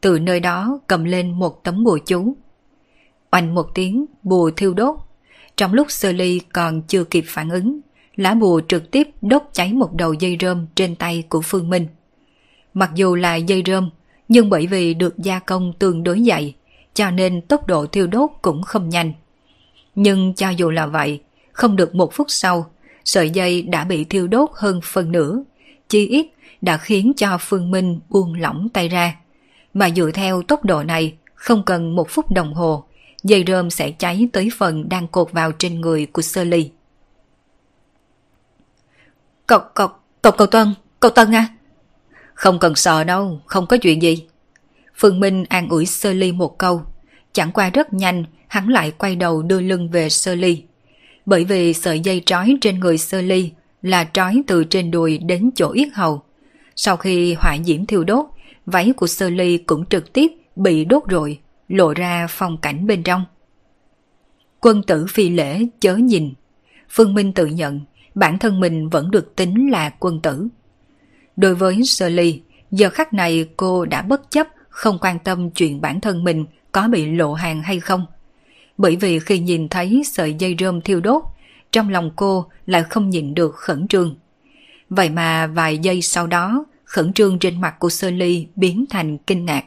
từ 0.02 0.20
nơi 0.20 0.40
đó 0.40 0.80
cầm 0.88 1.04
lên 1.04 1.32
một 1.32 1.64
tấm 1.64 1.84
bùa 1.84 1.98
chú. 2.06 2.36
Oanh 3.32 3.56
một 3.56 3.68
tiếng, 3.76 4.06
bùa 4.24 4.52
thiêu 4.58 4.74
đốt. 4.74 4.96
Trong 5.58 5.74
lúc 5.74 5.92
Sơ 5.92 6.12
Ly 6.12 6.42
còn 6.54 6.82
chưa 6.82 7.04
kịp 7.04 7.24
phản 7.28 7.50
ứng, 7.50 7.80
lá 8.16 8.34
bùa 8.34 8.62
trực 8.68 8.92
tiếp 8.92 9.08
đốt 9.22 9.42
cháy 9.54 9.74
một 9.74 9.94
đầu 9.94 10.14
dây 10.14 10.38
rơm 10.42 10.68
trên 10.76 10.96
tay 10.96 11.24
của 11.30 11.42
Phương 11.42 11.70
Minh. 11.70 11.88
Mặc 12.74 12.92
dù 12.96 13.16
là 13.16 13.36
dây 13.36 13.64
rơm, 13.66 13.90
nhưng 14.28 14.50
bởi 14.50 14.68
vì 14.68 14.94
được 14.94 15.18
gia 15.18 15.40
công 15.40 15.74
tương 15.80 16.04
đối 16.04 16.20
dày, 16.20 16.56
cho 16.94 17.12
nên 17.12 17.42
tốc 17.42 17.68
độ 17.68 17.86
thiêu 17.86 18.08
đốt 18.08 18.30
cũng 18.42 18.64
không 18.64 18.90
nhanh. 18.90 19.14
Nhưng 19.96 20.34
cho 20.34 20.50
dù 20.50 20.70
là 20.70 20.88
vậy, 20.88 21.22
không 21.52 21.76
được 21.76 21.96
một 21.96 22.14
phút 22.14 22.28
sau, 22.30 22.72
sợi 23.06 23.30
dây 23.30 23.62
đã 23.62 23.84
bị 23.84 24.04
thiêu 24.04 24.28
đốt 24.28 24.50
hơn 24.54 24.80
phần 24.84 25.12
nửa, 25.12 25.44
chi 25.90 26.08
ít 26.08 26.28
đã 26.62 26.78
khiến 26.78 27.14
cho 27.18 27.38
Phương 27.42 27.72
Minh 27.72 28.00
buông 28.10 28.34
lỏng 28.34 28.68
tay 28.74 28.90
ra. 28.90 29.16
Mà 29.74 29.90
dựa 29.90 30.12
theo 30.14 30.42
tốc 30.42 30.66
độ 30.66 30.84
này, 30.84 31.18
không 31.36 31.64
cần 31.64 31.96
một 31.96 32.10
phút 32.10 32.32
đồng 32.32 32.54
hồ, 32.54 32.84
dây 33.24 33.44
rơm 33.48 33.70
sẽ 33.70 33.92
cháy 33.92 34.28
tới 34.34 34.50
phần 34.58 34.90
đang 34.90 35.08
cột 35.08 35.32
vào 35.32 35.52
trên 35.52 35.82
người 35.82 36.06
của 36.06 36.22
Sơ 36.22 36.44
Ly. 36.44 36.72
Cậu, 39.48 39.60
cậu, 39.74 39.88
cậu, 40.22 40.32
cậu 40.32 40.48
Tân, 40.48 40.74
cậu 41.00 41.12
Tân 41.12 41.32
à? 41.32 41.48
Không 42.34 42.60
cần 42.60 42.76
sợ 42.76 43.04
đâu, 43.04 43.42
không 43.46 43.68
có 43.68 43.78
chuyện 43.78 44.02
gì. 44.02 44.28
Phương 44.96 45.20
Minh 45.20 45.46
an 45.50 45.70
ủi 45.70 45.86
Sơ 45.86 46.14
Ly 46.14 46.32
một 46.32 46.58
câu. 46.58 46.82
Chẳng 47.34 47.52
qua 47.52 47.70
rất 47.70 47.94
nhanh, 47.94 48.24
hắn 48.48 48.68
lại 48.70 48.92
quay 48.92 49.16
đầu 49.16 49.42
đưa 49.42 49.62
lưng 49.62 49.90
về 49.90 50.10
Sơ 50.10 50.36
Ly. 50.36 50.64
Bởi 51.26 51.44
vì 51.44 51.74
sợi 51.74 52.00
dây 52.00 52.24
trói 52.26 52.58
trên 52.62 52.80
người 52.80 52.98
Sơ 52.98 53.22
Ly 53.22 53.52
là 53.82 54.08
trói 54.14 54.44
từ 54.48 54.64
trên 54.64 54.92
đùi 54.92 55.18
đến 55.18 55.50
chỗ 55.56 55.72
yết 55.72 55.88
hầu. 55.94 56.22
Sau 56.80 56.98
khi 56.98 57.34
hỏa 57.34 57.58
diễm 57.64 57.86
thiêu 57.86 58.04
đốt, 58.04 58.26
váy 58.66 58.94
của 58.98 59.08
Sơ 59.08 59.30
Ly 59.30 59.58
cũng 59.58 59.86
trực 59.86 60.14
tiếp 60.14 60.32
bị 60.56 60.86
đốt 60.86 61.04
rồi 61.08 61.40
lộ 61.68 61.94
ra 61.94 62.28
phong 62.30 62.58
cảnh 62.58 62.88
bên 62.88 63.04
trong. 63.04 63.26
Quân 64.60 64.84
tử 64.84 65.06
phi 65.10 65.30
lễ 65.30 65.62
chớ 65.80 65.96
nhìn. 65.96 66.34
Phương 66.90 67.14
Minh 67.14 67.34
tự 67.34 67.46
nhận 67.46 67.82
bản 68.16 68.40
thân 68.40 68.60
mình 68.60 68.90
vẫn 68.90 69.12
được 69.12 69.36
tính 69.36 69.72
là 69.72 69.90
quân 70.00 70.22
tử. 70.22 70.48
Đối 71.36 71.56
với 71.56 71.84
Sơ 71.84 72.10
Ly, 72.10 72.42
giờ 72.72 72.90
khắc 72.90 73.14
này 73.14 73.50
cô 73.58 73.86
đã 73.86 74.02
bất 74.02 74.32
chấp 74.32 74.48
không 74.70 74.98
quan 75.02 75.20
tâm 75.20 75.50
chuyện 75.52 75.82
bản 75.82 76.02
thân 76.02 76.24
mình 76.24 76.46
có 76.72 76.88
bị 76.88 77.06
lộ 77.06 77.34
hàng 77.34 77.62
hay 77.62 77.80
không. 77.80 78.06
Bởi 78.78 78.96
vì 78.96 79.20
khi 79.20 79.40
nhìn 79.40 79.70
thấy 79.70 80.02
sợi 80.06 80.34
dây 80.34 80.56
rơm 80.60 80.82
thiêu 80.82 81.00
đốt, 81.02 81.24
trong 81.72 81.90
lòng 81.90 82.12
cô 82.16 82.46
lại 82.66 82.84
không 82.84 83.10
nhịn 83.10 83.34
được 83.34 83.56
khẩn 83.56 83.88
trương. 83.88 84.16
Vậy 84.90 85.10
mà 85.10 85.48
vài 85.48 85.78
giây 85.78 86.02
sau 86.02 86.28
đó, 86.28 86.66
khẩn 86.86 87.14
trương 87.14 87.40
trên 87.40 87.62
mặt 87.62 87.76
của 87.80 87.90
Sơ 87.90 88.12
Ly 88.12 88.48
biến 88.56 88.86
thành 88.90 89.18
kinh 89.18 89.46
ngạc. 89.46 89.64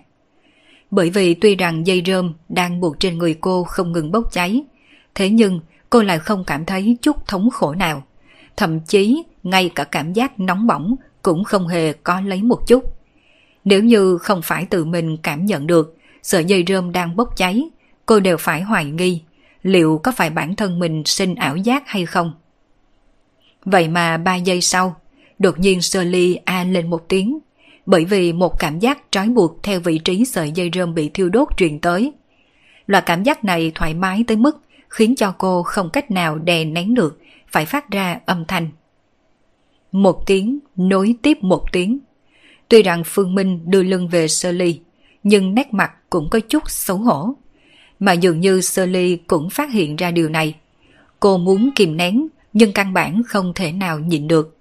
Bởi 0.90 1.10
vì 1.10 1.34
tuy 1.34 1.56
rằng 1.56 1.86
dây 1.86 2.02
rơm 2.06 2.34
đang 2.48 2.80
buộc 2.80 3.00
trên 3.00 3.18
người 3.18 3.34
cô 3.40 3.64
không 3.64 3.92
ngừng 3.92 4.10
bốc 4.10 4.32
cháy, 4.32 4.62
thế 5.14 5.30
nhưng 5.30 5.60
cô 5.90 6.02
lại 6.02 6.18
không 6.18 6.44
cảm 6.44 6.64
thấy 6.64 6.96
chút 7.02 7.26
thống 7.26 7.50
khổ 7.50 7.74
nào. 7.74 8.02
Thậm 8.56 8.80
chí 8.80 9.22
ngay 9.42 9.70
cả 9.74 9.84
cảm 9.84 10.12
giác 10.12 10.40
nóng 10.40 10.66
bỏng 10.66 10.96
cũng 11.22 11.44
không 11.44 11.68
hề 11.68 11.92
có 11.92 12.20
lấy 12.20 12.42
một 12.42 12.66
chút. 12.66 12.84
Nếu 13.64 13.82
như 13.82 14.18
không 14.18 14.42
phải 14.42 14.66
tự 14.66 14.84
mình 14.84 15.16
cảm 15.16 15.46
nhận 15.46 15.66
được 15.66 15.96
sợi 16.22 16.44
dây 16.44 16.64
rơm 16.68 16.92
đang 16.92 17.16
bốc 17.16 17.36
cháy, 17.36 17.70
cô 18.06 18.20
đều 18.20 18.36
phải 18.36 18.62
hoài 18.62 18.84
nghi 18.84 19.22
liệu 19.62 20.00
có 20.02 20.12
phải 20.12 20.30
bản 20.30 20.56
thân 20.56 20.78
mình 20.78 21.02
sinh 21.06 21.34
ảo 21.34 21.56
giác 21.56 21.82
hay 21.86 22.06
không. 22.06 22.32
Vậy 23.64 23.88
mà 23.88 24.16
ba 24.16 24.34
giây 24.34 24.60
sau, 24.60 24.96
đột 25.40 25.58
nhiên 25.58 25.82
sơ 25.82 26.04
ly 26.04 26.38
a 26.44 26.64
lên 26.64 26.90
một 26.90 27.08
tiếng, 27.08 27.38
bởi 27.86 28.04
vì 28.04 28.32
một 28.32 28.58
cảm 28.58 28.78
giác 28.78 29.02
trói 29.10 29.28
buộc 29.28 29.62
theo 29.62 29.80
vị 29.80 29.98
trí 29.98 30.24
sợi 30.24 30.50
dây 30.50 30.70
rơm 30.74 30.94
bị 30.94 31.08
thiêu 31.08 31.28
đốt 31.28 31.48
truyền 31.56 31.78
tới. 31.78 32.12
Loại 32.86 33.02
cảm 33.06 33.22
giác 33.22 33.44
này 33.44 33.72
thoải 33.74 33.94
mái 33.94 34.24
tới 34.26 34.36
mức 34.36 34.60
khiến 34.88 35.16
cho 35.16 35.34
cô 35.38 35.62
không 35.62 35.90
cách 35.90 36.10
nào 36.10 36.38
đè 36.38 36.64
nén 36.64 36.94
được, 36.94 37.18
phải 37.48 37.66
phát 37.66 37.90
ra 37.90 38.20
âm 38.26 38.44
thanh. 38.44 38.68
Một 39.92 40.26
tiếng 40.26 40.58
nối 40.76 41.14
tiếp 41.22 41.38
một 41.42 41.72
tiếng. 41.72 41.98
Tuy 42.68 42.82
rằng 42.82 43.02
Phương 43.06 43.34
Minh 43.34 43.70
đưa 43.70 43.82
lưng 43.82 44.08
về 44.08 44.28
sơ 44.28 44.52
ly, 44.52 44.80
nhưng 45.22 45.54
nét 45.54 45.74
mặt 45.74 45.92
cũng 46.10 46.28
có 46.30 46.40
chút 46.40 46.70
xấu 46.70 46.96
hổ. 46.96 47.34
Mà 47.98 48.12
dường 48.12 48.40
như 48.40 48.60
sơ 48.60 48.86
ly 48.86 49.16
cũng 49.16 49.50
phát 49.50 49.70
hiện 49.70 49.96
ra 49.96 50.10
điều 50.10 50.28
này. 50.28 50.54
Cô 51.20 51.38
muốn 51.38 51.70
kìm 51.74 51.96
nén, 51.96 52.26
nhưng 52.52 52.72
căn 52.72 52.92
bản 52.92 53.22
không 53.26 53.52
thể 53.54 53.72
nào 53.72 53.98
nhịn 53.98 54.28
được. 54.28 54.56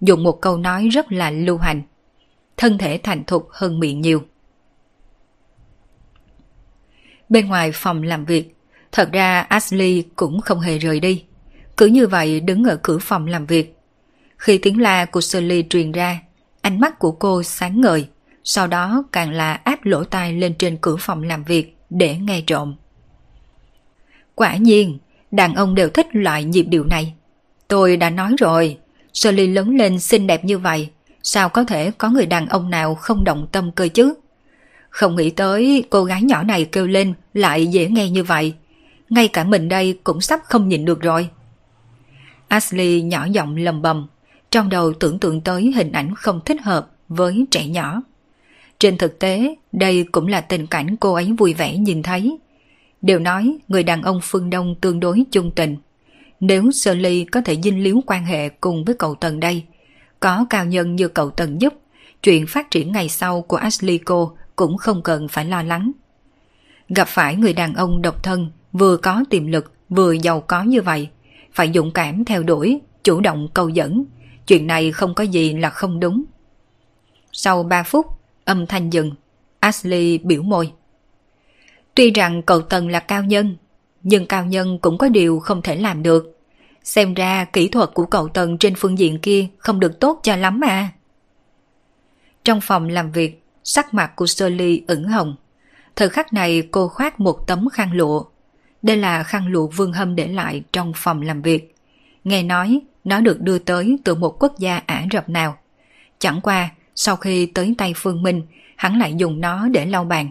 Dùng 0.00 0.22
một 0.22 0.40
câu 0.40 0.56
nói 0.56 0.88
rất 0.88 1.12
là 1.12 1.30
lưu 1.30 1.58
hành. 1.58 1.82
Thân 2.56 2.78
thể 2.78 3.00
thành 3.02 3.24
thục 3.24 3.48
hơn 3.50 3.80
miệng 3.80 4.00
nhiều. 4.00 4.22
Bên 7.28 7.46
ngoài 7.48 7.70
phòng 7.74 8.02
làm 8.02 8.24
việc, 8.24 8.56
thật 8.92 9.12
ra 9.12 9.40
Ashley 9.40 10.04
cũng 10.16 10.40
không 10.40 10.60
hề 10.60 10.78
rời 10.78 11.00
đi. 11.00 11.24
Cứ 11.76 11.86
như 11.86 12.06
vậy 12.06 12.40
đứng 12.40 12.64
ở 12.64 12.80
cửa 12.82 12.98
phòng 12.98 13.26
làm 13.26 13.46
việc. 13.46 13.76
Khi 14.36 14.58
tiếng 14.58 14.80
la 14.80 15.04
của 15.04 15.20
Shirley 15.20 15.64
truyền 15.70 15.92
ra, 15.92 16.20
ánh 16.60 16.80
mắt 16.80 16.98
của 16.98 17.12
cô 17.12 17.42
sáng 17.42 17.80
ngời, 17.80 18.08
sau 18.44 18.66
đó 18.66 19.04
càng 19.12 19.30
là 19.30 19.54
áp 19.54 19.84
lỗ 19.84 20.04
tai 20.04 20.32
lên 20.32 20.54
trên 20.58 20.76
cửa 20.80 20.96
phòng 21.00 21.22
làm 21.22 21.44
việc 21.44 21.76
để 21.90 22.16
nghe 22.18 22.40
trộm. 22.46 22.74
Quả 24.34 24.56
nhiên, 24.56 24.98
đàn 25.30 25.54
ông 25.54 25.74
đều 25.74 25.88
thích 25.88 26.06
loại 26.12 26.44
nhịp 26.44 26.62
điệu 26.62 26.84
này. 26.84 27.14
Tôi 27.68 27.96
đã 27.96 28.10
nói 28.10 28.34
rồi, 28.38 28.78
Shirley 29.14 29.46
lớn 29.46 29.76
lên 29.76 30.00
xinh 30.00 30.26
đẹp 30.26 30.44
như 30.44 30.58
vậy, 30.58 30.88
sao 31.22 31.48
có 31.48 31.64
thể 31.64 31.90
có 31.90 32.10
người 32.10 32.26
đàn 32.26 32.48
ông 32.48 32.70
nào 32.70 32.94
không 32.94 33.24
động 33.24 33.46
tâm 33.52 33.72
cơ 33.72 33.88
chứ? 33.88 34.14
Không 34.90 35.16
nghĩ 35.16 35.30
tới 35.30 35.84
cô 35.90 36.04
gái 36.04 36.22
nhỏ 36.22 36.42
này 36.42 36.64
kêu 36.64 36.86
lên 36.86 37.14
lại 37.34 37.66
dễ 37.66 37.88
nghe 37.88 38.10
như 38.10 38.24
vậy. 38.24 38.54
Ngay 39.10 39.28
cả 39.28 39.44
mình 39.44 39.68
đây 39.68 39.98
cũng 40.04 40.20
sắp 40.20 40.40
không 40.44 40.68
nhìn 40.68 40.84
được 40.84 41.00
rồi. 41.00 41.28
Ashley 42.48 43.02
nhỏ 43.02 43.26
giọng 43.30 43.56
lầm 43.56 43.82
bầm, 43.82 44.06
trong 44.50 44.68
đầu 44.68 44.92
tưởng 44.92 45.18
tượng 45.18 45.40
tới 45.40 45.72
hình 45.76 45.92
ảnh 45.92 46.14
không 46.14 46.40
thích 46.44 46.62
hợp 46.62 46.90
với 47.08 47.44
trẻ 47.50 47.66
nhỏ. 47.66 48.02
Trên 48.78 48.98
thực 48.98 49.18
tế, 49.18 49.54
đây 49.72 50.04
cũng 50.12 50.26
là 50.26 50.40
tình 50.40 50.66
cảnh 50.66 50.96
cô 50.96 51.12
ấy 51.12 51.32
vui 51.38 51.54
vẻ 51.54 51.76
nhìn 51.76 52.02
thấy. 52.02 52.38
Đều 53.02 53.18
nói 53.18 53.58
người 53.68 53.82
đàn 53.82 54.02
ông 54.02 54.20
phương 54.22 54.50
Đông 54.50 54.74
tương 54.80 55.00
đối 55.00 55.24
chung 55.30 55.50
tình. 55.50 55.76
Nếu 56.46 56.70
Sơ 56.70 56.94
Ly 56.94 57.24
có 57.24 57.40
thể 57.40 57.56
dinh 57.62 57.82
líu 57.82 58.02
quan 58.06 58.24
hệ 58.24 58.48
cùng 58.48 58.84
với 58.84 58.94
cậu 58.98 59.14
Tần 59.14 59.40
đây, 59.40 59.64
có 60.20 60.46
cao 60.50 60.64
nhân 60.64 60.96
như 60.96 61.08
cậu 61.08 61.30
Tần 61.30 61.60
giúp, 61.60 61.74
chuyện 62.22 62.46
phát 62.46 62.70
triển 62.70 62.92
ngày 62.92 63.08
sau 63.08 63.42
của 63.42 63.56
Ashley 63.56 63.98
cô 63.98 64.36
cũng 64.56 64.76
không 64.76 65.02
cần 65.02 65.28
phải 65.28 65.44
lo 65.44 65.62
lắng. 65.62 65.92
Gặp 66.88 67.08
phải 67.08 67.36
người 67.36 67.52
đàn 67.52 67.74
ông 67.74 68.02
độc 68.02 68.22
thân, 68.22 68.50
vừa 68.72 68.96
có 68.96 69.24
tiềm 69.30 69.46
lực, 69.46 69.72
vừa 69.88 70.12
giàu 70.12 70.40
có 70.40 70.62
như 70.62 70.82
vậy, 70.82 71.08
phải 71.52 71.70
dũng 71.74 71.90
cảm 71.90 72.24
theo 72.24 72.42
đuổi, 72.42 72.80
chủ 73.04 73.20
động 73.20 73.48
cầu 73.54 73.68
dẫn. 73.68 74.04
Chuyện 74.46 74.66
này 74.66 74.92
không 74.92 75.14
có 75.14 75.24
gì 75.24 75.54
là 75.54 75.70
không 75.70 76.00
đúng. 76.00 76.24
Sau 77.32 77.62
3 77.62 77.82
phút, 77.82 78.06
âm 78.44 78.66
thanh 78.66 78.90
dừng, 78.90 79.12
Ashley 79.60 80.18
biểu 80.18 80.42
môi. 80.42 80.72
Tuy 81.94 82.10
rằng 82.10 82.42
cậu 82.42 82.60
Tần 82.60 82.88
là 82.88 83.00
cao 83.00 83.24
nhân, 83.24 83.56
nhưng 84.02 84.26
cao 84.26 84.46
nhân 84.46 84.78
cũng 84.78 84.98
có 84.98 85.08
điều 85.08 85.38
không 85.38 85.62
thể 85.62 85.76
làm 85.76 86.02
được. 86.02 86.33
Xem 86.84 87.14
ra 87.14 87.44
kỹ 87.44 87.68
thuật 87.68 87.90
của 87.94 88.06
cậu 88.06 88.28
Tần 88.28 88.58
trên 88.58 88.74
phương 88.76 88.98
diện 88.98 89.18
kia 89.18 89.46
không 89.58 89.80
được 89.80 90.00
tốt 90.00 90.20
cho 90.22 90.36
lắm 90.36 90.60
à. 90.64 90.88
Trong 92.44 92.60
phòng 92.60 92.88
làm 92.88 93.12
việc, 93.12 93.42
sắc 93.64 93.94
mặt 93.94 94.16
của 94.16 94.26
Shirley 94.26 94.82
ửng 94.86 95.04
hồng. 95.04 95.36
Thời 95.96 96.08
khắc 96.08 96.32
này 96.32 96.68
cô 96.70 96.88
khoác 96.88 97.20
một 97.20 97.46
tấm 97.46 97.68
khăn 97.72 97.92
lụa. 97.92 98.24
Đây 98.82 98.96
là 98.96 99.22
khăn 99.22 99.46
lụa 99.46 99.66
vương 99.66 99.92
hâm 99.92 100.16
để 100.16 100.28
lại 100.28 100.62
trong 100.72 100.92
phòng 100.96 101.22
làm 101.22 101.42
việc. 101.42 101.74
Nghe 102.24 102.42
nói 102.42 102.80
nó 103.04 103.20
được 103.20 103.40
đưa 103.40 103.58
tới 103.58 103.98
từ 104.04 104.14
một 104.14 104.42
quốc 104.42 104.58
gia 104.58 104.76
Ả 104.76 105.06
Rập 105.12 105.28
nào. 105.28 105.56
Chẳng 106.18 106.40
qua, 106.40 106.70
sau 106.94 107.16
khi 107.16 107.46
tới 107.46 107.74
tay 107.78 107.92
Phương 107.96 108.22
Minh, 108.22 108.42
hắn 108.76 108.98
lại 108.98 109.14
dùng 109.16 109.40
nó 109.40 109.68
để 109.68 109.86
lau 109.86 110.04
bàn. 110.04 110.30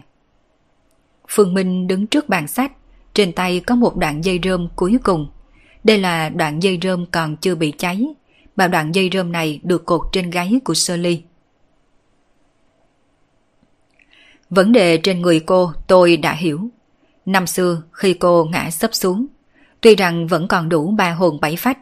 Phương 1.28 1.54
Minh 1.54 1.86
đứng 1.86 2.06
trước 2.06 2.28
bàn 2.28 2.48
sách, 2.48 2.72
trên 3.14 3.32
tay 3.32 3.60
có 3.60 3.74
một 3.74 3.96
đoạn 3.96 4.24
dây 4.24 4.40
rơm 4.44 4.68
cuối 4.76 4.98
cùng. 5.02 5.28
Đây 5.84 5.98
là 5.98 6.28
đoạn 6.28 6.62
dây 6.62 6.78
rơm 6.82 7.06
còn 7.06 7.36
chưa 7.36 7.54
bị 7.54 7.72
cháy, 7.78 8.06
và 8.56 8.68
đoạn 8.68 8.94
dây 8.94 9.10
rơm 9.12 9.32
này 9.32 9.60
được 9.62 9.86
cột 9.86 10.00
trên 10.12 10.30
gáy 10.30 10.60
của 10.64 10.74
Sơ 10.74 10.96
Ly. 10.96 11.22
Vấn 14.50 14.72
đề 14.72 14.96
trên 14.96 15.22
người 15.22 15.40
cô 15.40 15.72
tôi 15.86 16.16
đã 16.16 16.32
hiểu. 16.32 16.68
Năm 17.26 17.46
xưa 17.46 17.82
khi 17.92 18.14
cô 18.14 18.44
ngã 18.44 18.70
sấp 18.70 18.94
xuống, 18.94 19.26
tuy 19.80 19.96
rằng 19.96 20.26
vẫn 20.26 20.48
còn 20.48 20.68
đủ 20.68 20.90
ba 20.90 21.10
hồn 21.10 21.40
bảy 21.40 21.56
phách, 21.56 21.78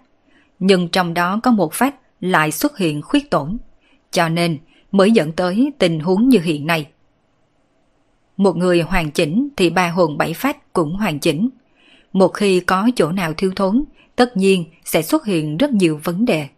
nhưng 0.58 0.88
trong 0.88 1.14
đó 1.14 1.40
có 1.42 1.50
một 1.50 1.72
phách 1.72 1.94
lại 2.20 2.52
xuất 2.52 2.78
hiện 2.78 3.02
khuyết 3.02 3.30
tổn, 3.30 3.58
cho 4.10 4.28
nên 4.28 4.58
mới 4.92 5.10
dẫn 5.10 5.32
tới 5.32 5.72
tình 5.78 6.00
huống 6.00 6.28
như 6.28 6.38
hiện 6.38 6.66
nay. 6.66 6.86
Một 8.36 8.56
người 8.56 8.80
hoàn 8.80 9.10
chỉnh 9.10 9.48
thì 9.56 9.70
ba 9.70 9.88
hồn 9.88 10.18
bảy 10.18 10.34
phách 10.34 10.72
cũng 10.72 10.96
hoàn 10.96 11.18
chỉnh. 11.18 11.48
Một 12.12 12.28
khi 12.28 12.60
có 12.60 12.90
chỗ 12.96 13.12
nào 13.12 13.34
thiếu 13.34 13.52
thốn, 13.56 13.84
tất 14.16 14.36
nhiên 14.36 14.64
sẽ 14.84 15.02
xuất 15.02 15.26
hiện 15.26 15.56
rất 15.56 15.72
nhiều 15.72 16.00
vấn 16.04 16.24
đề. 16.24 16.48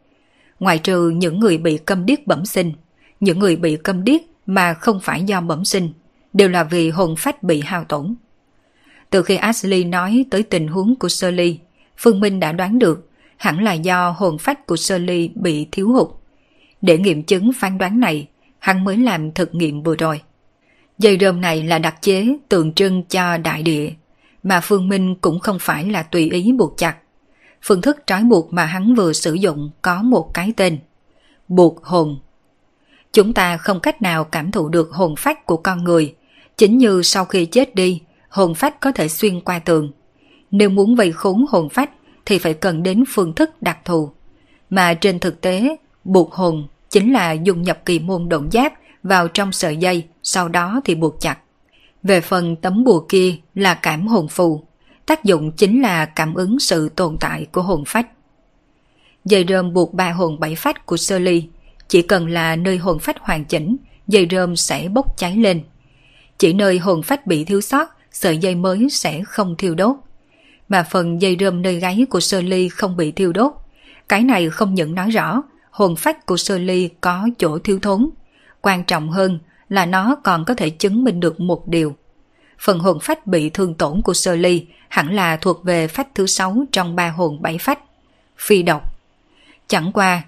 Ngoài 0.60 0.78
trừ 0.78 1.10
những 1.10 1.40
người 1.40 1.58
bị 1.58 1.78
câm 1.78 2.06
điếc 2.06 2.26
bẩm 2.26 2.46
sinh, 2.46 2.72
những 3.20 3.38
người 3.38 3.56
bị 3.56 3.76
câm 3.76 4.04
điếc 4.04 4.20
mà 4.46 4.74
không 4.74 5.00
phải 5.02 5.22
do 5.22 5.40
bẩm 5.40 5.64
sinh, 5.64 5.92
đều 6.32 6.48
là 6.48 6.64
vì 6.64 6.90
hồn 6.90 7.14
phách 7.18 7.42
bị 7.42 7.60
hao 7.60 7.84
tổn. 7.84 8.14
Từ 9.10 9.22
khi 9.22 9.36
Ashley 9.36 9.84
nói 9.84 10.24
tới 10.30 10.42
tình 10.42 10.68
huống 10.68 10.96
của 10.96 11.08
Shirley, 11.08 11.58
Phương 11.96 12.20
Minh 12.20 12.40
đã 12.40 12.52
đoán 12.52 12.78
được 12.78 13.10
hẳn 13.36 13.64
là 13.64 13.72
do 13.72 14.10
hồn 14.10 14.38
phách 14.38 14.66
của 14.66 14.76
Shirley 14.76 15.30
bị 15.34 15.66
thiếu 15.72 15.92
hụt. 15.92 16.08
Để 16.82 16.98
nghiệm 16.98 17.22
chứng 17.22 17.52
phán 17.52 17.78
đoán 17.78 18.00
này, 18.00 18.28
hắn 18.58 18.84
mới 18.84 18.96
làm 18.96 19.32
thực 19.32 19.54
nghiệm 19.54 19.82
vừa 19.82 19.96
rồi. 19.96 20.20
Dây 20.98 21.18
rơm 21.20 21.40
này 21.40 21.62
là 21.62 21.78
đặc 21.78 22.02
chế 22.02 22.36
tượng 22.48 22.72
trưng 22.72 23.02
cho 23.02 23.36
đại 23.36 23.62
địa, 23.62 23.90
mà 24.44 24.60
Phương 24.60 24.88
Minh 24.88 25.14
cũng 25.14 25.40
không 25.40 25.58
phải 25.60 25.90
là 25.90 26.02
tùy 26.02 26.30
ý 26.30 26.52
buộc 26.52 26.74
chặt. 26.76 26.96
Phương 27.62 27.80
thức 27.80 27.96
trói 28.06 28.22
buộc 28.22 28.52
mà 28.52 28.64
hắn 28.64 28.94
vừa 28.94 29.12
sử 29.12 29.34
dụng 29.34 29.70
có 29.82 30.02
một 30.02 30.34
cái 30.34 30.52
tên. 30.56 30.78
Buộc 31.48 31.84
hồn. 31.84 32.18
Chúng 33.12 33.32
ta 33.32 33.56
không 33.56 33.80
cách 33.80 34.02
nào 34.02 34.24
cảm 34.24 34.50
thụ 34.50 34.68
được 34.68 34.90
hồn 34.92 35.14
phách 35.18 35.46
của 35.46 35.56
con 35.56 35.84
người, 35.84 36.14
chính 36.56 36.78
như 36.78 37.02
sau 37.02 37.24
khi 37.24 37.46
chết 37.46 37.74
đi, 37.74 38.00
hồn 38.28 38.54
phách 38.54 38.80
có 38.80 38.92
thể 38.92 39.08
xuyên 39.08 39.40
qua 39.40 39.58
tường. 39.58 39.92
Nếu 40.50 40.70
muốn 40.70 40.96
vây 40.96 41.12
khốn 41.12 41.44
hồn 41.48 41.68
phách 41.68 41.90
thì 42.26 42.38
phải 42.38 42.54
cần 42.54 42.82
đến 42.82 43.04
phương 43.08 43.34
thức 43.34 43.50
đặc 43.62 43.78
thù. 43.84 44.10
Mà 44.70 44.94
trên 44.94 45.18
thực 45.18 45.40
tế, 45.40 45.76
buộc 46.04 46.32
hồn 46.32 46.68
chính 46.90 47.12
là 47.12 47.32
dùng 47.32 47.62
nhập 47.62 47.78
kỳ 47.84 47.98
môn 47.98 48.28
động 48.28 48.50
giáp 48.52 48.72
vào 49.02 49.28
trong 49.28 49.52
sợi 49.52 49.76
dây, 49.76 50.04
sau 50.22 50.48
đó 50.48 50.80
thì 50.84 50.94
buộc 50.94 51.20
chặt. 51.20 51.38
Về 52.04 52.20
phần 52.20 52.56
tấm 52.56 52.84
bùa 52.84 53.06
kia 53.08 53.34
là 53.54 53.74
cảm 53.74 54.06
hồn 54.06 54.28
phù, 54.28 54.64
tác 55.06 55.24
dụng 55.24 55.52
chính 55.52 55.82
là 55.82 56.06
cảm 56.06 56.34
ứng 56.34 56.58
sự 56.58 56.88
tồn 56.88 57.16
tại 57.20 57.46
của 57.52 57.62
hồn 57.62 57.84
phách. 57.86 58.06
Dây 59.24 59.44
rơm 59.48 59.72
buộc 59.72 59.94
ba 59.94 60.10
hồn 60.10 60.40
bảy 60.40 60.54
phách 60.54 60.86
của 60.86 60.96
sơ 60.96 61.18
ly, 61.18 61.48
chỉ 61.88 62.02
cần 62.02 62.28
là 62.28 62.56
nơi 62.56 62.76
hồn 62.76 62.98
phách 62.98 63.16
hoàn 63.20 63.44
chỉnh, 63.44 63.76
dây 64.06 64.28
rơm 64.30 64.56
sẽ 64.56 64.88
bốc 64.88 65.18
cháy 65.18 65.36
lên. 65.36 65.62
Chỉ 66.38 66.52
nơi 66.52 66.78
hồn 66.78 67.02
phách 67.02 67.26
bị 67.26 67.44
thiếu 67.44 67.60
sót, 67.60 67.88
sợi 68.12 68.38
dây 68.38 68.54
mới 68.54 68.88
sẽ 68.90 69.22
không 69.24 69.54
thiêu 69.58 69.74
đốt. 69.74 69.96
mà 70.68 70.82
phần 70.82 71.22
dây 71.22 71.36
rơm 71.40 71.62
nơi 71.62 71.80
gáy 71.80 72.06
của 72.10 72.20
Sơ 72.20 72.40
Ly 72.42 72.68
không 72.68 72.96
bị 72.96 73.12
thiêu 73.12 73.32
đốt. 73.32 73.52
Cái 74.08 74.22
này 74.22 74.50
không 74.50 74.74
những 74.74 74.94
nói 74.94 75.10
rõ 75.10 75.42
hồn 75.70 75.96
phách 75.96 76.26
của 76.26 76.36
Sơ 76.36 76.58
Ly 76.58 76.88
có 77.00 77.28
chỗ 77.38 77.58
thiếu 77.58 77.78
thốn. 77.82 78.10
Quan 78.60 78.84
trọng 78.84 79.10
hơn 79.10 79.38
là 79.74 79.86
nó 79.86 80.16
còn 80.24 80.44
có 80.44 80.54
thể 80.54 80.70
chứng 80.70 81.04
minh 81.04 81.20
được 81.20 81.40
một 81.40 81.68
điều. 81.68 81.96
Phần 82.58 82.78
hồn 82.78 82.98
phách 83.02 83.26
bị 83.26 83.50
thương 83.50 83.74
tổn 83.74 84.02
của 84.02 84.14
Sơ 84.14 84.36
Ly 84.36 84.66
hẳn 84.88 85.14
là 85.14 85.36
thuộc 85.36 85.64
về 85.64 85.88
phách 85.88 86.08
thứ 86.14 86.26
sáu 86.26 86.64
trong 86.72 86.96
ba 86.96 87.08
hồn 87.08 87.42
bảy 87.42 87.58
phách. 87.58 87.78
Phi 88.38 88.62
độc. 88.62 88.82
Chẳng 89.68 89.92
qua, 89.92 90.22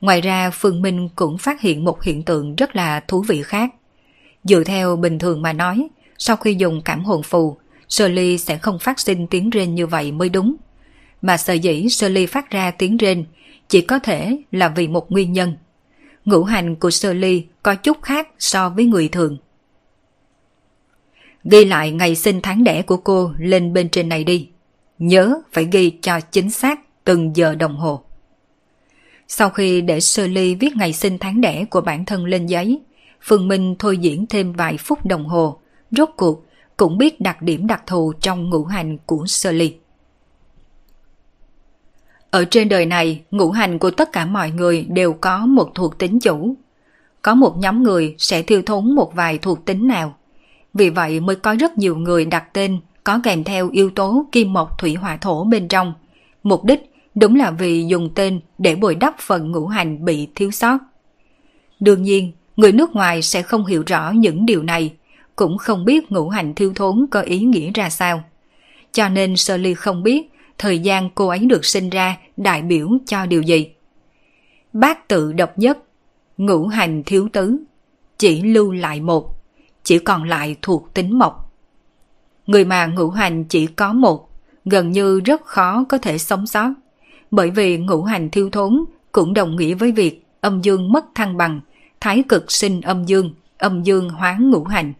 ngoài 0.00 0.20
ra 0.20 0.50
Phương 0.50 0.82
Minh 0.82 1.08
cũng 1.16 1.38
phát 1.38 1.60
hiện 1.60 1.84
một 1.84 2.02
hiện 2.02 2.22
tượng 2.22 2.54
rất 2.54 2.76
là 2.76 3.00
thú 3.00 3.24
vị 3.28 3.42
khác. 3.42 3.70
Dựa 4.44 4.64
theo 4.64 4.96
bình 4.96 5.18
thường 5.18 5.42
mà 5.42 5.52
nói, 5.52 5.88
sau 6.18 6.36
khi 6.36 6.54
dùng 6.54 6.82
cảm 6.82 7.04
hồn 7.04 7.22
phù, 7.22 7.56
Sơ 7.88 8.08
Ly 8.08 8.38
sẽ 8.38 8.58
không 8.58 8.78
phát 8.78 9.00
sinh 9.00 9.26
tiếng 9.26 9.50
rên 9.50 9.74
như 9.74 9.86
vậy 9.86 10.12
mới 10.12 10.28
đúng. 10.28 10.56
Mà 11.22 11.36
sở 11.36 11.52
dĩ 11.52 11.88
Sơ 11.88 12.08
Ly 12.08 12.26
phát 12.26 12.50
ra 12.50 12.70
tiếng 12.70 12.96
rên 12.96 13.24
chỉ 13.68 13.80
có 13.80 13.98
thể 13.98 14.38
là 14.52 14.68
vì 14.68 14.88
một 14.88 15.12
nguyên 15.12 15.32
nhân. 15.32 15.56
Ngũ 16.30 16.44
hành 16.44 16.76
của 16.76 16.90
Sơ 16.90 17.12
Ly 17.12 17.44
có 17.62 17.74
chút 17.74 18.02
khác 18.02 18.28
so 18.38 18.70
với 18.70 18.84
người 18.84 19.08
thường. 19.08 19.36
Ghi 21.44 21.64
lại 21.64 21.90
ngày 21.90 22.14
sinh 22.14 22.40
tháng 22.42 22.64
đẻ 22.64 22.82
của 22.82 22.96
cô 22.96 23.32
lên 23.38 23.72
bên 23.72 23.88
trên 23.88 24.08
này 24.08 24.24
đi. 24.24 24.48
Nhớ 24.98 25.40
phải 25.52 25.68
ghi 25.72 25.90
cho 26.02 26.20
chính 26.20 26.50
xác 26.50 27.04
từng 27.04 27.36
giờ 27.36 27.54
đồng 27.54 27.76
hồ. 27.76 28.02
Sau 29.28 29.50
khi 29.50 29.80
để 29.80 30.00
Sơ 30.00 30.26
Ly 30.26 30.54
viết 30.54 30.76
ngày 30.76 30.92
sinh 30.92 31.18
tháng 31.18 31.40
đẻ 31.40 31.64
của 31.64 31.80
bản 31.80 32.04
thân 32.04 32.24
lên 32.24 32.46
giấy, 32.46 32.80
Phương 33.22 33.48
Minh 33.48 33.74
thôi 33.78 33.98
diễn 33.98 34.26
thêm 34.26 34.52
vài 34.52 34.76
phút 34.76 35.06
đồng 35.06 35.24
hồ, 35.24 35.60
rốt 35.90 36.08
cuộc 36.16 36.44
cũng 36.76 36.98
biết 36.98 37.20
đặc 37.20 37.42
điểm 37.42 37.66
đặc 37.66 37.82
thù 37.86 38.12
trong 38.20 38.50
ngũ 38.50 38.64
hành 38.64 38.98
của 39.06 39.26
Sơ 39.26 39.52
Ly. 39.52 39.74
Ở 42.30 42.44
trên 42.44 42.68
đời 42.68 42.86
này, 42.86 43.22
ngũ 43.30 43.50
hành 43.50 43.78
của 43.78 43.90
tất 43.90 44.12
cả 44.12 44.26
mọi 44.26 44.50
người 44.50 44.86
đều 44.88 45.12
có 45.12 45.46
một 45.46 45.70
thuộc 45.74 45.98
tính 45.98 46.20
chủ. 46.20 46.54
Có 47.22 47.34
một 47.34 47.56
nhóm 47.58 47.82
người 47.82 48.14
sẽ 48.18 48.42
thiêu 48.42 48.62
thốn 48.62 48.94
một 48.94 49.14
vài 49.14 49.38
thuộc 49.38 49.64
tính 49.64 49.88
nào. 49.88 50.16
Vì 50.74 50.90
vậy 50.90 51.20
mới 51.20 51.36
có 51.36 51.54
rất 51.54 51.78
nhiều 51.78 51.96
người 51.96 52.24
đặt 52.24 52.44
tên 52.52 52.80
có 53.04 53.20
kèm 53.24 53.44
theo 53.44 53.70
yếu 53.70 53.90
tố 53.90 54.26
kim 54.32 54.52
mộc 54.52 54.78
thủy 54.78 54.94
hỏa 54.94 55.16
thổ 55.16 55.44
bên 55.44 55.68
trong. 55.68 55.92
Mục 56.42 56.64
đích 56.64 56.92
đúng 57.14 57.36
là 57.36 57.50
vì 57.50 57.84
dùng 57.88 58.10
tên 58.14 58.40
để 58.58 58.74
bồi 58.74 58.94
đắp 58.94 59.14
phần 59.18 59.52
ngũ 59.52 59.66
hành 59.66 60.04
bị 60.04 60.28
thiếu 60.34 60.50
sót. 60.50 60.78
Đương 61.80 62.02
nhiên, 62.02 62.32
người 62.56 62.72
nước 62.72 62.94
ngoài 62.94 63.22
sẽ 63.22 63.42
không 63.42 63.66
hiểu 63.66 63.82
rõ 63.86 64.10
những 64.10 64.46
điều 64.46 64.62
này, 64.62 64.92
cũng 65.36 65.58
không 65.58 65.84
biết 65.84 66.12
ngũ 66.12 66.28
hành 66.28 66.54
thiêu 66.54 66.72
thốn 66.74 67.06
có 67.10 67.20
ý 67.20 67.40
nghĩa 67.40 67.70
ra 67.74 67.90
sao. 67.90 68.22
Cho 68.92 69.08
nên 69.08 69.36
Sơ 69.36 69.56
Ly 69.56 69.74
không 69.74 70.02
biết 70.02 70.29
thời 70.60 70.78
gian 70.78 71.10
cô 71.14 71.28
ấy 71.28 71.38
được 71.38 71.64
sinh 71.64 71.90
ra 71.90 72.16
đại 72.36 72.62
biểu 72.62 72.88
cho 73.06 73.26
điều 73.26 73.42
gì. 73.42 73.70
Bác 74.72 75.08
tự 75.08 75.32
độc 75.32 75.58
nhất, 75.58 75.78
ngũ 76.38 76.66
hành 76.66 77.02
thiếu 77.06 77.28
tứ, 77.32 77.56
chỉ 78.18 78.42
lưu 78.42 78.72
lại 78.72 79.00
một, 79.00 79.34
chỉ 79.84 79.98
còn 79.98 80.24
lại 80.24 80.56
thuộc 80.62 80.94
tính 80.94 81.18
mộc. 81.18 81.52
Người 82.46 82.64
mà 82.64 82.86
ngũ 82.86 83.10
hành 83.10 83.44
chỉ 83.44 83.66
có 83.66 83.92
một, 83.92 84.28
gần 84.64 84.92
như 84.92 85.20
rất 85.20 85.44
khó 85.44 85.84
có 85.88 85.98
thể 85.98 86.18
sống 86.18 86.46
sót, 86.46 86.72
bởi 87.30 87.50
vì 87.50 87.78
ngũ 87.78 88.02
hành 88.02 88.30
thiếu 88.30 88.50
thốn 88.50 88.84
cũng 89.12 89.34
đồng 89.34 89.56
nghĩa 89.56 89.74
với 89.74 89.92
việc 89.92 90.24
âm 90.40 90.62
dương 90.62 90.92
mất 90.92 91.04
thăng 91.14 91.36
bằng, 91.36 91.60
thái 92.00 92.22
cực 92.28 92.52
sinh 92.52 92.80
âm 92.80 93.04
dương, 93.04 93.34
âm 93.58 93.82
dương 93.82 94.08
hóa 94.10 94.36
ngũ 94.40 94.64
hành. 94.64 94.92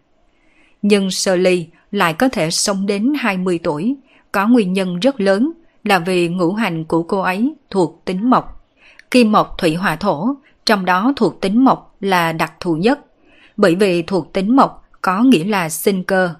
Nhưng 0.81 1.11
Sơ 1.11 1.35
Ly 1.35 1.67
lại 1.91 2.13
có 2.13 2.29
thể 2.29 2.51
sống 2.51 2.85
đến 2.85 3.13
20 3.19 3.59
tuổi, 3.63 3.95
có 4.31 4.47
nguyên 4.47 4.73
nhân 4.73 4.99
rất 4.99 5.21
lớn 5.21 5.51
là 5.83 5.99
vì 5.99 6.27
ngũ 6.27 6.53
hành 6.53 6.85
của 6.85 7.03
cô 7.03 7.19
ấy 7.19 7.53
thuộc 7.69 8.01
tính 8.05 8.29
mộc. 8.29 8.67
Kim 9.11 9.31
mộc 9.31 9.57
thủy 9.57 9.75
hỏa 9.75 9.95
thổ, 9.95 10.35
trong 10.65 10.85
đó 10.85 11.13
thuộc 11.15 11.41
tính 11.41 11.63
mộc 11.63 11.95
là 11.99 12.33
đặc 12.33 12.53
thù 12.59 12.75
nhất, 12.75 12.99
bởi 13.57 13.75
vì 13.75 14.01
thuộc 14.01 14.33
tính 14.33 14.55
mộc 14.55 14.89
có 15.01 15.23
nghĩa 15.23 15.43
là 15.43 15.69
sinh 15.69 16.03
cơ. 16.03 16.33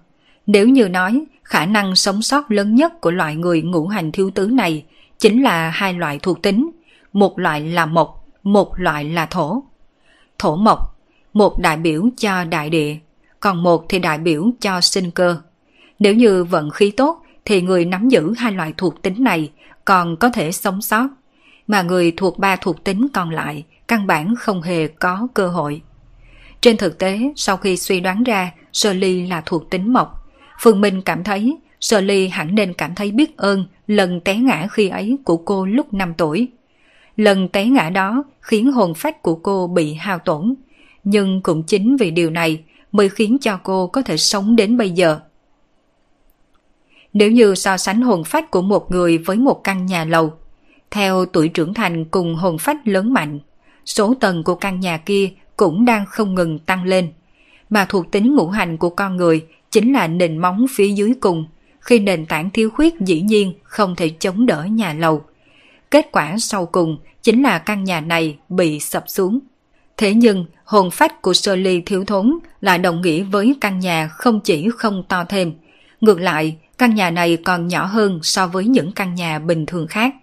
Nếu 0.48 0.68
như 0.68 0.88
nói 0.88 1.26
khả 1.44 1.66
năng 1.66 1.96
sống 1.96 2.22
sót 2.22 2.52
lớn 2.52 2.76
nhất 2.76 3.02
của 3.02 3.12
loại 3.12 3.36
người 3.36 3.62
ngũ 3.62 3.88
hành 3.88 4.12
thiếu 4.12 4.32
tứ 4.36 4.48
này 4.48 4.86
chính 5.18 5.44
là 5.44 5.70
hai 5.70 5.94
loại 5.94 6.20
thuộc 6.20 6.42
tính, 6.42 6.72
một 7.14 7.40
loại 7.40 7.62
là 7.62 7.86
mộc, 7.86 8.28
một 8.44 8.80
loại 8.80 9.04
là 9.04 9.26
thổ. 9.26 9.64
Thổ 10.38 10.56
mộc, 10.56 11.00
một 11.34 11.60
đại 11.60 11.78
biểu 11.78 12.10
cho 12.18 12.44
đại 12.44 12.70
địa, 12.70 12.96
còn 13.40 13.64
một 13.64 13.86
thì 13.90 14.00
đại 14.00 14.18
biểu 14.18 14.50
cho 14.60 14.82
sinh 14.82 15.12
cơ. 15.12 15.38
Nếu 16.00 16.14
như 16.14 16.44
vận 16.44 16.70
khí 16.70 16.92
tốt 16.92 17.21
thì 17.46 17.62
người 17.62 17.86
nắm 17.86 18.10
giữ 18.10 18.34
hai 18.38 18.52
loại 18.52 18.74
thuộc 18.78 19.02
tính 19.02 19.24
này 19.24 19.52
còn 19.86 20.18
có 20.18 20.30
thể 20.30 20.52
sống 20.52 20.82
sót, 20.82 21.08
mà 21.68 21.82
người 21.82 22.12
thuộc 22.18 22.40
ba 22.40 22.56
thuộc 22.56 22.84
tính 22.84 23.08
còn 23.14 23.30
lại 23.30 23.64
căn 23.88 24.08
bản 24.08 24.36
không 24.36 24.62
hề 24.62 24.88
có 24.88 25.28
cơ 25.34 25.48
hội. 25.48 25.82
Trên 26.62 26.78
thực 26.78 26.98
tế, 26.98 27.20
sau 27.36 27.58
khi 27.58 27.78
suy 27.78 28.00
đoán 28.00 28.24
ra 28.24 28.52
Sơ 28.74 28.94
Ly 28.94 29.28
là 29.28 29.42
thuộc 29.46 29.70
tính 29.70 29.94
mộc, 29.94 30.30
Phương 30.60 30.82
Minh 30.82 31.02
cảm 31.02 31.24
thấy 31.24 31.58
Sơ 31.80 32.02
Ly 32.02 32.28
hẳn 32.28 32.56
nên 32.56 32.74
cảm 32.74 32.96
thấy 32.96 33.12
biết 33.12 33.38
ơn 33.38 33.66
lần 33.88 34.22
té 34.22 34.36
ngã 34.36 34.68
khi 34.72 34.90
ấy 34.90 35.18
của 35.24 35.38
cô 35.38 35.66
lúc 35.66 35.94
5 35.94 36.14
tuổi. 36.18 36.48
Lần 37.18 37.48
té 37.48 37.66
ngã 37.66 37.90
đó 37.90 38.24
khiến 38.42 38.72
hồn 38.72 38.94
phách 38.94 39.22
của 39.22 39.36
cô 39.36 39.68
bị 39.68 39.94
hao 39.94 40.20
tổn, 40.20 40.56
nhưng 41.04 41.42
cũng 41.42 41.64
chính 41.64 41.98
vì 41.98 42.12
điều 42.12 42.30
này 42.30 42.64
mới 42.92 43.10
khiến 43.10 43.38
cho 43.42 43.60
cô 43.64 43.88
có 43.88 44.02
thể 44.02 44.18
sống 44.18 44.56
đến 44.56 44.78
bây 44.78 44.90
giờ. 44.90 45.20
Nếu 47.14 47.32
như 47.32 47.56
so 47.56 47.78
sánh 47.78 48.02
hồn 48.02 48.24
phách 48.24 48.52
của 48.52 48.62
một 48.62 48.92
người 48.92 49.18
với 49.18 49.38
một 49.38 49.64
căn 49.64 49.86
nhà 49.86 50.06
lầu, 50.06 50.34
theo 50.92 51.26
tuổi 51.26 51.48
trưởng 51.48 51.74
thành 51.74 52.06
cùng 52.06 52.36
hồn 52.36 52.58
phách 52.58 52.88
lớn 52.88 53.14
mạnh, 53.14 53.40
số 53.86 54.14
tầng 54.20 54.44
của 54.44 54.56
căn 54.56 54.80
nhà 54.80 54.98
kia 54.98 55.30
cũng 55.58 55.86
đang 55.86 56.06
không 56.06 56.36
ngừng 56.36 56.60
tăng 56.60 56.84
lên. 56.84 57.12
Mà 57.70 57.86
thuộc 57.86 58.12
tính 58.12 58.36
ngũ 58.36 58.48
hành 58.48 58.78
của 58.78 58.90
con 58.90 59.18
người 59.18 59.46
chính 59.72 59.94
là 59.94 60.08
nền 60.08 60.38
móng 60.38 60.66
phía 60.70 60.88
dưới 60.88 61.14
cùng, 61.22 61.46
khi 61.80 62.00
nền 62.00 62.26
tảng 62.26 62.50
thiếu 62.50 62.70
khuyết 62.70 62.94
dĩ 63.00 63.22
nhiên 63.22 63.54
không 63.64 63.96
thể 63.96 64.10
chống 64.20 64.46
đỡ 64.46 64.64
nhà 64.64 64.94
lầu. 64.94 65.24
Kết 65.92 66.08
quả 66.12 66.36
sau 66.38 66.66
cùng 66.66 66.98
chính 67.22 67.44
là 67.44 67.60
căn 67.60 67.84
nhà 67.84 68.02
này 68.02 68.38
bị 68.50 68.80
sập 68.80 69.04
xuống. 69.08 69.40
Thế 69.98 70.14
nhưng 70.14 70.46
hồn 70.64 70.92
phách 70.92 71.22
của 71.22 71.34
Sơ 71.34 71.56
Ly 71.56 71.82
thiếu 71.82 72.06
thốn 72.06 72.40
lại 72.62 72.78
đồng 72.78 73.02
nghĩa 73.02 73.24
với 73.24 73.56
căn 73.62 73.80
nhà 73.80 74.08
không 74.08 74.40
chỉ 74.40 74.70
không 74.78 75.04
to 75.10 75.24
thêm. 75.30 75.54
Ngược 76.02 76.20
lại, 76.20 76.58
căn 76.82 76.96
nhà 76.96 77.10
này 77.10 77.38
còn 77.38 77.68
nhỏ 77.68 77.86
hơn 77.86 78.20
so 78.24 78.48
với 78.48 78.66
những 78.66 78.92
căn 78.92 79.16
nhà 79.16 79.40
bình 79.40 79.66
thường 79.66 79.88
khác. 79.88 80.16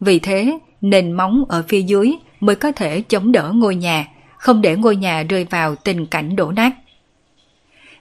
Vì 0.00 0.18
thế, 0.18 0.58
nền 0.80 1.12
móng 1.12 1.44
ở 1.48 1.64
phía 1.68 1.82
dưới 1.82 2.16
mới 2.40 2.56
có 2.56 2.72
thể 2.72 3.02
chống 3.02 3.32
đỡ 3.32 3.52
ngôi 3.54 3.74
nhà, 3.74 4.06
không 4.36 4.62
để 4.62 4.76
ngôi 4.76 4.96
nhà 4.96 5.22
rơi 5.22 5.44
vào 5.44 5.76
tình 5.76 6.06
cảnh 6.06 6.36
đổ 6.36 6.52
nát. 6.52 6.72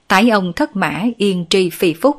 Tái 0.08 0.30
ông 0.30 0.54
thất 0.54 0.76
mã 0.76 1.04
yên 1.18 1.46
tri 1.50 1.70
phi 1.70 1.94
phúc. 1.94 2.18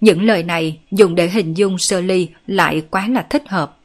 Những 0.00 0.22
lời 0.22 0.42
này 0.42 0.78
dùng 0.90 1.14
để 1.14 1.28
hình 1.28 1.54
dung 1.54 1.78
sơ 1.78 2.00
ly 2.00 2.28
lại 2.46 2.82
quá 2.90 3.08
là 3.08 3.26
thích 3.30 3.48
hợp. 3.48 3.76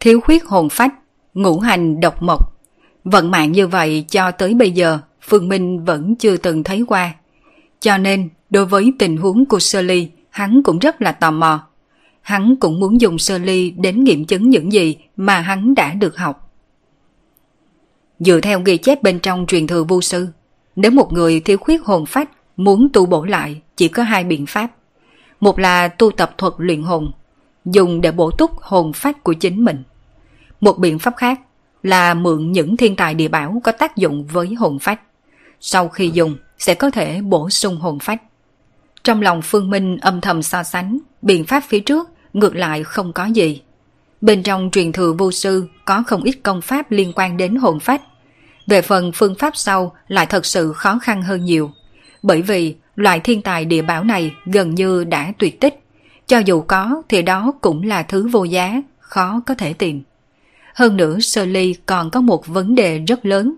Thiếu 0.00 0.20
khuyết 0.20 0.44
hồn 0.44 0.68
phách, 0.68 0.94
ngũ 1.34 1.58
hành 1.60 2.00
độc 2.00 2.22
mộc. 2.22 2.58
Vận 3.04 3.30
mạng 3.30 3.52
như 3.52 3.66
vậy 3.66 4.04
cho 4.10 4.30
tới 4.30 4.54
bây 4.54 4.70
giờ, 4.70 4.98
Phương 5.22 5.48
Minh 5.48 5.84
vẫn 5.84 6.16
chưa 6.16 6.36
từng 6.36 6.64
thấy 6.64 6.84
qua. 6.88 7.14
Cho 7.80 7.98
nên 7.98 8.28
Đối 8.50 8.66
với 8.66 8.92
tình 8.98 9.16
huống 9.16 9.46
của 9.46 9.58
Sơ 9.58 9.82
Ly, 9.82 10.08
hắn 10.30 10.62
cũng 10.62 10.78
rất 10.78 11.02
là 11.02 11.12
tò 11.12 11.30
mò. 11.30 11.66
Hắn 12.22 12.56
cũng 12.60 12.80
muốn 12.80 13.00
dùng 13.00 13.18
Sơ 13.18 13.38
Ly 13.38 13.70
đến 13.70 14.04
nghiệm 14.04 14.24
chứng 14.24 14.50
những 14.50 14.72
gì 14.72 14.96
mà 15.16 15.40
hắn 15.40 15.74
đã 15.74 15.94
được 15.94 16.16
học. 16.16 16.52
Dựa 18.18 18.40
theo 18.40 18.60
ghi 18.60 18.76
chép 18.76 19.02
bên 19.02 19.18
trong 19.20 19.46
truyền 19.46 19.66
thừa 19.66 19.84
vô 19.84 20.00
sư, 20.00 20.28
nếu 20.76 20.90
một 20.90 21.12
người 21.12 21.40
thiếu 21.40 21.58
khuyết 21.58 21.82
hồn 21.82 22.06
phách 22.06 22.30
muốn 22.56 22.88
tu 22.92 23.06
bổ 23.06 23.24
lại 23.24 23.60
chỉ 23.76 23.88
có 23.88 24.02
hai 24.02 24.24
biện 24.24 24.46
pháp. 24.46 24.70
Một 25.40 25.58
là 25.58 25.88
tu 25.88 26.10
tập 26.10 26.34
thuật 26.38 26.52
luyện 26.58 26.82
hồn, 26.82 27.12
dùng 27.64 28.00
để 28.00 28.12
bổ 28.12 28.30
túc 28.30 28.50
hồn 28.60 28.92
phách 28.92 29.24
của 29.24 29.32
chính 29.32 29.64
mình. 29.64 29.82
Một 30.60 30.78
biện 30.78 30.98
pháp 30.98 31.14
khác 31.16 31.40
là 31.82 32.14
mượn 32.14 32.52
những 32.52 32.76
thiên 32.76 32.96
tài 32.96 33.14
địa 33.14 33.28
bảo 33.28 33.60
có 33.64 33.72
tác 33.72 33.96
dụng 33.96 34.26
với 34.26 34.54
hồn 34.54 34.78
phách. 34.78 35.00
Sau 35.60 35.88
khi 35.88 36.10
dùng 36.10 36.36
sẽ 36.58 36.74
có 36.74 36.90
thể 36.90 37.20
bổ 37.22 37.50
sung 37.50 37.76
hồn 37.76 37.98
phách. 37.98 38.22
Trong 39.04 39.22
lòng 39.22 39.42
Phương 39.42 39.70
Minh 39.70 39.98
âm 39.98 40.20
thầm 40.20 40.42
so 40.42 40.62
sánh, 40.62 40.98
biện 41.22 41.44
pháp 41.44 41.62
phía 41.68 41.80
trước 41.80 42.08
ngược 42.32 42.56
lại 42.56 42.84
không 42.84 43.12
có 43.12 43.24
gì. 43.24 43.62
Bên 44.20 44.42
trong 44.42 44.68
truyền 44.72 44.92
thừa 44.92 45.12
vô 45.12 45.30
sư 45.30 45.66
có 45.84 46.02
không 46.06 46.22
ít 46.22 46.32
công 46.42 46.60
pháp 46.60 46.90
liên 46.90 47.12
quan 47.16 47.36
đến 47.36 47.56
hồn 47.56 47.80
phách. 47.80 48.02
Về 48.66 48.82
phần 48.82 49.12
phương 49.14 49.34
pháp 49.38 49.56
sau 49.56 49.92
lại 50.08 50.26
thật 50.26 50.46
sự 50.46 50.72
khó 50.72 50.98
khăn 51.02 51.22
hơn 51.22 51.44
nhiều. 51.44 51.70
Bởi 52.22 52.42
vì 52.42 52.74
loại 52.96 53.20
thiên 53.20 53.42
tài 53.42 53.64
địa 53.64 53.82
bảo 53.82 54.04
này 54.04 54.32
gần 54.46 54.74
như 54.74 55.04
đã 55.04 55.32
tuyệt 55.38 55.60
tích. 55.60 55.80
Cho 56.26 56.38
dù 56.38 56.60
có 56.60 57.02
thì 57.08 57.22
đó 57.22 57.52
cũng 57.60 57.82
là 57.82 58.02
thứ 58.02 58.28
vô 58.28 58.44
giá, 58.44 58.82
khó 58.98 59.40
có 59.46 59.54
thể 59.54 59.72
tìm. 59.72 60.02
Hơn 60.74 60.96
nữa 60.96 61.18
Sơ 61.20 61.44
Ly 61.44 61.74
còn 61.86 62.10
có 62.10 62.20
một 62.20 62.46
vấn 62.46 62.74
đề 62.74 62.98
rất 62.98 63.26
lớn. 63.26 63.54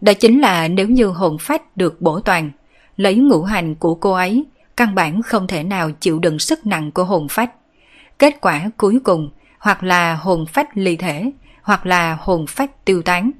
Đó 0.00 0.12
chính 0.12 0.40
là 0.40 0.68
nếu 0.68 0.88
như 0.88 1.06
hồn 1.06 1.36
phách 1.40 1.76
được 1.76 2.00
bổ 2.00 2.20
toàn, 2.20 2.50
lấy 2.96 3.14
ngũ 3.14 3.42
hành 3.42 3.74
của 3.74 3.94
cô 3.94 4.12
ấy 4.12 4.44
căn 4.78 4.94
bản 4.94 5.22
không 5.22 5.46
thể 5.46 5.62
nào 5.62 5.90
chịu 5.90 6.18
đựng 6.18 6.38
sức 6.38 6.66
nặng 6.66 6.90
của 6.90 7.04
hồn 7.04 7.28
phách. 7.30 7.50
Kết 8.18 8.40
quả 8.40 8.70
cuối 8.76 8.98
cùng 9.04 9.30
hoặc 9.58 9.82
là 9.82 10.14
hồn 10.14 10.46
phách 10.46 10.68
ly 10.74 10.96
thể, 10.96 11.30
hoặc 11.62 11.86
là 11.86 12.18
hồn 12.20 12.46
phách 12.46 12.84
tiêu 12.84 13.02
tán. 13.02 13.30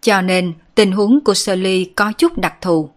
Cho 0.00 0.22
nên 0.22 0.52
tình 0.74 0.92
huống 0.92 1.20
của 1.24 1.34
Sơ 1.34 1.54
Ly 1.54 1.84
có 1.84 2.12
chút 2.12 2.38
đặc 2.38 2.54
thù. 2.60 2.90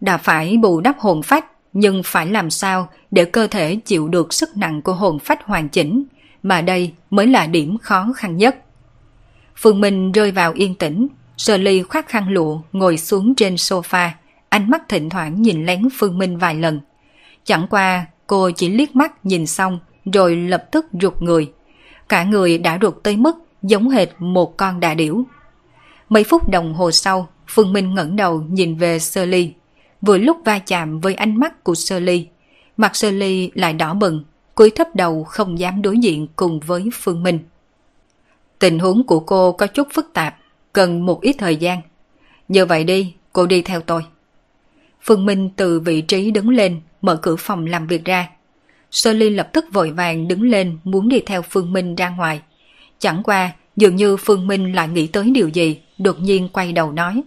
Đã 0.00 0.16
phải 0.16 0.56
bù 0.56 0.80
đắp 0.80 0.98
hồn 0.98 1.22
phách, 1.22 1.44
nhưng 1.72 2.02
phải 2.04 2.26
làm 2.26 2.50
sao 2.50 2.88
để 3.10 3.24
cơ 3.24 3.46
thể 3.46 3.76
chịu 3.76 4.08
được 4.08 4.32
sức 4.32 4.56
nặng 4.56 4.82
của 4.82 4.92
hồn 4.92 5.18
phách 5.18 5.44
hoàn 5.44 5.68
chỉnh, 5.68 6.04
mà 6.42 6.60
đây 6.62 6.92
mới 7.10 7.26
là 7.26 7.46
điểm 7.46 7.78
khó 7.78 8.12
khăn 8.16 8.36
nhất. 8.36 8.56
Phương 9.56 9.80
Minh 9.80 10.12
rơi 10.12 10.30
vào 10.30 10.52
yên 10.52 10.74
tĩnh, 10.74 11.08
Sơ 11.36 11.56
Ly 11.56 11.82
khoác 11.82 12.08
khăn 12.08 12.28
lụa 12.28 12.60
ngồi 12.72 12.98
xuống 12.98 13.34
trên 13.34 13.54
sofa, 13.54 14.10
ánh 14.48 14.70
mắt 14.70 14.82
thỉnh 14.88 15.10
thoảng 15.10 15.42
nhìn 15.42 15.66
lén 15.66 15.88
Phương 15.98 16.18
Minh 16.18 16.38
vài 16.38 16.54
lần. 16.54 16.80
Chẳng 17.50 17.66
qua 17.70 18.06
cô 18.26 18.50
chỉ 18.50 18.68
liếc 18.68 18.96
mắt 18.96 19.26
nhìn 19.26 19.46
xong 19.46 19.78
rồi 20.12 20.36
lập 20.36 20.64
tức 20.72 20.86
rụt 21.00 21.22
người. 21.22 21.52
Cả 22.08 22.24
người 22.24 22.58
đã 22.58 22.78
rụt 22.82 22.94
tới 23.02 23.16
mức 23.16 23.36
giống 23.62 23.88
hệt 23.88 24.08
một 24.18 24.56
con 24.56 24.80
đà 24.80 24.94
điểu. 24.94 25.24
Mấy 26.08 26.24
phút 26.24 26.48
đồng 26.48 26.74
hồ 26.74 26.90
sau, 26.90 27.28
Phương 27.48 27.72
Minh 27.72 27.94
ngẩng 27.94 28.16
đầu 28.16 28.42
nhìn 28.50 28.76
về 28.76 28.98
Sơ 28.98 29.24
Ly. 29.24 29.52
Vừa 30.00 30.18
lúc 30.18 30.36
va 30.44 30.58
chạm 30.58 31.00
với 31.00 31.14
ánh 31.14 31.36
mắt 31.40 31.64
của 31.64 31.74
Sơ 31.74 31.98
Ly, 31.98 32.26
mặt 32.76 32.96
Sơ 32.96 33.10
Ly 33.10 33.50
lại 33.54 33.72
đỏ 33.72 33.94
bừng, 33.94 34.24
cúi 34.54 34.70
thấp 34.70 34.88
đầu 34.94 35.24
không 35.24 35.58
dám 35.58 35.82
đối 35.82 35.98
diện 35.98 36.26
cùng 36.36 36.60
với 36.60 36.84
Phương 36.92 37.22
Minh. 37.22 37.38
Tình 38.58 38.78
huống 38.78 39.06
của 39.06 39.20
cô 39.20 39.52
có 39.52 39.66
chút 39.66 39.88
phức 39.92 40.10
tạp, 40.14 40.36
cần 40.72 41.06
một 41.06 41.20
ít 41.20 41.36
thời 41.38 41.56
gian. 41.56 41.80
Như 42.48 42.66
vậy 42.66 42.84
đi, 42.84 43.14
cô 43.32 43.46
đi 43.46 43.62
theo 43.62 43.80
tôi. 43.80 44.04
Phương 45.02 45.26
Minh 45.26 45.50
từ 45.56 45.80
vị 45.80 46.00
trí 46.00 46.30
đứng 46.30 46.48
lên, 46.48 46.80
mở 47.02 47.16
cửa 47.16 47.36
phòng 47.36 47.66
làm 47.66 47.86
việc 47.86 48.04
ra. 48.04 48.28
Sơ 48.90 49.12
Ly 49.12 49.30
lập 49.30 49.48
tức 49.52 49.64
vội 49.72 49.90
vàng 49.90 50.28
đứng 50.28 50.42
lên 50.42 50.78
muốn 50.84 51.08
đi 51.08 51.20
theo 51.26 51.42
Phương 51.42 51.72
Minh 51.72 51.94
ra 51.94 52.08
ngoài. 52.08 52.40
Chẳng 52.98 53.22
qua, 53.22 53.52
dường 53.76 53.96
như 53.96 54.16
Phương 54.16 54.46
Minh 54.46 54.74
lại 54.74 54.88
nghĩ 54.88 55.06
tới 55.06 55.30
điều 55.30 55.48
gì, 55.48 55.80
đột 55.98 56.20
nhiên 56.20 56.48
quay 56.48 56.72
đầu 56.72 56.92
nói. 56.92 57.22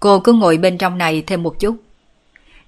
Cô 0.00 0.20
cứ 0.20 0.32
ngồi 0.32 0.58
bên 0.58 0.78
trong 0.78 0.98
này 0.98 1.22
thêm 1.26 1.42
một 1.42 1.60
chút. 1.60 1.76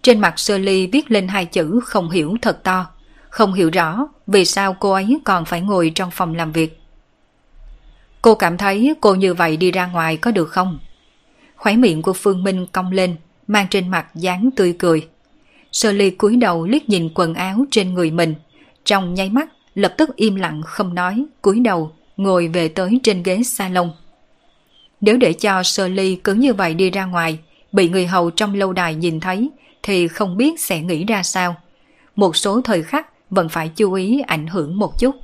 Trên 0.03 0.21
mặt 0.21 0.39
Sơ 0.39 0.59
Ly 0.59 0.87
viết 0.87 1.11
lên 1.11 1.29
hai 1.29 1.45
chữ 1.45 1.81
không 1.85 2.11
hiểu 2.11 2.37
thật 2.43 2.65
to, 2.65 2.87
không 3.29 3.55
hiểu 3.55 3.71
rõ 3.71 4.09
vì 4.27 4.45
sao 4.45 4.77
cô 4.81 4.91
ấy 4.91 5.19
còn 5.25 5.45
phải 5.45 5.61
ngồi 5.61 5.93
trong 5.95 6.11
phòng 6.11 6.35
làm 6.35 6.53
việc. 6.53 6.81
Cô 8.23 8.35
cảm 8.35 8.57
thấy 8.57 8.95
cô 9.01 9.15
như 9.15 9.35
vậy 9.35 9.57
đi 9.57 9.71
ra 9.71 9.87
ngoài 9.87 10.17
có 10.17 10.31
được 10.31 10.51
không? 10.51 10.79
Khóe 11.57 11.77
miệng 11.77 12.03
của 12.03 12.13
Phương 12.13 12.45
Minh 12.45 12.67
cong 12.73 12.93
lên, 12.93 13.17
mang 13.47 13.67
trên 13.71 13.89
mặt 13.89 14.07
dáng 14.15 14.51
tươi 14.57 14.77
cười. 14.79 15.09
Sơ 15.73 15.93
ly 15.93 16.11
cúi 16.11 16.37
đầu 16.37 16.67
liếc 16.67 16.89
nhìn 16.89 17.09
quần 17.15 17.35
áo 17.35 17.65
trên 17.71 17.95
người 17.95 18.11
mình, 18.11 18.35
trong 18.85 19.15
nháy 19.15 19.31
mắt 19.31 19.49
lập 19.75 19.95
tức 19.99 20.17
im 20.17 20.35
lặng 20.35 20.63
không 20.67 20.95
nói, 20.95 21.25
cúi 21.43 21.61
đầu 21.61 21.93
ngồi 22.17 22.49
về 22.49 22.69
tới 22.69 23.01
trên 23.03 23.23
ghế 23.23 23.43
salon. 23.43 23.91
Nếu 25.01 25.17
để 25.17 25.33
cho 25.33 25.63
sơ 25.63 25.89
ly 25.89 26.19
cứ 26.25 26.35
như 26.35 26.55
vậy 26.55 26.75
đi 26.75 26.91
ra 26.91 27.05
ngoài, 27.05 27.39
bị 27.73 27.89
người 27.89 28.07
hầu 28.07 28.31
trong 28.31 28.55
lâu 28.55 28.73
đài 28.73 28.95
nhìn 28.95 29.21
thấy, 29.21 29.51
thì 29.83 30.09
không 30.09 30.37
biết 30.37 30.61
sẽ 30.61 30.81
nghĩ 30.81 31.05
ra 31.05 31.23
sao. 31.23 31.57
Một 32.17 32.37
số 32.37 32.61
thời 32.61 32.83
khắc 32.83 33.31
vẫn 33.31 33.49
phải 33.49 33.71
chú 33.77 33.93
ý 33.93 34.21
ảnh 34.27 34.47
hưởng 34.47 34.79
một 34.79 34.99
chút. 34.99 35.17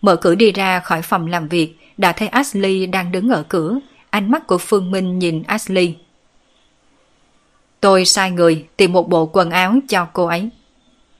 Mở 0.00 0.16
cửa 0.16 0.34
đi 0.34 0.52
ra 0.52 0.80
khỏi 0.80 1.02
phòng 1.02 1.26
làm 1.26 1.48
việc, 1.48 1.76
đã 1.96 2.12
thấy 2.12 2.28
Ashley 2.28 2.86
đang 2.86 3.12
đứng 3.12 3.28
ở 3.28 3.42
cửa, 3.48 3.78
ánh 4.10 4.30
mắt 4.30 4.46
của 4.46 4.58
Phương 4.58 4.90
Minh 4.90 5.18
nhìn 5.18 5.42
Ashley. 5.42 5.94
Tôi 7.80 8.04
sai 8.04 8.30
người 8.30 8.66
tìm 8.76 8.92
một 8.92 9.08
bộ 9.08 9.30
quần 9.32 9.50
áo 9.50 9.74
cho 9.88 10.06
cô 10.12 10.26
ấy. 10.26 10.48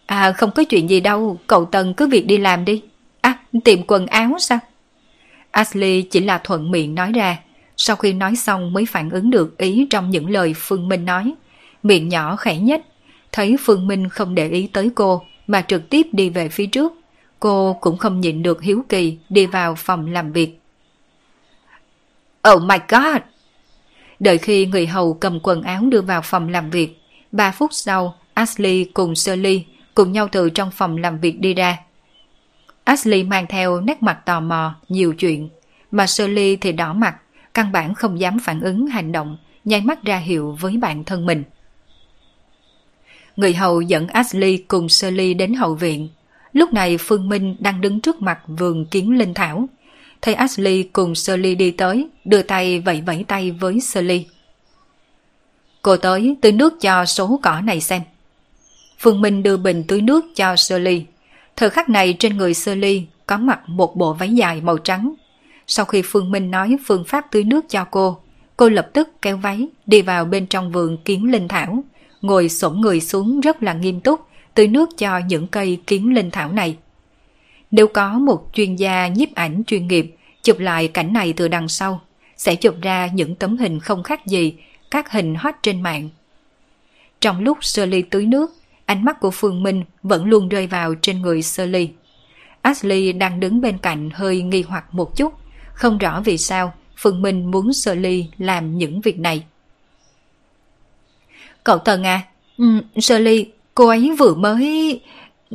À 0.07 0.33
không 0.33 0.51
có 0.51 0.65
chuyện 0.65 0.91
gì 0.91 1.01
đâu, 1.01 1.39
cậu 1.47 1.65
Tần 1.65 1.95
cứ 1.95 2.07
việc 2.07 2.27
đi 2.27 2.39
làm 2.39 2.65
đi. 2.65 2.83
À, 3.21 3.39
tìm 3.65 3.83
quần 3.87 4.07
áo 4.07 4.37
sao? 4.39 4.59
Ashley 5.51 6.03
chỉ 6.03 6.21
là 6.21 6.39
thuận 6.39 6.71
miệng 6.71 6.95
nói 6.95 7.13
ra, 7.13 7.39
sau 7.77 7.97
khi 7.97 8.13
nói 8.13 8.37
xong 8.37 8.73
mới 8.73 8.87
phản 8.87 9.11
ứng 9.11 9.31
được 9.31 9.59
ý 9.59 9.87
trong 9.91 10.11
những 10.11 10.31
lời 10.31 10.55
Phương 10.57 10.89
Minh 10.89 11.05
nói. 11.05 11.35
Miệng 11.83 12.09
nhỏ 12.09 12.37
khẽ 12.37 12.57
nhất, 12.57 12.81
thấy 13.33 13.57
Phương 13.61 13.87
Minh 13.87 14.09
không 14.09 14.35
để 14.35 14.49
ý 14.49 14.67
tới 14.73 14.91
cô 14.95 15.23
mà 15.47 15.63
trực 15.63 15.91
tiếp 15.91 16.07
đi 16.13 16.31
về 16.31 16.49
phía 16.49 16.67
trước. 16.67 16.93
Cô 17.41 17.77
cũng 17.81 17.99
không 17.99 18.21
nhịn 18.21 18.43
được 18.43 18.63
hiếu 18.63 18.85
kỳ 18.89 19.19
đi 19.29 19.47
vào 19.47 19.75
phòng 19.75 20.13
làm 20.13 20.33
việc. 20.33 20.61
Oh 22.53 22.63
my 22.63 22.77
god! 22.89 23.23
Đợi 24.21 24.39
khi 24.39 24.67
người 24.67 24.87
hầu 24.87 25.15
cầm 25.15 25.39
quần 25.43 25.63
áo 25.63 25.83
đưa 25.83 26.01
vào 26.01 26.23
phòng 26.23 26.49
làm 26.49 26.71
việc, 26.71 27.01
3 27.33 27.51
phút 27.51 27.73
sau, 27.73 28.15
Ashley 28.35 28.85
cùng 28.85 29.15
Shirley 29.15 29.65
cùng 29.95 30.13
nhau 30.13 30.29
từ 30.33 30.51
trong 30.51 30.71
phòng 30.71 30.97
làm 30.97 31.21
việc 31.21 31.41
đi 31.41 31.55
ra. 31.55 31.79
Ashley 32.85 33.23
mang 33.23 33.47
theo 33.49 33.81
nét 33.81 34.03
mặt 34.03 34.19
tò 34.27 34.41
mò, 34.41 34.75
nhiều 34.89 35.15
chuyện, 35.15 35.49
mà 35.91 36.07
Shirley 36.07 36.57
thì 36.57 36.73
đỏ 36.73 36.93
mặt, 36.93 37.17
căn 37.55 37.73
bản 37.73 37.95
không 37.95 38.21
dám 38.21 38.39
phản 38.39 38.61
ứng 38.61 38.87
hành 38.87 39.13
động, 39.13 39.39
nháy 39.65 39.81
mắt 39.81 40.03
ra 40.03 40.17
hiệu 40.17 40.57
với 40.61 40.77
bạn 40.77 41.05
thân 41.05 41.27
mình. 41.27 41.45
Người 43.37 43.55
hầu 43.55 43.81
dẫn 43.81 44.07
Ashley 44.07 44.57
cùng 44.57 44.89
Shirley 44.89 45.35
đến 45.35 45.55
hậu 45.55 45.75
viện. 45.75 46.09
Lúc 46.53 46.73
này 46.73 46.97
Phương 46.99 47.29
Minh 47.29 47.57
đang 47.59 47.81
đứng 47.81 48.01
trước 48.01 48.23
mặt 48.23 48.39
vườn 48.47 48.87
kiến 48.87 49.19
linh 49.19 49.35
thảo, 49.35 49.69
thấy 50.23 50.35
Ashley 50.35 50.83
cùng 50.83 51.15
Shirley 51.15 51.55
đi 51.55 51.71
tới, 51.71 52.09
đưa 52.25 52.43
tay 52.43 52.81
vẫy 52.81 53.03
vẫy 53.07 53.25
tay 53.29 53.51
với 53.51 53.81
Shirley. 53.81 54.27
Cô 55.83 55.97
tới 55.97 56.37
tưới 56.41 56.53
nước 56.53 56.81
cho 56.81 57.05
số 57.05 57.41
cỏ 57.43 57.61
này 57.61 57.81
xem. 57.81 58.03
Phương 58.99 59.21
Minh 59.21 59.43
đưa 59.43 59.57
bình 59.57 59.85
tưới 59.89 60.01
nước 60.01 60.25
cho 60.35 60.57
Shirley. 60.57 61.05
Thời 61.57 61.71
khắc 61.71 61.89
này 61.89 62.17
trên 62.19 62.37
người 62.37 62.55
Shirley 62.55 63.07
có 63.27 63.37
mặc 63.37 63.61
một 63.67 63.97
bộ 63.97 64.13
váy 64.13 64.31
dài 64.31 64.61
màu 64.61 64.79
trắng. 64.79 65.15
Sau 65.67 65.85
khi 65.87 66.03
Phương 66.05 66.31
Minh 66.31 66.51
nói 66.51 66.77
phương 66.87 67.05
pháp 67.05 67.27
tưới 67.31 67.45
nước 67.45 67.65
cho 67.69 67.85
cô, 67.85 68.19
cô 68.57 68.69
lập 68.69 68.91
tức 68.93 69.09
kéo 69.23 69.37
váy 69.37 69.69
đi 69.87 70.03
vào 70.03 70.25
bên 70.25 70.47
trong 70.47 70.73
vườn 70.73 70.97
kiến 71.05 71.31
linh 71.31 71.49
thảo, 71.49 71.85
ngồi 72.23 72.49
xổm 72.49 72.81
người 72.81 73.01
xuống 73.01 73.41
rất 73.41 73.63
là 73.63 73.73
nghiêm 73.73 74.01
túc, 74.01 74.21
tưới 74.55 74.69
nước 74.69 74.89
cho 74.99 75.19
những 75.19 75.47
cây 75.47 75.81
kiến 75.87 76.15
linh 76.15 76.31
thảo 76.31 76.53
này. 76.53 76.77
Nếu 77.71 77.89
có 77.89 78.19
một 78.19 78.49
chuyên 78.53 78.77
gia 78.77 79.09
nhiếp 79.09 79.35
ảnh 79.35 79.63
chuyên 79.67 79.89
nghiệp 79.89 80.17
chụp 80.43 80.59
lại 80.59 80.89
cảnh 80.89 81.13
này 81.13 81.33
từ 81.33 81.49
đằng 81.49 81.69
sau, 81.69 82.01
sẽ 82.37 82.55
chụp 82.55 82.75
ra 82.83 83.07
những 83.07 83.35
tấm 83.35 83.57
hình 83.57 83.81
không 83.81 84.03
khác 84.03 84.27
gì 84.27 84.55
các 84.91 85.13
hình 85.13 85.35
hot 85.35 85.55
trên 85.63 85.83
mạng. 85.83 86.09
Trong 87.21 87.41
lúc 87.41 87.59
sơ 87.61 87.87
ly 87.87 88.03
tưới 88.03 88.27
nước, 88.27 88.55
ánh 88.85 89.05
mắt 89.05 89.21
của 89.21 89.31
Phương 89.31 89.63
Minh 89.63 89.85
vẫn 90.03 90.25
luôn 90.25 90.49
rơi 90.49 90.67
vào 90.67 90.95
trên 90.95 91.23
người 91.23 91.43
sơ 91.43 91.67
ly. 91.67 91.89
Ashley 92.63 93.13
đang 93.13 93.41
đứng 93.41 93.61
bên 93.61 93.79
cạnh 93.79 94.11
hơi 94.11 94.43
nghi 94.43 94.63
hoặc 94.69 94.95
một 94.95 95.17
chút, 95.17 95.35
không 95.73 95.99
rõ 95.99 96.21
vì 96.25 96.39
sao 96.39 96.75
Phương 96.97 97.23
Minh 97.23 97.51
muốn 97.51 97.73
sơ 97.73 97.95
ly 97.95 98.27
làm 98.39 98.79
những 98.79 99.01
việc 99.01 99.19
này. 99.19 99.45
Cậu 101.65 101.79
Tần 101.79 102.07
à, 102.07 102.23
ừ, 102.59 102.65
sơ 102.97 103.19
ly, 103.19 103.47
cô 103.75 103.89
ấy 103.89 104.15
vừa 104.19 104.35
mới... 104.35 105.01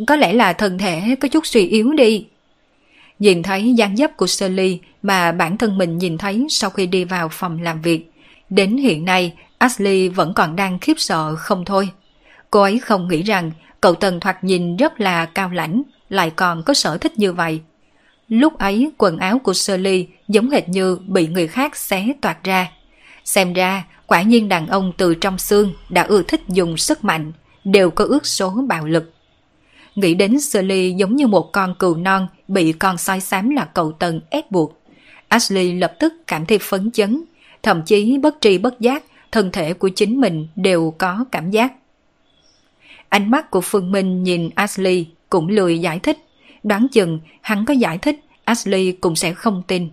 Có 0.07 0.15
lẽ 0.15 0.34
là 0.34 0.53
thân 0.53 0.78
thể 0.78 1.15
có 1.22 1.28
chút 1.28 1.45
suy 1.45 1.68
yếu 1.68 1.94
đi. 1.94 2.26
Nhìn 3.20 3.44
thấy 3.44 3.74
dáng 3.74 3.98
dấp 3.98 4.18
của 4.18 4.28
Shirley 4.28 4.80
mà 5.02 5.32
bản 5.32 5.57
thân 5.57 5.78
mình 5.78 5.98
nhìn 5.98 6.18
thấy 6.18 6.45
sau 6.49 6.70
khi 6.70 6.86
đi 6.88 7.03
vào 7.03 7.30
phòng 7.30 7.61
làm 7.61 7.82
việc. 7.82 8.11
Đến 8.49 8.78
hiện 8.78 9.06
nay, 9.06 9.34
Ashley 9.57 10.10
vẫn 10.10 10.34
còn 10.34 10.56
đang 10.56 10.80
khiếp 10.80 10.94
sợ 10.98 11.36
không 11.36 11.65
thôi. 11.65 11.90
Cô 12.49 12.61
ấy 12.61 12.80
không 12.80 13.07
nghĩ 13.07 13.24
rằng 13.24 13.52
cậu 13.82 13.95
Tần 13.95 14.20
thoạt 14.20 14.44
nhìn 14.44 14.78
rất 14.78 14.99
là 14.99 15.26
cao 15.26 15.49
lãnh, 15.49 15.82
lại 16.10 16.30
còn 16.30 16.64
có 16.64 16.74
sở 16.74 16.98
thích 16.98 17.20
như 17.20 17.34
vậy. 17.34 17.61
Lúc 18.28 18.57
ấy 18.57 18.91
quần 18.98 19.18
áo 19.18 19.40
của 19.40 19.53
Shirley 19.53 20.07
giống 20.28 20.49
hệt 20.49 20.70
như 20.70 20.98
bị 21.07 21.28
người 21.28 21.48
khác 21.48 21.76
xé 21.76 22.07
toạt 22.22 22.44
ra. 22.44 22.72
Xem 23.26 23.53
ra, 23.53 23.86
quả 24.07 24.22
nhiên 24.22 24.49
đàn 24.49 24.68
ông 24.68 24.94
từ 24.98 25.15
trong 25.15 25.38
xương 25.38 25.74
đã 25.90 26.03
ưa 26.03 26.24
thích 26.24 26.41
dùng 26.48 26.78
sức 26.78 27.03
mạnh, 27.03 27.32
đều 27.64 27.90
có 27.90 28.06
ước 28.06 28.26
số 28.26 28.49
bạo 28.68 28.86
lực 28.86 29.12
nghĩ 29.95 30.14
đến 30.14 30.40
Sully 30.40 30.91
giống 30.91 31.15
như 31.15 31.28
một 31.28 31.52
con 31.52 31.76
cừu 31.80 31.95
non 31.95 32.28
bị 32.48 32.72
con 32.72 32.98
sói 32.98 33.20
xám 33.20 33.49
là 33.49 33.65
cậu 33.65 33.91
tần 33.91 34.22
ép 34.30 34.52
buộc. 34.52 34.82
Ashley 35.28 35.74
lập 35.74 35.94
tức 35.99 36.14
cảm 36.28 36.45
thấy 36.45 36.60
phấn 36.60 36.91
chấn, 36.91 37.24
thậm 37.64 37.82
chí 37.86 38.18
bất 38.18 38.36
tri 38.41 38.57
bất 38.57 38.80
giác, 38.80 39.03
thân 39.32 39.52
thể 39.52 39.74
của 39.74 39.90
chính 39.90 40.22
mình 40.22 40.48
đều 40.56 40.94
có 40.98 41.26
cảm 41.32 41.52
giác. 41.52 41.74
Ánh 43.10 43.32
mắt 43.32 43.52
của 43.52 43.61
Phương 43.61 43.91
Minh 43.91 44.24
nhìn 44.24 44.49
Ashley 44.56 45.07
cũng 45.30 45.48
lười 45.48 45.80
giải 45.80 45.99
thích, 45.99 46.18
đoán 46.64 46.88
chừng 46.91 47.20
hắn 47.41 47.65
có 47.65 47.74
giải 47.74 47.98
thích 47.98 48.20
Ashley 48.44 48.91
cũng 48.91 49.15
sẽ 49.15 49.34
không 49.34 49.64
tin. 49.68 49.90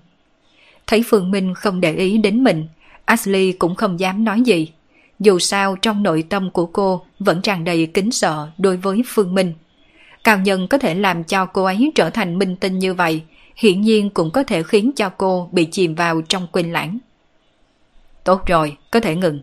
Thấy 0.87 1.03
Phương 1.07 1.31
Minh 1.31 1.55
không 1.55 1.81
để 1.81 1.95
ý 1.95 2.19
đến 2.19 2.45
mình, 2.45 2.67
Ashley 3.05 3.53
cũng 3.53 3.75
không 3.75 4.01
dám 4.01 4.25
nói 4.25 4.41
gì. 4.41 4.73
Dù 5.21 5.39
sao 5.39 5.77
trong 5.77 6.03
nội 6.03 6.25
tâm 6.29 6.51
của 6.51 6.67
cô 6.67 7.05
vẫn 7.19 7.43
tràn 7.43 7.65
đầy 7.65 7.87
kính 7.87 8.11
sợ 8.11 8.49
đối 8.59 8.77
với 8.77 9.03
Phương 9.07 9.35
Minh. 9.35 9.55
Cao 10.25 10.39
nhân 10.39 10.69
có 10.69 10.79
thể 10.79 10.95
làm 10.95 11.25
cho 11.25 11.47
cô 11.47 11.65
ấy 11.65 11.93
trở 11.95 12.11
thành 12.11 12.39
minh 12.39 12.57
tinh 12.57 12.79
như 12.79 12.95
vậy, 12.95 13.23
hiển 13.57 13.81
nhiên 13.81 14.11
cũng 14.11 14.31
có 14.31 14.43
thể 14.43 14.63
khiến 14.63 14.93
cho 14.97 15.09
cô 15.09 15.49
bị 15.53 15.65
chìm 15.65 15.95
vào 15.95 16.23
trong 16.23 16.47
quên 16.53 16.73
lãng. 16.73 16.99
Tốt 18.25 18.47
rồi, 18.47 18.77
có 18.91 19.01
thể 19.01 19.17
ngừng. 19.17 19.41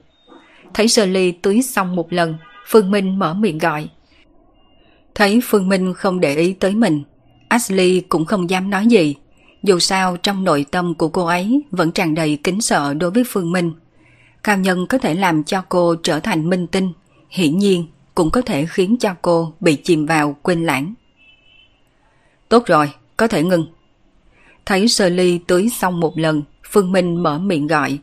Thấy 0.73 0.87
Sơ 0.87 1.05
Ly 1.05 1.31
tưới 1.31 1.61
xong 1.61 1.95
một 1.95 2.13
lần, 2.13 2.37
Phương 2.67 2.91
Minh 2.91 3.19
mở 3.19 3.33
miệng 3.33 3.57
gọi. 3.57 3.89
Thấy 5.15 5.39
Phương 5.43 5.69
Minh 5.69 5.93
không 5.93 6.19
để 6.19 6.35
ý 6.35 6.53
tới 6.53 6.75
mình, 6.75 7.03
Ashley 7.47 8.01
cũng 8.09 8.25
không 8.25 8.49
dám 8.49 8.69
nói 8.69 8.87
gì. 8.87 9.15
Dù 9.63 9.79
sao 9.79 10.17
trong 10.17 10.43
nội 10.43 10.65
tâm 10.71 10.93
của 10.93 11.09
cô 11.09 11.25
ấy 11.25 11.61
vẫn 11.71 11.91
tràn 11.91 12.15
đầy 12.15 12.37
kính 12.43 12.61
sợ 12.61 12.93
đối 12.93 13.11
với 13.11 13.23
Phương 13.27 13.51
Minh. 13.51 13.71
Cao 14.43 14.57
nhân 14.57 14.87
có 14.87 14.97
thể 14.97 15.13
làm 15.13 15.43
cho 15.43 15.61
cô 15.69 15.95
trở 16.03 16.19
thành 16.19 16.49
minh 16.49 16.67
tinh, 16.67 16.91
hiển 17.29 17.57
nhiên 17.57 17.87
cũng 18.17 18.31
có 18.31 18.41
thể 18.41 18.65
khiến 18.65 18.97
cho 18.99 19.15
cô 19.21 19.53
bị 19.59 19.75
chìm 19.75 20.05
vào 20.05 20.37
quên 20.41 20.65
lãng. 20.65 20.93
Tốt 22.49 22.65
rồi, 22.65 22.91
có 23.17 23.27
thể 23.27 23.43
ngừng. 23.43 23.67
Thấy 24.65 24.87
sơ 24.87 25.09
ly 25.09 25.39
tưới 25.47 25.69
xong 25.69 25.99
một 25.99 26.17
lần, 26.17 26.43
Phương 26.71 26.91
Minh 26.91 27.23
mở 27.23 27.39
miệng 27.39 27.67
gọi. 27.67 27.99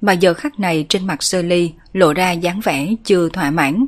Mà 0.00 0.12
giờ 0.12 0.34
khắc 0.34 0.60
này 0.60 0.86
trên 0.88 1.06
mặt 1.06 1.22
sơ 1.22 1.42
ly 1.42 1.72
lộ 1.92 2.12
ra 2.12 2.32
dáng 2.32 2.60
vẻ 2.60 2.94
chưa 3.04 3.28
thỏa 3.28 3.50
mãn. 3.50 3.86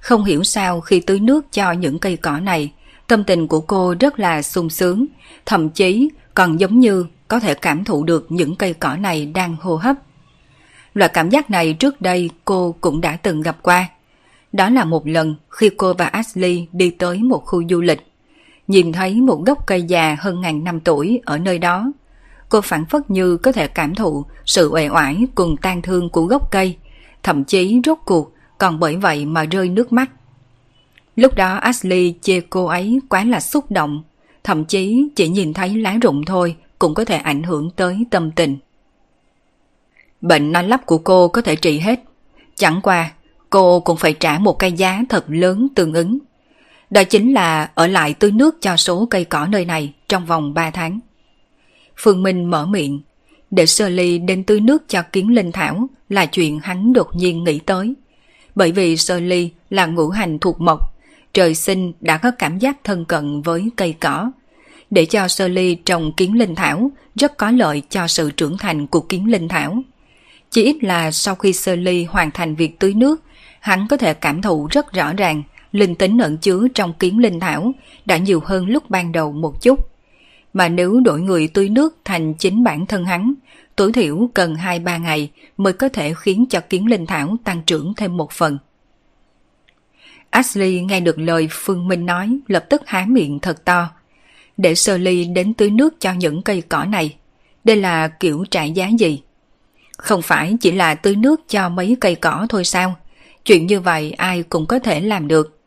Không 0.00 0.24
hiểu 0.24 0.44
sao 0.44 0.80
khi 0.80 1.00
tưới 1.00 1.20
nước 1.20 1.52
cho 1.52 1.72
những 1.72 1.98
cây 1.98 2.16
cỏ 2.16 2.40
này, 2.40 2.72
tâm 3.06 3.24
tình 3.24 3.48
của 3.48 3.60
cô 3.60 3.94
rất 4.00 4.18
là 4.18 4.42
sung 4.42 4.70
sướng, 4.70 5.06
thậm 5.46 5.70
chí 5.70 6.08
còn 6.34 6.60
giống 6.60 6.80
như 6.80 7.06
có 7.28 7.40
thể 7.40 7.54
cảm 7.54 7.84
thụ 7.84 8.04
được 8.04 8.26
những 8.28 8.56
cây 8.56 8.74
cỏ 8.74 8.96
này 8.96 9.26
đang 9.26 9.56
hô 9.60 9.76
hấp. 9.76 9.96
Loại 10.94 11.10
cảm 11.14 11.30
giác 11.30 11.50
này 11.50 11.72
trước 11.72 12.00
đây 12.00 12.30
cô 12.44 12.74
cũng 12.80 13.00
đã 13.00 13.16
từng 13.16 13.42
gặp 13.42 13.62
qua. 13.62 13.88
Đó 14.56 14.70
là 14.70 14.84
một 14.84 15.06
lần 15.06 15.34
khi 15.50 15.70
cô 15.76 15.92
và 15.92 16.06
Ashley 16.06 16.66
đi 16.72 16.90
tới 16.90 17.18
một 17.18 17.42
khu 17.44 17.62
du 17.68 17.80
lịch. 17.80 18.06
Nhìn 18.68 18.92
thấy 18.92 19.20
một 19.20 19.42
gốc 19.46 19.66
cây 19.66 19.82
già 19.82 20.16
hơn 20.20 20.40
ngàn 20.40 20.64
năm 20.64 20.80
tuổi 20.80 21.20
ở 21.24 21.38
nơi 21.38 21.58
đó. 21.58 21.92
Cô 22.48 22.60
phản 22.60 22.86
phất 22.86 23.10
như 23.10 23.36
có 23.36 23.52
thể 23.52 23.68
cảm 23.68 23.94
thụ 23.94 24.24
sự 24.44 24.70
uể 24.72 24.88
oải 24.88 25.26
cùng 25.34 25.56
tan 25.56 25.82
thương 25.82 26.10
của 26.10 26.24
gốc 26.24 26.50
cây, 26.50 26.76
thậm 27.22 27.44
chí 27.44 27.80
rốt 27.84 27.98
cuộc 28.04 28.32
còn 28.58 28.80
bởi 28.80 28.96
vậy 28.96 29.26
mà 29.26 29.44
rơi 29.44 29.68
nước 29.68 29.92
mắt. 29.92 30.10
Lúc 31.16 31.34
đó 31.34 31.54
Ashley 31.54 32.14
chê 32.22 32.40
cô 32.40 32.64
ấy 32.64 33.00
quá 33.08 33.24
là 33.24 33.40
xúc 33.40 33.70
động, 33.70 34.02
thậm 34.44 34.64
chí 34.64 35.08
chỉ 35.16 35.28
nhìn 35.28 35.54
thấy 35.54 35.76
lá 35.76 35.98
rụng 36.02 36.24
thôi 36.24 36.56
cũng 36.78 36.94
có 36.94 37.04
thể 37.04 37.16
ảnh 37.16 37.42
hưởng 37.42 37.70
tới 37.70 38.06
tâm 38.10 38.30
tình. 38.30 38.58
Bệnh 40.20 40.52
nói 40.52 40.64
lắp 40.64 40.86
của 40.86 40.98
cô 40.98 41.28
có 41.28 41.40
thể 41.40 41.56
trị 41.56 41.78
hết, 41.78 42.00
chẳng 42.54 42.80
qua 42.82 43.10
cô 43.50 43.80
cũng 43.80 43.96
phải 43.96 44.12
trả 44.12 44.38
một 44.38 44.58
cái 44.58 44.72
giá 44.72 45.02
thật 45.08 45.24
lớn 45.28 45.68
tương 45.74 45.94
ứng. 45.94 46.18
Đó 46.90 47.04
chính 47.04 47.32
là 47.32 47.70
ở 47.74 47.86
lại 47.86 48.14
tưới 48.14 48.30
nước 48.30 48.56
cho 48.60 48.76
số 48.76 49.06
cây 49.10 49.24
cỏ 49.24 49.46
nơi 49.50 49.64
này 49.64 49.92
trong 50.08 50.26
vòng 50.26 50.54
3 50.54 50.70
tháng. 50.70 51.00
Phương 51.96 52.22
Minh 52.22 52.50
mở 52.50 52.66
miệng, 52.66 53.00
để 53.50 53.66
sơ 53.66 53.88
ly 53.88 54.18
đến 54.18 54.44
tưới 54.44 54.60
nước 54.60 54.88
cho 54.88 55.02
kiến 55.02 55.34
linh 55.34 55.52
thảo 55.52 55.88
là 56.08 56.26
chuyện 56.26 56.60
hắn 56.62 56.92
đột 56.92 57.16
nhiên 57.16 57.44
nghĩ 57.44 57.58
tới. 57.58 57.94
Bởi 58.54 58.72
vì 58.72 58.96
sơ 58.96 59.20
ly 59.20 59.50
là 59.70 59.86
ngũ 59.86 60.08
hành 60.08 60.38
thuộc 60.38 60.60
mộc, 60.60 60.80
trời 61.34 61.54
sinh 61.54 61.92
đã 62.00 62.18
có 62.18 62.30
cảm 62.30 62.58
giác 62.58 62.76
thân 62.84 63.04
cận 63.04 63.42
với 63.42 63.70
cây 63.76 63.94
cỏ. 64.00 64.30
Để 64.90 65.04
cho 65.04 65.28
sơ 65.28 65.48
ly 65.48 65.74
trồng 65.74 66.12
kiến 66.16 66.38
linh 66.38 66.54
thảo 66.54 66.90
rất 67.14 67.36
có 67.36 67.50
lợi 67.50 67.82
cho 67.90 68.06
sự 68.06 68.30
trưởng 68.30 68.58
thành 68.58 68.86
của 68.86 69.00
kiến 69.00 69.30
linh 69.30 69.48
thảo. 69.48 69.82
Chỉ 70.50 70.62
ít 70.62 70.84
là 70.84 71.10
sau 71.10 71.34
khi 71.34 71.52
sơ 71.52 71.76
ly 71.76 72.04
hoàn 72.04 72.30
thành 72.30 72.54
việc 72.54 72.78
tưới 72.78 72.94
nước, 72.94 73.22
hắn 73.66 73.88
có 73.88 73.96
thể 73.96 74.14
cảm 74.14 74.42
thụ 74.42 74.68
rất 74.70 74.92
rõ 74.92 75.12
ràng 75.12 75.42
linh 75.72 75.94
tính 75.94 76.18
ẩn 76.18 76.36
chứa 76.36 76.66
trong 76.74 76.92
kiến 76.92 77.18
linh 77.18 77.40
thảo 77.40 77.72
đã 78.04 78.16
nhiều 78.16 78.40
hơn 78.44 78.66
lúc 78.66 78.90
ban 78.90 79.12
đầu 79.12 79.32
một 79.32 79.62
chút. 79.62 79.88
Mà 80.52 80.68
nếu 80.68 81.00
đổi 81.00 81.20
người 81.20 81.48
tưới 81.48 81.68
nước 81.68 81.96
thành 82.04 82.34
chính 82.34 82.64
bản 82.64 82.86
thân 82.86 83.04
hắn, 83.04 83.34
tối 83.76 83.92
thiểu 83.92 84.28
cần 84.34 84.54
2-3 84.54 85.02
ngày 85.02 85.30
mới 85.56 85.72
có 85.72 85.88
thể 85.88 86.14
khiến 86.14 86.46
cho 86.50 86.60
kiến 86.60 86.86
linh 86.86 87.06
thảo 87.06 87.36
tăng 87.44 87.62
trưởng 87.62 87.94
thêm 87.96 88.16
một 88.16 88.32
phần. 88.32 88.58
Ashley 90.30 90.80
nghe 90.80 91.00
được 91.00 91.18
lời 91.18 91.48
Phương 91.50 91.88
Minh 91.88 92.06
nói 92.06 92.38
lập 92.46 92.66
tức 92.70 92.82
há 92.86 93.04
miệng 93.08 93.38
thật 93.40 93.64
to. 93.64 93.90
Để 94.56 94.74
sơ 94.74 94.98
ly 94.98 95.24
đến 95.24 95.54
tưới 95.54 95.70
nước 95.70 96.00
cho 96.00 96.12
những 96.12 96.42
cây 96.42 96.62
cỏ 96.68 96.84
này. 96.84 97.16
Đây 97.64 97.76
là 97.76 98.08
kiểu 98.08 98.44
trả 98.50 98.64
giá 98.64 98.88
gì? 98.98 99.22
Không 99.98 100.22
phải 100.22 100.56
chỉ 100.60 100.72
là 100.72 100.94
tưới 100.94 101.16
nước 101.16 101.40
cho 101.48 101.68
mấy 101.68 101.96
cây 102.00 102.14
cỏ 102.14 102.46
thôi 102.48 102.64
sao? 102.64 102.96
Chuyện 103.46 103.66
như 103.66 103.80
vậy 103.80 104.12
ai 104.12 104.42
cũng 104.42 104.66
có 104.66 104.78
thể 104.78 105.00
làm 105.00 105.28
được. 105.28 105.60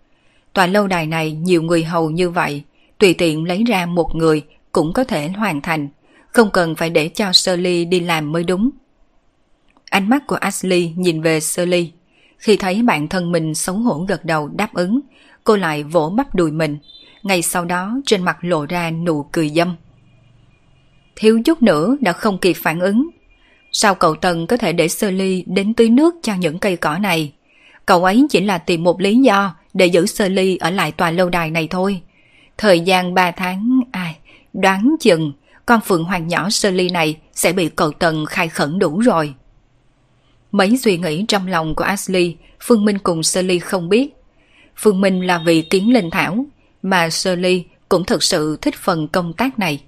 Tòa 0.54 0.68
lâu 0.68 0.88
đài 0.88 1.06
này 1.06 1.32
nhiều 1.32 1.62
người 1.62 1.84
hầu 1.84 2.10
như 2.10 2.30
vậy, 2.30 2.64
tùy 2.98 3.14
tiện 3.14 3.44
lấy 3.44 3.64
ra 3.64 3.86
một 3.86 4.16
người 4.16 4.44
cũng 4.72 4.94
có 4.94 5.04
thể 5.04 5.28
hoàn 5.28 5.62
thành, 5.62 5.88
không 6.28 6.50
cần 6.52 6.76
phải 6.76 6.90
để 6.90 7.10
cho 7.10 7.34
Shirley 7.34 7.86
đi 7.86 8.00
làm 8.00 8.32
mới 8.32 8.44
đúng. 8.44 8.70
Ánh 9.90 10.10
mắt 10.10 10.28
của 10.28 10.36
Ashley 10.36 10.94
nhìn 10.96 11.22
về 11.22 11.40
Shirley. 11.40 11.92
Khi 12.38 12.58
thấy 12.58 12.82
bạn 12.82 13.08
thân 13.08 13.32
mình 13.32 13.56
xấu 13.56 13.76
hổ 13.76 14.06
gật 14.08 14.26
đầu 14.26 14.48
đáp 14.48 14.74
ứng, 14.74 15.00
cô 15.44 15.56
lại 15.56 15.84
vỗ 15.84 16.10
bắp 16.10 16.36
đùi 16.36 16.52
mình. 16.52 16.78
Ngay 17.24 17.42
sau 17.42 17.66
đó 17.66 17.98
trên 18.06 18.24
mặt 18.24 18.38
lộ 18.42 18.66
ra 18.66 18.92
nụ 18.92 19.24
cười 19.32 19.50
dâm. 19.50 19.76
Thiếu 21.16 21.42
chút 21.46 21.62
nữa 21.62 21.98
đã 22.00 22.14
không 22.14 22.38
kịp 22.38 22.54
phản 22.54 22.80
ứng. 22.80 23.10
Sao 23.72 23.96
cậu 23.96 24.16
Tần 24.16 24.48
có 24.48 24.58
thể 24.58 24.74
để 24.74 24.88
Shirley 24.88 25.44
đến 25.48 25.74
tưới 25.74 25.90
nước 25.90 26.16
cho 26.24 26.36
những 26.36 26.60
cây 26.60 26.76
cỏ 26.76 26.98
này? 26.98 27.34
Cậu 27.90 28.04
ấy 28.04 28.26
chỉ 28.30 28.42
là 28.42 28.58
tìm 28.58 28.84
một 28.84 29.02
lý 29.02 29.16
do 29.18 29.56
để 29.74 29.86
giữ 29.86 30.06
Shirley 30.06 30.58
ở 30.58 30.70
lại 30.70 30.92
tòa 30.92 31.12
lâu 31.12 31.30
đài 31.30 31.52
này 31.52 31.68
thôi. 31.68 32.02
Thời 32.58 32.80
gian 32.80 33.14
3 33.14 33.32
tháng, 33.32 33.80
ai, 33.92 34.18
đoán 34.54 34.96
chừng 35.00 35.32
con 35.66 35.80
phượng 35.86 36.04
hoàng 36.04 36.28
nhỏ 36.28 36.50
Shirley 36.50 36.90
này 36.90 37.18
sẽ 37.34 37.54
bị 37.54 37.70
cậu 37.70 37.92
Tần 37.92 38.26
khai 38.26 38.48
khẩn 38.48 38.80
đủ 38.80 39.00
rồi. 39.00 39.34
Mấy 40.52 40.78
suy 40.78 40.98
nghĩ 40.98 41.26
trong 41.28 41.48
lòng 41.48 41.76
của 41.76 41.84
Ashley, 41.84 42.36
Phương 42.60 42.86
Minh 42.86 42.98
cùng 42.98 43.24
Shirley 43.24 43.60
không 43.60 43.90
biết. 43.90 44.14
Phương 44.76 45.02
Minh 45.02 45.28
là 45.28 45.42
vì 45.46 45.62
kiến 45.62 45.94
linh 45.94 46.10
thảo, 46.10 46.46
mà 46.82 47.10
Shirley 47.10 47.66
cũng 47.90 48.06
thực 48.06 48.24
sự 48.24 48.58
thích 48.62 48.76
phần 48.78 49.08
công 49.08 49.34
tác 49.34 49.60
này. 49.60 49.82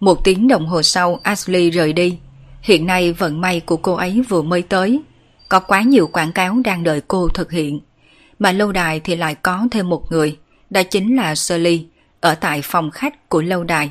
Một 0.00 0.24
tiếng 0.24 0.48
đồng 0.48 0.66
hồ 0.66 0.82
sau 0.82 1.20
Ashley 1.22 1.70
rời 1.70 1.92
đi. 1.92 2.18
Hiện 2.62 2.86
nay 2.86 3.12
vận 3.12 3.40
may 3.40 3.60
của 3.60 3.76
cô 3.76 3.94
ấy 3.94 4.22
vừa 4.28 4.42
mới 4.42 4.62
tới. 4.62 5.02
Có 5.52 5.60
quá 5.60 5.82
nhiều 5.82 6.06
quảng 6.06 6.32
cáo 6.32 6.56
đang 6.64 6.84
đợi 6.84 7.00
cô 7.08 7.28
thực 7.28 7.52
hiện. 7.52 7.80
Mà 8.38 8.52
lâu 8.52 8.72
đài 8.72 9.00
thì 9.00 9.16
lại 9.16 9.34
có 9.34 9.66
thêm 9.70 9.88
một 9.88 10.12
người, 10.12 10.38
đó 10.70 10.82
chính 10.82 11.16
là 11.16 11.34
Shirley, 11.34 11.86
ở 12.20 12.34
tại 12.34 12.62
phòng 12.62 12.90
khách 12.90 13.28
của 13.28 13.42
lâu 13.42 13.64
đài. 13.64 13.90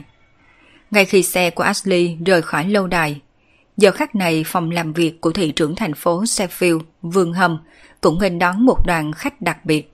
Ngay 0.92 1.06
khi 1.06 1.24
xe 1.24 1.50
của 1.50 1.64
Ashley 1.64 2.18
rời 2.26 2.42
khỏi 2.42 2.70
lâu 2.70 2.88
đài, 2.88 3.22
giờ 3.78 3.92
khắc 3.92 4.16
này 4.16 4.44
phòng 4.48 4.72
làm 4.72 4.94
việc 4.94 5.22
của 5.22 5.32
thị 5.32 5.52
trưởng 5.52 5.76
thành 5.76 5.94
phố 5.94 6.24
Sheffield, 6.24 6.80
Vương 7.02 7.34
Hâm, 7.34 7.60
cũng 8.02 8.20
nghênh 8.20 8.40
đón 8.40 8.66
một 8.66 8.86
đoàn 8.88 9.12
khách 9.14 9.42
đặc 9.42 9.66
biệt. 9.66 9.94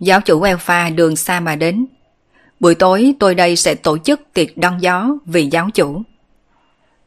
Giáo 0.00 0.20
chủ 0.20 0.42
Alpha 0.42 0.90
đường 0.90 1.16
xa 1.16 1.40
mà 1.40 1.56
đến. 1.56 1.86
Buổi 2.60 2.74
tối 2.74 3.14
tôi 3.18 3.34
đây 3.34 3.56
sẽ 3.56 3.74
tổ 3.74 3.98
chức 3.98 4.20
tiệc 4.32 4.56
đón 4.56 4.82
gió 4.82 5.08
vì 5.26 5.46
giáo 5.46 5.68
chủ. 5.74 6.02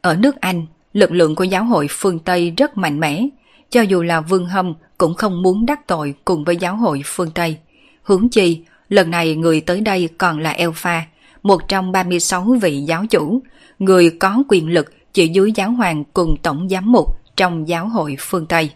Ở 0.00 0.16
nước 0.16 0.40
Anh, 0.40 0.66
lực 0.96 1.12
lượng 1.12 1.34
của 1.34 1.44
giáo 1.44 1.64
hội 1.64 1.86
phương 1.90 2.18
Tây 2.18 2.52
rất 2.56 2.78
mạnh 2.78 3.00
mẽ, 3.00 3.26
cho 3.70 3.82
dù 3.82 4.02
là 4.02 4.20
Vương 4.20 4.46
Hâm 4.46 4.74
cũng 4.98 5.14
không 5.14 5.42
muốn 5.42 5.66
đắc 5.66 5.86
tội 5.86 6.14
cùng 6.24 6.44
với 6.44 6.56
giáo 6.56 6.76
hội 6.76 7.02
phương 7.04 7.30
Tây. 7.30 7.56
Hướng 8.02 8.28
chi, 8.28 8.62
lần 8.88 9.10
này 9.10 9.34
người 9.34 9.60
tới 9.60 9.80
đây 9.80 10.08
còn 10.18 10.38
là 10.38 10.50
Elpha, 10.50 11.06
một 11.42 11.68
trong 11.68 11.92
36 11.92 12.56
vị 12.62 12.80
giáo 12.80 13.06
chủ, 13.10 13.42
người 13.78 14.10
có 14.10 14.42
quyền 14.48 14.72
lực 14.72 14.92
chỉ 15.12 15.28
dưới 15.28 15.52
giáo 15.52 15.70
hoàng 15.70 16.04
cùng 16.04 16.36
tổng 16.42 16.68
giám 16.68 16.92
mục 16.92 17.06
trong 17.36 17.68
giáo 17.68 17.88
hội 17.88 18.16
phương 18.18 18.46
Tây. 18.46 18.70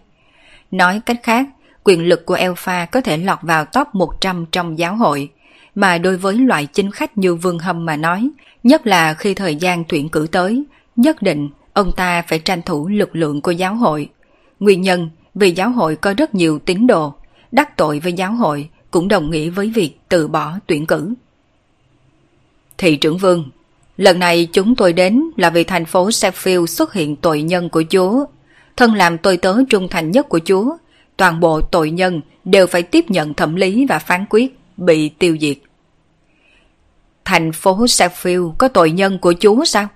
Nói 0.70 1.00
cách 1.06 1.20
khác, 1.22 1.46
quyền 1.84 2.08
lực 2.08 2.26
của 2.26 2.34
Elpha 2.34 2.84
có 2.84 3.00
thể 3.00 3.16
lọt 3.16 3.38
vào 3.42 3.64
top 3.64 3.88
100 3.92 4.46
trong 4.52 4.78
giáo 4.78 4.96
hội, 4.96 5.30
mà 5.74 5.98
đối 5.98 6.16
với 6.16 6.34
loại 6.38 6.66
chính 6.66 6.90
khách 6.90 7.18
như 7.18 7.34
Vương 7.34 7.58
Hâm 7.58 7.86
mà 7.86 7.96
nói, 7.96 8.30
nhất 8.62 8.86
là 8.86 9.14
khi 9.14 9.34
thời 9.34 9.54
gian 9.54 9.84
tuyển 9.88 10.08
cử 10.08 10.26
tới, 10.32 10.64
nhất 10.96 11.22
định 11.22 11.48
ông 11.72 11.92
ta 11.92 12.22
phải 12.22 12.38
tranh 12.38 12.62
thủ 12.62 12.88
lực 12.88 13.16
lượng 13.16 13.40
của 13.40 13.50
giáo 13.50 13.74
hội. 13.74 14.08
Nguyên 14.60 14.82
nhân 14.82 15.10
vì 15.34 15.50
giáo 15.50 15.70
hội 15.70 15.96
có 15.96 16.14
rất 16.14 16.34
nhiều 16.34 16.58
tín 16.58 16.86
đồ, 16.86 17.14
đắc 17.52 17.76
tội 17.76 17.98
với 17.98 18.12
giáo 18.12 18.32
hội 18.32 18.68
cũng 18.90 19.08
đồng 19.08 19.30
nghĩa 19.30 19.50
với 19.50 19.70
việc 19.70 19.92
từ 20.08 20.28
bỏ 20.28 20.58
tuyển 20.66 20.86
cử. 20.86 21.14
Thị 22.78 22.96
trưởng 22.96 23.18
Vương, 23.18 23.50
lần 23.96 24.18
này 24.18 24.48
chúng 24.52 24.74
tôi 24.74 24.92
đến 24.92 25.22
là 25.36 25.50
vì 25.50 25.64
thành 25.64 25.84
phố 25.84 26.08
Sheffield 26.08 26.66
xuất 26.66 26.92
hiện 26.92 27.16
tội 27.16 27.42
nhân 27.42 27.68
của 27.68 27.82
Chúa. 27.90 28.24
Thân 28.76 28.94
làm 28.94 29.18
tôi 29.18 29.36
tớ 29.36 29.56
trung 29.68 29.88
thành 29.88 30.10
nhất 30.10 30.28
của 30.28 30.40
Chúa, 30.44 30.76
toàn 31.16 31.40
bộ 31.40 31.60
tội 31.60 31.90
nhân 31.90 32.20
đều 32.44 32.66
phải 32.66 32.82
tiếp 32.82 33.04
nhận 33.08 33.34
thẩm 33.34 33.56
lý 33.56 33.86
và 33.86 33.98
phán 33.98 34.24
quyết, 34.30 34.58
bị 34.76 35.08
tiêu 35.08 35.36
diệt. 35.40 35.58
Thành 37.24 37.52
phố 37.52 37.84
Sheffield 37.84 38.52
có 38.58 38.68
tội 38.68 38.90
nhân 38.90 39.18
của 39.18 39.34
Chúa 39.40 39.64
sao? 39.64 39.88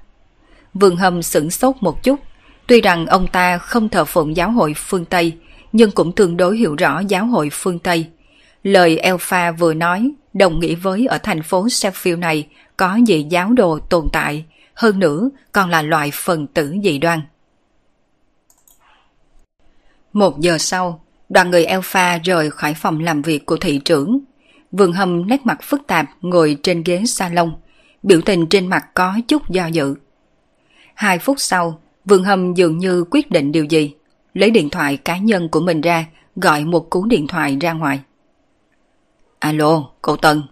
Vương 0.75 0.97
Hâm 0.97 1.23
sửng 1.23 1.51
sốt 1.51 1.77
một 1.81 2.03
chút. 2.03 2.21
Tuy 2.67 2.81
rằng 2.81 3.07
ông 3.07 3.27
ta 3.27 3.59
không 3.59 3.89
thờ 3.89 4.05
phụng 4.05 4.37
giáo 4.37 4.51
hội 4.51 4.75
phương 4.77 5.05
Tây, 5.05 5.33
nhưng 5.73 5.91
cũng 5.91 6.13
tương 6.13 6.37
đối 6.37 6.57
hiểu 6.57 6.75
rõ 6.75 7.01
giáo 7.01 7.27
hội 7.27 7.49
phương 7.53 7.79
Tây. 7.79 8.07
Lời 8.63 8.99
Alpha 8.99 9.51
vừa 9.51 9.75
nói 9.75 10.13
đồng 10.35 10.61
nghĩa 10.61 10.75
với 10.75 11.07
ở 11.07 11.19
thành 11.19 11.43
phố 11.43 11.67
Sheffield 11.67 12.19
này 12.19 12.49
có 12.77 12.99
dị 13.07 13.23
giáo 13.23 13.53
đồ 13.53 13.79
tồn 13.79 14.09
tại, 14.13 14.45
hơn 14.75 14.99
nữa 14.99 15.31
còn 15.53 15.71
là 15.71 15.83
loại 15.83 16.11
phần 16.13 16.47
tử 16.47 16.75
dị 16.85 16.99
đoan. 16.99 17.21
Một 20.13 20.41
giờ 20.41 20.59
sau, 20.59 21.05
Đoàn 21.29 21.51
người 21.51 21.65
Alpha 21.65 22.19
rời 22.19 22.51
khỏi 22.51 22.75
phòng 22.75 23.01
làm 23.01 23.23
việc 23.23 23.47
của 23.47 23.57
thị 23.57 23.81
trưởng. 23.85 24.21
Vương 24.73 24.93
Hâm 24.93 25.29
nét 25.29 25.47
mặt 25.47 25.59
phức 25.63 25.87
tạp 25.87 26.07
ngồi 26.21 26.57
trên 26.63 26.83
ghế 26.83 27.03
salon, 27.07 27.53
biểu 28.03 28.21
tình 28.21 28.47
trên 28.47 28.67
mặt 28.67 28.85
có 28.95 29.15
chút 29.29 29.51
do 29.51 29.67
dự. 29.67 29.95
Hai 30.95 31.19
phút 31.19 31.41
sau, 31.41 31.81
Vương 32.05 32.25
Hâm 32.25 32.55
dường 32.55 32.79
như 32.79 33.05
quyết 33.11 33.31
định 33.31 33.53
điều 33.53 33.65
gì, 33.65 33.95
lấy 34.35 34.51
điện 34.51 34.71
thoại 34.71 34.97
cá 34.97 35.19
nhân 35.19 35.49
của 35.49 35.61
mình 35.61 35.81
ra, 35.81 36.07
gọi 36.37 36.65
một 36.65 36.91
cú 36.91 37.07
điện 37.07 37.27
thoại 37.27 37.57
ra 37.61 37.73
ngoài. 37.73 38.01
Alo, 39.39 39.85
cậu 40.03 40.17
Tân. 40.17 40.43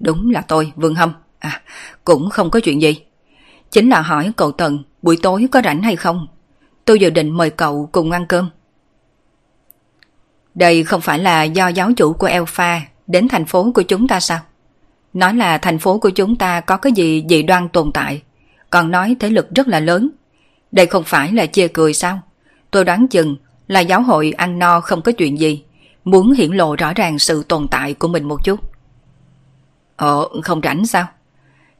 Đúng 0.00 0.30
là 0.30 0.40
tôi, 0.40 0.72
Vương 0.76 0.94
Hâm. 0.94 1.12
À, 1.38 1.62
cũng 2.04 2.30
không 2.30 2.50
có 2.50 2.60
chuyện 2.60 2.82
gì. 2.82 3.00
Chính 3.70 3.88
là 3.88 4.00
hỏi 4.00 4.32
cậu 4.36 4.52
Tần 4.52 4.82
buổi 5.02 5.18
tối 5.22 5.48
có 5.50 5.62
rảnh 5.64 5.82
hay 5.82 5.96
không? 5.96 6.26
Tôi 6.84 6.98
dự 6.98 7.10
định 7.10 7.30
mời 7.30 7.50
cậu 7.50 7.88
cùng 7.92 8.10
ăn 8.10 8.26
cơm. 8.26 8.50
Đây 10.54 10.84
không 10.84 11.00
phải 11.00 11.18
là 11.18 11.42
do 11.42 11.68
giáo 11.68 11.90
chủ 11.96 12.12
của 12.12 12.26
Alpha 12.26 12.80
đến 13.06 13.28
thành 13.28 13.44
phố 13.44 13.72
của 13.74 13.82
chúng 13.82 14.08
ta 14.08 14.20
sao? 14.20 14.40
Nói 15.12 15.34
là 15.34 15.58
thành 15.58 15.78
phố 15.78 15.98
của 15.98 16.10
chúng 16.10 16.36
ta 16.36 16.60
có 16.60 16.76
cái 16.76 16.92
gì 16.92 17.24
dị 17.28 17.42
đoan 17.42 17.68
tồn 17.68 17.90
tại, 17.94 18.22
còn 18.70 18.90
nói 18.90 19.16
thế 19.20 19.30
lực 19.30 19.50
rất 19.54 19.68
là 19.68 19.80
lớn. 19.80 20.10
Đây 20.72 20.86
không 20.86 21.04
phải 21.04 21.32
là 21.32 21.46
chê 21.46 21.68
cười 21.68 21.94
sao? 21.94 22.20
Tôi 22.70 22.84
đoán 22.84 23.08
chừng 23.08 23.36
là 23.68 23.80
giáo 23.80 24.02
hội 24.02 24.32
ăn 24.36 24.58
no 24.58 24.80
không 24.80 25.02
có 25.02 25.12
chuyện 25.12 25.40
gì, 25.40 25.64
muốn 26.04 26.32
hiển 26.32 26.52
lộ 26.52 26.76
rõ 26.76 26.92
ràng 26.94 27.18
sự 27.18 27.42
tồn 27.48 27.68
tại 27.70 27.94
của 27.94 28.08
mình 28.08 28.24
một 28.24 28.44
chút. 28.44 28.60
Ờ, 29.96 30.28
không 30.42 30.60
rảnh 30.64 30.86
sao? 30.86 31.06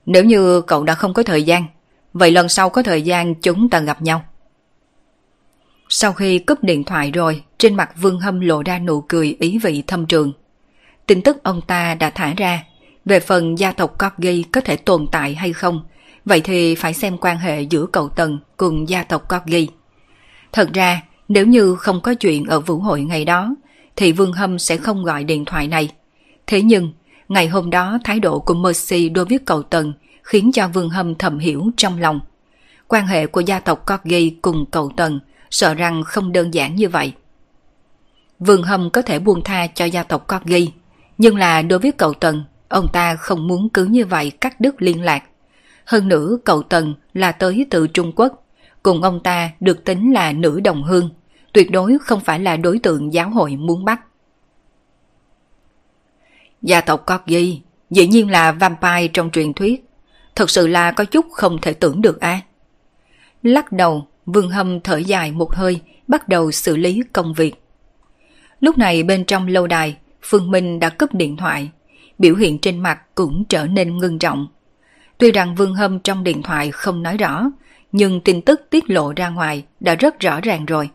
Nếu 0.07 0.25
như 0.25 0.61
cậu 0.61 0.85
đã 0.85 0.95
không 0.95 1.15
có 1.15 1.23
thời 1.23 1.43
gian, 1.43 1.65
vậy 2.13 2.31
lần 2.31 2.49
sau 2.49 2.71
có 2.71 2.83
thời 2.83 3.03
gian 3.03 3.35
chúng 3.35 3.71
ta 3.71 3.81
gặp 3.81 4.03
nhau. 4.03 4.25
Sau 5.89 6.13
khi 6.13 6.39
cúp 6.39 6.63
điện 6.63 6.85
thoại 6.85 7.11
rồi, 7.11 7.43
trên 7.59 7.75
mặt 7.75 7.91
Vương 7.97 8.21
Hâm 8.21 8.41
lộ 8.41 8.63
ra 8.63 8.79
nụ 8.79 9.01
cười 9.01 9.37
ý 9.41 9.59
vị 9.59 9.83
thâm 9.87 10.07
trường. 10.07 10.33
Tin 11.07 11.23
tức 11.23 11.43
ông 11.43 11.61
ta 11.61 11.95
đã 11.95 12.11
thả 12.11 12.35
ra, 12.37 12.65
về 13.05 13.21
phần 13.21 13.59
gia 13.59 13.73
tộc 13.73 13.99
Corgi 13.99 14.43
có 14.53 14.61
thể 14.61 14.77
tồn 14.77 15.07
tại 15.13 15.35
hay 15.35 15.53
không, 15.53 15.83
vậy 16.29 16.41
thì 16.41 16.75
phải 16.75 16.95
xem 16.95 17.19
quan 17.21 17.39
hệ 17.39 17.63
giữa 17.63 17.87
cậu 17.87 18.09
Tần 18.09 18.39
cùng 18.57 18.89
gia 18.89 19.03
tộc 19.03 19.29
Corgi. 19.29 19.69
Thật 20.53 20.69
ra, 20.75 21.03
nếu 21.29 21.47
như 21.47 21.75
không 21.75 22.01
có 22.01 22.15
chuyện 22.15 22.45
ở 22.45 22.61
vũ 22.61 22.79
hội 22.79 23.01
ngày 23.01 23.25
đó, 23.25 23.55
thì 23.97 24.13
Vương 24.13 24.33
Hâm 24.33 24.59
sẽ 24.59 24.77
không 24.77 25.05
gọi 25.05 25.25
điện 25.25 25.45
thoại 25.45 25.69
này. 25.69 25.89
Thế 26.47 26.63
nhưng, 26.63 26.93
ngày 27.29 27.49
hôm 27.49 27.71
đó 27.71 27.99
thái 28.05 28.21
độ 28.21 28.39
của 28.39 28.55
Mercy 28.55 29.09
đối 29.09 29.25
với 29.25 29.39
cậu 29.39 29.63
Tần 29.63 29.93
khiến 30.23 30.53
cho 30.53 30.69
Vương 30.69 30.91
Hâm 30.91 31.15
thầm 31.15 31.39
hiểu 31.39 31.71
trong 31.77 32.01
lòng. 32.01 32.21
Quan 32.89 33.07
hệ 33.07 33.27
của 33.27 33.41
gia 33.41 33.61
tộc 33.61 33.87
Corgi 33.87 34.31
cùng 34.43 34.65
cậu 34.71 34.93
Tần 34.97 35.21
sợ 35.51 35.75
rằng 35.75 36.03
không 36.03 36.33
đơn 36.33 36.55
giản 36.55 36.77
như 36.77 36.89
vậy. 36.89 37.13
Vương 38.39 38.63
Hâm 38.63 38.91
có 38.91 39.03
thể 39.03 39.19
buông 39.19 39.45
tha 39.45 39.67
cho 39.67 39.85
gia 39.85 40.03
tộc 40.03 40.29
Corgi, 40.29 40.69
nhưng 41.19 41.37
là 41.37 41.63
đối 41.63 41.79
với 41.79 41.93
cậu 41.93 42.15
Tần, 42.15 42.45
ông 42.69 42.87
ta 42.93 43.15
không 43.15 43.49
muốn 43.49 43.69
cứ 43.69 43.85
như 43.85 44.07
vậy 44.07 44.31
cắt 44.31 44.61
đứt 44.61 44.83
liên 44.83 45.03
lạc. 45.03 45.23
Hơn 45.89 46.09
nữa 46.09 46.39
cậu 46.45 46.63
Tần 46.63 46.95
là 47.15 47.33
tới 47.33 47.67
từ 47.71 47.87
Trung 47.87 48.13
Quốc, 48.17 48.47
cùng 48.83 49.03
ông 49.03 49.21
ta 49.23 49.51
được 49.61 49.85
tính 49.85 50.13
là 50.13 50.33
nữ 50.33 50.61
đồng 50.61 50.83
hương, 50.83 51.11
tuyệt 51.53 51.71
đối 51.71 51.99
không 51.99 52.21
phải 52.21 52.41
là 52.41 52.57
đối 52.57 52.79
tượng 52.79 53.13
giáo 53.13 53.31
hội 53.31 53.57
muốn 53.57 53.85
bắt. 53.85 54.01
Gia 56.63 56.81
tộc 56.81 57.07
Corgi 57.07 57.61
dĩ 57.91 58.07
nhiên 58.07 58.31
là 58.31 58.53
vampire 58.53 59.09
trong 59.13 59.31
truyền 59.31 59.53
thuyết, 59.53 59.85
thật 60.35 60.51
sự 60.51 60.67
là 60.67 60.93
có 60.93 61.05
chút 61.05 61.27
không 61.33 61.59
thể 61.63 61.73
tưởng 61.73 62.03
được 62.03 62.21
a. 62.21 62.41
Lắc 63.43 63.73
đầu, 63.73 64.07
Vương 64.27 64.51
Hâm 64.51 64.81
thở 64.81 64.97
dài 64.97 65.33
một 65.33 65.55
hơi, 65.55 65.81
bắt 66.09 66.29
đầu 66.29 66.51
xử 66.51 66.77
lý 66.77 67.03
công 67.13 67.35
việc. 67.35 67.55
Lúc 68.61 68.79
này 68.79 69.03
bên 69.03 69.25
trong 69.25 69.47
lâu 69.47 69.67
đài, 69.67 69.97
Phương 70.23 70.51
Minh 70.51 70.81
đã 70.81 70.89
cúp 70.89 71.15
điện 71.15 71.37
thoại, 71.37 71.71
biểu 72.19 72.35
hiện 72.35 72.59
trên 72.59 72.79
mặt 72.79 73.01
cũng 73.15 73.45
trở 73.49 73.67
nên 73.67 73.99
ngưng 73.99 74.19
trọng. 74.19 74.47
Tuy 75.19 75.33
rằng 75.33 75.55
Vương 75.55 75.75
Hâm 75.75 75.99
trong 75.99 76.25
điện 76.25 76.43
thoại 76.43 76.71
không 76.71 77.03
nói 77.03 77.17
rõ, 77.17 77.51
nhưng 77.93 78.21
tin 78.21 78.43
tức 78.43 78.61
tiết 78.71 78.91
lộ 78.91 79.13
ra 79.17 79.29
ngoài 79.29 79.65
đã 79.81 79.95
rất 79.95 80.21
rõ 80.21 80.41
ràng 80.41 80.67
rồi. 80.67 80.91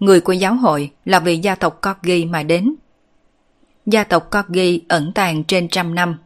Người 0.00 0.20
của 0.20 0.32
giáo 0.32 0.54
hội 0.54 0.90
là 1.04 1.20
vì 1.20 1.36
gia 1.36 1.54
tộc 1.54 1.80
Corgi 1.82 2.24
mà 2.30 2.42
đến. 2.42 2.74
Gia 3.86 4.04
tộc 4.04 4.30
Corgi 4.30 4.80
ẩn 4.88 5.12
tàng 5.12 5.44
trên 5.44 5.68
trăm 5.68 5.94
năm, 5.94 6.16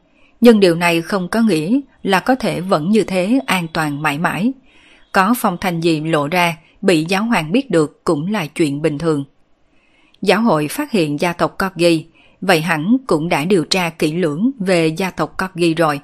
nhưng 0.41 0.61
điều 0.61 0.75
này 0.75 1.03
không 1.03 1.29
có 1.29 1.41
nghĩa 1.41 1.81
là 2.03 2.21
có 2.21 2.35
thể 2.35 2.61
vẫn 2.61 2.91
như 2.91 3.05
thế 3.05 3.41
an 3.47 3.67
toàn 3.73 4.03
mãi 4.03 4.19
mãi. 4.19 4.53
Có 5.13 5.35
phong 5.39 5.57
thanh 5.61 5.81
gì 5.81 6.01
lộ 6.01 6.29
ra 6.29 6.57
bị 6.83 7.05
giáo 7.05 7.25
hoàng 7.25 7.53
biết 7.53 7.71
được 7.71 8.05
cũng 8.05 8.33
là 8.33 8.47
chuyện 8.47 8.83
bình 8.83 8.99
thường. 8.99 9.25
Giáo 10.23 10.41
hội 10.41 10.69
phát 10.69 10.91
hiện 10.91 11.21
gia 11.21 11.33
tộc 11.33 11.57
Corgi, 11.59 12.05
vậy 12.41 12.61
hẳn 12.61 12.97
cũng 13.07 13.29
đã 13.29 13.45
điều 13.45 13.65
tra 13.65 13.91
kỹ 13.91 14.13
lưỡng 14.13 14.51
về 14.59 14.87
gia 14.87 15.11
tộc 15.11 15.39
Corgi 15.39 15.77
rồi. 15.77 16.01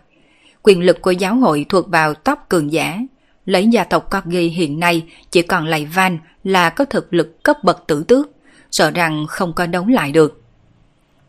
Quyền 0.66 0.82
lực 0.82 1.02
của 1.02 1.10
giáo 1.10 1.36
hội 1.36 1.66
thuộc 1.68 1.88
vào 1.88 2.14
tóc 2.14 2.46
cường 2.48 2.72
giả. 2.72 2.98
Lấy 3.44 3.68
gia 3.68 3.84
tộc 3.84 4.10
Corgi 4.10 4.52
hiện 4.52 4.80
nay 4.80 5.04
chỉ 5.30 5.42
còn 5.42 5.66
lại 5.66 5.86
Van 5.94 6.18
là 6.44 6.70
có 6.70 6.84
thực 6.84 7.14
lực 7.14 7.42
cấp 7.42 7.56
bậc 7.64 7.86
tử 7.86 8.04
tước, 8.08 8.28
sợ 8.70 8.90
rằng 8.90 9.26
không 9.28 9.52
có 9.52 9.66
đấu 9.66 9.86
lại 9.86 10.12
được. 10.12 10.42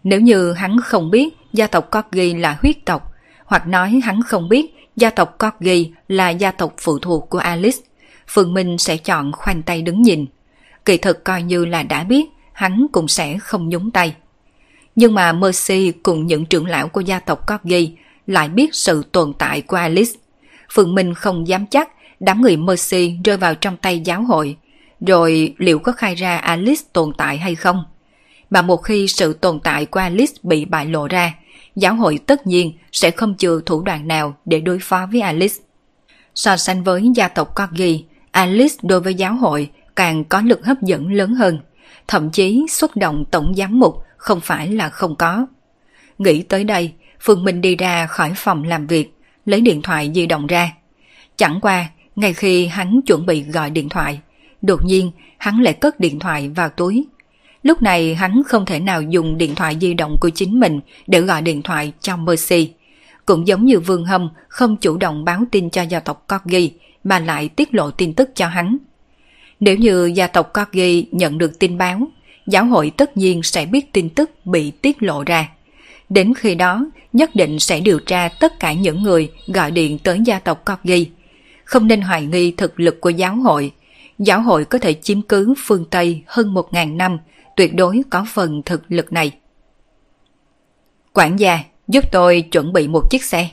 Nếu 0.03 0.19
như 0.19 0.53
hắn 0.53 0.77
không 0.81 1.11
biết 1.11 1.33
gia 1.53 1.67
tộc 1.67 1.91
Corgi 1.91 2.35
là 2.37 2.57
huyết 2.61 2.85
tộc, 2.85 3.11
hoặc 3.45 3.67
nói 3.67 4.01
hắn 4.03 4.21
không 4.23 4.49
biết 4.49 4.75
gia 4.95 5.09
tộc 5.09 5.37
Corgi 5.39 5.87
là 6.07 6.29
gia 6.29 6.51
tộc 6.51 6.73
phụ 6.77 6.99
thuộc 6.99 7.29
của 7.29 7.39
Alice, 7.39 7.79
Phương 8.27 8.53
Minh 8.53 8.77
sẽ 8.77 8.97
chọn 8.97 9.31
khoanh 9.31 9.61
tay 9.61 9.81
đứng 9.81 10.01
nhìn. 10.01 10.25
Kỳ 10.85 10.97
thực 10.97 11.23
coi 11.23 11.43
như 11.43 11.65
là 11.65 11.83
đã 11.83 12.03
biết, 12.03 12.25
hắn 12.53 12.87
cũng 12.91 13.07
sẽ 13.07 13.37
không 13.37 13.69
nhúng 13.69 13.91
tay. 13.91 14.15
Nhưng 14.95 15.13
mà 15.13 15.33
Mercy 15.33 15.91
cùng 15.91 16.27
những 16.27 16.45
trưởng 16.45 16.65
lão 16.65 16.87
của 16.87 17.01
gia 17.01 17.19
tộc 17.19 17.47
Corgi 17.47 17.91
lại 18.27 18.49
biết 18.49 18.75
sự 18.75 19.03
tồn 19.11 19.33
tại 19.39 19.61
của 19.61 19.77
Alice. 19.77 20.11
Phượng 20.73 20.95
Minh 20.95 21.13
không 21.13 21.47
dám 21.47 21.65
chắc 21.65 21.89
đám 22.19 22.41
người 22.41 22.57
Mercy 22.57 23.17
rơi 23.23 23.37
vào 23.37 23.55
trong 23.55 23.77
tay 23.77 23.99
giáo 23.99 24.21
hội, 24.21 24.57
rồi 25.07 25.53
liệu 25.57 25.79
có 25.79 25.91
khai 25.91 26.15
ra 26.15 26.37
Alice 26.37 26.81
tồn 26.93 27.11
tại 27.17 27.37
hay 27.37 27.55
không? 27.55 27.83
Mà 28.49 28.61
một 28.61 28.77
khi 28.77 29.07
sự 29.07 29.33
tồn 29.33 29.59
tại 29.59 29.85
của 29.85 29.99
Alice 29.99 30.33
bị 30.43 30.65
bại 30.65 30.85
lộ 30.85 31.07
ra, 31.07 31.33
giáo 31.75 31.95
hội 31.95 32.19
tất 32.25 32.47
nhiên 32.47 32.73
sẽ 32.91 33.11
không 33.11 33.37
chừa 33.37 33.61
thủ 33.65 33.81
đoạn 33.81 34.07
nào 34.07 34.35
để 34.45 34.59
đối 34.59 34.79
phó 34.79 35.07
với 35.11 35.21
Alice. 35.21 35.55
So 36.35 36.57
sánh 36.57 36.83
với 36.83 37.11
gia 37.15 37.27
tộc 37.27 37.55
Corgi, 37.55 38.03
Alice 38.31 38.75
đối 38.81 38.99
với 38.99 39.13
giáo 39.13 39.35
hội 39.35 39.69
càng 39.95 40.23
có 40.23 40.41
lực 40.41 40.65
hấp 40.65 40.81
dẫn 40.81 41.11
lớn 41.13 41.33
hơn, 41.33 41.59
thậm 42.07 42.29
chí 42.31 42.65
xuất 42.69 42.95
động 42.95 43.25
tổng 43.31 43.55
giám 43.55 43.79
mục 43.79 44.03
không 44.17 44.39
phải 44.41 44.67
là 44.67 44.89
không 44.89 45.15
có. 45.15 45.47
Nghĩ 46.17 46.41
tới 46.41 46.63
đây, 46.63 46.93
Phương 47.19 47.43
Minh 47.43 47.61
đi 47.61 47.75
ra 47.75 48.07
khỏi 48.07 48.31
phòng 48.35 48.63
làm 48.63 48.87
việc, 48.87 49.13
lấy 49.45 49.61
điện 49.61 49.81
thoại 49.81 50.11
di 50.15 50.25
động 50.25 50.47
ra. 50.47 50.71
Chẳng 51.35 51.59
qua, 51.61 51.89
ngay 52.15 52.33
khi 52.33 52.67
hắn 52.67 53.01
chuẩn 53.01 53.25
bị 53.25 53.43
gọi 53.43 53.69
điện 53.69 53.89
thoại, 53.89 54.19
đột 54.61 54.85
nhiên 54.85 55.11
hắn 55.37 55.61
lại 55.61 55.73
cất 55.73 55.99
điện 55.99 56.19
thoại 56.19 56.49
vào 56.49 56.69
túi. 56.69 57.05
Lúc 57.63 57.81
này 57.81 58.15
hắn 58.15 58.41
không 58.47 58.65
thể 58.65 58.79
nào 58.79 59.01
dùng 59.01 59.37
điện 59.37 59.55
thoại 59.55 59.77
di 59.81 59.93
động 59.93 60.17
của 60.21 60.29
chính 60.29 60.59
mình 60.59 60.79
để 61.07 61.21
gọi 61.21 61.41
điện 61.41 61.61
thoại 61.61 61.91
cho 62.01 62.17
Mercy. 62.17 62.73
Cũng 63.25 63.47
giống 63.47 63.65
như 63.65 63.79
Vương 63.79 64.05
Hâm 64.05 64.29
không 64.47 64.77
chủ 64.77 64.97
động 64.97 65.25
báo 65.25 65.43
tin 65.51 65.69
cho 65.69 65.81
gia 65.81 65.99
tộc 65.99 66.25
Corgi 66.27 66.71
mà 67.03 67.19
lại 67.19 67.49
tiết 67.49 67.73
lộ 67.73 67.91
tin 67.91 68.13
tức 68.13 68.29
cho 68.35 68.47
hắn. 68.47 68.77
Nếu 69.59 69.75
như 69.75 70.05
gia 70.05 70.27
tộc 70.27 70.53
Corgi 70.53 71.05
nhận 71.11 71.37
được 71.37 71.59
tin 71.59 71.77
báo, 71.77 71.99
giáo 72.47 72.65
hội 72.65 72.91
tất 72.97 73.17
nhiên 73.17 73.43
sẽ 73.43 73.65
biết 73.65 73.93
tin 73.93 74.09
tức 74.09 74.45
bị 74.45 74.71
tiết 74.71 75.03
lộ 75.03 75.23
ra. 75.23 75.49
Đến 76.09 76.33
khi 76.33 76.55
đó, 76.55 76.85
nhất 77.13 77.35
định 77.35 77.59
sẽ 77.59 77.79
điều 77.79 77.99
tra 77.99 78.29
tất 78.39 78.59
cả 78.59 78.73
những 78.73 79.03
người 79.03 79.31
gọi 79.47 79.71
điện 79.71 79.97
tới 80.03 80.19
gia 80.25 80.39
tộc 80.39 80.65
Corgi. 80.65 81.07
Không 81.63 81.87
nên 81.87 82.01
hoài 82.01 82.25
nghi 82.25 82.51
thực 82.51 82.79
lực 82.79 83.01
của 83.01 83.09
giáo 83.09 83.35
hội. 83.35 83.71
Giáo 84.19 84.41
hội 84.41 84.65
có 84.65 84.77
thể 84.77 84.93
chiếm 84.93 85.21
cứ 85.21 85.53
phương 85.57 85.85
Tây 85.85 86.23
hơn 86.25 86.53
một 86.53 86.73
ngàn 86.73 86.97
năm, 86.97 87.17
tuyệt 87.55 87.75
đối 87.75 88.01
có 88.09 88.25
phần 88.33 88.61
thực 88.65 88.83
lực 88.91 89.13
này. 89.13 89.31
Quản 91.13 91.39
gia, 91.39 91.59
giúp 91.87 92.03
tôi 92.11 92.41
chuẩn 92.41 92.73
bị 92.73 92.87
một 92.87 93.09
chiếc 93.09 93.23
xe. 93.23 93.49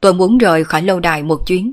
Tôi 0.00 0.14
muốn 0.14 0.38
rời 0.38 0.64
khỏi 0.64 0.82
lâu 0.82 1.00
đài 1.00 1.22
một 1.22 1.46
chuyến. 1.46 1.72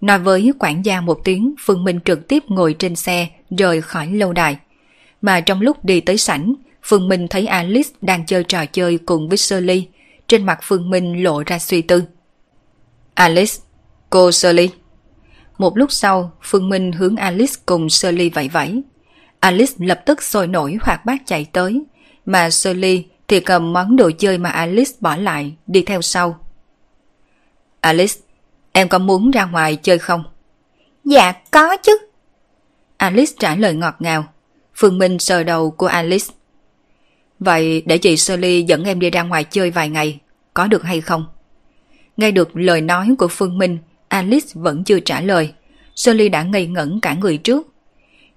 Nói 0.00 0.18
với 0.18 0.52
quản 0.58 0.84
gia 0.84 1.00
một 1.00 1.20
tiếng, 1.24 1.54
Phương 1.60 1.84
Minh 1.84 2.00
trực 2.04 2.28
tiếp 2.28 2.42
ngồi 2.48 2.74
trên 2.78 2.96
xe 2.96 3.28
rời 3.58 3.80
khỏi 3.80 4.06
lâu 4.06 4.32
đài. 4.32 4.56
Mà 5.22 5.40
trong 5.40 5.60
lúc 5.60 5.84
đi 5.84 6.00
tới 6.00 6.16
sảnh, 6.16 6.54
Phương 6.82 7.08
Minh 7.08 7.28
thấy 7.28 7.46
Alice 7.46 7.90
đang 8.00 8.26
chơi 8.26 8.44
trò 8.44 8.66
chơi 8.66 8.98
cùng 9.06 9.28
với 9.28 9.38
Shirley. 9.38 9.88
Trên 10.28 10.46
mặt 10.46 10.58
Phương 10.62 10.90
Minh 10.90 11.22
lộ 11.22 11.42
ra 11.46 11.58
suy 11.58 11.82
tư. 11.82 12.04
Alice, 13.14 13.52
cô 14.10 14.32
Shirley. 14.32 14.70
Một 15.58 15.78
lúc 15.78 15.92
sau, 15.92 16.32
Phương 16.42 16.68
Minh 16.68 16.92
hướng 16.92 17.16
Alice 17.16 17.52
cùng 17.66 17.90
Shirley 17.90 18.30
vẫy 18.30 18.48
vẫy. 18.48 18.82
Alice 19.40 19.72
lập 19.78 20.02
tức 20.06 20.22
sôi 20.22 20.46
nổi 20.46 20.78
hoạt 20.82 21.04
bát 21.04 21.22
chạy 21.26 21.46
tới, 21.52 21.82
mà 22.26 22.50
Shirley 22.50 23.04
thì 23.28 23.40
cầm 23.40 23.72
món 23.72 23.96
đồ 23.96 24.10
chơi 24.18 24.38
mà 24.38 24.50
Alice 24.50 24.92
bỏ 25.00 25.16
lại 25.16 25.54
đi 25.66 25.82
theo 25.82 26.02
sau. 26.02 26.38
Alice, 27.80 28.14
em 28.72 28.88
có 28.88 28.98
muốn 28.98 29.30
ra 29.30 29.44
ngoài 29.44 29.76
chơi 29.76 29.98
không? 29.98 30.24
Dạ 31.04 31.32
có 31.50 31.76
chứ. 31.76 31.98
Alice 32.96 33.32
trả 33.38 33.56
lời 33.56 33.74
ngọt 33.74 33.94
ngào. 33.98 34.24
Phương 34.74 34.98
Minh 34.98 35.18
sờ 35.18 35.42
đầu 35.42 35.70
của 35.70 35.86
Alice. 35.86 36.26
Vậy 37.44 37.82
để 37.86 37.98
chị 37.98 38.16
Shirley 38.16 38.62
dẫn 38.62 38.84
em 38.84 39.00
đi 39.00 39.10
ra 39.10 39.22
ngoài 39.22 39.44
chơi 39.44 39.70
vài 39.70 39.88
ngày, 39.88 40.18
có 40.54 40.66
được 40.66 40.82
hay 40.82 41.00
không? 41.00 41.26
Nghe 42.16 42.30
được 42.30 42.56
lời 42.56 42.80
nói 42.80 43.14
của 43.18 43.28
Phương 43.28 43.58
Minh, 43.58 43.78
Alice 44.08 44.46
vẫn 44.54 44.84
chưa 44.84 45.00
trả 45.00 45.20
lời. 45.20 45.52
Shirley 45.94 46.28
đã 46.28 46.42
ngây 46.42 46.66
ngẩn 46.66 47.00
cả 47.00 47.14
người 47.14 47.36
trước. 47.36 47.66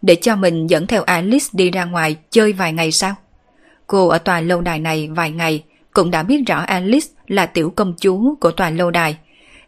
Để 0.02 0.16
cho 0.16 0.36
mình 0.36 0.68
dẫn 0.68 0.88
theo 0.88 1.04
Alice 1.04 1.46
đi 1.54 1.72
ra 1.72 1.86
ngoài 1.86 2.16
chơi 2.30 2.54
vài 2.54 2.74
ngày 2.74 2.92
sao? 2.92 3.16
Cô 3.88 4.08
ở 4.08 4.18
tòa 4.18 4.42
lâu 4.42 4.62
đài 4.62 4.80
này 4.80 5.10
vài 5.12 5.32
ngày 5.32 5.64
cũng 5.94 6.12
đã 6.12 6.24
biết 6.24 6.42
rõ 6.48 6.60
Alice 6.60 7.08
là 7.28 7.46
tiểu 7.46 7.74
công 7.76 7.94
chúa 8.00 8.36
của 8.40 8.52
tòa 8.52 8.70
lâu 8.70 8.92
đài. 8.92 9.18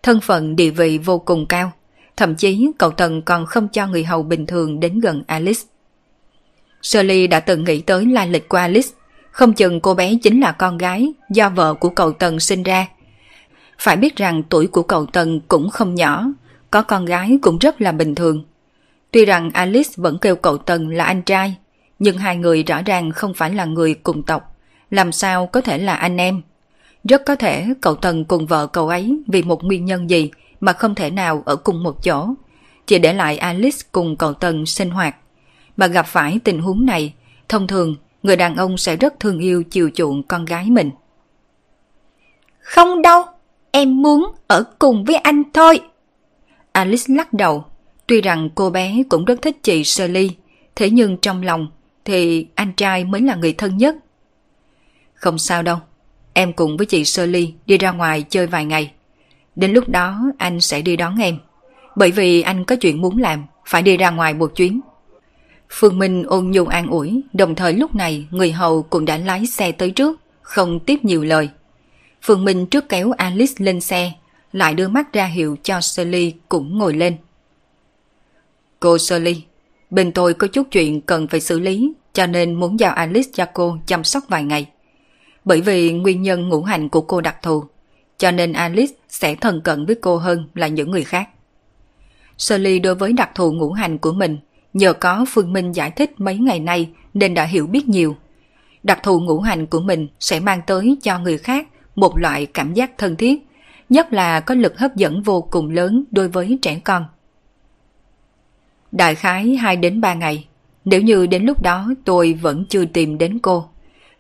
Thân 0.04 0.22
phận 0.22 0.56
địa 0.56 0.70
vị 0.70 0.98
vô 0.98 1.20
cùng 1.20 1.46
cao. 1.46 1.72
Thậm 2.18 2.36
chí 2.36 2.68
cậu 2.78 2.92
Tần 2.92 3.22
còn 3.22 3.46
không 3.46 3.68
cho 3.68 3.88
người 3.88 4.04
hầu 4.04 4.24
bình 4.24 4.46
thường 4.46 4.80
đến 4.80 5.00
gần 5.00 5.24
Alice. 5.28 5.62
Shirley 6.82 7.28
đã 7.28 7.40
từng 7.40 7.64
nghĩ 7.64 7.82
tới 7.82 8.06
lai 8.06 8.28
lịch 8.28 8.50
của 8.50 8.58
Alice. 8.58 8.90
Không 9.38 9.54
chừng 9.54 9.80
cô 9.80 9.94
bé 9.94 10.16
chính 10.22 10.42
là 10.42 10.52
con 10.52 10.78
gái 10.78 11.14
do 11.30 11.50
vợ 11.50 11.74
của 11.74 11.90
cậu 11.90 12.12
Tần 12.12 12.40
sinh 12.40 12.64
ra. 12.64 12.88
Phải 13.80 13.98
biết 13.98 14.16
rằng 14.16 14.44
tuổi 14.44 14.68
của 14.68 14.84
cậu 14.84 15.06
Tần 15.06 15.40
cũng 15.48 15.70
không 15.70 15.96
nhỏ, 15.96 16.26
có 16.72 16.82
con 16.82 17.06
gái 17.06 17.38
cũng 17.42 17.58
rất 17.58 17.82
là 17.82 17.92
bình 17.92 18.16
thường. 18.16 18.44
Tuy 19.12 19.26
rằng 19.26 19.52
Alice 19.54 19.90
vẫn 19.98 20.18
kêu 20.22 20.36
cậu 20.36 20.58
Tần 20.58 20.90
là 20.90 21.04
anh 21.04 21.22
trai, 21.22 21.56
nhưng 22.00 22.18
hai 22.18 22.38
người 22.38 22.64
rõ 22.64 22.82
ràng 22.82 23.12
không 23.12 23.34
phải 23.34 23.54
là 23.54 23.66
người 23.66 23.94
cùng 23.94 24.24
tộc, 24.24 24.56
làm 24.92 25.12
sao 25.12 25.48
có 25.48 25.62
thể 25.62 25.78
là 25.78 25.96
anh 25.96 26.18
em. 26.18 26.42
Rất 27.04 27.22
có 27.26 27.36
thể 27.36 27.66
cậu 27.82 27.96
Tần 27.96 28.26
cùng 28.26 28.48
vợ 28.48 28.68
cậu 28.68 28.88
ấy 28.88 29.20
vì 29.28 29.44
một 29.44 29.64
nguyên 29.64 29.86
nhân 29.86 30.10
gì 30.10 30.32
mà 30.60 30.74
không 30.74 30.96
thể 30.96 31.10
nào 31.10 31.44
ở 31.46 31.56
cùng 31.56 31.84
một 31.84 32.04
chỗ, 32.04 32.30
chỉ 32.88 33.00
để 33.00 33.14
lại 33.14 33.38
Alice 33.38 33.78
cùng 33.92 34.16
cậu 34.16 34.34
Tần 34.34 34.66
sinh 34.66 34.90
hoạt. 34.90 35.16
Mà 35.78 35.88
gặp 35.88 36.06
phải 36.08 36.40
tình 36.44 36.60
huống 36.60 36.86
này, 36.86 37.14
thông 37.50 37.68
thường 37.68 37.96
người 38.28 38.36
đàn 38.36 38.56
ông 38.56 38.78
sẽ 38.78 38.96
rất 38.96 39.20
thương 39.20 39.40
yêu 39.40 39.64
chiều 39.64 39.90
chuộng 39.94 40.24
con 40.24 40.46
gái 40.46 40.66
mình. 40.70 40.92
Không 42.60 43.02
đâu, 43.02 43.24
em 43.72 44.02
muốn 44.02 44.32
ở 44.48 44.64
cùng 44.80 45.06
với 45.06 45.16
anh 45.16 45.44
thôi. 45.54 45.80
Alice 46.72 47.04
lắc 47.08 47.34
đầu, 47.34 47.66
tuy 48.08 48.22
rằng 48.22 48.50
cô 48.56 48.70
bé 48.70 49.04
cũng 49.10 49.26
rất 49.26 49.42
thích 49.42 49.58
chị 49.64 49.84
Shirley, 49.84 50.30
thế 50.76 50.90
nhưng 50.90 51.18
trong 51.18 51.44
lòng 51.44 51.68
thì 52.06 52.48
anh 52.56 52.74
trai 52.74 53.04
mới 53.04 53.22
là 53.22 53.36
người 53.36 53.54
thân 53.54 53.78
nhất. 53.78 53.96
Không 55.14 55.38
sao 55.38 55.64
đâu, 55.64 55.78
em 56.34 56.54
cùng 56.54 56.78
với 56.78 56.86
chị 56.86 57.06
Shirley 57.06 57.54
đi 57.66 57.78
ra 57.78 57.92
ngoài 57.92 58.24
chơi 58.30 58.48
vài 58.48 58.66
ngày. 58.66 58.92
Đến 59.56 59.72
lúc 59.74 59.90
đó 59.90 60.20
anh 60.38 60.62
sẽ 60.62 60.82
đi 60.82 60.96
đón 60.96 61.22
em, 61.22 61.38
bởi 61.96 62.12
vì 62.12 62.42
anh 62.42 62.66
có 62.66 62.76
chuyện 62.76 63.02
muốn 63.02 63.18
làm, 63.18 63.46
phải 63.66 63.82
đi 63.82 63.98
ra 63.98 64.10
ngoài 64.10 64.34
một 64.34 64.52
chuyến. 64.56 64.82
Phương 65.70 66.00
Minh 66.00 66.24
ôn 66.24 66.52
nhu 66.52 66.66
an 66.66 66.88
ủi, 66.88 67.22
đồng 67.34 67.56
thời 67.56 67.74
lúc 67.74 67.96
này 67.96 68.28
người 68.32 68.52
hầu 68.52 68.84
cũng 68.84 69.06
đã 69.06 69.18
lái 69.18 69.46
xe 69.46 69.72
tới 69.72 69.92
trước, 69.92 70.20
không 70.42 70.80
tiếp 70.80 71.00
nhiều 71.04 71.24
lời. 71.24 71.50
Phương 72.22 72.46
Minh 72.46 72.66
trước 72.66 72.90
kéo 72.90 73.12
Alice 73.12 73.54
lên 73.58 73.82
xe, 73.82 74.12
lại 74.54 74.74
đưa 74.74 74.88
mắt 74.88 75.14
ra 75.14 75.26
hiệu 75.26 75.58
cho 75.64 75.82
Sally 75.82 76.34
cũng 76.50 76.78
ngồi 76.78 76.94
lên. 76.94 77.18
Cô 78.80 78.98
Sally, 78.98 79.42
bên 79.90 80.12
tôi 80.12 80.34
có 80.34 80.48
chút 80.48 80.68
chuyện 80.72 81.02
cần 81.02 81.28
phải 81.28 81.40
xử 81.40 81.60
lý, 81.60 81.94
cho 82.14 82.28
nên 82.28 82.54
muốn 82.54 82.80
giao 82.80 82.94
Alice 82.94 83.30
cho 83.34 83.46
cô 83.54 83.78
chăm 83.86 84.04
sóc 84.04 84.24
vài 84.28 84.44
ngày. 84.44 84.66
Bởi 85.46 85.62
vì 85.62 85.92
nguyên 85.92 86.22
nhân 86.22 86.50
ngũ 86.50 86.64
hành 86.64 86.90
của 86.90 87.02
cô 87.02 87.22
đặc 87.22 87.38
thù, 87.42 87.64
cho 88.18 88.32
nên 88.32 88.54
Alice 88.54 88.94
sẽ 89.10 89.36
thân 89.36 89.62
cận 89.62 89.86
với 89.86 89.96
cô 89.96 90.18
hơn 90.18 90.48
là 90.54 90.68
những 90.68 90.92
người 90.92 91.04
khác. 91.04 91.30
Sally 92.38 92.80
đối 92.80 92.96
với 92.96 93.14
đặc 93.14 93.30
thù 93.36 93.52
ngũ 93.52 93.72
hành 93.72 93.98
của 93.98 94.14
mình, 94.14 94.38
nhờ 94.74 94.94
có 94.94 95.26
Phương 95.28 95.54
Minh 95.54 95.72
giải 95.72 95.92
thích 95.92 96.12
mấy 96.18 96.38
ngày 96.38 96.60
nay 96.60 96.90
nên 97.14 97.34
đã 97.34 97.44
hiểu 97.44 97.68
biết 97.68 97.88
nhiều. 97.88 98.16
Đặc 98.84 99.00
thù 99.04 99.20
ngũ 99.20 99.40
hành 99.40 99.66
của 99.66 99.80
mình 99.80 100.08
sẽ 100.20 100.40
mang 100.40 100.62
tới 100.68 100.98
cho 101.04 101.20
người 101.20 101.38
khác 101.38 101.68
một 101.96 102.18
loại 102.18 102.46
cảm 102.46 102.74
giác 102.74 102.98
thân 102.98 103.16
thiết, 103.16 103.48
nhất 103.90 104.14
là 104.14 104.40
có 104.40 104.56
lực 104.56 104.78
hấp 104.78 104.96
dẫn 104.96 105.22
vô 105.22 105.42
cùng 105.42 105.70
lớn 105.70 106.04
đối 106.12 106.28
với 106.28 106.60
trẻ 106.62 106.80
con. 106.84 107.06
Đại 108.92 109.16
khái 109.16 109.56
2 109.56 109.76
đến 109.76 110.02
3 110.02 110.14
ngày, 110.14 110.48
nếu 110.86 111.02
như 111.02 111.28
đến 111.28 111.44
lúc 111.46 111.62
đó 111.62 111.94
tôi 112.06 112.34
vẫn 112.34 112.66
chưa 112.70 112.86
tìm 112.86 113.18
đến 113.18 113.40
cô, 113.40 113.70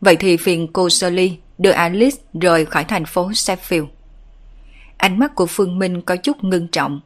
vậy 0.02 0.16
thì 0.16 0.38
phiền 0.38 0.68
cô 0.74 0.90
Sally 0.90 1.38
đưa 1.58 1.72
Alice 1.72 2.18
rời 2.42 2.66
khỏi 2.66 2.84
thành 2.84 3.06
phố 3.06 3.30
Sheffield. 3.30 3.88
Ánh 4.98 5.20
mắt 5.20 5.36
của 5.36 5.46
Phương 5.46 5.80
Minh 5.80 6.02
có 6.02 6.16
chút 6.16 6.44
ngưng 6.44 6.68
trọng. 6.68 7.02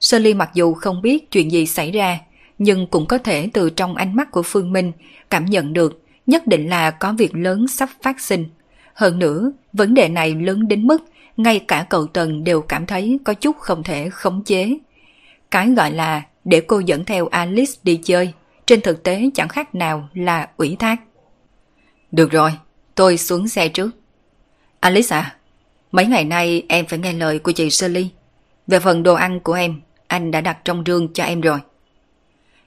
Sally 0.00 0.34
mặc 0.34 0.50
dù 0.54 0.74
không 0.74 1.02
biết 1.02 1.30
chuyện 1.30 1.52
gì 1.52 1.66
xảy 1.66 1.90
ra, 1.90 2.18
nhưng 2.58 2.86
cũng 2.86 3.06
có 3.06 3.18
thể 3.18 3.48
từ 3.52 3.70
trong 3.70 3.96
ánh 3.96 4.16
mắt 4.16 4.30
của 4.30 4.42
Phương 4.42 4.72
Minh 4.72 4.92
cảm 5.30 5.44
nhận 5.44 5.72
được 5.72 6.02
nhất 6.26 6.46
định 6.46 6.68
là 6.68 6.90
có 6.90 7.12
việc 7.18 7.34
lớn 7.34 7.68
sắp 7.68 7.88
phát 8.02 8.20
sinh. 8.20 8.46
Hơn 8.94 9.18
nữa, 9.18 9.52
vấn 9.72 9.94
đề 9.94 10.08
này 10.08 10.34
lớn 10.34 10.68
đến 10.68 10.86
mức 10.86 11.04
ngay 11.36 11.58
cả 11.58 11.86
cậu 11.90 12.06
Tần 12.06 12.44
đều 12.44 12.60
cảm 12.60 12.86
thấy 12.86 13.18
có 13.24 13.34
chút 13.34 13.58
không 13.58 13.82
thể 13.82 14.10
khống 14.10 14.44
chế. 14.44 14.78
Cái 15.50 15.70
gọi 15.70 15.90
là 15.90 16.22
để 16.44 16.60
cô 16.60 16.78
dẫn 16.78 17.04
theo 17.04 17.26
Alice 17.26 17.72
đi 17.82 18.00
chơi, 18.04 18.32
trên 18.66 18.80
thực 18.80 19.02
tế 19.02 19.30
chẳng 19.34 19.48
khác 19.48 19.74
nào 19.74 20.08
là 20.14 20.48
ủy 20.56 20.76
thác. 20.78 21.00
Được 22.12 22.30
rồi, 22.30 22.50
tôi 22.94 23.18
xuống 23.18 23.48
xe 23.48 23.68
trước. 23.68 23.90
Alice 24.80 25.16
à, 25.16 25.36
mấy 25.92 26.06
ngày 26.06 26.24
nay 26.24 26.62
em 26.68 26.86
phải 26.86 26.98
nghe 26.98 27.12
lời 27.12 27.38
của 27.38 27.52
chị 27.52 27.70
Shirley. 27.70 28.08
Về 28.66 28.80
phần 28.80 29.02
đồ 29.02 29.14
ăn 29.14 29.40
của 29.40 29.52
em, 29.52 29.80
anh 30.06 30.30
đã 30.30 30.40
đặt 30.40 30.58
trong 30.64 30.82
rương 30.86 31.12
cho 31.12 31.24
em 31.24 31.40
rồi. 31.40 31.58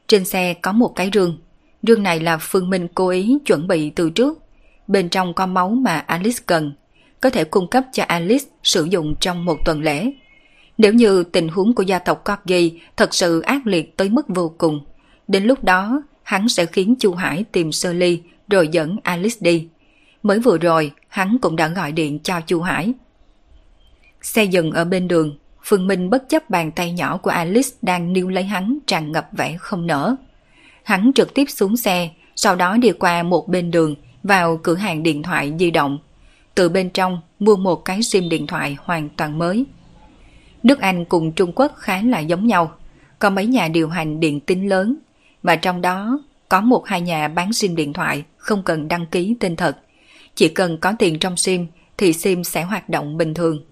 Trên 0.08 0.26
xe 0.26 0.54
có 0.54 0.72
một 0.72 0.96
cái 0.96 1.10
rương. 1.14 1.38
Rương 1.84 2.04
này 2.04 2.20
là 2.20 2.38
Phương 2.38 2.70
Minh 2.70 2.88
cố 2.96 3.10
ý 3.10 3.38
chuẩn 3.46 3.68
bị 3.68 3.90
từ 3.90 4.10
trước. 4.10 4.38
Bên 4.88 5.10
trong 5.10 5.34
có 5.34 5.46
máu 5.46 5.70
mà 5.70 5.98
Alice 5.98 6.44
cần, 6.46 6.74
có 7.22 7.30
thể 7.30 7.44
cung 7.44 7.68
cấp 7.68 7.84
cho 7.94 8.04
Alice 8.08 8.46
sử 8.64 8.84
dụng 8.84 9.16
trong 9.20 9.46
một 9.46 9.58
tuần 9.66 9.82
lễ. 9.82 10.12
Nếu 10.78 10.94
như 10.94 11.24
tình 11.24 11.48
huống 11.48 11.76
của 11.76 11.84
gia 11.84 12.00
tộc 12.00 12.24
Corgi 12.26 12.80
thật 12.98 13.14
sự 13.14 13.42
ác 13.42 13.68
liệt 13.68 13.98
tới 13.98 14.10
mức 14.10 14.28
vô 14.28 14.54
cùng, 14.58 14.86
đến 15.28 15.44
lúc 15.44 15.64
đó 15.64 16.02
hắn 16.24 16.50
sẽ 16.50 16.66
khiến 16.66 16.96
Chu 17.00 17.14
Hải 17.14 17.44
tìm 17.52 17.72
Sơ 17.72 17.94
Ly 17.94 18.22
rồi 18.50 18.68
dẫn 18.68 18.98
Alice 19.04 19.38
đi. 19.40 19.68
Mới 20.24 20.40
vừa 20.40 20.58
rồi, 20.58 20.92
hắn 21.08 21.38
cũng 21.42 21.56
đã 21.56 21.68
gọi 21.68 21.92
điện 21.92 22.20
cho 22.20 22.42
Chu 22.42 22.62
Hải. 22.62 22.94
Xe 24.22 24.44
dừng 24.44 24.72
ở 24.72 24.86
bên 24.86 25.08
đường, 25.08 25.38
Phương 25.70 25.88
Minh 25.88 26.10
bất 26.10 26.30
chấp 26.30 26.50
bàn 26.50 26.72
tay 26.72 26.92
nhỏ 26.92 27.18
của 27.18 27.30
Alice 27.30 27.70
đang 27.82 28.14
níu 28.14 28.30
lấy 28.30 28.44
hắn 28.44 28.78
tràn 28.88 29.12
ngập 29.12 29.30
vẻ 29.32 29.58
không 29.60 29.88
nở. 29.88 30.16
Hắn 30.84 31.12
trực 31.16 31.34
tiếp 31.34 31.46
xuống 31.50 31.78
xe, 31.78 32.10
sau 32.36 32.56
đó 32.56 32.78
đi 32.78 32.92
qua 32.92 33.24
một 33.24 33.48
bên 33.48 33.72
đường 33.72 33.96
vào 34.24 34.60
cửa 34.64 34.76
hàng 34.76 35.04
điện 35.04 35.24
thoại 35.24 35.54
di 35.60 35.72
động. 35.72 36.00
Từ 36.56 36.70
bên 36.70 36.90
trong 36.90 37.22
mua 37.40 37.56
một 37.56 37.86
cái 37.86 38.04
sim 38.04 38.30
điện 38.30 38.48
thoại 38.48 38.78
hoàn 38.84 39.10
toàn 39.10 39.38
mới. 39.38 39.66
Nước 40.64 40.80
Anh 40.80 41.06
cùng 41.06 41.32
Trung 41.32 41.52
Quốc 41.56 41.74
khá 41.78 42.02
là 42.02 42.20
giống 42.20 42.48
nhau, 42.48 42.72
có 43.20 43.30
mấy 43.30 43.46
nhà 43.46 43.68
điều 43.68 43.90
hành 43.90 44.20
điện 44.20 44.40
tín 44.40 44.68
lớn, 44.70 44.96
mà 45.44 45.56
trong 45.56 45.82
đó 45.82 46.20
có 46.50 46.62
một 46.62 46.88
hai 46.88 47.02
nhà 47.02 47.28
bán 47.28 47.54
sim 47.54 47.76
điện 47.76 47.94
thoại 47.94 48.24
không 48.38 48.64
cần 48.64 48.88
đăng 48.88 49.06
ký 49.06 49.36
tên 49.40 49.56
thật. 49.56 49.78
Chỉ 50.36 50.48
cần 50.48 50.78
có 50.78 50.94
tiền 51.00 51.20
trong 51.20 51.38
sim 51.38 51.68
thì 51.98 52.14
sim 52.14 52.44
sẽ 52.44 52.64
hoạt 52.64 52.90
động 52.90 53.18
bình 53.18 53.34
thường. 53.34 53.64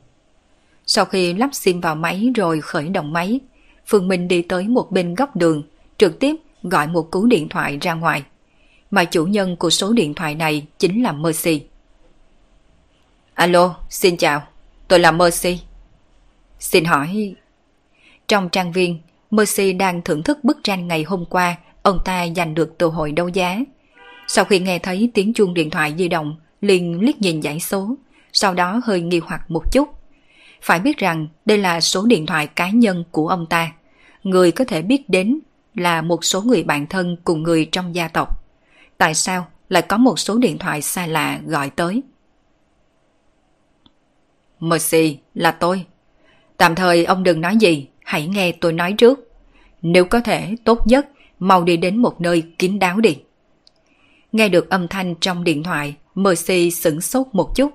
Sau 0.85 1.05
khi 1.05 1.33
lắp 1.33 1.49
sim 1.53 1.81
vào 1.81 1.95
máy 1.95 2.31
rồi 2.35 2.61
khởi 2.61 2.89
động 2.89 3.13
máy, 3.13 3.39
Phương 3.85 4.07
Minh 4.07 4.27
đi 4.27 4.41
tới 4.41 4.67
một 4.67 4.91
bên 4.91 5.15
góc 5.15 5.35
đường, 5.35 5.63
trực 5.97 6.19
tiếp 6.19 6.35
gọi 6.63 6.87
một 6.87 7.11
cú 7.11 7.25
điện 7.25 7.49
thoại 7.49 7.77
ra 7.81 7.93
ngoài. 7.93 8.23
Mà 8.91 9.03
chủ 9.03 9.25
nhân 9.25 9.55
của 9.55 9.69
số 9.69 9.93
điện 9.93 10.13
thoại 10.13 10.35
này 10.35 10.65
chính 10.77 11.03
là 11.03 11.11
Mercy. 11.11 11.61
Alo, 13.33 13.75
xin 13.89 14.17
chào, 14.17 14.41
tôi 14.87 14.99
là 14.99 15.11
Mercy. 15.11 15.59
Xin 16.59 16.85
hỏi... 16.85 17.35
Trong 18.27 18.49
trang 18.49 18.71
viên, 18.71 18.99
Mercy 19.31 19.73
đang 19.73 20.01
thưởng 20.01 20.23
thức 20.23 20.43
bức 20.43 20.57
tranh 20.63 20.87
ngày 20.87 21.03
hôm 21.03 21.25
qua 21.25 21.55
ông 21.81 21.99
ta 22.05 22.27
giành 22.35 22.55
được 22.55 22.75
từ 22.77 22.87
hội 22.87 23.11
đấu 23.11 23.27
giá. 23.27 23.59
Sau 24.27 24.45
khi 24.45 24.59
nghe 24.59 24.79
thấy 24.79 25.11
tiếng 25.13 25.33
chuông 25.33 25.53
điện 25.53 25.69
thoại 25.69 25.93
di 25.97 26.07
động, 26.07 26.35
liền 26.61 26.99
liếc 26.99 27.21
nhìn 27.21 27.41
dãy 27.41 27.59
số, 27.59 27.95
sau 28.33 28.53
đó 28.53 28.81
hơi 28.85 29.01
nghi 29.01 29.19
hoặc 29.25 29.51
một 29.51 29.71
chút. 29.71 29.89
Phải 30.65 30.79
biết 30.79 30.97
rằng 30.97 31.27
đây 31.45 31.57
là 31.57 31.81
số 31.81 32.05
điện 32.05 32.25
thoại 32.25 32.47
cá 32.47 32.69
nhân 32.69 33.03
của 33.11 33.27
ông 33.27 33.45
ta. 33.45 33.71
Người 34.23 34.51
có 34.51 34.65
thể 34.65 34.81
biết 34.81 35.09
đến 35.09 35.39
là 35.75 36.01
một 36.01 36.25
số 36.25 36.41
người 36.41 36.63
bạn 36.63 36.87
thân 36.87 37.17
cùng 37.23 37.43
người 37.43 37.69
trong 37.71 37.95
gia 37.95 38.07
tộc. 38.07 38.43
Tại 38.97 39.13
sao 39.13 39.47
lại 39.69 39.81
có 39.81 39.97
một 39.97 40.19
số 40.19 40.37
điện 40.37 40.57
thoại 40.57 40.81
xa 40.81 41.07
lạ 41.07 41.39
gọi 41.45 41.69
tới? 41.69 42.01
Mercy, 44.59 45.17
là 45.33 45.51
tôi. 45.51 45.85
Tạm 46.57 46.75
thời 46.75 47.05
ông 47.05 47.23
đừng 47.23 47.41
nói 47.41 47.57
gì, 47.57 47.87
hãy 48.03 48.27
nghe 48.27 48.51
tôi 48.51 48.73
nói 48.73 48.93
trước. 48.93 49.31
Nếu 49.81 50.05
có 50.05 50.19
thể, 50.19 50.55
tốt 50.63 50.87
nhất, 50.87 51.07
mau 51.39 51.63
đi 51.63 51.77
đến 51.77 51.97
một 51.97 52.21
nơi 52.21 52.43
kín 52.59 52.79
đáo 52.79 52.99
đi. 52.99 53.17
Nghe 54.31 54.49
được 54.49 54.69
âm 54.69 54.87
thanh 54.87 55.15
trong 55.15 55.43
điện 55.43 55.63
thoại, 55.63 55.95
Mercy 56.15 56.71
sửng 56.71 57.01
sốt 57.01 57.27
một 57.31 57.55
chút. 57.55 57.71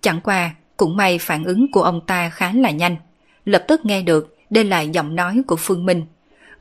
Chẳng 0.00 0.20
qua, 0.20 0.54
cũng 0.76 0.96
may 0.96 1.18
phản 1.18 1.44
ứng 1.44 1.72
của 1.72 1.82
ông 1.82 2.00
ta 2.06 2.30
khá 2.30 2.52
là 2.52 2.70
nhanh. 2.70 2.96
Lập 3.44 3.64
tức 3.68 3.80
nghe 3.84 4.02
được 4.02 4.36
đây 4.50 4.64
là 4.64 4.80
giọng 4.80 5.16
nói 5.16 5.42
của 5.46 5.56
Phương 5.56 5.86
Minh. 5.86 6.02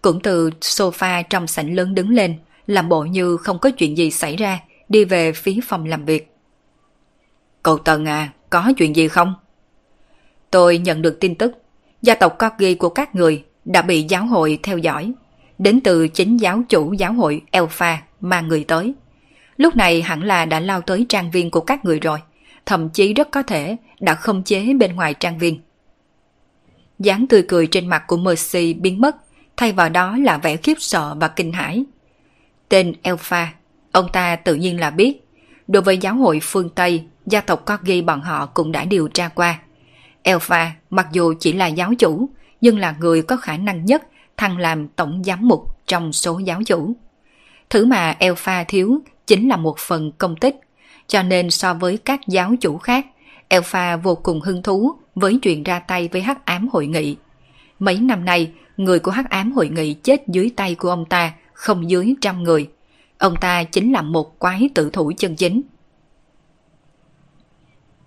Cũng 0.01 0.19
từ 0.21 0.49
sofa 0.61 1.23
trong 1.29 1.47
sảnh 1.47 1.75
lớn 1.75 1.95
đứng 1.95 2.09
lên, 2.09 2.35
làm 2.67 2.89
bộ 2.89 3.03
như 3.03 3.37
không 3.37 3.59
có 3.59 3.71
chuyện 3.71 3.97
gì 3.97 4.11
xảy 4.11 4.35
ra, 4.35 4.59
đi 4.89 5.05
về 5.05 5.31
phía 5.31 5.59
phòng 5.63 5.85
làm 5.85 6.05
việc. 6.05 6.31
Cậu 7.63 7.77
Tần 7.77 8.05
à, 8.05 8.29
có 8.49 8.73
chuyện 8.77 8.95
gì 8.95 9.07
không? 9.07 9.33
Tôi 10.51 10.77
nhận 10.77 11.01
được 11.01 11.19
tin 11.19 11.35
tức, 11.35 11.51
gia 12.01 12.15
tộc 12.15 12.37
Corgi 12.39 12.77
của 12.79 12.89
các 12.89 13.15
người 13.15 13.43
đã 13.65 13.81
bị 13.81 14.03
giáo 14.03 14.25
hội 14.25 14.59
theo 14.63 14.77
dõi, 14.77 15.11
đến 15.59 15.79
từ 15.83 16.07
chính 16.07 16.37
giáo 16.37 16.61
chủ 16.69 16.93
giáo 16.93 17.13
hội 17.13 17.41
Alpha 17.51 18.01
mà 18.21 18.41
người 18.41 18.63
tới. 18.63 18.93
Lúc 19.57 19.75
này 19.75 20.01
hẳn 20.01 20.23
là 20.23 20.45
đã 20.45 20.59
lao 20.59 20.81
tới 20.81 21.05
trang 21.09 21.31
viên 21.31 21.51
của 21.51 21.61
các 21.61 21.85
người 21.85 21.99
rồi, 21.99 22.19
thậm 22.65 22.89
chí 22.89 23.13
rất 23.13 23.31
có 23.31 23.43
thể 23.43 23.77
đã 23.99 24.15
không 24.15 24.43
chế 24.43 24.73
bên 24.73 24.95
ngoài 24.95 25.13
trang 25.13 25.37
viên. 25.37 25.59
dáng 26.99 27.27
tươi 27.27 27.45
cười 27.47 27.67
trên 27.67 27.87
mặt 27.87 28.03
của 28.07 28.17
Mercy 28.17 28.73
biến 28.73 29.01
mất, 29.01 29.15
thay 29.57 29.71
vào 29.71 29.89
đó 29.89 30.17
là 30.17 30.37
vẻ 30.37 30.57
khiếp 30.57 30.75
sợ 30.79 31.15
và 31.19 31.27
kinh 31.27 31.51
hãi. 31.51 31.83
Tên 32.69 32.93
Alpha, 33.03 33.53
ông 33.91 34.07
ta 34.13 34.35
tự 34.35 34.55
nhiên 34.55 34.79
là 34.79 34.89
biết. 34.89 35.27
Đối 35.67 35.83
với 35.83 35.97
giáo 35.97 36.15
hội 36.15 36.39
phương 36.41 36.69
Tây, 36.69 37.03
gia 37.25 37.41
tộc 37.41 37.65
Corgi 37.65 38.05
bọn 38.05 38.21
họ 38.21 38.45
cũng 38.45 38.71
đã 38.71 38.85
điều 38.85 39.07
tra 39.07 39.27
qua. 39.27 39.59
Alpha 40.23 40.71
mặc 40.89 41.07
dù 41.11 41.33
chỉ 41.39 41.53
là 41.53 41.67
giáo 41.67 41.93
chủ, 41.99 42.29
nhưng 42.61 42.79
là 42.79 42.95
người 42.99 43.21
có 43.21 43.37
khả 43.37 43.57
năng 43.57 43.85
nhất 43.85 44.03
thăng 44.37 44.57
làm 44.57 44.87
tổng 44.87 45.21
giám 45.25 45.47
mục 45.47 45.77
trong 45.87 46.13
số 46.13 46.39
giáo 46.39 46.61
chủ. 46.65 46.95
Thứ 47.69 47.85
mà 47.85 48.11
Alpha 48.19 48.63
thiếu 48.63 48.99
chính 49.27 49.49
là 49.49 49.57
một 49.57 49.77
phần 49.77 50.11
công 50.11 50.35
tích, 50.35 50.55
cho 51.07 51.23
nên 51.23 51.49
so 51.49 51.73
với 51.73 51.97
các 51.97 52.19
giáo 52.27 52.53
chủ 52.61 52.77
khác, 52.77 53.05
Alpha 53.49 53.95
vô 53.95 54.15
cùng 54.15 54.41
hứng 54.41 54.63
thú 54.63 54.91
với 55.15 55.39
chuyện 55.41 55.63
ra 55.63 55.79
tay 55.79 56.09
với 56.11 56.21
hắc 56.21 56.45
ám 56.45 56.67
hội 56.71 56.87
nghị. 56.87 57.15
Mấy 57.79 57.99
năm 57.99 58.25
nay, 58.25 58.51
người 58.77 58.99
của 58.99 59.11
hắc 59.11 59.29
ám 59.29 59.51
hội 59.51 59.69
nghị 59.69 59.93
chết 59.93 60.27
dưới 60.27 60.51
tay 60.55 60.75
của 60.75 60.89
ông 60.89 61.05
ta 61.05 61.33
không 61.53 61.89
dưới 61.89 62.15
trăm 62.21 62.43
người. 62.43 62.69
Ông 63.17 63.35
ta 63.41 63.63
chính 63.63 63.93
là 63.93 64.01
một 64.01 64.39
quái 64.39 64.69
tử 64.75 64.89
thủ 64.93 65.11
chân 65.17 65.35
chính. 65.35 65.61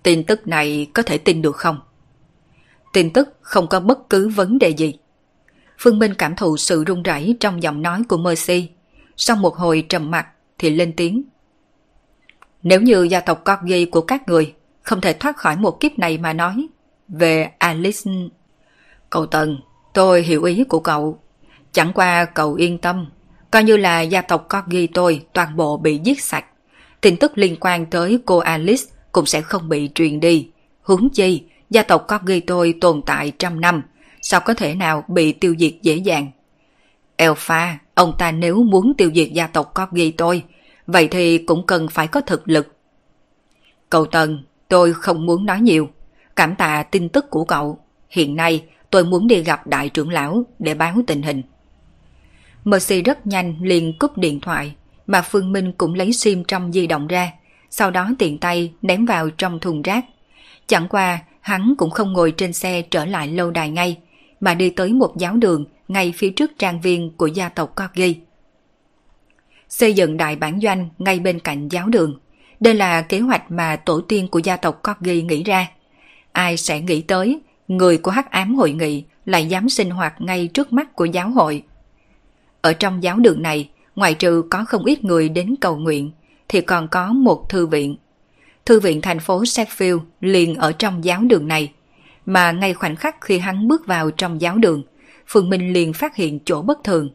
Tin 0.03 0.25
tức 0.25 0.49
này 0.49 0.87
có 0.95 1.03
thể 1.03 1.19
tin 1.19 1.43
được 1.43 1.57
không? 1.57 1.81
Tin 2.93 3.13
tức 3.13 3.39
không 3.41 3.67
có 3.67 3.81
bất 3.81 4.11
cứ 4.11 4.29
vấn 4.29 4.59
đề 4.59 4.69
gì. 4.69 4.95
Phương 5.79 5.99
Minh 5.99 6.15
cảm 6.15 6.37
thụ 6.37 6.57
sự 6.57 6.85
run 6.85 7.03
rẩy 7.03 7.37
trong 7.41 7.63
giọng 7.63 7.83
nói 7.83 8.03
của 8.09 8.17
Mercy. 8.17 8.69
Sau 9.17 9.37
một 9.37 9.57
hồi 9.57 9.87
trầm 9.89 10.11
mặt 10.11 10.27
thì 10.59 10.71
lên 10.71 10.93
tiếng. 10.97 11.23
Nếu 12.63 12.81
như 12.81 13.03
gia 13.03 13.21
tộc 13.21 13.45
Corgi 13.45 13.91
của 13.91 14.01
các 14.01 14.29
người 14.29 14.55
không 14.83 15.01
thể 15.01 15.13
thoát 15.13 15.37
khỏi 15.37 15.57
một 15.57 15.81
kiếp 15.81 15.99
này 15.99 16.19
mà 16.19 16.33
nói, 16.33 16.67
về 17.09 17.51
Alice... 17.59 18.11
Cậu 19.11 19.27
Tần, 19.27 19.59
tôi 19.95 20.23
hiểu 20.23 20.43
ý 20.43 20.65
của 20.65 20.81
cậu. 20.81 21.19
Chẳng 21.73 21.93
qua 21.95 22.25
cậu 22.25 22.55
yên 22.55 22.79
tâm, 22.79 23.07
coi 23.51 23.65
như 23.65 23.77
là 23.77 24.01
gia 24.01 24.23
tộc 24.23 24.49
Corgi 24.49 24.87
tôi 24.95 25.23
toàn 25.33 25.57
bộ 25.57 25.77
bị 25.77 26.01
giết 26.05 26.21
sạch. 26.21 26.45
Tin 27.01 27.17
tức 27.17 27.39
liên 27.39 27.57
quan 27.61 27.87
tới 27.87 28.19
cô 28.27 28.39
Alice 28.39 28.83
cũng 29.13 29.27
sẽ 29.27 29.41
không 29.41 29.69
bị 29.69 29.91
truyền 29.95 30.21
đi. 30.21 30.51
Huống 30.83 31.11
chi, 31.11 31.43
gia 31.71 31.83
tộc 31.83 32.07
Corgi 32.09 32.41
tôi 32.47 32.75
tồn 32.81 33.03
tại 33.07 33.33
trăm 33.39 33.61
năm, 33.61 33.83
sao 34.23 34.41
có 34.41 34.55
thể 34.55 34.75
nào 34.75 35.05
bị 35.09 35.33
tiêu 35.33 35.55
diệt 35.59 35.73
dễ 35.83 35.97
dàng. 35.97 36.31
Alpha, 37.17 37.79
ông 37.95 38.13
ta 38.19 38.33
nếu 38.33 38.63
muốn 38.63 38.95
tiêu 38.99 39.11
diệt 39.15 39.29
gia 39.33 39.47
tộc 39.47 39.75
Corgi 39.75 40.11
tôi, 40.17 40.43
vậy 40.87 41.09
thì 41.09 41.39
cũng 41.39 41.67
cần 41.67 41.89
phải 41.89 42.07
có 42.07 42.21
thực 42.21 42.49
lực. 42.49 42.77
Cậu 43.91 44.07
Tần, 44.07 44.45
tôi 44.69 44.93
không 44.93 45.27
muốn 45.27 45.47
nói 45.47 45.61
nhiều. 45.61 45.89
Cảm 46.37 46.57
tạ 46.57 46.83
tin 46.83 47.09
tức 47.09 47.31
của 47.31 47.45
cậu. 47.45 47.79
Hiện 48.09 48.37
nay, 48.37 48.65
tôi 48.91 49.05
muốn 49.05 49.27
đi 49.27 49.43
gặp 49.43 49.67
đại 49.67 49.89
trưởng 49.89 50.11
lão 50.11 50.45
để 50.59 50.75
báo 50.75 50.95
tình 51.07 51.23
hình. 51.23 51.43
Mercy 52.65 53.03
rất 53.03 53.27
nhanh 53.27 53.57
liền 53.63 53.99
cúp 53.99 54.19
điện 54.19 54.41
thoại, 54.41 54.75
mà 55.07 55.23
Phương 55.23 55.53
Minh 55.53 55.73
cũng 55.73 55.95
lấy 55.95 56.13
sim 56.13 56.45
trong 56.45 56.73
di 56.73 56.87
động 56.87 57.07
ra, 57.07 57.33
sau 57.71 57.91
đó 57.91 58.11
tiện 58.19 58.39
tay 58.39 58.73
ném 58.83 59.07
vào 59.07 59.31
trong 59.31 59.61
thùng 59.61 59.83
rác. 59.83 60.05
Chẳng 60.67 60.89
qua, 60.89 61.19
hắn 61.41 61.75
cũng 61.79 61.91
không 61.91 62.13
ngồi 62.13 62.33
trên 62.37 62.53
xe 62.53 62.83
trở 62.83 63.05
lại 63.05 63.29
lâu 63.29 63.51
đài 63.51 63.71
ngay, 63.71 63.99
mà 64.41 64.55
đi 64.55 64.71
tới 64.71 64.93
một 64.93 65.17
giáo 65.19 65.37
đường 65.37 65.65
ngay 65.89 66.13
phía 66.17 66.31
trước 66.31 66.51
trang 66.59 66.81
viên 66.81 67.17
của 67.17 67.27
gia 67.27 67.49
tộc 67.49 67.75
Corgi. 67.77 68.15
Xây 69.69 69.95
dựng 69.95 70.17
đại 70.17 70.37
bản 70.37 70.61
doanh 70.63 70.89
ngay 70.99 71.19
bên 71.19 71.41
cạnh 71.41 71.69
giáo 71.69 71.89
đường. 71.89 72.19
Đây 72.61 72.75
là 72.75 73.03
kế 73.03 73.21
hoạch 73.21 73.51
mà 73.51 73.77
tổ 73.77 74.01
tiên 74.01 74.29
của 74.29 74.39
gia 74.39 74.57
tộc 74.57 74.83
Corgi 74.83 75.23
nghĩ 75.23 75.43
ra. 75.43 75.69
Ai 76.33 76.57
sẽ 76.57 76.81
nghĩ 76.81 77.01
tới, 77.01 77.41
người 77.69 77.99
của 77.99 78.11
hắc 78.11 78.31
ám 78.31 78.55
hội 78.55 78.73
nghị 78.73 79.05
lại 79.25 79.47
dám 79.47 79.69
sinh 79.69 79.91
hoạt 79.91 80.21
ngay 80.21 80.49
trước 80.55 80.73
mắt 80.73 80.97
của 80.97 81.05
giáo 81.05 81.31
hội. 81.31 81.63
Ở 82.61 82.73
trong 82.73 83.03
giáo 83.03 83.17
đường 83.17 83.43
này, 83.43 83.71
ngoài 83.97 84.15
trừ 84.15 84.43
có 84.51 84.65
không 84.65 84.85
ít 84.85 85.05
người 85.05 85.29
đến 85.29 85.55
cầu 85.61 85.77
nguyện, 85.77 86.11
thì 86.49 86.61
còn 86.61 86.89
có 86.89 87.13
một 87.13 87.49
thư 87.49 87.67
viện. 87.67 87.97
Thư 88.67 88.81
viện 88.81 89.01
thành 89.01 89.21
phố 89.21 89.43
Sheffield 89.43 90.01
liền 90.21 90.55
ở 90.55 90.73
trong 90.73 91.05
giáo 91.05 91.21
đường 91.23 91.49
này, 91.49 91.73
mà 92.27 92.53
ngay 92.53 92.75
khoảnh 92.75 92.97
khắc 92.97 93.21
khi 93.21 93.39
hắn 93.39 93.69
bước 93.69 93.87
vào 93.87 94.11
trong 94.11 94.41
giáo 94.41 94.57
đường, 94.59 94.83
Phương 95.27 95.51
Minh 95.51 95.73
liền 95.73 95.93
phát 95.93 96.17
hiện 96.17 96.39
chỗ 96.45 96.63
bất 96.63 96.85
thường. 96.85 97.11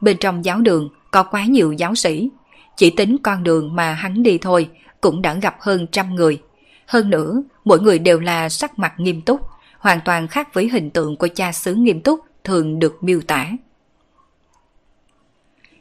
Bên 0.00 0.16
trong 0.20 0.44
giáo 0.44 0.60
đường 0.60 0.88
có 1.10 1.22
quá 1.22 1.44
nhiều 1.44 1.72
giáo 1.72 1.94
sĩ, 1.94 2.30
chỉ 2.76 2.90
tính 2.90 3.16
con 3.22 3.42
đường 3.42 3.76
mà 3.76 3.92
hắn 3.92 4.22
đi 4.22 4.38
thôi 4.38 4.70
cũng 5.00 5.22
đã 5.22 5.34
gặp 5.34 5.56
hơn 5.60 5.86
trăm 5.92 6.14
người. 6.14 6.42
Hơn 6.86 7.10
nữa, 7.10 7.42
mỗi 7.64 7.80
người 7.80 7.98
đều 7.98 8.20
là 8.20 8.48
sắc 8.48 8.78
mặt 8.78 8.94
nghiêm 8.98 9.22
túc, 9.22 9.40
hoàn 9.78 10.00
toàn 10.04 10.28
khác 10.28 10.54
với 10.54 10.68
hình 10.68 10.90
tượng 10.90 11.16
của 11.16 11.28
cha 11.34 11.52
xứ 11.52 11.74
nghiêm 11.74 12.00
túc 12.00 12.20
thường 12.44 12.78
được 12.78 13.04
miêu 13.04 13.20
tả. 13.20 13.50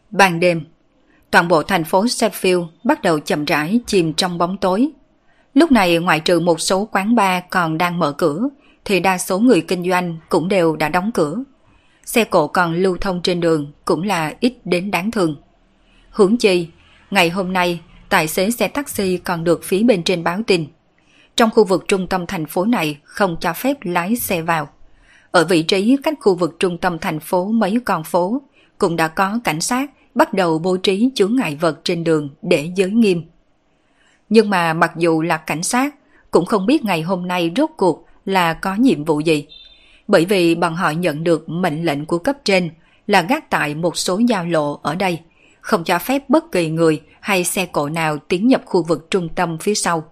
Ban 0.10 0.40
đêm, 0.40 0.62
toàn 1.32 1.48
bộ 1.48 1.64
thành 1.64 1.84
phố 1.84 2.06
Sheffield 2.06 2.68
bắt 2.84 3.02
đầu 3.02 3.20
chậm 3.20 3.46
rãi 3.46 3.80
chìm 3.86 4.14
trong 4.14 4.38
bóng 4.38 4.58
tối. 4.58 4.90
Lúc 5.54 5.72
này 5.72 5.98
ngoại 5.98 6.20
trừ 6.20 6.40
một 6.40 6.62
số 6.62 6.86
quán 6.92 7.16
bar 7.16 7.44
còn 7.50 7.78
đang 7.78 8.00
mở 8.00 8.12
cửa, 8.12 8.50
thì 8.86 9.00
đa 9.00 9.18
số 9.18 9.40
người 9.40 9.62
kinh 9.62 9.90
doanh 9.90 10.18
cũng 10.30 10.48
đều 10.48 10.76
đã 10.76 10.90
đóng 10.90 11.12
cửa. 11.12 11.44
Xe 12.08 12.24
cộ 12.24 12.48
còn 12.48 12.74
lưu 12.74 12.98
thông 13.02 13.22
trên 13.22 13.40
đường 13.40 13.72
cũng 13.86 14.04
là 14.04 14.34
ít 14.40 14.54
đến 14.66 14.92
đáng 14.92 15.12
thương. 15.12 15.36
Hướng 16.10 16.38
chi, 16.38 16.68
ngày 17.12 17.30
hôm 17.30 17.54
nay, 17.54 17.82
tài 18.10 18.28
xế 18.28 18.52
xe 18.52 18.68
taxi 18.68 19.18
còn 19.18 19.44
được 19.44 19.64
phía 19.64 19.84
bên 19.84 20.04
trên 20.04 20.24
báo 20.24 20.40
tin. 20.48 20.66
Trong 21.36 21.50
khu 21.50 21.64
vực 21.64 21.86
trung 21.88 22.08
tâm 22.08 22.26
thành 22.28 22.46
phố 22.46 22.66
này 22.66 22.98
không 23.04 23.38
cho 23.40 23.54
phép 23.54 23.78
lái 23.82 24.16
xe 24.16 24.42
vào. 24.42 24.70
Ở 25.32 25.46
vị 25.46 25.64
trí 25.64 25.98
cách 26.04 26.14
khu 26.22 26.36
vực 26.36 26.56
trung 26.60 26.78
tâm 26.78 27.00
thành 27.00 27.20
phố 27.20 27.46
mấy 27.46 27.78
con 27.86 28.04
phố, 28.04 28.42
cũng 28.78 28.96
đã 28.96 29.08
có 29.08 29.40
cảnh 29.44 29.62
sát 29.62 29.92
bắt 30.16 30.34
đầu 30.34 30.60
bố 30.60 30.78
trí 30.78 31.10
chướng 31.16 31.36
ngại 31.36 31.58
vật 31.62 31.80
trên 31.84 32.04
đường 32.04 32.30
để 32.42 32.72
giới 32.76 32.90
nghiêm. 32.90 33.24
Nhưng 34.30 34.50
mà 34.50 34.74
mặc 34.74 34.92
dù 34.98 35.22
là 35.22 35.38
cảnh 35.38 35.64
sát, 35.64 35.96
cũng 36.32 36.46
không 36.46 36.66
biết 36.66 36.86
ngày 36.86 37.02
hôm 37.02 37.28
nay 37.28 37.52
rốt 37.56 37.70
cuộc 37.78 38.06
là 38.26 38.54
có 38.54 38.76
nhiệm 38.76 39.06
vụ 39.06 39.20
gì. 39.20 39.48
Bởi 40.08 40.26
vì 40.26 40.56
bọn 40.56 40.76
họ 40.76 40.90
nhận 40.90 41.24
được 41.24 41.50
mệnh 41.50 41.86
lệnh 41.86 42.06
của 42.06 42.18
cấp 42.18 42.36
trên 42.44 42.70
là 43.08 43.22
gác 43.22 43.50
tại 43.50 43.76
một 43.76 43.98
số 43.98 44.18
giao 44.28 44.46
lộ 44.46 44.80
ở 44.84 44.96
đây, 44.96 45.20
không 45.62 45.84
cho 45.84 46.00
phép 46.00 46.30
bất 46.30 46.52
kỳ 46.52 46.70
người 46.70 47.02
hay 47.20 47.44
xe 47.44 47.66
cộ 47.66 47.90
nào 47.90 48.18
tiến 48.18 48.48
nhập 48.48 48.62
khu 48.66 48.84
vực 48.84 49.08
trung 49.10 49.30
tâm 49.36 49.58
phía 49.58 49.76
sau. 49.76 50.12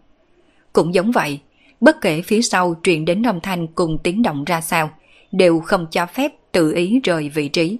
Cũng 0.73 0.93
giống 0.93 1.11
vậy, 1.11 1.39
bất 1.81 2.01
kể 2.01 2.21
phía 2.21 2.41
sau 2.41 2.75
truyền 2.83 3.05
đến 3.05 3.23
âm 3.23 3.39
thanh 3.39 3.67
cùng 3.67 3.97
tiếng 4.03 4.21
động 4.21 4.43
ra 4.43 4.61
sao, 4.61 4.89
đều 5.31 5.59
không 5.59 5.87
cho 5.91 6.05
phép 6.05 6.31
tự 6.51 6.73
ý 6.73 6.99
rời 7.03 7.29
vị 7.29 7.47
trí. 7.47 7.77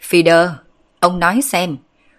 feeder 0.00 0.48
ông 1.00 1.18
nói 1.18 1.42
xem, 1.42 1.76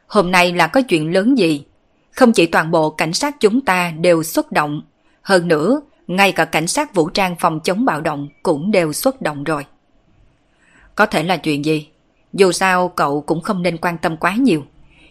hôm 0.07 0.31
nay 0.31 0.53
là 0.53 0.67
có 0.67 0.81
chuyện 0.81 1.13
lớn 1.13 1.37
gì? 1.37 1.65
Không 2.11 2.31
chỉ 2.31 2.45
toàn 2.45 2.71
bộ 2.71 2.89
cảnh 2.89 3.13
sát 3.13 3.35
chúng 3.39 3.61
ta 3.61 3.93
đều 3.99 4.23
xuất 4.23 4.51
động, 4.51 4.81
hơn 5.21 5.47
nữa, 5.47 5.81
ngay 6.09 6.31
cả 6.31 6.45
cảnh 6.45 6.67
sát 6.67 6.93
vũ 6.93 7.09
trang 7.09 7.35
phòng 7.39 7.59
chống 7.63 7.85
bạo 7.85 8.01
động 8.01 8.29
cũng 8.43 8.71
đều 8.71 8.93
xuất 8.93 9.21
động 9.21 9.43
rồi. 9.43 9.65
Có 10.95 11.05
thể 11.05 11.23
là 11.23 11.37
chuyện 11.37 11.65
gì? 11.65 11.87
Dù 12.33 12.51
sao 12.51 12.89
cậu 12.89 13.21
cũng 13.21 13.41
không 13.41 13.61
nên 13.61 13.77
quan 13.77 13.97
tâm 13.97 14.17
quá 14.17 14.35
nhiều. 14.35 14.63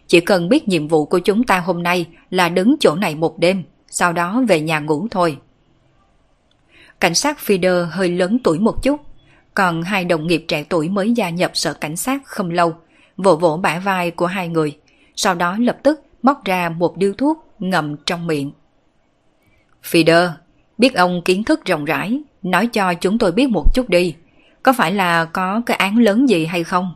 Chỉ 0.07 0.21
cần 0.21 0.49
biết 0.49 0.69
nhiệm 0.69 0.89
vụ 0.89 1.05
của 1.05 1.19
chúng 1.19 1.45
ta 1.45 1.61
hôm 1.61 1.83
nay 1.83 2.07
là 2.31 2.49
đứng 2.49 2.77
chỗ 2.81 2.95
này 2.95 3.15
một 3.15 3.39
đêm, 3.39 3.63
sau 3.91 4.13
đó 4.13 4.43
về 4.49 4.61
nhà 4.61 4.79
ngủ 4.79 5.09
thôi. 5.11 5.39
Cảnh 7.01 7.15
sát 7.15 7.39
Fider 7.47 7.87
hơi 7.91 8.09
lớn 8.09 8.39
tuổi 8.45 8.59
một 8.59 8.83
chút, 8.83 9.01
còn 9.55 9.83
hai 9.83 10.05
đồng 10.05 10.27
nghiệp 10.27 10.45
trẻ 10.49 10.65
tuổi 10.69 10.89
mới 10.89 11.13
gia 11.13 11.31
nhập 11.31 11.51
sở 11.55 11.73
cảnh 11.75 11.97
sát 11.97 12.23
không 12.25 12.51
lâu, 12.51 12.75
vỗ 13.17 13.37
vỗ 13.37 13.57
bả 13.57 13.79
vai 13.79 14.11
của 14.11 14.27
hai 14.27 14.49
người, 14.49 14.79
sau 15.17 15.35
đó 15.35 15.57
lập 15.61 15.79
tức 15.83 16.01
móc 16.23 16.45
ra 16.45 16.69
một 16.69 16.97
điếu 16.97 17.13
thuốc 17.13 17.55
ngậm 17.59 17.97
trong 18.07 18.27
miệng. 18.27 18.53
Fider, 19.83 20.31
biết 20.79 20.95
ông 20.95 21.23
kiến 21.25 21.45
thức 21.45 21.65
rộng 21.65 21.85
rãi, 21.85 22.21
nói 22.43 22.67
cho 22.67 22.95
chúng 22.95 23.19
tôi 23.19 23.33
biết 23.33 23.49
một 23.49 23.75
chút 23.75 23.89
đi, 23.89 24.15
có 24.63 24.73
phải 24.73 24.93
là 24.93 25.25
có 25.25 25.63
cái 25.67 25.77
án 25.77 25.99
lớn 25.99 26.29
gì 26.29 26.47
hay 26.47 26.65
không? 26.65 26.93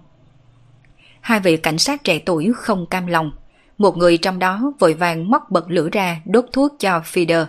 Hai 1.20 1.40
vị 1.40 1.56
cảnh 1.56 1.78
sát 1.78 2.04
trẻ 2.04 2.18
tuổi 2.18 2.52
không 2.56 2.86
cam 2.86 3.06
lòng, 3.06 3.32
một 3.78 3.96
người 3.96 4.16
trong 4.16 4.38
đó 4.38 4.72
vội 4.78 4.94
vàng 4.94 5.30
móc 5.30 5.50
bật 5.50 5.70
lửa 5.70 5.88
ra 5.92 6.20
đốt 6.24 6.44
thuốc 6.52 6.72
cho 6.78 6.98
feeder 6.98 7.46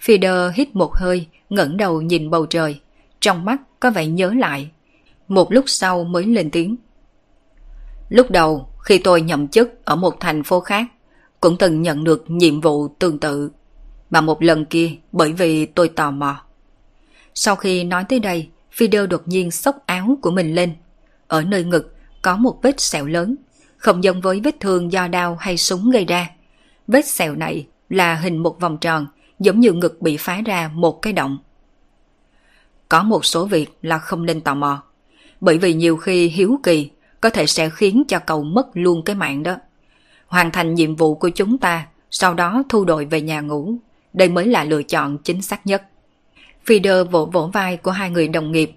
feeder 0.00 0.50
hít 0.54 0.76
một 0.76 0.94
hơi, 0.94 1.26
ngẩng 1.50 1.76
đầu 1.76 2.00
nhìn 2.00 2.30
bầu 2.30 2.46
trời, 2.46 2.80
trong 3.20 3.44
mắt 3.44 3.56
có 3.80 3.90
vẻ 3.90 4.06
nhớ 4.06 4.32
lại. 4.38 4.70
Một 5.28 5.52
lúc 5.52 5.64
sau 5.68 6.04
mới 6.04 6.24
lên 6.24 6.50
tiếng. 6.50 6.76
Lúc 8.08 8.30
đầu, 8.30 8.68
khi 8.82 8.98
tôi 8.98 9.20
nhậm 9.20 9.48
chức 9.48 9.84
ở 9.84 9.96
một 9.96 10.20
thành 10.20 10.42
phố 10.42 10.60
khác, 10.60 10.86
cũng 11.40 11.56
từng 11.58 11.82
nhận 11.82 12.04
được 12.04 12.24
nhiệm 12.28 12.60
vụ 12.60 12.88
tương 12.88 13.18
tự. 13.18 13.50
Mà 14.16 14.20
một 14.20 14.42
lần 14.42 14.64
kia 14.64 14.90
bởi 15.12 15.32
vì 15.32 15.66
tôi 15.66 15.88
tò 15.88 16.10
mò. 16.10 16.40
Sau 17.34 17.56
khi 17.56 17.84
nói 17.84 18.04
tới 18.08 18.18
đây, 18.18 18.48
Fidel 18.76 19.06
đột 19.06 19.22
nhiên 19.28 19.50
xốc 19.50 19.76
áo 19.86 20.18
của 20.22 20.30
mình 20.30 20.54
lên. 20.54 20.74
Ở 21.28 21.42
nơi 21.42 21.64
ngực 21.64 21.94
có 22.22 22.36
một 22.36 22.58
vết 22.62 22.80
sẹo 22.80 23.06
lớn, 23.06 23.36
không 23.76 24.04
giống 24.04 24.20
với 24.20 24.40
vết 24.44 24.60
thương 24.60 24.92
do 24.92 25.08
đao 25.08 25.36
hay 25.40 25.56
súng 25.56 25.90
gây 25.90 26.04
ra. 26.04 26.30
Vết 26.86 27.06
sẹo 27.06 27.34
này 27.34 27.66
là 27.88 28.14
hình 28.14 28.38
một 28.38 28.60
vòng 28.60 28.78
tròn, 28.80 29.06
giống 29.38 29.60
như 29.60 29.72
ngực 29.72 30.02
bị 30.02 30.16
phá 30.16 30.40
ra 30.46 30.70
một 30.74 31.02
cái 31.02 31.12
động. 31.12 31.38
Có 32.88 33.02
một 33.02 33.24
số 33.24 33.46
việc 33.46 33.78
là 33.82 33.98
không 33.98 34.26
nên 34.26 34.40
tò 34.40 34.54
mò, 34.54 34.82
bởi 35.40 35.58
vì 35.58 35.74
nhiều 35.74 35.96
khi 35.96 36.28
hiếu 36.28 36.60
kỳ 36.62 36.90
có 37.20 37.30
thể 37.30 37.46
sẽ 37.46 37.70
khiến 37.70 38.04
cho 38.08 38.18
cậu 38.18 38.42
mất 38.42 38.66
luôn 38.74 39.02
cái 39.02 39.16
mạng 39.16 39.42
đó. 39.42 39.56
Hoàn 40.26 40.50
thành 40.50 40.74
nhiệm 40.74 40.96
vụ 40.96 41.14
của 41.14 41.28
chúng 41.28 41.58
ta, 41.58 41.86
sau 42.10 42.34
đó 42.34 42.62
thu 42.68 42.84
đội 42.84 43.04
về 43.04 43.20
nhà 43.20 43.40
ngủ. 43.40 43.78
Đây 44.16 44.28
mới 44.28 44.46
là 44.46 44.64
lựa 44.64 44.82
chọn 44.82 45.18
chính 45.18 45.42
xác 45.42 45.66
nhất. 45.66 45.82
Feeder 46.66 47.04
vỗ 47.04 47.26
vỗ 47.26 47.50
vai 47.52 47.76
của 47.76 47.90
hai 47.90 48.10
người 48.10 48.28
đồng 48.28 48.52
nghiệp. 48.52 48.72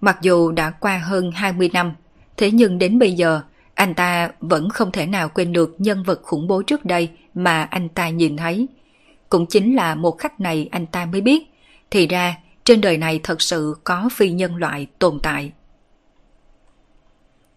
Mặc 0.00 0.18
dù 0.22 0.52
đã 0.52 0.70
qua 0.70 0.98
hơn 0.98 1.30
20 1.30 1.70
năm, 1.72 1.92
thế 2.36 2.50
nhưng 2.50 2.78
đến 2.78 2.98
bây 2.98 3.12
giờ, 3.12 3.40
anh 3.74 3.94
ta 3.94 4.30
vẫn 4.40 4.68
không 4.70 4.92
thể 4.92 5.06
nào 5.06 5.28
quên 5.28 5.52
được 5.52 5.74
nhân 5.78 6.02
vật 6.02 6.20
khủng 6.22 6.46
bố 6.46 6.62
trước 6.62 6.84
đây 6.84 7.10
mà 7.34 7.62
anh 7.62 7.88
ta 7.88 8.08
nhìn 8.08 8.36
thấy. 8.36 8.66
Cũng 9.28 9.46
chính 9.46 9.76
là 9.76 9.94
một 9.94 10.18
khách 10.18 10.40
này 10.40 10.68
anh 10.70 10.86
ta 10.86 11.06
mới 11.06 11.20
biết, 11.20 11.42
thì 11.90 12.06
ra 12.06 12.36
trên 12.64 12.80
đời 12.80 12.98
này 12.98 13.20
thật 13.22 13.42
sự 13.42 13.76
có 13.84 14.08
phi 14.12 14.30
nhân 14.30 14.56
loại 14.56 14.86
tồn 14.98 15.18
tại. 15.22 15.52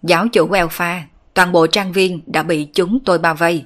Giáo 0.04 0.28
chủ 0.28 0.48
Welfa, 0.48 1.00
toàn 1.34 1.52
bộ 1.52 1.68
trang 1.68 1.92
viên 1.92 2.22
đã 2.26 2.44
bị 2.44 2.68
chúng 2.74 3.00
tôi 3.06 3.20
bao 3.20 3.36
vây. 3.36 3.66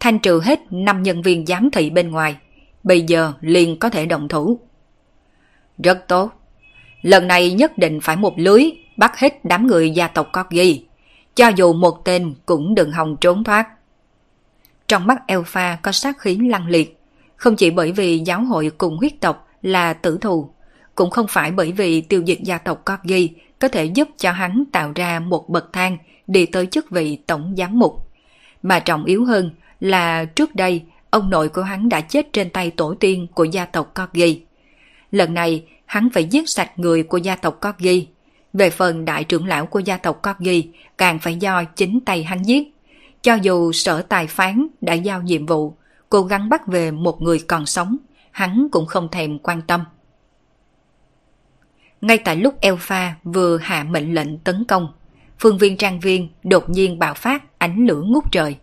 Thanh 0.00 0.18
trừ 0.18 0.40
hết 0.44 0.60
5 0.70 1.02
nhân 1.02 1.22
viên 1.22 1.46
giám 1.46 1.70
thị 1.70 1.90
bên 1.90 2.10
ngoài. 2.10 2.36
Bây 2.82 3.02
giờ 3.02 3.32
liền 3.40 3.78
có 3.78 3.88
thể 3.88 4.06
động 4.06 4.28
thủ. 4.28 4.60
Rất 5.78 6.08
tốt. 6.08 6.32
Lần 7.02 7.26
này 7.26 7.52
nhất 7.52 7.78
định 7.78 8.00
phải 8.00 8.16
một 8.16 8.38
lưới 8.38 8.70
bắt 8.96 9.18
hết 9.18 9.44
đám 9.44 9.66
người 9.66 9.90
gia 9.90 10.08
tộc 10.08 10.28
Corgi. 10.32 10.84
Cho 11.34 11.48
dù 11.48 11.72
một 11.72 12.04
tên 12.04 12.34
cũng 12.46 12.74
đừng 12.74 12.92
hòng 12.92 13.16
trốn 13.20 13.44
thoát. 13.44 13.68
Trong 14.88 15.06
mắt 15.06 15.26
Alpha 15.26 15.78
có 15.82 15.92
sát 15.92 16.18
khí 16.18 16.38
lăng 16.48 16.66
liệt. 16.66 16.98
Không 17.36 17.56
chỉ 17.56 17.70
bởi 17.70 17.92
vì 17.92 18.18
giáo 18.18 18.44
hội 18.44 18.70
cùng 18.78 18.96
huyết 18.96 19.12
tộc 19.20 19.48
là 19.62 19.92
tử 19.92 20.18
thù, 20.20 20.50
cũng 20.94 21.10
không 21.10 21.26
phải 21.28 21.50
bởi 21.50 21.72
vì 21.72 22.00
tiêu 22.00 22.22
diệt 22.26 22.38
gia 22.40 22.58
tộc 22.58 22.82
Corgi 22.84 23.28
có 23.58 23.68
thể 23.68 23.84
giúp 23.84 24.08
cho 24.16 24.32
hắn 24.32 24.64
tạo 24.72 24.92
ra 24.94 25.20
một 25.20 25.48
bậc 25.48 25.72
thang 25.72 25.98
đi 26.26 26.46
tới 26.46 26.66
chức 26.66 26.90
vị 26.90 27.18
tổng 27.26 27.54
giám 27.58 27.78
mục. 27.78 28.08
Mà 28.62 28.80
trọng 28.80 29.04
yếu 29.04 29.24
hơn 29.24 29.50
là 29.80 30.24
trước 30.24 30.54
đây 30.54 30.82
ông 31.10 31.30
nội 31.30 31.48
của 31.48 31.62
hắn 31.62 31.88
đã 31.88 32.00
chết 32.00 32.32
trên 32.32 32.50
tay 32.50 32.70
tổ 32.70 32.94
tiên 32.94 33.26
của 33.34 33.44
gia 33.44 33.64
tộc 33.64 33.94
Corgi. 33.94 34.42
Lần 35.10 35.34
này 35.34 35.64
hắn 35.86 36.08
phải 36.14 36.24
giết 36.24 36.48
sạch 36.48 36.78
người 36.78 37.02
của 37.02 37.18
gia 37.18 37.36
tộc 37.36 37.58
Corgi. 37.60 38.06
Về 38.52 38.70
phần 38.70 39.04
đại 39.04 39.24
trưởng 39.24 39.46
lão 39.46 39.66
của 39.66 39.78
gia 39.78 39.96
tộc 39.96 40.22
Corgi 40.22 40.66
càng 40.98 41.18
phải 41.18 41.34
do 41.34 41.64
chính 41.64 42.00
tay 42.00 42.24
hắn 42.24 42.42
giết. 42.42 42.74
Cho 43.22 43.34
dù 43.34 43.72
sở 43.72 44.02
tài 44.02 44.26
phán 44.26 44.66
đã 44.80 44.94
giao 44.94 45.22
nhiệm 45.22 45.46
vụ, 45.46 45.74
cố 46.08 46.22
gắng 46.22 46.48
bắt 46.48 46.66
về 46.66 46.90
một 46.90 47.22
người 47.22 47.38
còn 47.46 47.66
sống, 47.66 47.96
hắn 48.30 48.68
cũng 48.72 48.86
không 48.86 49.08
thèm 49.10 49.38
quan 49.38 49.62
tâm. 49.62 49.84
Ngay 52.00 52.18
tại 52.18 52.36
lúc 52.36 52.60
Elpha 52.60 53.14
vừa 53.24 53.58
hạ 53.58 53.84
mệnh 53.90 54.14
lệnh 54.14 54.38
tấn 54.38 54.64
công, 54.64 54.92
phương 55.38 55.58
viên 55.58 55.76
trang 55.76 56.00
viên 56.00 56.28
đột 56.42 56.70
nhiên 56.70 56.98
bạo 56.98 57.14
phát 57.14 57.58
ánh 57.58 57.86
lửa 57.86 58.02
ngút 58.06 58.24
trời. 58.32 58.56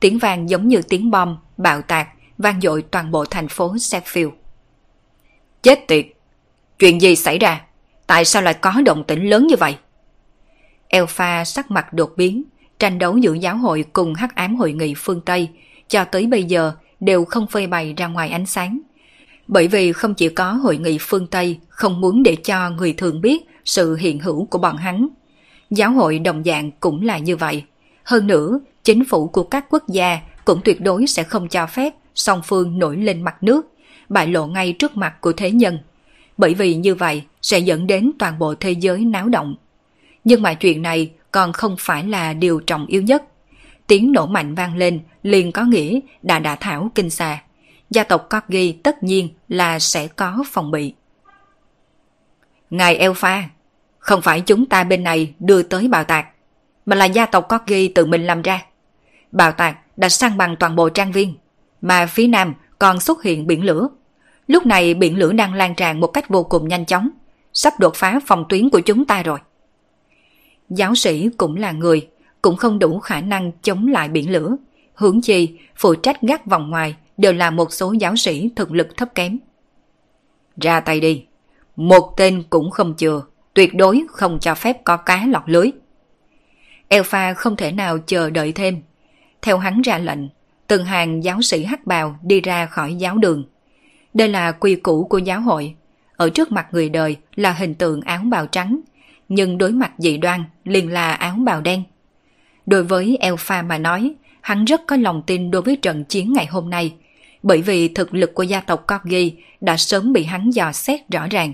Tiếng 0.00 0.18
vàng 0.18 0.50
giống 0.50 0.68
như 0.68 0.80
tiếng 0.88 1.10
bom, 1.10 1.36
bạo 1.56 1.82
tạc, 1.82 2.08
vang 2.38 2.60
dội 2.60 2.82
toàn 2.82 3.10
bộ 3.10 3.24
thành 3.24 3.48
phố 3.48 3.74
Sheffield. 3.74 4.30
Chết 5.62 5.88
tiệt! 5.88 6.06
Chuyện 6.78 7.00
gì 7.00 7.16
xảy 7.16 7.38
ra? 7.38 7.60
Tại 8.06 8.24
sao 8.24 8.42
lại 8.42 8.54
có 8.54 8.72
động 8.84 9.04
tĩnh 9.04 9.30
lớn 9.30 9.46
như 9.46 9.56
vậy? 9.56 9.76
Elpha 10.88 11.44
sắc 11.44 11.70
mặt 11.70 11.92
đột 11.92 12.12
biến, 12.16 12.42
tranh 12.78 12.98
đấu 12.98 13.16
giữa 13.16 13.32
giáo 13.32 13.56
hội 13.56 13.84
cùng 13.92 14.14
hắc 14.14 14.34
ám 14.34 14.56
hội 14.56 14.72
nghị 14.72 14.94
phương 14.96 15.20
Tây, 15.20 15.48
cho 15.88 16.04
tới 16.04 16.26
bây 16.26 16.44
giờ 16.44 16.72
đều 17.00 17.24
không 17.24 17.46
phơi 17.46 17.66
bày 17.66 17.94
ra 17.96 18.06
ngoài 18.06 18.30
ánh 18.30 18.46
sáng. 18.46 18.80
Bởi 19.46 19.68
vì 19.68 19.92
không 19.92 20.14
chỉ 20.14 20.28
có 20.28 20.52
hội 20.52 20.76
nghị 20.76 20.98
phương 21.00 21.26
Tây 21.26 21.58
không 21.68 22.00
muốn 22.00 22.22
để 22.22 22.36
cho 22.44 22.70
người 22.70 22.92
thường 22.92 23.20
biết 23.20 23.44
sự 23.64 23.96
hiện 23.96 24.18
hữu 24.20 24.44
của 24.44 24.58
bọn 24.58 24.76
hắn. 24.76 25.08
Giáo 25.70 25.90
hội 25.90 26.18
đồng 26.18 26.44
dạng 26.44 26.70
cũng 26.80 27.02
là 27.02 27.18
như 27.18 27.36
vậy. 27.36 27.64
Hơn 28.04 28.26
nữa, 28.26 28.60
chính 28.84 29.04
phủ 29.04 29.28
của 29.28 29.42
các 29.42 29.66
quốc 29.70 29.88
gia 29.88 30.20
cũng 30.46 30.60
tuyệt 30.64 30.80
đối 30.80 31.06
sẽ 31.06 31.22
không 31.22 31.48
cho 31.48 31.66
phép 31.66 31.94
song 32.14 32.40
phương 32.44 32.78
nổi 32.78 32.96
lên 32.96 33.22
mặt 33.22 33.42
nước, 33.42 33.72
bại 34.08 34.26
lộ 34.26 34.46
ngay 34.46 34.72
trước 34.72 34.96
mặt 34.96 35.20
của 35.20 35.32
thế 35.32 35.50
nhân. 35.50 35.78
Bởi 36.36 36.54
vì 36.54 36.74
như 36.74 36.94
vậy 36.94 37.22
sẽ 37.42 37.58
dẫn 37.58 37.86
đến 37.86 38.10
toàn 38.18 38.38
bộ 38.38 38.54
thế 38.60 38.72
giới 38.72 38.98
náo 38.98 39.28
động. 39.28 39.56
Nhưng 40.24 40.42
mà 40.42 40.54
chuyện 40.54 40.82
này 40.82 41.10
còn 41.30 41.52
không 41.52 41.76
phải 41.78 42.04
là 42.04 42.32
điều 42.32 42.60
trọng 42.60 42.86
yếu 42.86 43.02
nhất. 43.02 43.22
Tiếng 43.86 44.12
nổ 44.12 44.26
mạnh 44.26 44.54
vang 44.54 44.76
lên 44.76 45.00
liền 45.22 45.52
có 45.52 45.62
nghĩa 45.62 46.00
đã 46.22 46.38
đã 46.38 46.56
thảo 46.56 46.90
kinh 46.94 47.10
xà 47.10 47.42
gia 47.90 48.04
tộc 48.04 48.28
Corgi 48.30 48.72
tất 48.82 49.02
nhiên 49.02 49.28
là 49.48 49.78
sẽ 49.78 50.08
có 50.08 50.44
phòng 50.50 50.70
bị. 50.70 50.94
Ngài 52.70 52.96
Elpha, 52.96 53.48
không 53.98 54.22
phải 54.22 54.40
chúng 54.40 54.66
ta 54.66 54.84
bên 54.84 55.04
này 55.04 55.34
đưa 55.38 55.62
tới 55.62 55.88
bào 55.88 56.04
tạc, 56.04 56.26
mà 56.86 56.96
là 56.96 57.04
gia 57.04 57.26
tộc 57.26 57.48
Corgi 57.48 57.94
tự 57.94 58.06
mình 58.06 58.26
làm 58.26 58.42
ra. 58.42 58.62
Bào 59.32 59.52
tạc 59.52 59.76
đã 59.96 60.08
săn 60.08 60.36
bằng 60.36 60.56
toàn 60.56 60.76
bộ 60.76 60.88
trang 60.88 61.12
viên, 61.12 61.34
mà 61.80 62.06
phía 62.06 62.26
nam 62.26 62.54
còn 62.78 63.00
xuất 63.00 63.22
hiện 63.22 63.46
biển 63.46 63.64
lửa. 63.64 63.88
Lúc 64.46 64.66
này 64.66 64.94
biển 64.94 65.18
lửa 65.18 65.32
đang 65.32 65.54
lan 65.54 65.74
tràn 65.74 66.00
một 66.00 66.06
cách 66.06 66.28
vô 66.28 66.42
cùng 66.42 66.68
nhanh 66.68 66.86
chóng, 66.86 67.08
sắp 67.52 67.80
đột 67.80 67.94
phá 67.94 68.20
phòng 68.26 68.44
tuyến 68.48 68.70
của 68.70 68.80
chúng 68.80 69.04
ta 69.04 69.22
rồi. 69.22 69.38
Giáo 70.68 70.94
sĩ 70.94 71.28
cũng 71.36 71.56
là 71.56 71.72
người, 71.72 72.08
cũng 72.42 72.56
không 72.56 72.78
đủ 72.78 72.98
khả 72.98 73.20
năng 73.20 73.52
chống 73.62 73.88
lại 73.88 74.08
biển 74.08 74.32
lửa. 74.32 74.56
Hướng 74.94 75.20
chi, 75.20 75.58
phụ 75.76 75.94
trách 75.94 76.22
gác 76.22 76.46
vòng 76.46 76.70
ngoài, 76.70 76.96
đều 77.16 77.32
là 77.32 77.50
một 77.50 77.72
số 77.72 77.92
giáo 77.92 78.16
sĩ 78.16 78.50
thực 78.56 78.72
lực 78.72 78.96
thấp 78.96 79.14
kém. 79.14 79.38
Ra 80.60 80.80
tay 80.80 81.00
đi, 81.00 81.24
một 81.76 82.14
tên 82.16 82.42
cũng 82.50 82.70
không 82.70 82.94
chừa, 82.96 83.22
tuyệt 83.54 83.74
đối 83.74 84.04
không 84.08 84.38
cho 84.40 84.54
phép 84.54 84.84
có 84.84 84.96
cá 84.96 85.26
lọt 85.26 85.42
lưới. 85.46 85.70
Elpha 86.88 87.34
không 87.34 87.56
thể 87.56 87.72
nào 87.72 87.98
chờ 88.06 88.30
đợi 88.30 88.52
thêm. 88.52 88.82
Theo 89.46 89.58
hắn 89.58 89.82
ra 89.82 89.98
lệnh, 89.98 90.18
từng 90.66 90.84
hàng 90.84 91.24
giáo 91.24 91.42
sĩ 91.42 91.64
hắc 91.64 91.86
bào 91.86 92.18
đi 92.22 92.40
ra 92.40 92.66
khỏi 92.66 92.94
giáo 92.94 93.18
đường. 93.18 93.44
Đây 94.14 94.28
là 94.28 94.52
quy 94.52 94.74
củ 94.74 95.04
của 95.04 95.18
giáo 95.18 95.40
hội. 95.40 95.74
Ở 96.16 96.30
trước 96.30 96.52
mặt 96.52 96.66
người 96.70 96.88
đời 96.88 97.16
là 97.36 97.52
hình 97.52 97.74
tượng 97.74 98.00
áo 98.00 98.22
bào 98.24 98.46
trắng, 98.46 98.80
nhưng 99.28 99.58
đối 99.58 99.72
mặt 99.72 99.92
dị 99.98 100.16
đoan 100.16 100.44
liền 100.64 100.92
là 100.92 101.12
áo 101.12 101.36
bào 101.36 101.60
đen. 101.60 101.82
Đối 102.66 102.82
với 102.82 103.16
Alpha 103.16 103.62
mà 103.62 103.78
nói, 103.78 104.14
hắn 104.40 104.64
rất 104.64 104.80
có 104.86 104.96
lòng 104.96 105.22
tin 105.26 105.50
đối 105.50 105.62
với 105.62 105.76
trận 105.76 106.04
chiến 106.04 106.32
ngày 106.32 106.46
hôm 106.46 106.70
nay, 106.70 106.94
bởi 107.42 107.62
vì 107.62 107.88
thực 107.88 108.14
lực 108.14 108.34
của 108.34 108.42
gia 108.42 108.60
tộc 108.60 108.84
Corgi 108.88 109.32
đã 109.60 109.76
sớm 109.76 110.12
bị 110.12 110.24
hắn 110.24 110.50
dò 110.50 110.72
xét 110.72 111.00
rõ 111.10 111.26
ràng. 111.30 111.52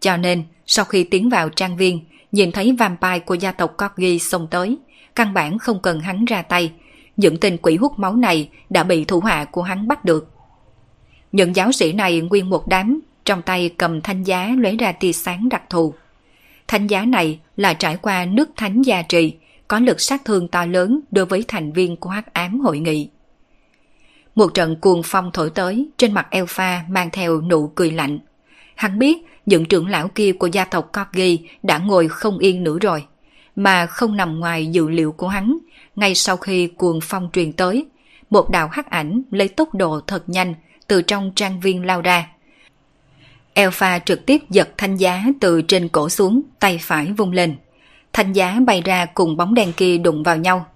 Cho 0.00 0.16
nên, 0.16 0.42
sau 0.66 0.84
khi 0.84 1.04
tiến 1.04 1.28
vào 1.28 1.48
trang 1.48 1.76
viên, 1.76 2.00
nhìn 2.32 2.52
thấy 2.52 2.76
vampire 2.78 3.18
của 3.18 3.34
gia 3.34 3.52
tộc 3.52 3.76
Corgi 3.78 4.22
xông 4.22 4.46
tới, 4.50 4.78
căn 5.14 5.34
bản 5.34 5.58
không 5.58 5.82
cần 5.82 6.00
hắn 6.00 6.24
ra 6.24 6.42
tay, 6.42 6.72
những 7.16 7.36
tên 7.36 7.56
quỷ 7.62 7.76
hút 7.76 7.98
máu 7.98 8.16
này 8.16 8.48
đã 8.70 8.82
bị 8.82 9.04
thủ 9.04 9.20
hạ 9.20 9.44
của 9.44 9.62
hắn 9.62 9.88
bắt 9.88 10.04
được. 10.04 10.28
Những 11.32 11.56
giáo 11.56 11.72
sĩ 11.72 11.92
này 11.92 12.20
nguyên 12.20 12.50
một 12.50 12.68
đám, 12.68 13.00
trong 13.24 13.42
tay 13.42 13.74
cầm 13.78 14.00
thanh 14.00 14.22
giá 14.22 14.50
lóe 14.58 14.72
ra 14.72 14.92
tia 14.92 15.12
sáng 15.12 15.48
đặc 15.48 15.62
thù. 15.70 15.94
Thanh 16.68 16.86
giá 16.86 17.04
này 17.04 17.40
là 17.56 17.74
trải 17.74 17.96
qua 17.96 18.24
nước 18.24 18.50
thánh 18.56 18.82
gia 18.82 19.02
trì, 19.02 19.34
có 19.68 19.78
lực 19.78 20.00
sát 20.00 20.24
thương 20.24 20.48
to 20.48 20.66
lớn 20.66 21.00
đối 21.10 21.26
với 21.26 21.44
thành 21.48 21.72
viên 21.72 21.96
của 21.96 22.10
hắc 22.10 22.34
ám 22.34 22.60
hội 22.60 22.78
nghị. 22.78 23.08
Một 24.34 24.54
trận 24.54 24.76
cuồng 24.76 25.02
phong 25.04 25.30
thổi 25.32 25.50
tới, 25.50 25.88
trên 25.96 26.14
mặt 26.14 26.26
Elpha 26.30 26.84
mang 26.88 27.10
theo 27.12 27.40
nụ 27.40 27.72
cười 27.74 27.90
lạnh. 27.90 28.18
Hắn 28.74 28.98
biết 28.98 29.18
những 29.46 29.64
trưởng 29.64 29.86
lão 29.86 30.08
kia 30.08 30.32
của 30.32 30.46
gia 30.46 30.64
tộc 30.64 30.90
Corgi 30.92 31.40
đã 31.62 31.78
ngồi 31.78 32.08
không 32.08 32.38
yên 32.38 32.64
nữa 32.64 32.78
rồi, 32.78 33.04
mà 33.56 33.86
không 33.86 34.16
nằm 34.16 34.40
ngoài 34.40 34.66
dự 34.66 34.88
liệu 34.88 35.12
của 35.12 35.28
hắn. 35.28 35.58
Ngay 35.96 36.14
sau 36.14 36.36
khi 36.36 36.66
cuồng 36.66 37.00
phong 37.02 37.30
truyền 37.32 37.52
tới, 37.52 37.86
một 38.30 38.50
đạo 38.50 38.68
hắc 38.72 38.90
ảnh 38.90 39.22
lấy 39.30 39.48
tốc 39.48 39.74
độ 39.74 40.00
thật 40.06 40.22
nhanh 40.26 40.54
từ 40.86 41.02
trong 41.02 41.32
trang 41.34 41.60
viên 41.60 41.86
lao 41.86 42.00
ra. 42.00 42.28
Elpha 43.54 43.98
trực 43.98 44.26
tiếp 44.26 44.42
giật 44.50 44.68
thanh 44.76 44.96
giá 44.96 45.24
từ 45.40 45.62
trên 45.62 45.88
cổ 45.88 46.08
xuống, 46.08 46.42
tay 46.58 46.78
phải 46.82 47.12
vung 47.12 47.32
lên. 47.32 47.56
Thanh 48.12 48.32
giá 48.32 48.58
bay 48.66 48.80
ra 48.80 49.06
cùng 49.06 49.36
bóng 49.36 49.54
đen 49.54 49.72
kia 49.72 49.98
đụng 49.98 50.22
vào 50.22 50.36
nhau. 50.36 50.66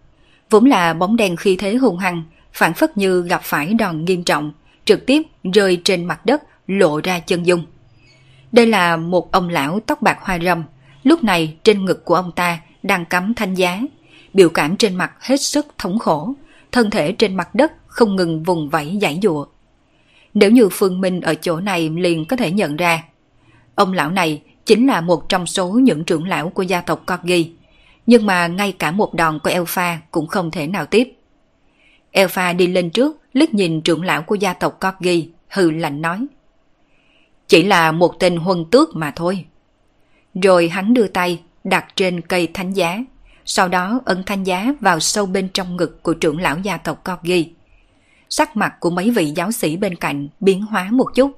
Vốn 0.50 0.64
là 0.64 0.94
bóng 0.94 1.16
đen 1.16 1.36
khi 1.36 1.56
thế 1.56 1.74
hung 1.74 1.98
hăng, 1.98 2.22
phản 2.52 2.74
phất 2.74 2.96
như 2.96 3.22
gặp 3.22 3.40
phải 3.42 3.74
đòn 3.74 4.04
nghiêm 4.04 4.24
trọng, 4.24 4.52
trực 4.84 5.06
tiếp 5.06 5.22
rơi 5.52 5.80
trên 5.84 6.04
mặt 6.04 6.26
đất 6.26 6.42
lộ 6.66 7.00
ra 7.00 7.18
chân 7.18 7.46
dung. 7.46 7.64
Đây 8.52 8.66
là 8.66 8.96
một 8.96 9.32
ông 9.32 9.48
lão 9.48 9.80
tóc 9.86 10.02
bạc 10.02 10.18
hoa 10.20 10.38
râm, 10.38 10.62
lúc 11.02 11.24
này 11.24 11.56
trên 11.62 11.84
ngực 11.84 12.04
của 12.04 12.14
ông 12.14 12.32
ta 12.32 12.60
đang 12.82 13.04
cắm 13.04 13.34
thanh 13.34 13.54
giá 13.54 13.80
biểu 14.36 14.48
cảm 14.48 14.76
trên 14.76 14.94
mặt 14.94 15.12
hết 15.20 15.36
sức 15.36 15.66
thống 15.78 15.98
khổ, 15.98 16.34
thân 16.72 16.90
thể 16.90 17.12
trên 17.12 17.34
mặt 17.34 17.54
đất 17.54 17.72
không 17.86 18.16
ngừng 18.16 18.42
vùng 18.42 18.68
vẫy 18.68 18.96
giải 18.96 19.20
dụa. 19.22 19.46
Nếu 20.34 20.50
như 20.50 20.68
Phương 20.72 21.00
Minh 21.00 21.20
ở 21.20 21.34
chỗ 21.34 21.60
này 21.60 21.88
liền 21.88 22.24
có 22.24 22.36
thể 22.36 22.50
nhận 22.50 22.76
ra, 22.76 23.04
ông 23.74 23.92
lão 23.92 24.10
này 24.10 24.42
chính 24.66 24.86
là 24.86 25.00
một 25.00 25.28
trong 25.28 25.46
số 25.46 25.68
những 25.68 26.04
trưởng 26.04 26.28
lão 26.28 26.48
của 26.48 26.62
gia 26.62 26.80
tộc 26.80 27.04
Corgi, 27.06 27.50
nhưng 28.06 28.26
mà 28.26 28.46
ngay 28.46 28.72
cả 28.72 28.90
một 28.90 29.14
đòn 29.14 29.38
của 29.38 29.50
Elpha 29.50 29.98
cũng 30.10 30.26
không 30.26 30.50
thể 30.50 30.66
nào 30.66 30.86
tiếp. 30.86 31.12
Elpha 32.10 32.52
đi 32.52 32.66
lên 32.66 32.90
trước, 32.90 33.20
liếc 33.32 33.54
nhìn 33.54 33.80
trưởng 33.80 34.04
lão 34.04 34.22
của 34.22 34.34
gia 34.34 34.52
tộc 34.52 34.80
Corgi, 34.80 35.28
hừ 35.48 35.70
lạnh 35.70 36.02
nói. 36.02 36.26
Chỉ 37.48 37.62
là 37.62 37.92
một 37.92 38.20
tên 38.20 38.36
huân 38.36 38.64
tước 38.70 38.96
mà 38.96 39.12
thôi. 39.16 39.44
Rồi 40.42 40.68
hắn 40.68 40.94
đưa 40.94 41.06
tay, 41.06 41.40
đặt 41.64 41.96
trên 41.96 42.20
cây 42.20 42.48
thánh 42.54 42.72
giá, 42.72 42.98
sau 43.46 43.68
đó 43.68 44.00
ấn 44.04 44.22
thanh 44.26 44.44
giá 44.44 44.74
vào 44.80 45.00
sâu 45.00 45.26
bên 45.26 45.48
trong 45.48 45.76
ngực 45.76 46.02
của 46.02 46.14
trưởng 46.14 46.40
lão 46.40 46.58
gia 46.58 46.76
tộc 46.76 47.04
Corgi. 47.04 47.48
Sắc 48.28 48.56
mặt 48.56 48.74
của 48.80 48.90
mấy 48.90 49.10
vị 49.10 49.32
giáo 49.36 49.52
sĩ 49.52 49.76
bên 49.76 49.94
cạnh 49.94 50.28
biến 50.40 50.62
hóa 50.62 50.88
một 50.90 51.06
chút, 51.14 51.30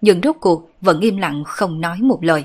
nhưng 0.00 0.20
rốt 0.22 0.36
cuộc 0.40 0.70
vẫn 0.80 1.00
im 1.00 1.16
lặng 1.16 1.44
không 1.46 1.80
nói 1.80 1.98
một 2.00 2.24
lời. 2.24 2.44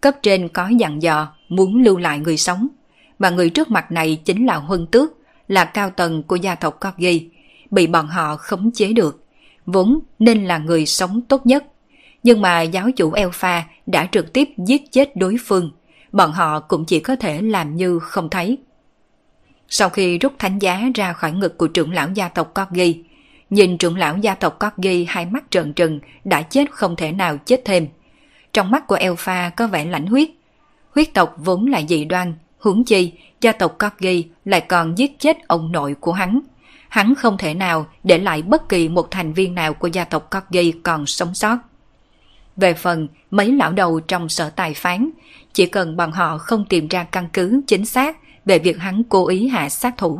Cấp 0.00 0.14
trên 0.22 0.48
có 0.48 0.68
dặn 0.68 1.02
dò 1.02 1.34
muốn 1.48 1.82
lưu 1.82 1.96
lại 1.96 2.18
người 2.18 2.36
sống, 2.36 2.68
mà 3.18 3.30
người 3.30 3.50
trước 3.50 3.70
mặt 3.70 3.92
này 3.92 4.16
chính 4.24 4.46
là 4.46 4.56
huân 4.56 4.86
tước, 4.86 5.12
là 5.48 5.64
cao 5.64 5.90
tầng 5.90 6.22
của 6.22 6.36
gia 6.36 6.54
tộc 6.54 6.80
Corgi, 6.80 7.22
bị 7.70 7.86
bọn 7.86 8.06
họ 8.06 8.36
khống 8.36 8.70
chế 8.74 8.92
được, 8.92 9.24
vốn 9.66 9.98
nên 10.18 10.44
là 10.44 10.58
người 10.58 10.86
sống 10.86 11.20
tốt 11.28 11.46
nhất. 11.46 11.64
Nhưng 12.22 12.40
mà 12.40 12.62
giáo 12.62 12.90
chủ 12.96 13.12
Elpha 13.12 13.64
đã 13.86 14.08
trực 14.12 14.32
tiếp 14.32 14.48
giết 14.66 14.92
chết 14.92 15.16
đối 15.16 15.36
phương, 15.44 15.70
bọn 16.14 16.32
họ 16.32 16.60
cũng 16.60 16.84
chỉ 16.84 17.00
có 17.00 17.16
thể 17.16 17.42
làm 17.42 17.76
như 17.76 17.98
không 17.98 18.30
thấy. 18.30 18.58
Sau 19.68 19.88
khi 19.88 20.18
rút 20.18 20.32
thánh 20.38 20.58
giá 20.58 20.82
ra 20.94 21.12
khỏi 21.12 21.32
ngực 21.32 21.58
của 21.58 21.66
trưởng 21.66 21.92
lão 21.92 22.08
gia 22.14 22.28
tộc 22.28 22.54
Corgi, 22.54 22.96
nhìn 23.50 23.78
trưởng 23.78 23.96
lão 23.96 24.18
gia 24.18 24.34
tộc 24.34 24.58
Corgi 24.60 25.06
hai 25.08 25.26
mắt 25.26 25.44
trợn 25.50 25.72
trừng 25.72 26.00
đã 26.24 26.42
chết 26.42 26.70
không 26.70 26.96
thể 26.96 27.12
nào 27.12 27.36
chết 27.36 27.62
thêm. 27.64 27.88
Trong 28.52 28.70
mắt 28.70 28.86
của 28.86 28.94
Elpha 28.94 29.50
có 29.50 29.66
vẻ 29.66 29.84
lãnh 29.84 30.06
huyết. 30.06 30.28
Huyết 30.94 31.14
tộc 31.14 31.34
vốn 31.38 31.66
là 31.66 31.82
dị 31.88 32.04
đoan, 32.04 32.34
huống 32.58 32.84
chi 32.84 33.12
gia 33.40 33.52
tộc 33.52 33.76
Corgi 33.78 34.24
lại 34.44 34.60
còn 34.60 34.98
giết 34.98 35.18
chết 35.18 35.36
ông 35.48 35.72
nội 35.72 35.94
của 36.00 36.12
hắn. 36.12 36.40
Hắn 36.88 37.14
không 37.14 37.38
thể 37.38 37.54
nào 37.54 37.86
để 38.04 38.18
lại 38.18 38.42
bất 38.42 38.68
kỳ 38.68 38.88
một 38.88 39.10
thành 39.10 39.32
viên 39.32 39.54
nào 39.54 39.74
của 39.74 39.88
gia 39.88 40.04
tộc 40.04 40.30
Corgi 40.30 40.72
còn 40.82 41.06
sống 41.06 41.34
sót. 41.34 41.58
Về 42.56 42.74
phần 42.74 43.08
mấy 43.30 43.52
lão 43.52 43.72
đầu 43.72 44.00
trong 44.00 44.28
sở 44.28 44.50
tài 44.50 44.74
phán, 44.74 45.10
chỉ 45.54 45.66
cần 45.66 45.96
bọn 45.96 46.12
họ 46.12 46.38
không 46.38 46.64
tìm 46.68 46.88
ra 46.88 47.04
căn 47.04 47.28
cứ 47.32 47.60
chính 47.66 47.84
xác 47.84 48.16
về 48.44 48.58
việc 48.58 48.78
hắn 48.78 49.02
cố 49.08 49.28
ý 49.28 49.48
hạ 49.48 49.68
sát 49.68 49.94
thủ, 49.96 50.18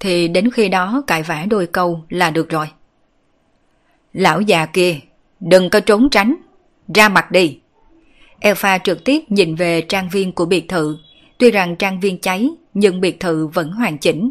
thì 0.00 0.28
đến 0.28 0.50
khi 0.50 0.68
đó 0.68 1.02
cãi 1.06 1.22
vã 1.22 1.46
đôi 1.50 1.66
câu 1.66 2.04
là 2.08 2.30
được 2.30 2.48
rồi. 2.48 2.66
Lão 4.12 4.40
già 4.40 4.66
kia, 4.66 4.96
đừng 5.40 5.70
có 5.70 5.80
trốn 5.80 6.10
tránh, 6.10 6.34
ra 6.94 7.08
mặt 7.08 7.30
đi. 7.30 7.58
Elpha 8.40 8.78
trực 8.78 9.04
tiếp 9.04 9.22
nhìn 9.28 9.54
về 9.54 9.80
trang 9.80 10.08
viên 10.08 10.32
của 10.32 10.46
biệt 10.46 10.68
thự. 10.68 10.98
Tuy 11.38 11.50
rằng 11.50 11.76
trang 11.76 12.00
viên 12.00 12.20
cháy, 12.20 12.50
nhưng 12.74 13.00
biệt 13.00 13.20
thự 13.20 13.46
vẫn 13.46 13.72
hoàn 13.72 13.98
chỉnh. 13.98 14.30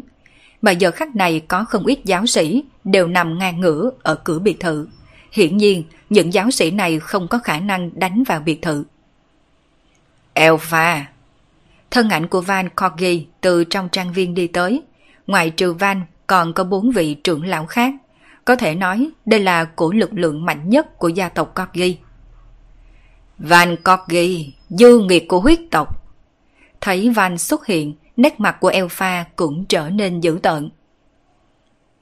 Mà 0.62 0.70
giờ 0.70 0.90
khắc 0.90 1.16
này 1.16 1.40
có 1.40 1.64
không 1.64 1.86
ít 1.86 1.98
giáo 2.04 2.26
sĩ 2.26 2.64
đều 2.84 3.06
nằm 3.06 3.38
ngang 3.38 3.60
ngửa 3.60 3.90
ở 4.02 4.14
cửa 4.14 4.38
biệt 4.38 4.60
thự. 4.60 4.88
Hiển 5.32 5.56
nhiên, 5.56 5.84
những 6.10 6.32
giáo 6.32 6.50
sĩ 6.50 6.70
này 6.70 6.98
không 6.98 7.28
có 7.28 7.38
khả 7.38 7.60
năng 7.60 7.90
đánh 7.94 8.24
vào 8.26 8.40
biệt 8.40 8.62
thự. 8.62 8.84
Elpha! 10.36 11.06
Thân 11.90 12.08
ảnh 12.08 12.26
của 12.26 12.40
Van 12.40 12.68
Corgi 12.68 13.26
từ 13.40 13.64
trong 13.64 13.88
trang 13.88 14.12
viên 14.12 14.34
đi 14.34 14.46
tới. 14.46 14.82
Ngoài 15.26 15.50
trừ 15.50 15.72
Van, 15.72 16.02
còn 16.26 16.52
có 16.52 16.64
bốn 16.64 16.90
vị 16.90 17.14
trưởng 17.14 17.46
lão 17.46 17.66
khác. 17.66 17.94
Có 18.44 18.56
thể 18.56 18.74
nói 18.74 19.10
đây 19.26 19.40
là 19.40 19.64
của 19.64 19.92
lực 19.92 20.10
lượng 20.12 20.44
mạnh 20.44 20.70
nhất 20.70 20.98
của 20.98 21.08
gia 21.08 21.28
tộc 21.28 21.54
Corgi. 21.54 21.96
Van 23.38 23.76
Corgi, 23.76 24.52
dư 24.68 24.98
nghiệt 24.98 25.28
của 25.28 25.40
huyết 25.40 25.60
tộc. 25.70 26.02
Thấy 26.80 27.10
Van 27.10 27.38
xuất 27.38 27.66
hiện, 27.66 27.94
nét 28.16 28.40
mặt 28.40 28.56
của 28.60 28.68
Elpha 28.68 29.24
cũng 29.36 29.64
trở 29.64 29.90
nên 29.90 30.20
dữ 30.20 30.38
tợn. 30.42 30.70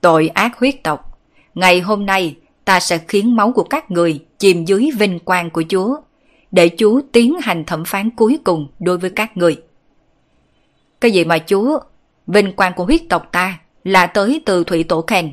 Tội 0.00 0.28
ác 0.28 0.58
huyết 0.58 0.82
tộc. 0.82 1.18
Ngày 1.54 1.80
hôm 1.80 2.06
nay, 2.06 2.36
ta 2.64 2.80
sẽ 2.80 2.98
khiến 2.98 3.36
máu 3.36 3.52
của 3.52 3.64
các 3.64 3.90
người 3.90 4.24
chìm 4.38 4.64
dưới 4.64 4.90
vinh 4.98 5.18
quang 5.18 5.50
của 5.50 5.64
Chúa, 5.68 5.96
để 6.54 6.70
Chúa 6.78 7.00
tiến 7.12 7.36
hành 7.42 7.64
thẩm 7.64 7.84
phán 7.84 8.10
cuối 8.10 8.38
cùng 8.44 8.68
đối 8.78 8.98
với 8.98 9.10
các 9.10 9.36
người. 9.36 9.62
Cái 11.00 11.10
gì 11.10 11.24
mà 11.24 11.38
Chúa? 11.38 11.78
Vinh 12.26 12.52
quang 12.52 12.72
của 12.74 12.84
huyết 12.84 13.02
tộc 13.08 13.28
ta 13.32 13.58
là 13.84 14.06
tới 14.06 14.42
từ 14.46 14.64
Thủy 14.64 14.84
Tổ 14.84 15.00
Khen. 15.00 15.32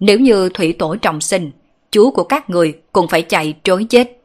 Nếu 0.00 0.18
như 0.18 0.48
Thủy 0.48 0.72
Tổ 0.72 0.96
trọng 0.96 1.20
sinh, 1.20 1.50
Chúa 1.90 2.10
của 2.10 2.24
các 2.24 2.50
người 2.50 2.74
cũng 2.92 3.08
phải 3.08 3.22
chạy 3.22 3.54
trối 3.62 3.84
chết. 3.84 4.22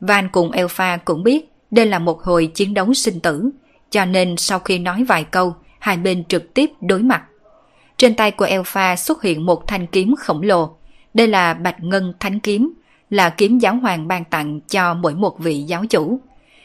Van 0.00 0.28
cùng 0.32 0.50
Alpha 0.50 0.96
cũng 0.96 1.22
biết 1.22 1.52
đây 1.70 1.86
là 1.86 1.98
một 1.98 2.22
hồi 2.22 2.46
chiến 2.46 2.74
đấu 2.74 2.94
sinh 2.94 3.20
tử, 3.20 3.50
cho 3.90 4.04
nên 4.04 4.36
sau 4.36 4.58
khi 4.58 4.78
nói 4.78 5.04
vài 5.04 5.24
câu, 5.24 5.54
hai 5.78 5.96
bên 5.96 6.24
trực 6.24 6.54
tiếp 6.54 6.70
đối 6.80 7.02
mặt. 7.02 7.22
Trên 7.96 8.14
tay 8.14 8.30
của 8.30 8.44
Alpha 8.44 8.96
xuất 8.96 9.22
hiện 9.22 9.46
một 9.46 9.66
thanh 9.66 9.86
kiếm 9.86 10.14
khổng 10.18 10.42
lồ. 10.42 10.76
Đây 11.14 11.28
là 11.28 11.54
Bạch 11.54 11.82
Ngân 11.82 12.12
Thánh 12.20 12.40
Kiếm, 12.40 12.72
là 13.10 13.30
kiếm 13.30 13.58
giáo 13.58 13.74
hoàng 13.74 14.08
ban 14.08 14.24
tặng 14.24 14.60
cho 14.60 14.94
mỗi 14.94 15.14
một 15.14 15.38
vị 15.38 15.58
giáo 15.58 15.84
chủ. 15.90 16.20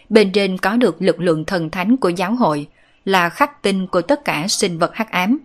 Bên 0.10 0.32
trên 0.32 0.57
có 0.57 0.78
được 0.78 1.02
lực 1.02 1.20
lượng 1.20 1.45
thần 1.45 1.70
thánh 1.70 1.98
của 1.98 2.10
giáo 2.10 2.36
hội, 2.36 2.68
là 3.06 3.30
khắc 3.30 3.61
tinh 3.61 3.88
của 3.88 4.02
tất 4.02 4.26
cả 4.26 4.45
sinh 4.48 4.80
vật 4.80 4.95
hắc 4.95 5.11
ám. 5.11 5.40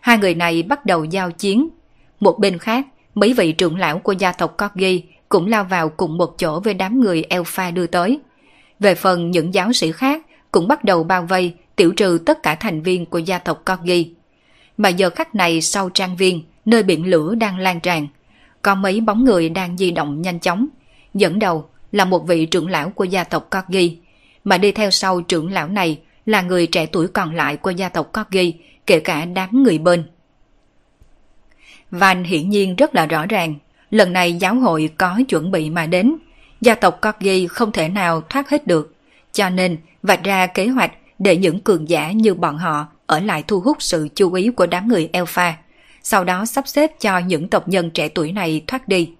Hai 0.00 0.18
người 0.18 0.34
này 0.34 0.62
bắt 0.62 0.86
đầu 0.86 1.04
giao 1.04 1.30
chiến. 1.30 1.68
Một 2.20 2.38
bên 2.38 2.58
khác, 2.58 2.86
mấy 3.14 3.34
vị 3.34 3.52
trưởng 3.52 3.78
lão 3.78 3.98
của 3.98 4.12
gia 4.12 4.32
tộc 4.32 4.56
Corgi 4.58 5.02
cũng 5.28 5.46
lao 5.46 5.64
vào 5.64 5.88
cùng 5.88 6.18
một 6.18 6.34
chỗ 6.38 6.60
với 6.60 6.74
đám 6.74 7.00
người 7.00 7.22
Alpha 7.22 7.70
đưa 7.70 7.86
tới. 7.86 8.20
Về 8.80 8.94
phần 8.94 9.30
những 9.30 9.54
giáo 9.54 9.72
sĩ 9.72 9.92
khác 9.92 10.26
cũng 10.52 10.68
bắt 10.68 10.84
đầu 10.84 11.04
bao 11.04 11.22
vây, 11.22 11.54
tiểu 11.76 11.92
trừ 11.92 12.18
tất 12.26 12.42
cả 12.42 12.54
thành 12.54 12.82
viên 12.82 13.06
của 13.06 13.18
gia 13.18 13.38
tộc 13.38 13.62
Corgi. 13.66 14.14
Mà 14.76 14.88
giờ 14.88 15.10
khắc 15.10 15.34
này 15.34 15.60
sau 15.60 15.90
trang 15.90 16.16
viên, 16.16 16.42
nơi 16.64 16.82
biển 16.82 17.06
lửa 17.06 17.34
đang 17.34 17.58
lan 17.58 17.80
tràn, 17.80 18.06
có 18.62 18.74
mấy 18.74 19.00
bóng 19.00 19.24
người 19.24 19.48
đang 19.48 19.76
di 19.76 19.90
động 19.90 20.22
nhanh 20.22 20.40
chóng. 20.40 20.66
Dẫn 21.14 21.38
đầu 21.38 21.68
là 21.92 22.04
một 22.04 22.26
vị 22.26 22.46
trưởng 22.46 22.68
lão 22.68 22.90
của 22.90 23.04
gia 23.04 23.24
tộc 23.24 23.48
Corgi, 23.50 23.98
mà 24.44 24.58
đi 24.58 24.72
theo 24.72 24.90
sau 24.90 25.20
trưởng 25.20 25.52
lão 25.52 25.68
này 25.68 25.98
là 26.26 26.42
người 26.42 26.66
trẻ 26.66 26.86
tuổi 26.86 27.08
còn 27.08 27.34
lại 27.34 27.56
của 27.56 27.70
gia 27.70 27.88
tộc 27.88 28.12
Corgi, 28.12 28.54
kể 28.86 29.00
cả 29.00 29.24
đám 29.24 29.62
người 29.62 29.78
bên. 29.78 30.04
Van 31.90 32.24
hiển 32.24 32.50
nhiên 32.50 32.76
rất 32.76 32.94
là 32.94 33.06
rõ 33.06 33.26
ràng, 33.26 33.54
lần 33.90 34.12
này 34.12 34.32
giáo 34.32 34.54
hội 34.54 34.90
có 34.98 35.20
chuẩn 35.28 35.50
bị 35.50 35.70
mà 35.70 35.86
đến, 35.86 36.16
gia 36.60 36.74
tộc 36.74 37.00
Corgi 37.02 37.46
không 37.48 37.72
thể 37.72 37.88
nào 37.88 38.20
thoát 38.28 38.50
hết 38.50 38.66
được, 38.66 38.94
cho 39.32 39.50
nên 39.50 39.76
vạch 40.02 40.24
ra 40.24 40.46
kế 40.46 40.66
hoạch 40.66 40.92
để 41.18 41.36
những 41.36 41.60
cường 41.60 41.88
giả 41.88 42.12
như 42.12 42.34
bọn 42.34 42.58
họ 42.58 42.86
ở 43.06 43.20
lại 43.20 43.44
thu 43.46 43.60
hút 43.60 43.82
sự 43.82 44.08
chú 44.14 44.32
ý 44.32 44.50
của 44.50 44.66
đám 44.66 44.88
người 44.88 45.08
Alpha, 45.12 45.56
sau 46.02 46.24
đó 46.24 46.44
sắp 46.44 46.68
xếp 46.68 47.00
cho 47.00 47.18
những 47.18 47.48
tộc 47.48 47.68
nhân 47.68 47.90
trẻ 47.90 48.08
tuổi 48.08 48.32
này 48.32 48.62
thoát 48.66 48.88
đi. 48.88 49.10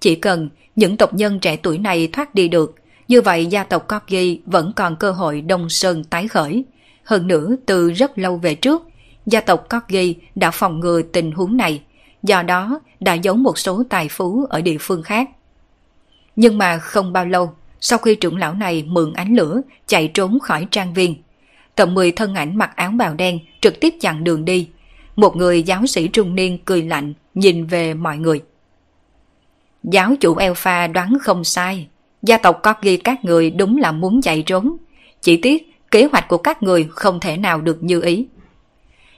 Chỉ 0.00 0.14
cần 0.14 0.48
những 0.76 0.96
tộc 0.96 1.14
nhân 1.14 1.38
trẻ 1.40 1.56
tuổi 1.56 1.78
này 1.78 2.08
thoát 2.12 2.34
đi 2.34 2.48
được, 2.48 2.74
như 3.08 3.20
vậy 3.20 3.46
gia 3.46 3.64
tộc 3.64 3.88
Corgi 3.88 4.38
vẫn 4.46 4.72
còn 4.76 4.96
cơ 4.96 5.12
hội 5.12 5.40
Đông 5.40 5.68
Sơn 5.68 6.04
tái 6.04 6.28
khởi. 6.28 6.64
Hơn 7.04 7.26
nữa 7.26 7.56
từ 7.66 7.90
rất 7.90 8.18
lâu 8.18 8.36
về 8.36 8.54
trước, 8.54 8.82
gia 9.26 9.40
tộc 9.40 9.66
Corgi 9.70 10.14
đã 10.34 10.50
phòng 10.50 10.80
ngừa 10.80 11.02
tình 11.02 11.32
huống 11.32 11.56
này, 11.56 11.82
do 12.22 12.42
đó 12.42 12.80
đã 13.00 13.14
giấu 13.14 13.34
một 13.34 13.58
số 13.58 13.82
tài 13.88 14.08
phú 14.08 14.46
ở 14.50 14.60
địa 14.60 14.76
phương 14.80 15.02
khác. 15.02 15.30
Nhưng 16.36 16.58
mà 16.58 16.78
không 16.78 17.12
bao 17.12 17.26
lâu, 17.26 17.52
sau 17.80 17.98
khi 17.98 18.14
trưởng 18.14 18.36
lão 18.36 18.54
này 18.54 18.84
mượn 18.86 19.12
ánh 19.12 19.36
lửa 19.36 19.60
chạy 19.86 20.08
trốn 20.08 20.38
khỏi 20.40 20.66
trang 20.70 20.94
viên, 20.94 21.14
tầm 21.74 21.94
10 21.94 22.12
thân 22.12 22.34
ảnh 22.34 22.56
mặc 22.56 22.70
áo 22.76 22.90
bào 22.90 23.14
đen 23.14 23.38
trực 23.60 23.80
tiếp 23.80 23.94
chặn 24.00 24.24
đường 24.24 24.44
đi. 24.44 24.68
Một 25.16 25.36
người 25.36 25.62
giáo 25.62 25.86
sĩ 25.86 26.08
trung 26.08 26.34
niên 26.34 26.58
cười 26.64 26.82
lạnh 26.82 27.14
nhìn 27.34 27.66
về 27.66 27.94
mọi 27.94 28.18
người. 28.18 28.42
Giáo 29.82 30.14
chủ 30.20 30.34
Alpha 30.34 30.86
đoán 30.86 31.18
không 31.22 31.44
sai, 31.44 31.88
Gia 32.22 32.38
tộc 32.38 32.60
Corgi 32.62 33.00
các 33.04 33.24
người 33.24 33.50
đúng 33.50 33.78
là 33.78 33.92
muốn 33.92 34.22
chạy 34.22 34.42
trốn. 34.42 34.76
Chỉ 35.20 35.36
tiếc 35.36 35.72
kế 35.90 36.04
hoạch 36.04 36.28
của 36.28 36.38
các 36.38 36.62
người 36.62 36.88
không 36.90 37.20
thể 37.20 37.36
nào 37.36 37.60
được 37.60 37.82
như 37.82 38.00
ý. 38.00 38.26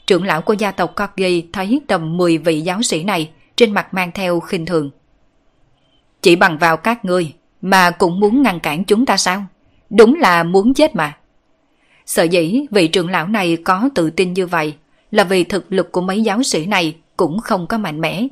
Trưởng 0.07 0.25
lão 0.25 0.43
của 0.43 0.53
gia 0.53 0.71
tộc 0.71 0.95
Corgi 0.97 1.45
thấy 1.53 1.81
tầm 1.87 2.17
10 2.17 2.39
vị 2.39 2.61
giáo 2.61 2.83
sĩ 2.83 3.05
này 3.05 3.31
trên 3.57 3.73
mặt 3.73 3.95
mang 3.95 4.11
theo 4.15 4.41
khinh 4.41 4.67
thường. 4.67 4.91
Chỉ 6.23 6.37
bằng 6.37 6.59
vào 6.59 6.77
các 6.77 7.05
người 7.05 7.33
mà 7.63 7.91
cũng 7.91 8.21
muốn 8.21 8.43
ngăn 8.43 8.61
cản 8.61 8.85
chúng 8.85 9.07
ta 9.07 9.17
sao? 9.17 9.45
Đúng 9.91 10.15
là 10.15 10.43
muốn 10.43 10.75
chết 10.75 10.97
mà. 10.97 11.17
Sợ 12.07 12.23
dĩ 12.23 12.67
vị 12.71 12.89
trưởng 12.89 13.09
lão 13.09 13.29
này 13.29 13.57
có 13.65 13.89
tự 13.95 14.11
tin 14.11 14.33
như 14.33 14.47
vậy 14.47 14.75
là 15.15 15.25
vì 15.25 15.45
thực 15.45 15.73
lực 15.73 15.93
của 15.93 16.01
mấy 16.01 16.23
giáo 16.23 16.43
sĩ 16.43 16.67
này 16.67 16.97
cũng 17.17 17.41
không 17.41 17.67
có 17.67 17.79
mạnh 17.79 18.01
mẽ. 18.01 18.27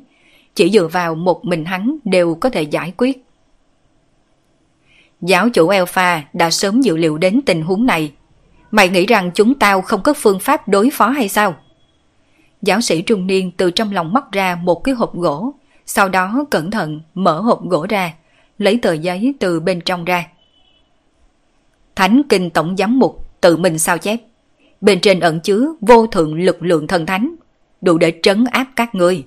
Chỉ 0.55 0.69
dựa 0.69 0.87
vào 0.87 1.15
một 1.15 1.45
mình 1.45 1.65
hắn 1.65 1.97
đều 2.03 2.35
có 2.35 2.49
thể 2.49 2.61
giải 2.61 2.93
quyết. 2.97 3.25
Giáo 5.21 5.49
chủ 5.49 5.67
Alpha 5.67 6.23
đã 6.33 6.49
sớm 6.49 6.81
dự 6.81 6.97
liệu 6.97 7.17
đến 7.17 7.41
tình 7.45 7.61
huống 7.61 7.85
này. 7.85 8.11
Mày 8.71 8.89
nghĩ 8.89 9.05
rằng 9.05 9.31
chúng 9.33 9.53
tao 9.53 9.81
không 9.81 10.03
có 10.03 10.13
phương 10.13 10.39
pháp 10.39 10.67
đối 10.67 10.89
phó 10.93 11.09
hay 11.09 11.29
sao? 11.29 11.55
Giáo 12.61 12.81
sĩ 12.81 13.01
trung 13.01 13.27
niên 13.27 13.51
từ 13.57 13.71
trong 13.71 13.91
lòng 13.91 14.13
móc 14.13 14.31
ra 14.31 14.55
một 14.55 14.83
cái 14.83 14.95
hộp 14.95 15.15
gỗ, 15.15 15.53
sau 15.85 16.09
đó 16.09 16.45
cẩn 16.49 16.71
thận 16.71 17.01
mở 17.13 17.39
hộp 17.39 17.63
gỗ 17.63 17.85
ra, 17.89 18.13
lấy 18.57 18.79
tờ 18.81 18.93
giấy 18.93 19.33
từ 19.39 19.59
bên 19.59 19.81
trong 19.81 20.05
ra. 20.05 20.27
Thánh 21.95 22.21
kinh 22.29 22.49
tổng 22.49 22.77
giám 22.77 22.99
mục 22.99 23.27
tự 23.41 23.57
mình 23.57 23.79
sao 23.79 23.97
chép. 23.97 24.19
Bên 24.83 24.99
trên 25.01 25.19
ẩn 25.19 25.39
chứa 25.39 25.67
vô 25.81 26.07
thượng 26.07 26.33
lực 26.33 26.63
lượng 26.63 26.87
thần 26.87 27.05
thánh, 27.05 27.35
đủ 27.81 27.97
để 27.97 28.19
trấn 28.23 28.45
áp 28.51 28.67
các 28.75 28.95
ngươi. 28.95 29.25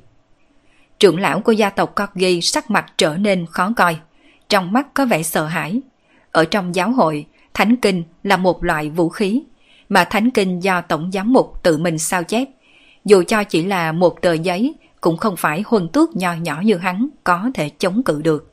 Trưởng 0.98 1.20
lão 1.20 1.40
của 1.40 1.52
gia 1.52 1.70
tộc 1.70 1.94
Corgi 1.96 2.40
sắc 2.42 2.70
mặt 2.70 2.92
trở 2.98 3.16
nên 3.16 3.46
khó 3.46 3.72
coi, 3.76 3.96
trong 4.48 4.72
mắt 4.72 4.94
có 4.94 5.06
vẻ 5.06 5.22
sợ 5.22 5.46
hãi. 5.46 5.80
Ở 6.30 6.44
trong 6.44 6.74
giáo 6.74 6.90
hội, 6.90 7.26
thánh 7.54 7.76
kinh 7.76 8.02
là 8.22 8.36
một 8.36 8.64
loại 8.64 8.90
vũ 8.90 9.08
khí, 9.08 9.42
mà 9.88 10.04
thánh 10.04 10.30
kinh 10.30 10.62
do 10.62 10.80
tổng 10.80 11.10
giám 11.12 11.32
mục 11.32 11.62
tự 11.62 11.78
mình 11.78 11.98
sao 11.98 12.24
chép. 12.24 12.48
Dù 13.04 13.22
cho 13.26 13.44
chỉ 13.44 13.64
là 13.64 13.92
một 13.92 14.22
tờ 14.22 14.32
giấy, 14.32 14.74
cũng 15.00 15.16
không 15.16 15.36
phải 15.36 15.62
huân 15.66 15.88
tước 15.88 16.16
nho 16.16 16.34
nhỏ 16.34 16.60
như 16.64 16.76
hắn 16.76 17.08
có 17.24 17.50
thể 17.54 17.68
chống 17.68 18.02
cự 18.02 18.22
được. 18.22 18.52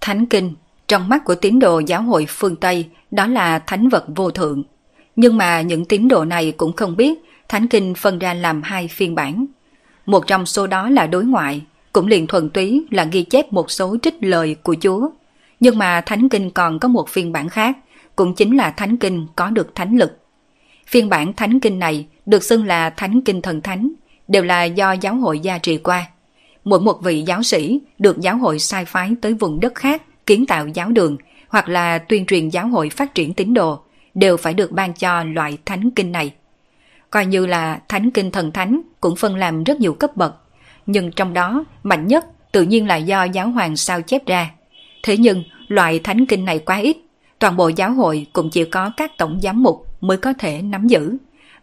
Thánh 0.00 0.26
kinh, 0.26 0.54
trong 0.92 1.08
mắt 1.08 1.24
của 1.24 1.34
tín 1.34 1.58
đồ 1.58 1.78
giáo 1.86 2.02
hội 2.02 2.26
phương 2.28 2.56
Tây, 2.56 2.86
đó 3.10 3.26
là 3.26 3.58
thánh 3.58 3.88
vật 3.88 4.04
vô 4.16 4.30
thượng. 4.30 4.62
Nhưng 5.16 5.36
mà 5.36 5.60
những 5.60 5.84
tín 5.84 6.08
đồ 6.08 6.24
này 6.24 6.52
cũng 6.52 6.72
không 6.72 6.96
biết 6.96 7.18
Thánh 7.48 7.68
Kinh 7.68 7.94
phân 7.94 8.18
ra 8.18 8.34
làm 8.34 8.62
hai 8.62 8.88
phiên 8.88 9.14
bản. 9.14 9.46
Một 10.06 10.26
trong 10.26 10.46
số 10.46 10.66
đó 10.66 10.88
là 10.90 11.06
đối 11.06 11.24
ngoại, 11.24 11.62
cũng 11.92 12.06
liền 12.06 12.26
thuần 12.26 12.50
túy 12.50 12.86
là 12.90 13.04
ghi 13.04 13.22
chép 13.22 13.52
một 13.52 13.70
số 13.70 13.96
trích 14.02 14.14
lời 14.20 14.54
của 14.62 14.76
Chúa. 14.80 15.08
Nhưng 15.60 15.78
mà 15.78 16.00
Thánh 16.00 16.28
Kinh 16.28 16.50
còn 16.50 16.78
có 16.78 16.88
một 16.88 17.08
phiên 17.08 17.32
bản 17.32 17.48
khác, 17.48 17.76
cũng 18.16 18.34
chính 18.34 18.56
là 18.56 18.70
Thánh 18.70 18.96
Kinh 18.96 19.26
có 19.36 19.50
được 19.50 19.74
thánh 19.74 19.96
lực. 19.96 20.18
Phiên 20.86 21.08
bản 21.08 21.32
Thánh 21.32 21.60
Kinh 21.60 21.78
này 21.78 22.06
được 22.26 22.42
xưng 22.42 22.66
là 22.66 22.90
Thánh 22.90 23.20
Kinh 23.20 23.42
Thần 23.42 23.60
Thánh, 23.60 23.92
đều 24.28 24.42
là 24.42 24.64
do 24.64 24.92
giáo 24.92 25.14
hội 25.14 25.40
gia 25.40 25.58
trì 25.58 25.78
qua. 25.78 26.06
Mỗi 26.64 26.80
một 26.80 27.02
vị 27.02 27.22
giáo 27.22 27.42
sĩ 27.42 27.80
được 27.98 28.20
giáo 28.20 28.36
hội 28.36 28.58
sai 28.58 28.84
phái 28.84 29.10
tới 29.20 29.34
vùng 29.34 29.60
đất 29.60 29.74
khác 29.74 30.02
kiến 30.26 30.46
tạo 30.46 30.68
giáo 30.68 30.88
đường 30.88 31.16
hoặc 31.48 31.68
là 31.68 31.98
tuyên 31.98 32.26
truyền 32.26 32.48
giáo 32.48 32.68
hội 32.68 32.88
phát 32.90 33.14
triển 33.14 33.34
tín 33.34 33.54
đồ 33.54 33.80
đều 34.14 34.36
phải 34.36 34.54
được 34.54 34.72
ban 34.72 34.92
cho 34.94 35.24
loại 35.24 35.58
thánh 35.64 35.90
kinh 35.90 36.12
này. 36.12 36.32
Coi 37.10 37.26
như 37.26 37.46
là 37.46 37.80
thánh 37.88 38.10
kinh 38.10 38.30
thần 38.30 38.52
thánh 38.52 38.80
cũng 39.00 39.16
phân 39.16 39.36
làm 39.36 39.64
rất 39.64 39.80
nhiều 39.80 39.94
cấp 39.94 40.16
bậc, 40.16 40.34
nhưng 40.86 41.10
trong 41.12 41.32
đó 41.32 41.64
mạnh 41.82 42.06
nhất 42.06 42.24
tự 42.52 42.62
nhiên 42.62 42.86
là 42.86 42.96
do 42.96 43.24
giáo 43.24 43.48
hoàng 43.48 43.76
sao 43.76 44.02
chép 44.02 44.26
ra. 44.26 44.50
Thế 45.02 45.16
nhưng 45.16 45.44
loại 45.68 45.98
thánh 45.98 46.26
kinh 46.26 46.44
này 46.44 46.58
quá 46.58 46.76
ít, 46.76 46.96
toàn 47.38 47.56
bộ 47.56 47.68
giáo 47.68 47.92
hội 47.92 48.26
cũng 48.32 48.50
chỉ 48.50 48.64
có 48.64 48.90
các 48.96 49.18
tổng 49.18 49.40
giám 49.42 49.62
mục 49.62 49.86
mới 50.00 50.16
có 50.16 50.32
thể 50.32 50.62
nắm 50.62 50.86
giữ. 50.86 51.16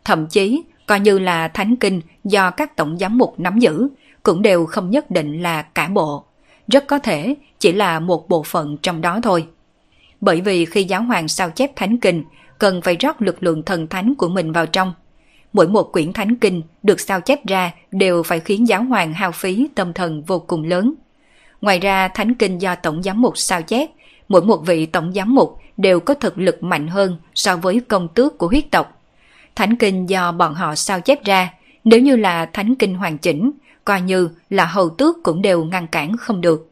Thậm 0.05 0.27
chí 0.27 0.63
coi 0.85 0.99
như 0.99 1.19
là 1.19 1.47
thánh 1.47 1.75
kinh 1.75 2.01
do 2.23 2.51
các 2.51 2.75
tổng 2.75 2.97
giám 2.97 3.17
mục 3.17 3.39
nắm 3.39 3.59
giữ 3.59 3.87
cũng 4.23 4.41
đều 4.41 4.65
không 4.65 4.89
nhất 4.89 5.11
định 5.11 5.41
là 5.41 5.61
cả 5.61 5.87
bộ. 5.87 6.25
Rất 6.71 6.87
có 6.87 6.99
thể 6.99 7.35
chỉ 7.59 7.71
là 7.71 7.99
một 7.99 8.29
bộ 8.29 8.43
phận 8.43 8.77
trong 8.77 9.01
đó 9.01 9.19
thôi. 9.23 9.47
Bởi 10.21 10.41
vì 10.41 10.65
khi 10.65 10.83
giáo 10.83 11.03
hoàng 11.03 11.27
sao 11.27 11.49
chép 11.49 11.75
thánh 11.75 11.97
kinh 11.97 12.23
cần 12.59 12.81
phải 12.81 12.95
rót 12.95 13.21
lực 13.21 13.43
lượng 13.43 13.63
thần 13.63 13.87
thánh 13.87 14.15
của 14.15 14.29
mình 14.29 14.51
vào 14.51 14.65
trong. 14.65 14.93
Mỗi 15.53 15.67
một 15.67 15.83
quyển 15.91 16.13
thánh 16.13 16.35
kinh 16.35 16.61
được 16.83 16.99
sao 16.99 17.21
chép 17.21 17.47
ra 17.47 17.71
đều 17.91 18.23
phải 18.23 18.39
khiến 18.39 18.67
giáo 18.67 18.83
hoàng 18.83 19.13
hao 19.13 19.31
phí 19.31 19.67
tâm 19.75 19.93
thần 19.93 20.23
vô 20.23 20.39
cùng 20.39 20.63
lớn. 20.63 20.93
Ngoài 21.61 21.79
ra 21.79 22.07
thánh 22.07 22.33
kinh 22.33 22.61
do 22.61 22.75
tổng 22.75 23.03
giám 23.03 23.21
mục 23.21 23.37
sao 23.37 23.61
chép, 23.61 23.89
mỗi 24.27 24.41
một 24.41 24.57
vị 24.65 24.85
tổng 24.85 25.13
giám 25.13 25.35
mục 25.35 25.57
đều 25.77 25.99
có 25.99 26.13
thực 26.13 26.37
lực 26.37 26.63
mạnh 26.63 26.87
hơn 26.87 27.17
so 27.35 27.57
với 27.57 27.79
công 27.79 28.07
tước 28.07 28.37
của 28.37 28.47
huyết 28.47 28.71
tộc. 28.71 29.01
Thánh 29.55 29.75
kinh 29.75 30.09
do 30.09 30.31
bọn 30.31 30.53
họ 30.53 30.75
sao 30.75 31.01
chép 31.01 31.25
ra, 31.25 31.53
nếu 31.83 31.99
như 31.99 32.15
là 32.15 32.45
thánh 32.45 32.75
kinh 32.75 32.95
hoàn 32.95 33.17
chỉnh, 33.17 33.51
coi 33.89 34.01
như 34.01 34.29
là 34.49 34.65
hầu 34.65 34.89
tước 34.89 35.23
cũng 35.23 35.41
đều 35.41 35.63
ngăn 35.63 35.87
cản 35.87 36.17
không 36.17 36.41
được. 36.41 36.71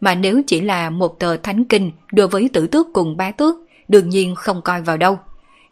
Mà 0.00 0.14
nếu 0.14 0.42
chỉ 0.46 0.60
là 0.60 0.90
một 0.90 1.18
tờ 1.18 1.36
thánh 1.36 1.64
kinh 1.64 1.92
đối 2.12 2.28
với 2.28 2.50
tử 2.52 2.66
tước 2.66 2.86
cùng 2.92 3.16
bá 3.16 3.30
tước, 3.30 3.54
đương 3.88 4.08
nhiên 4.08 4.34
không 4.34 4.62
coi 4.62 4.82
vào 4.82 4.96
đâu. 4.96 5.18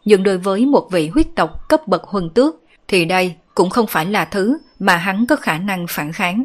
Nhưng 0.05 0.23
đối 0.23 0.37
với 0.37 0.65
một 0.65 0.87
vị 0.91 1.07
huyết 1.07 1.27
tộc 1.35 1.69
cấp 1.69 1.87
bậc 1.87 2.03
huân 2.03 2.29
tước, 2.29 2.55
thì 2.87 3.05
đây 3.05 3.35
cũng 3.55 3.69
không 3.69 3.87
phải 3.87 4.05
là 4.05 4.25
thứ 4.25 4.57
mà 4.79 4.97
hắn 4.97 5.25
có 5.27 5.35
khả 5.35 5.57
năng 5.57 5.85
phản 5.89 6.13
kháng. 6.13 6.43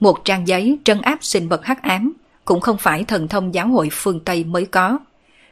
Một 0.00 0.24
trang 0.24 0.48
giấy 0.48 0.78
trấn 0.84 1.00
áp 1.00 1.18
sinh 1.20 1.48
vật 1.48 1.64
hắc 1.64 1.82
ám 1.82 2.12
cũng 2.44 2.60
không 2.60 2.76
phải 2.78 3.04
thần 3.04 3.28
thông 3.28 3.54
giáo 3.54 3.68
hội 3.68 3.88
phương 3.92 4.20
Tây 4.20 4.44
mới 4.44 4.66
có. 4.66 4.98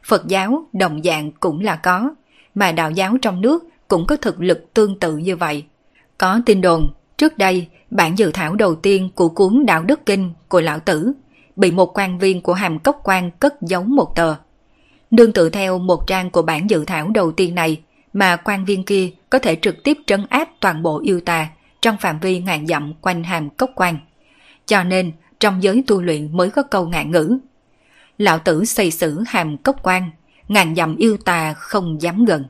Phật 0.04 0.26
giáo 0.26 0.66
đồng 0.72 1.02
dạng 1.02 1.32
cũng 1.32 1.60
là 1.60 1.76
có, 1.76 2.10
mà 2.54 2.72
đạo 2.72 2.90
giáo 2.90 3.16
trong 3.22 3.40
nước 3.40 3.64
cũng 3.88 4.06
có 4.06 4.16
thực 4.16 4.40
lực 4.40 4.74
tương 4.74 4.98
tự 4.98 5.16
như 5.16 5.36
vậy. 5.36 5.64
Có 6.18 6.40
tin 6.46 6.60
đồn, 6.60 6.92
trước 7.19 7.39
đây 7.39 7.69
bản 7.91 8.19
dự 8.19 8.31
thảo 8.31 8.55
đầu 8.55 8.74
tiên 8.74 9.11
của 9.15 9.28
cuốn 9.28 9.66
Đạo 9.66 9.82
Đức 9.82 10.07
Kinh 10.07 10.32
của 10.49 10.61
Lão 10.61 10.78
Tử 10.78 11.12
bị 11.57 11.70
một 11.70 11.99
quan 11.99 12.19
viên 12.19 12.41
của 12.41 12.53
hàm 12.53 12.78
cốc 12.78 13.01
quan 13.05 13.31
cất 13.31 13.55
giấu 13.62 13.82
một 13.82 14.16
tờ. 14.16 14.35
Nương 15.11 15.32
tự 15.32 15.51
theo 15.51 15.78
một 15.78 16.07
trang 16.07 16.31
của 16.31 16.43
bản 16.43 16.70
dự 16.70 16.85
thảo 16.85 17.09
đầu 17.15 17.32
tiên 17.32 17.55
này 17.55 17.81
mà 18.12 18.36
quan 18.36 18.65
viên 18.65 18.85
kia 18.85 19.11
có 19.31 19.39
thể 19.39 19.57
trực 19.62 19.85
tiếp 19.85 19.99
trấn 20.07 20.27
áp 20.28 20.49
toàn 20.61 20.82
bộ 20.82 21.01
yêu 21.05 21.20
tà 21.20 21.49
trong 21.82 21.97
phạm 21.97 22.20
vi 22.20 22.41
ngàn 22.41 22.66
dặm 22.66 22.95
quanh 23.01 23.24
hàm 23.24 23.51
cốc 23.51 23.70
quan. 23.74 23.99
Cho 24.66 24.85
nên 24.85 25.12
trong 25.41 25.62
giới 25.62 25.85
tu 25.86 26.03
luyện 26.03 26.36
mới 26.36 26.51
có 26.51 26.62
câu 26.62 26.89
ngạn 26.89 27.11
ngữ. 27.11 27.39
Lão 28.19 28.39
tử 28.39 28.65
xây 28.65 28.91
xử 28.91 29.23
hàm 29.27 29.57
cốc 29.57 29.77
quan, 29.82 30.11
ngàn 30.49 30.74
dặm 30.74 30.97
yêu 30.97 31.16
tà 31.16 31.53
không 31.55 32.03
dám 32.03 32.24
gần. 32.24 32.45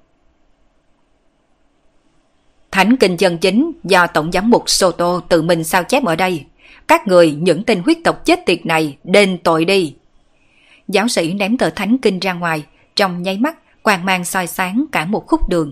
Thánh 2.74 2.96
kinh 2.96 3.16
chân 3.16 3.38
chính 3.38 3.72
do 3.84 4.06
Tổng 4.06 4.32
giám 4.32 4.50
mục 4.50 4.70
Soto 4.70 5.20
tự 5.28 5.42
mình 5.42 5.64
sao 5.64 5.84
chép 5.84 6.04
ở 6.04 6.16
đây. 6.16 6.44
Các 6.88 7.06
người 7.06 7.32
những 7.32 7.64
tên 7.64 7.82
huyết 7.84 7.98
tộc 8.04 8.24
chết 8.24 8.46
tiệt 8.46 8.66
này 8.66 8.96
đền 9.04 9.38
tội 9.38 9.64
đi. 9.64 9.94
Giáo 10.88 11.08
sĩ 11.08 11.32
ném 11.32 11.58
tờ 11.58 11.70
thánh 11.70 11.98
kinh 11.98 12.18
ra 12.18 12.32
ngoài, 12.32 12.64
trong 12.96 13.22
nháy 13.22 13.38
mắt 13.38 13.82
quang 13.82 14.04
mang 14.04 14.24
soi 14.24 14.46
sáng 14.46 14.84
cả 14.92 15.04
một 15.04 15.26
khúc 15.26 15.48
đường. 15.48 15.70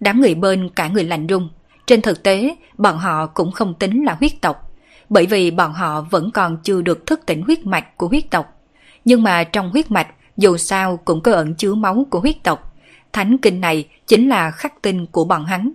Đám 0.00 0.20
người 0.20 0.34
bên 0.34 0.68
cả 0.68 0.88
người 0.88 1.04
lạnh 1.04 1.26
rung. 1.28 1.48
Trên 1.86 2.02
thực 2.02 2.22
tế, 2.22 2.54
bọn 2.78 2.98
họ 2.98 3.26
cũng 3.26 3.52
không 3.52 3.74
tính 3.74 4.04
là 4.04 4.16
huyết 4.20 4.32
tộc, 4.40 4.70
bởi 5.08 5.26
vì 5.26 5.50
bọn 5.50 5.72
họ 5.72 6.00
vẫn 6.10 6.30
còn 6.30 6.56
chưa 6.64 6.82
được 6.82 7.06
thức 7.06 7.20
tỉnh 7.26 7.42
huyết 7.42 7.66
mạch 7.66 7.96
của 7.96 8.08
huyết 8.08 8.30
tộc. 8.30 8.60
Nhưng 9.04 9.22
mà 9.22 9.44
trong 9.44 9.70
huyết 9.70 9.90
mạch, 9.90 10.08
dù 10.36 10.56
sao 10.56 10.96
cũng 11.04 11.20
có 11.20 11.32
ẩn 11.32 11.54
chứa 11.54 11.74
máu 11.74 12.06
của 12.10 12.20
huyết 12.20 12.36
tộc. 12.42 12.74
Thánh 13.12 13.38
kinh 13.38 13.60
này 13.60 13.88
chính 14.06 14.28
là 14.28 14.50
khắc 14.50 14.82
tinh 14.82 15.06
của 15.06 15.24
bọn 15.24 15.44
hắn. 15.44 15.72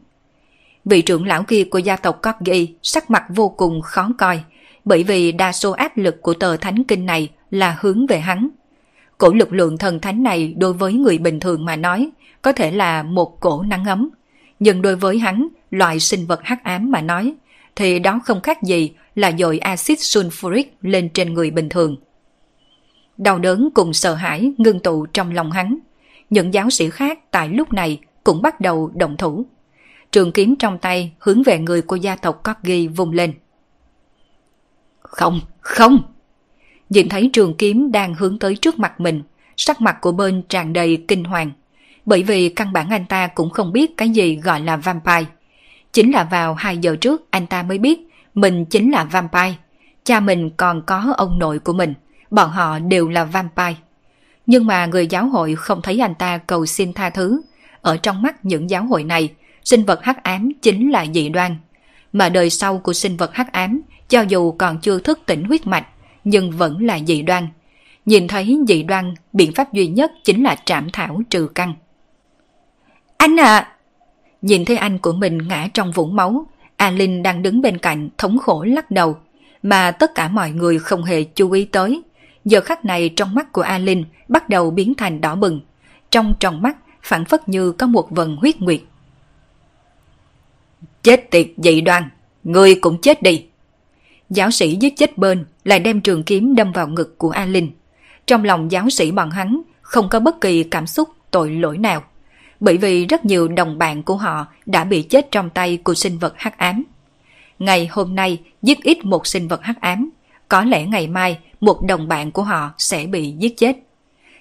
Vị 0.90 1.02
trưởng 1.02 1.26
lão 1.26 1.44
kia 1.44 1.64
của 1.64 1.80
gia 1.80 1.96
tộc 1.96 2.22
Corgi 2.24 2.68
sắc 2.84 3.10
mặt 3.10 3.24
vô 3.30 3.50
cùng 3.50 3.82
khó 3.82 4.10
coi, 4.18 4.40
bởi 4.86 5.04
vì 5.04 5.32
đa 5.32 5.52
số 5.52 5.72
áp 5.72 5.98
lực 5.98 6.22
của 6.22 6.34
tờ 6.34 6.58
thánh 6.58 6.84
kinh 6.84 7.06
này 7.06 7.30
là 7.52 7.78
hướng 7.80 8.08
về 8.08 8.20
hắn. 8.20 8.50
Cổ 9.18 9.34
lực 9.34 9.54
lượng 9.54 9.78
thần 9.78 10.00
thánh 10.00 10.24
này 10.24 10.54
đối 10.58 10.74
với 10.74 10.94
người 10.94 11.18
bình 11.18 11.40
thường 11.40 11.66
mà 11.66 11.76
nói 11.76 12.10
có 12.42 12.52
thể 12.52 12.72
là 12.72 13.04
một 13.04 13.40
cổ 13.40 13.62
nắng 13.62 13.86
ấm. 13.86 14.10
Nhưng 14.60 14.82
đối 14.82 14.96
với 14.96 15.20
hắn, 15.20 15.48
loại 15.72 16.00
sinh 16.00 16.26
vật 16.26 16.40
hắc 16.44 16.64
ám 16.64 16.92
mà 16.92 17.02
nói, 17.02 17.34
thì 17.76 18.00
đó 18.00 18.20
không 18.26 18.42
khác 18.42 18.64
gì 18.64 18.92
là 19.16 19.32
dội 19.38 19.58
axit 19.58 19.98
sulfuric 19.98 20.66
lên 20.82 21.10
trên 21.10 21.34
người 21.34 21.52
bình 21.52 21.70
thường. 21.70 21.96
Đau 23.18 23.40
đớn 23.40 23.70
cùng 23.74 23.94
sợ 23.94 24.14
hãi 24.14 24.52
ngưng 24.58 24.80
tụ 24.80 25.06
trong 25.06 25.32
lòng 25.32 25.52
hắn. 25.52 25.78
Những 26.30 26.54
giáo 26.54 26.70
sĩ 26.70 26.90
khác 26.90 27.32
tại 27.32 27.50
lúc 27.50 27.74
này 27.74 28.00
cũng 28.24 28.42
bắt 28.42 28.62
đầu 28.62 28.92
động 28.96 29.18
thủ. 29.18 29.46
Trường 30.12 30.32
kiếm 30.32 30.56
trong 30.56 30.78
tay 30.78 31.14
hướng 31.20 31.44
về 31.44 31.60
người 31.60 31.82
của 31.82 31.96
gia 31.96 32.16
tộc 32.16 32.44
Corgi 32.44 32.88
vùng 32.96 33.12
lên. 33.12 33.34
Không, 35.00 35.40
không! 35.60 36.02
Nhìn 36.90 37.10
thấy 37.10 37.30
trường 37.34 37.54
kiếm 37.58 37.92
đang 37.92 38.14
hướng 38.14 38.40
tới 38.40 38.56
trước 38.56 38.80
mặt 38.80 39.00
mình, 39.00 39.24
sắc 39.58 39.82
mặt 39.82 39.98
của 40.02 40.12
bên 40.12 40.44
tràn 40.50 40.74
đầy 40.74 41.06
kinh 41.08 41.24
hoàng. 41.24 41.52
Bởi 42.06 42.24
vì 42.24 42.50
căn 42.50 42.74
bản 42.74 42.90
anh 42.90 43.06
ta 43.06 43.28
cũng 43.28 43.50
không 43.50 43.74
biết 43.74 43.98
cái 43.98 44.10
gì 44.10 44.36
gọi 44.36 44.62
là 44.62 44.76
vampire. 44.76 45.26
Chính 45.94 46.12
là 46.12 46.24
vào 46.24 46.54
2 46.54 46.78
giờ 46.78 46.96
trước 47.02 47.32
anh 47.32 47.48
ta 47.48 47.64
mới 47.64 47.78
biết 47.78 48.00
mình 48.34 48.66
chính 48.66 48.92
là 48.92 49.04
vampire. 49.04 49.54
Cha 50.04 50.20
mình 50.20 50.50
còn 50.58 50.82
có 50.82 51.14
ông 51.18 51.40
nội 51.40 51.60
của 51.60 51.74
mình, 51.74 51.94
bọn 52.32 52.50
họ 52.50 52.80
đều 52.80 53.10
là 53.10 53.24
vampire. 53.24 53.76
Nhưng 54.46 54.68
mà 54.68 54.86
người 54.86 55.08
giáo 55.08 55.28
hội 55.28 55.56
không 55.56 55.82
thấy 55.82 56.00
anh 56.00 56.16
ta 56.16 56.38
cầu 56.38 56.66
xin 56.66 56.94
tha 56.94 57.10
thứ. 57.10 57.42
Ở 57.82 57.98
trong 57.98 58.22
mắt 58.22 58.46
những 58.46 58.70
giáo 58.70 58.86
hội 58.86 59.04
này, 59.04 59.30
sinh 59.68 59.86
vật 59.86 60.04
hắc 60.04 60.24
ám 60.24 60.52
chính 60.62 60.92
là 60.92 61.06
dị 61.14 61.30
đoan. 61.30 61.56
Mà 62.14 62.30
đời 62.30 62.50
sau 62.50 62.78
của 62.78 62.94
sinh 62.94 63.18
vật 63.18 63.34
hắc 63.34 63.52
ám, 63.52 63.82
cho 64.10 64.22
dù 64.22 64.52
còn 64.52 64.80
chưa 64.82 65.00
thức 65.00 65.20
tỉnh 65.26 65.44
huyết 65.44 65.68
mạch, 65.68 65.88
nhưng 66.24 66.52
vẫn 66.52 66.86
là 66.86 67.00
dị 67.08 67.22
đoan. 67.22 67.48
Nhìn 68.06 68.28
thấy 68.28 68.58
dị 68.68 68.84
đoan, 68.84 69.14
biện 69.34 69.52
pháp 69.52 69.74
duy 69.74 69.88
nhất 69.88 70.12
chính 70.24 70.44
là 70.44 70.56
trảm 70.66 70.90
thảo 70.94 71.22
trừ 71.30 71.48
căn. 71.56 71.74
Anh 73.18 73.40
à! 73.40 73.68
Nhìn 74.42 74.66
thấy 74.66 74.78
anh 74.78 75.00
của 75.00 75.14
mình 75.14 75.48
ngã 75.48 75.68
trong 75.74 75.92
vũng 75.92 76.16
máu, 76.16 76.48
A 76.78 76.92
Linh 76.92 77.24
đang 77.24 77.42
đứng 77.42 77.62
bên 77.62 77.78
cạnh 77.78 78.10
thống 78.18 78.38
khổ 78.40 78.64
lắc 78.64 78.92
đầu, 78.92 79.18
mà 79.64 79.92
tất 79.92 80.16
cả 80.16 80.28
mọi 80.28 80.52
người 80.52 80.80
không 80.80 81.04
hề 81.04 81.24
chú 81.24 81.52
ý 81.52 81.66
tới. 81.66 82.02
Giờ 82.46 82.62
khắc 82.62 82.86
này 82.86 83.10
trong 83.10 83.36
mắt 83.36 83.52
của 83.52 83.62
A 83.62 83.78
Linh 83.78 84.06
bắt 84.28 84.50
đầu 84.50 84.72
biến 84.72 84.94
thành 84.94 85.22
đỏ 85.22 85.36
bừng. 85.36 85.62
Trong 86.12 86.34
tròng 86.40 86.62
mắt 86.62 86.78
phản 87.02 87.26
phất 87.26 87.50
như 87.50 87.72
có 87.72 87.88
một 87.88 88.08
vần 88.10 88.36
huyết 88.36 88.60
nguyệt. 88.60 88.80
Chết 91.08 91.32
tiệt 91.32 91.48
dị 91.58 91.82
đoan, 91.82 92.04
người 92.44 92.76
cũng 92.76 93.02
chết 93.02 93.22
đi. 93.22 93.46
Giáo 94.30 94.52
sĩ 94.52 94.76
giết 94.76 94.98
chết 94.98 95.18
bên 95.18 95.46
lại 95.64 95.80
đem 95.80 96.02
trường 96.02 96.24
kiếm 96.24 96.56
đâm 96.56 96.72
vào 96.72 96.88
ngực 96.88 97.18
của 97.18 97.30
A 97.30 97.46
Linh. 97.46 97.72
Trong 98.26 98.44
lòng 98.44 98.72
giáo 98.72 98.90
sĩ 98.90 99.12
bọn 99.12 99.30
hắn 99.30 99.62
không 99.82 100.10
có 100.10 100.20
bất 100.20 100.42
kỳ 100.42 100.64
cảm 100.64 100.88
xúc 100.88 101.10
tội 101.32 101.52
lỗi 101.52 101.78
nào. 101.78 102.04
Bởi 102.60 102.78
vì 102.78 103.06
rất 103.06 103.26
nhiều 103.26 103.48
đồng 103.48 103.78
bạn 103.78 104.04
của 104.04 104.16
họ 104.16 104.46
đã 104.66 104.84
bị 104.84 105.02
chết 105.02 105.32
trong 105.32 105.50
tay 105.50 105.78
của 105.78 105.94
sinh 105.94 106.18
vật 106.18 106.34
hắc 106.38 106.58
ám. 106.58 106.84
Ngày 107.60 107.88
hôm 107.92 108.16
nay 108.16 108.40
giết 108.62 108.84
ít 108.84 109.06
một 109.06 109.28
sinh 109.28 109.48
vật 109.48 109.64
hắc 109.64 109.82
ám, 109.82 110.10
có 110.50 110.64
lẽ 110.64 110.86
ngày 110.86 111.08
mai 111.08 111.40
một 111.60 111.84
đồng 111.84 112.08
bạn 112.08 112.32
của 112.32 112.44
họ 112.44 112.72
sẽ 112.78 113.06
bị 113.06 113.32
giết 113.32 113.58
chết. 113.58 113.78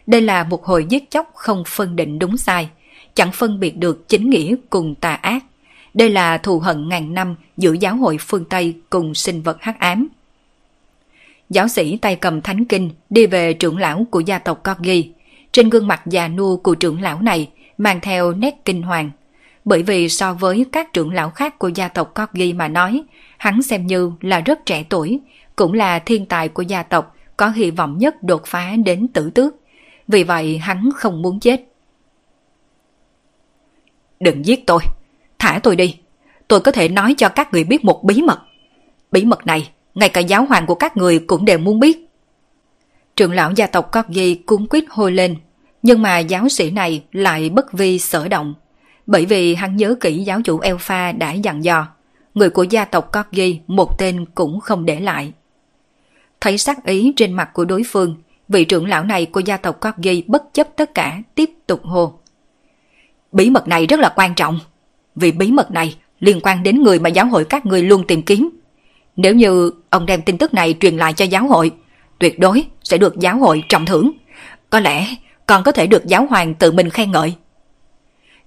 Đây 0.07 0.21
là 0.21 0.45
một 0.45 0.65
hồi 0.65 0.87
giết 0.89 1.11
chóc 1.11 1.31
không 1.35 1.63
phân 1.67 1.97
định 1.97 2.19
đúng 2.19 2.37
sai, 2.37 2.69
chẳng 3.15 3.33
phân 3.33 3.61
biệt 3.61 3.77
được 3.77 4.09
chính 4.09 4.31
nghĩa 4.31 4.55
cùng 4.71 4.95
tà 4.95 5.15
ác. 5.15 5.45
Đây 5.97 6.11
là 6.11 6.39
thù 6.39 6.59
hận 6.59 6.89
ngàn 6.89 7.15
năm 7.15 7.37
giữa 7.57 7.73
giáo 7.73 7.97
hội 7.97 8.17
phương 8.21 8.45
Tây 8.45 8.77
cùng 8.91 9.15
sinh 9.15 9.43
vật 9.43 9.63
hắc 9.63 9.81
ám. 9.81 10.09
Giáo 11.51 11.69
sĩ 11.69 11.97
tay 11.97 12.17
cầm 12.17 12.41
thánh 12.41 12.65
kinh 12.65 12.91
đi 13.11 13.27
về 13.27 13.53
trưởng 13.53 13.79
lão 13.79 14.07
của 14.11 14.21
gia 14.21 14.39
tộc 14.39 14.63
Corgi. 14.65 15.11
Trên 15.53 15.71
gương 15.71 15.87
mặt 15.87 16.03
già 16.07 16.29
nua 16.29 16.57
của 16.57 16.75
trưởng 16.75 17.03
lão 17.03 17.23
này 17.23 17.51
mang 17.79 18.01
theo 18.01 18.33
nét 18.33 18.55
kinh 18.65 18.83
hoàng. 18.83 19.11
Bởi 19.65 19.83
vì 19.83 20.09
so 20.09 20.35
với 20.35 20.67
các 20.73 20.93
trưởng 20.93 21.13
lão 21.13 21.31
khác 21.31 21.59
của 21.59 21.69
gia 21.69 21.89
tộc 21.89 22.13
Corgi 22.15 22.55
mà 22.55 22.69
nói, 22.69 23.03
hắn 23.39 23.63
xem 23.63 23.87
như 23.87 24.13
là 24.21 24.41
rất 24.41 24.67
trẻ 24.67 24.85
tuổi, 24.89 25.21
cũng 25.57 25.73
là 25.73 25.99
thiên 25.99 26.27
tài 26.27 26.49
của 26.49 26.63
gia 26.63 26.83
tộc 26.83 27.17
có 27.37 27.49
hy 27.49 27.71
vọng 27.71 27.99
nhất 27.99 28.23
đột 28.23 28.43
phá 28.47 28.77
đến 28.85 29.09
tử 29.09 29.31
tước. 29.31 29.55
Vì 30.09 30.25
vậy 30.25 30.59
hắn 30.59 30.91
không 30.95 31.23
muốn 31.23 31.41
chết. 31.41 31.61
Đừng 34.21 34.47
giết 34.47 34.67
tôi, 34.67 34.81
thả 35.39 35.61
tôi 35.63 35.77
đi. 35.77 35.97
Tôi 36.49 36.61
có 36.61 36.73
thể 36.73 36.89
nói 36.89 37.15
cho 37.19 37.29
các 37.29 37.53
người 37.53 37.65
biết 37.65 37.85
một 37.85 38.05
bí 38.05 38.23
mật. 38.23 38.41
Bí 39.13 39.25
mật 39.25 39.47
này, 39.47 39.71
ngay 39.95 40.09
cả 40.09 40.21
giáo 40.21 40.45
hoàng 40.45 40.67
của 40.67 40.75
các 40.75 40.97
người 40.97 41.19
cũng 41.19 41.45
đều 41.45 41.59
muốn 41.59 41.81
biết. 41.81 42.09
Trưởng 43.17 43.33
lão 43.33 43.53
gia 43.57 43.67
tộc 43.67 43.93
Corgi 43.93 44.35
cúng 44.47 44.67
quyết 44.71 44.91
hôi 44.91 45.13
lên, 45.13 45.37
nhưng 45.83 46.03
mà 46.03 46.19
giáo 46.19 46.49
sĩ 46.49 46.71
này 46.71 47.05
lại 47.13 47.51
bất 47.51 47.73
vi 47.73 47.99
sở 47.99 48.29
động. 48.29 48.55
Bởi 49.07 49.27
vì 49.27 49.55
hắn 49.55 49.77
nhớ 49.77 49.95
kỹ 50.01 50.19
giáo 50.19 50.41
chủ 50.45 50.59
Alpha 50.59 51.13
đã 51.13 51.33
dặn 51.33 51.65
dò, 51.65 51.89
người 52.35 52.51
của 52.51 52.63
gia 52.63 52.85
tộc 52.85 53.13
Corgi 53.13 53.59
một 53.67 53.99
tên 53.99 54.25
cũng 54.35 54.61
không 54.61 54.87
để 54.87 55.01
lại. 55.01 55.33
Thấy 56.41 56.59
sắc 56.59 56.85
ý 56.85 57.13
trên 57.17 57.33
mặt 57.33 57.51
của 57.53 57.65
đối 57.65 57.83
phương, 57.87 58.17
vị 58.49 58.65
trưởng 58.65 58.87
lão 58.87 59.05
này 59.05 59.27
của 59.27 59.41
gia 59.41 59.57
tộc 59.57 59.81
Corgi 59.81 60.25
bất 60.27 60.43
chấp 60.55 60.69
tất 60.77 60.95
cả 60.95 61.23
tiếp 61.35 61.51
tục 61.67 61.81
hô. 61.85 62.19
Bí 63.33 63.51
mật 63.51 63.69
này 63.69 63.87
rất 63.87 64.01
là 64.01 64.13
quan 64.17 64.35
trọng, 64.35 64.59
vì 65.17 65.33
bí 65.33 65.51
mật 65.51 65.71
này 65.71 65.97
liên 66.21 66.41
quan 66.43 66.63
đến 66.63 66.83
người 66.83 66.99
mà 66.99 67.09
giáo 67.09 67.27
hội 67.27 67.45
các 67.45 67.67
người 67.67 67.83
luôn 67.83 68.07
tìm 68.07 68.23
kiếm. 68.23 68.51
Nếu 69.17 69.35
như 69.35 69.71
ông 69.91 70.07
đem 70.07 70.23
tin 70.23 70.39
tức 70.39 70.55
này 70.55 70.75
truyền 70.81 70.97
lại 70.97 71.13
cho 71.13 71.25
giáo 71.25 71.47
hội, 71.49 71.71
tuyệt 72.19 72.39
đối 72.39 72.65
sẽ 72.85 72.99
được 72.99 73.17
giáo 73.19 73.39
hội 73.39 73.63
trọng 73.69 73.87
thưởng. 73.87 74.13
Có 74.71 74.81
lẽ 74.81 75.07
còn 75.47 75.63
có 75.63 75.73
thể 75.73 75.87
được 75.87 76.07
giáo 76.07 76.27
hoàng 76.27 76.55
tự 76.55 76.73
mình 76.73 76.91
khen 76.91 77.11
ngợi. 77.11 77.35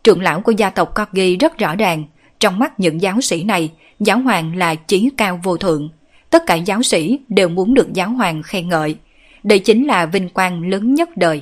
Trưởng 0.04 0.22
lão 0.22 0.42
của 0.42 0.52
gia 0.52 0.70
tộc 0.70 0.96
Corgi 0.96 1.40
rất 1.40 1.58
rõ 1.58 1.76
ràng, 1.76 2.04
trong 2.40 2.60
mắt 2.60 2.80
những 2.80 3.02
giáo 3.02 3.22
sĩ 3.22 3.44
này, 3.44 3.72
giáo 4.00 4.20
hoàng 4.20 4.56
là 4.56 4.76
chí 4.76 5.10
cao 5.18 5.40
vô 5.44 5.58
thượng. 5.58 5.90
Tất 6.30 6.44
cả 6.46 6.56
giáo 6.56 6.84
sĩ 6.84 7.20
đều 7.30 7.50
muốn 7.50 7.74
được 7.74 7.94
giáo 7.94 8.10
hoàng 8.10 8.44
khen 8.44 8.70
ngợi. 8.70 8.96
Đây 9.44 9.60
chính 9.60 9.88
là 9.88 10.06
vinh 10.06 10.30
quang 10.30 10.70
lớn 10.70 10.94
nhất 10.94 11.18
đời. 11.18 11.42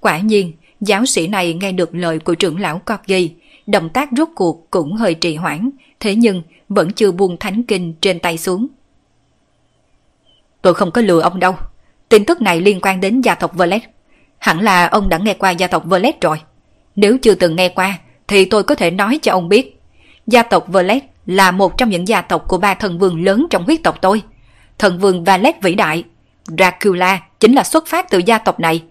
Quả 0.00 0.18
nhiên, 0.18 0.52
giáo 0.80 1.06
sĩ 1.06 1.26
này 1.26 1.54
nghe 1.54 1.72
được 1.72 1.94
lời 1.94 2.18
của 2.18 2.34
trưởng 2.34 2.60
lão 2.60 2.78
Corgi, 2.78 3.30
động 3.70 3.88
tác 3.88 4.08
rốt 4.16 4.28
cuộc 4.34 4.70
cũng 4.70 4.92
hơi 4.92 5.14
trì 5.14 5.36
hoãn, 5.36 5.70
thế 6.00 6.14
nhưng 6.14 6.42
vẫn 6.68 6.92
chưa 6.92 7.12
buông 7.12 7.36
thánh 7.36 7.62
kinh 7.62 7.94
trên 8.00 8.18
tay 8.18 8.38
xuống. 8.38 8.66
Tôi 10.62 10.74
không 10.74 10.90
có 10.90 11.02
lừa 11.02 11.20
ông 11.20 11.40
đâu. 11.40 11.54
Tin 12.08 12.24
tức 12.24 12.40
này 12.40 12.60
liên 12.60 12.80
quan 12.82 13.00
đến 13.00 13.20
gia 13.20 13.34
tộc 13.34 13.54
Verlet. 13.54 13.82
Hẳn 14.38 14.60
là 14.60 14.86
ông 14.86 15.08
đã 15.08 15.18
nghe 15.18 15.34
qua 15.34 15.50
gia 15.50 15.66
tộc 15.66 15.84
Verlet 15.84 16.20
rồi. 16.20 16.40
Nếu 16.96 17.18
chưa 17.18 17.34
từng 17.34 17.56
nghe 17.56 17.68
qua, 17.68 17.98
thì 18.28 18.44
tôi 18.44 18.62
có 18.62 18.74
thể 18.74 18.90
nói 18.90 19.18
cho 19.22 19.32
ông 19.32 19.48
biết. 19.48 19.80
Gia 20.26 20.42
tộc 20.42 20.68
Verlet 20.68 21.04
là 21.26 21.50
một 21.50 21.78
trong 21.78 21.90
những 21.90 22.08
gia 22.08 22.20
tộc 22.20 22.44
của 22.48 22.58
ba 22.58 22.74
thần 22.74 22.98
vương 22.98 23.24
lớn 23.24 23.46
trong 23.50 23.64
huyết 23.64 23.82
tộc 23.82 23.98
tôi. 24.00 24.22
Thần 24.78 24.98
vương 24.98 25.24
Valet 25.24 25.62
vĩ 25.62 25.74
đại. 25.74 26.04
Dracula 26.44 27.20
chính 27.40 27.52
là 27.52 27.64
xuất 27.64 27.86
phát 27.86 28.10
từ 28.10 28.18
gia 28.18 28.38
tộc 28.38 28.60
này. 28.60 28.82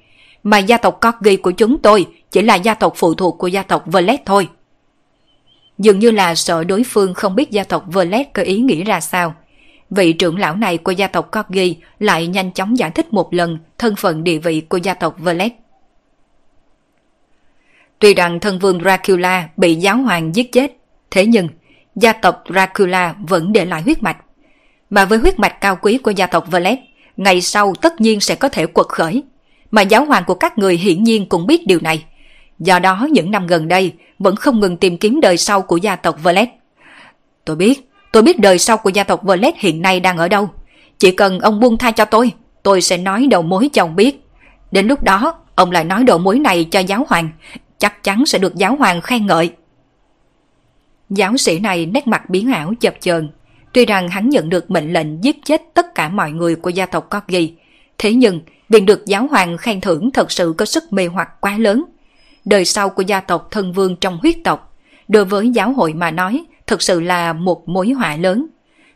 Mà 0.44 0.58
gia 0.58 0.78
tộc 0.78 1.00
Corgi 1.02 1.42
của 1.42 1.52
chúng 1.52 1.78
tôi 1.78 2.08
chỉ 2.32 2.42
là 2.42 2.56
gia 2.56 2.74
tộc 2.74 2.94
phụ 2.96 3.14
thuộc 3.14 3.38
của 3.38 3.48
gia 3.48 3.64
tộc 3.64 3.84
Verlet 3.86 4.26
thôi. 4.26 4.50
Dường 5.80 6.00
như 6.00 6.12
là 6.12 6.36
sợ 6.36 6.64
đối 6.64 6.84
phương 6.84 7.14
không 7.14 7.36
biết 7.36 7.52
gia 7.52 7.64
tộc 7.64 7.84
Verlet 7.88 8.34
có 8.34 8.44
ý 8.44 8.60
nghĩ 8.60 8.84
ra 8.84 9.00
sao. 9.00 9.34
Vị 9.90 10.14
trưởng 10.14 10.40
lão 10.40 10.56
này 10.56 10.78
của 10.78 10.92
gia 10.92 11.08
tộc 11.08 11.32
Corgi 11.32 11.76
lại 12.00 12.28
nhanh 12.28 12.52
chóng 12.52 12.78
giải 12.78 12.92
thích 12.92 13.14
một 13.14 13.34
lần 13.34 13.58
thân 13.78 13.96
phận 13.96 14.24
địa 14.24 14.38
vị 14.38 14.62
của 14.62 14.78
gia 14.78 14.94
tộc 14.94 15.16
Verlet. 15.20 15.52
Tuy 18.00 18.14
rằng 18.14 18.40
thân 18.40 18.60
vương 18.60 18.82
Dracula 18.82 19.50
bị 19.58 19.76
giáo 19.76 19.98
hoàng 19.98 20.36
giết 20.36 20.52
chết, 20.52 20.72
thế 21.12 21.26
nhưng 21.26 21.48
gia 21.96 22.14
tộc 22.14 22.44
Dracula 22.50 23.16
vẫn 23.28 23.54
để 23.54 23.66
lại 23.66 23.82
huyết 23.82 24.04
mạch. 24.04 24.18
Mà 24.90 25.06
với 25.06 25.20
huyết 25.20 25.40
mạch 25.40 25.62
cao 25.62 25.78
quý 25.82 25.98
của 25.98 26.12
gia 26.12 26.28
tộc 26.28 26.52
Verlet, 26.52 26.80
ngày 27.18 27.42
sau 27.42 27.74
tất 27.82 28.02
nhiên 28.02 28.20
sẽ 28.20 28.36
có 28.36 28.50
thể 28.50 28.66
quật 28.66 28.88
khởi. 28.88 29.24
Mà 29.72 29.82
giáo 29.82 30.06
hoàng 30.06 30.24
của 30.28 30.36
các 30.36 30.58
người 30.58 30.78
hiển 30.78 31.04
nhiên 31.04 31.30
cũng 31.30 31.48
biết 31.48 31.68
điều 31.68 31.80
này. 31.82 32.04
Do 32.60 32.80
đó 32.80 33.08
những 33.12 33.32
năm 33.32 33.48
gần 33.48 33.68
đây 33.68 33.94
vẫn 34.20 34.36
không 34.36 34.60
ngừng 34.60 34.78
tìm 34.78 34.98
kiếm 34.98 35.22
đời 35.22 35.38
sau 35.38 35.62
của 35.62 35.78
gia 35.78 35.96
tộc 35.96 36.24
Verlet. 36.24 36.50
Tôi 37.46 37.56
biết, 37.56 37.90
tôi 38.12 38.24
biết 38.24 38.40
đời 38.40 38.60
sau 38.60 38.78
của 38.78 38.90
gia 38.90 39.04
tộc 39.04 39.24
Verlet 39.24 39.54
hiện 39.58 39.82
nay 39.82 40.00
đang 40.00 40.18
ở 40.18 40.28
đâu. 40.28 40.50
Chỉ 40.98 41.12
cần 41.12 41.40
ông 41.40 41.60
buông 41.60 41.78
tha 41.78 41.92
cho 41.92 42.06
tôi, 42.06 42.32
tôi 42.64 42.82
sẽ 42.82 42.98
nói 42.98 43.28
đầu 43.32 43.42
mối 43.42 43.70
cho 43.74 43.84
ông 43.84 43.96
biết. 43.96 44.26
Đến 44.72 44.88
lúc 44.88 45.04
đó, 45.04 45.36
ông 45.56 45.72
lại 45.72 45.84
nói 45.84 46.04
đầu 46.04 46.18
mối 46.18 46.40
này 46.40 46.64
cho 46.64 46.80
giáo 46.80 47.06
hoàng, 47.10 47.30
chắc 47.78 48.04
chắn 48.04 48.26
sẽ 48.26 48.38
được 48.38 48.56
giáo 48.56 48.76
hoàng 48.76 49.02
khen 49.02 49.26
ngợi. 49.26 49.52
Giáo 51.10 51.38
sĩ 51.38 51.60
này 51.60 51.86
nét 51.86 52.08
mặt 52.08 52.30
biến 52.30 52.52
ảo 52.52 52.74
chập 52.80 52.94
chờn. 53.00 53.30
Tuy 53.74 53.86
rằng 53.86 54.10
hắn 54.10 54.30
nhận 54.30 54.50
được 54.50 54.72
mệnh 54.72 54.94
lệnh 54.94 55.24
giết 55.24 55.46
chết 55.46 55.62
tất 55.74 55.96
cả 55.96 56.10
mọi 56.10 56.32
người 56.32 56.56
của 56.56 56.70
gia 56.70 56.86
tộc 56.86 57.10
Corgi, 57.10 57.52
thế 57.98 58.14
nhưng 58.14 58.42
việc 58.70 58.80
được 58.80 59.06
giáo 59.06 59.28
hoàng 59.28 59.58
khen 59.58 59.82
thưởng 59.82 60.12
thật 60.12 60.32
sự 60.32 60.54
có 60.58 60.66
sức 60.66 60.94
mê 60.94 61.08
hoặc 61.08 61.42
quá 61.42 61.58
lớn. 61.58 61.84
Đời 62.46 62.66
sau 62.66 62.90
của 62.90 63.02
gia 63.02 63.20
tộc 63.20 63.48
thân 63.52 63.74
vương 63.74 63.96
trong 63.96 64.18
huyết 64.18 64.36
tộc, 64.44 64.78
đối 65.08 65.26
với 65.26 65.50
giáo 65.50 65.74
hội 65.74 65.94
mà 65.94 66.12
nói, 66.12 66.46
thực 66.68 66.82
sự 66.82 67.00
là 67.00 67.34
một 67.34 67.70
mối 67.70 67.90
họa 67.90 68.16
lớn. 68.16 68.46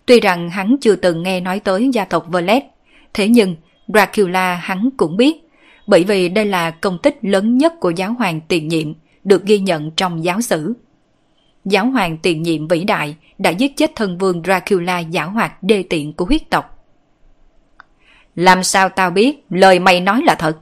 Tuy 0.06 0.20
rằng 0.20 0.50
hắn 0.50 0.76
chưa 0.82 0.96
từng 0.96 1.24
nghe 1.24 1.40
nói 1.40 1.60
tới 1.60 1.90
gia 1.94 2.06
tộc 2.06 2.26
Verlet, 2.28 2.64
thế 3.14 3.28
nhưng 3.28 3.56
Dracula 3.88 4.56
hắn 4.56 4.90
cũng 4.98 5.18
biết, 5.18 5.50
bởi 5.88 6.04
vì 6.04 6.30
đây 6.30 6.46
là 6.46 6.72
công 6.72 6.98
tích 6.98 7.18
lớn 7.22 7.58
nhất 7.58 7.74
của 7.80 7.90
giáo 7.90 8.14
hoàng 8.14 8.42
tiền 8.48 8.68
nhiệm, 8.68 8.94
được 9.24 9.46
ghi 9.46 9.60
nhận 9.60 9.92
trong 9.92 10.24
giáo 10.24 10.42
sử. 10.42 10.74
Giáo 11.66 11.86
hoàng 11.86 12.18
tiền 12.18 12.44
nhiệm 12.44 12.68
vĩ 12.68 12.84
đại 12.84 13.16
đã 13.38 13.50
giết 13.50 13.78
chết 13.78 13.92
thân 13.96 14.18
vương 14.18 14.42
Dracula 14.44 15.00
giả 15.00 15.24
hoạt 15.24 15.64
đê 15.64 15.84
tiện 15.84 16.14
của 16.14 16.26
huyết 16.26 16.50
tộc. 16.50 16.86
Làm 18.36 18.64
sao 18.64 18.90
tao 18.90 19.10
biết 19.12 19.46
lời 19.50 19.80
mày 19.80 20.00
nói 20.02 20.22
là 20.26 20.36
thật? 20.36 20.58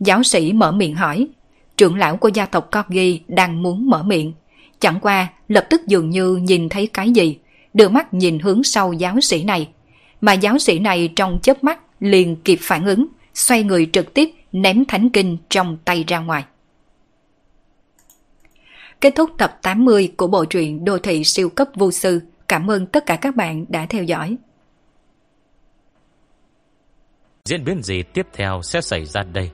Giáo 0.00 0.22
sĩ 0.22 0.52
mở 0.52 0.72
miệng 0.72 0.94
hỏi. 0.94 1.28
Trưởng 1.80 1.96
lão 1.96 2.16
của 2.16 2.28
gia 2.28 2.46
tộc 2.46 2.70
Corgi 2.72 3.20
đang 3.28 3.62
muốn 3.62 3.90
mở 3.90 4.02
miệng. 4.02 4.32
Chẳng 4.78 5.00
qua 5.00 5.28
lập 5.48 5.66
tức 5.70 5.86
dường 5.86 6.10
như 6.10 6.36
nhìn 6.36 6.68
thấy 6.68 6.86
cái 6.86 7.10
gì, 7.10 7.38
đưa 7.74 7.88
mắt 7.88 8.14
nhìn 8.14 8.38
hướng 8.38 8.64
sau 8.64 8.92
giáo 8.92 9.20
sĩ 9.20 9.44
này. 9.44 9.68
Mà 10.20 10.32
giáo 10.32 10.58
sĩ 10.58 10.78
này 10.78 11.12
trong 11.16 11.38
chớp 11.42 11.64
mắt 11.64 11.80
liền 12.00 12.36
kịp 12.36 12.58
phản 12.62 12.86
ứng, 12.86 13.06
xoay 13.34 13.62
người 13.62 13.90
trực 13.92 14.14
tiếp 14.14 14.30
ném 14.52 14.84
thánh 14.84 15.10
kinh 15.10 15.36
trong 15.48 15.76
tay 15.84 16.04
ra 16.08 16.18
ngoài. 16.18 16.44
Kết 19.00 19.14
thúc 19.16 19.30
tập 19.38 19.58
80 19.62 20.12
của 20.16 20.26
bộ 20.26 20.44
truyện 20.44 20.84
Đô 20.84 20.98
thị 20.98 21.24
siêu 21.24 21.48
cấp 21.48 21.68
vô 21.74 21.90
sư. 21.90 22.20
Cảm 22.48 22.70
ơn 22.70 22.86
tất 22.86 23.06
cả 23.06 23.16
các 23.16 23.36
bạn 23.36 23.64
đã 23.68 23.86
theo 23.86 24.04
dõi. 24.04 24.36
Diễn 27.44 27.64
biến 27.64 27.82
gì 27.82 28.02
tiếp 28.02 28.26
theo 28.32 28.60
sẽ 28.62 28.80
xảy 28.80 29.04
ra 29.04 29.22
đây? 29.22 29.50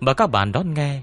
Mời 0.00 0.14
các 0.14 0.26
bạn 0.26 0.52
đón 0.52 0.74
nghe. 0.74 1.02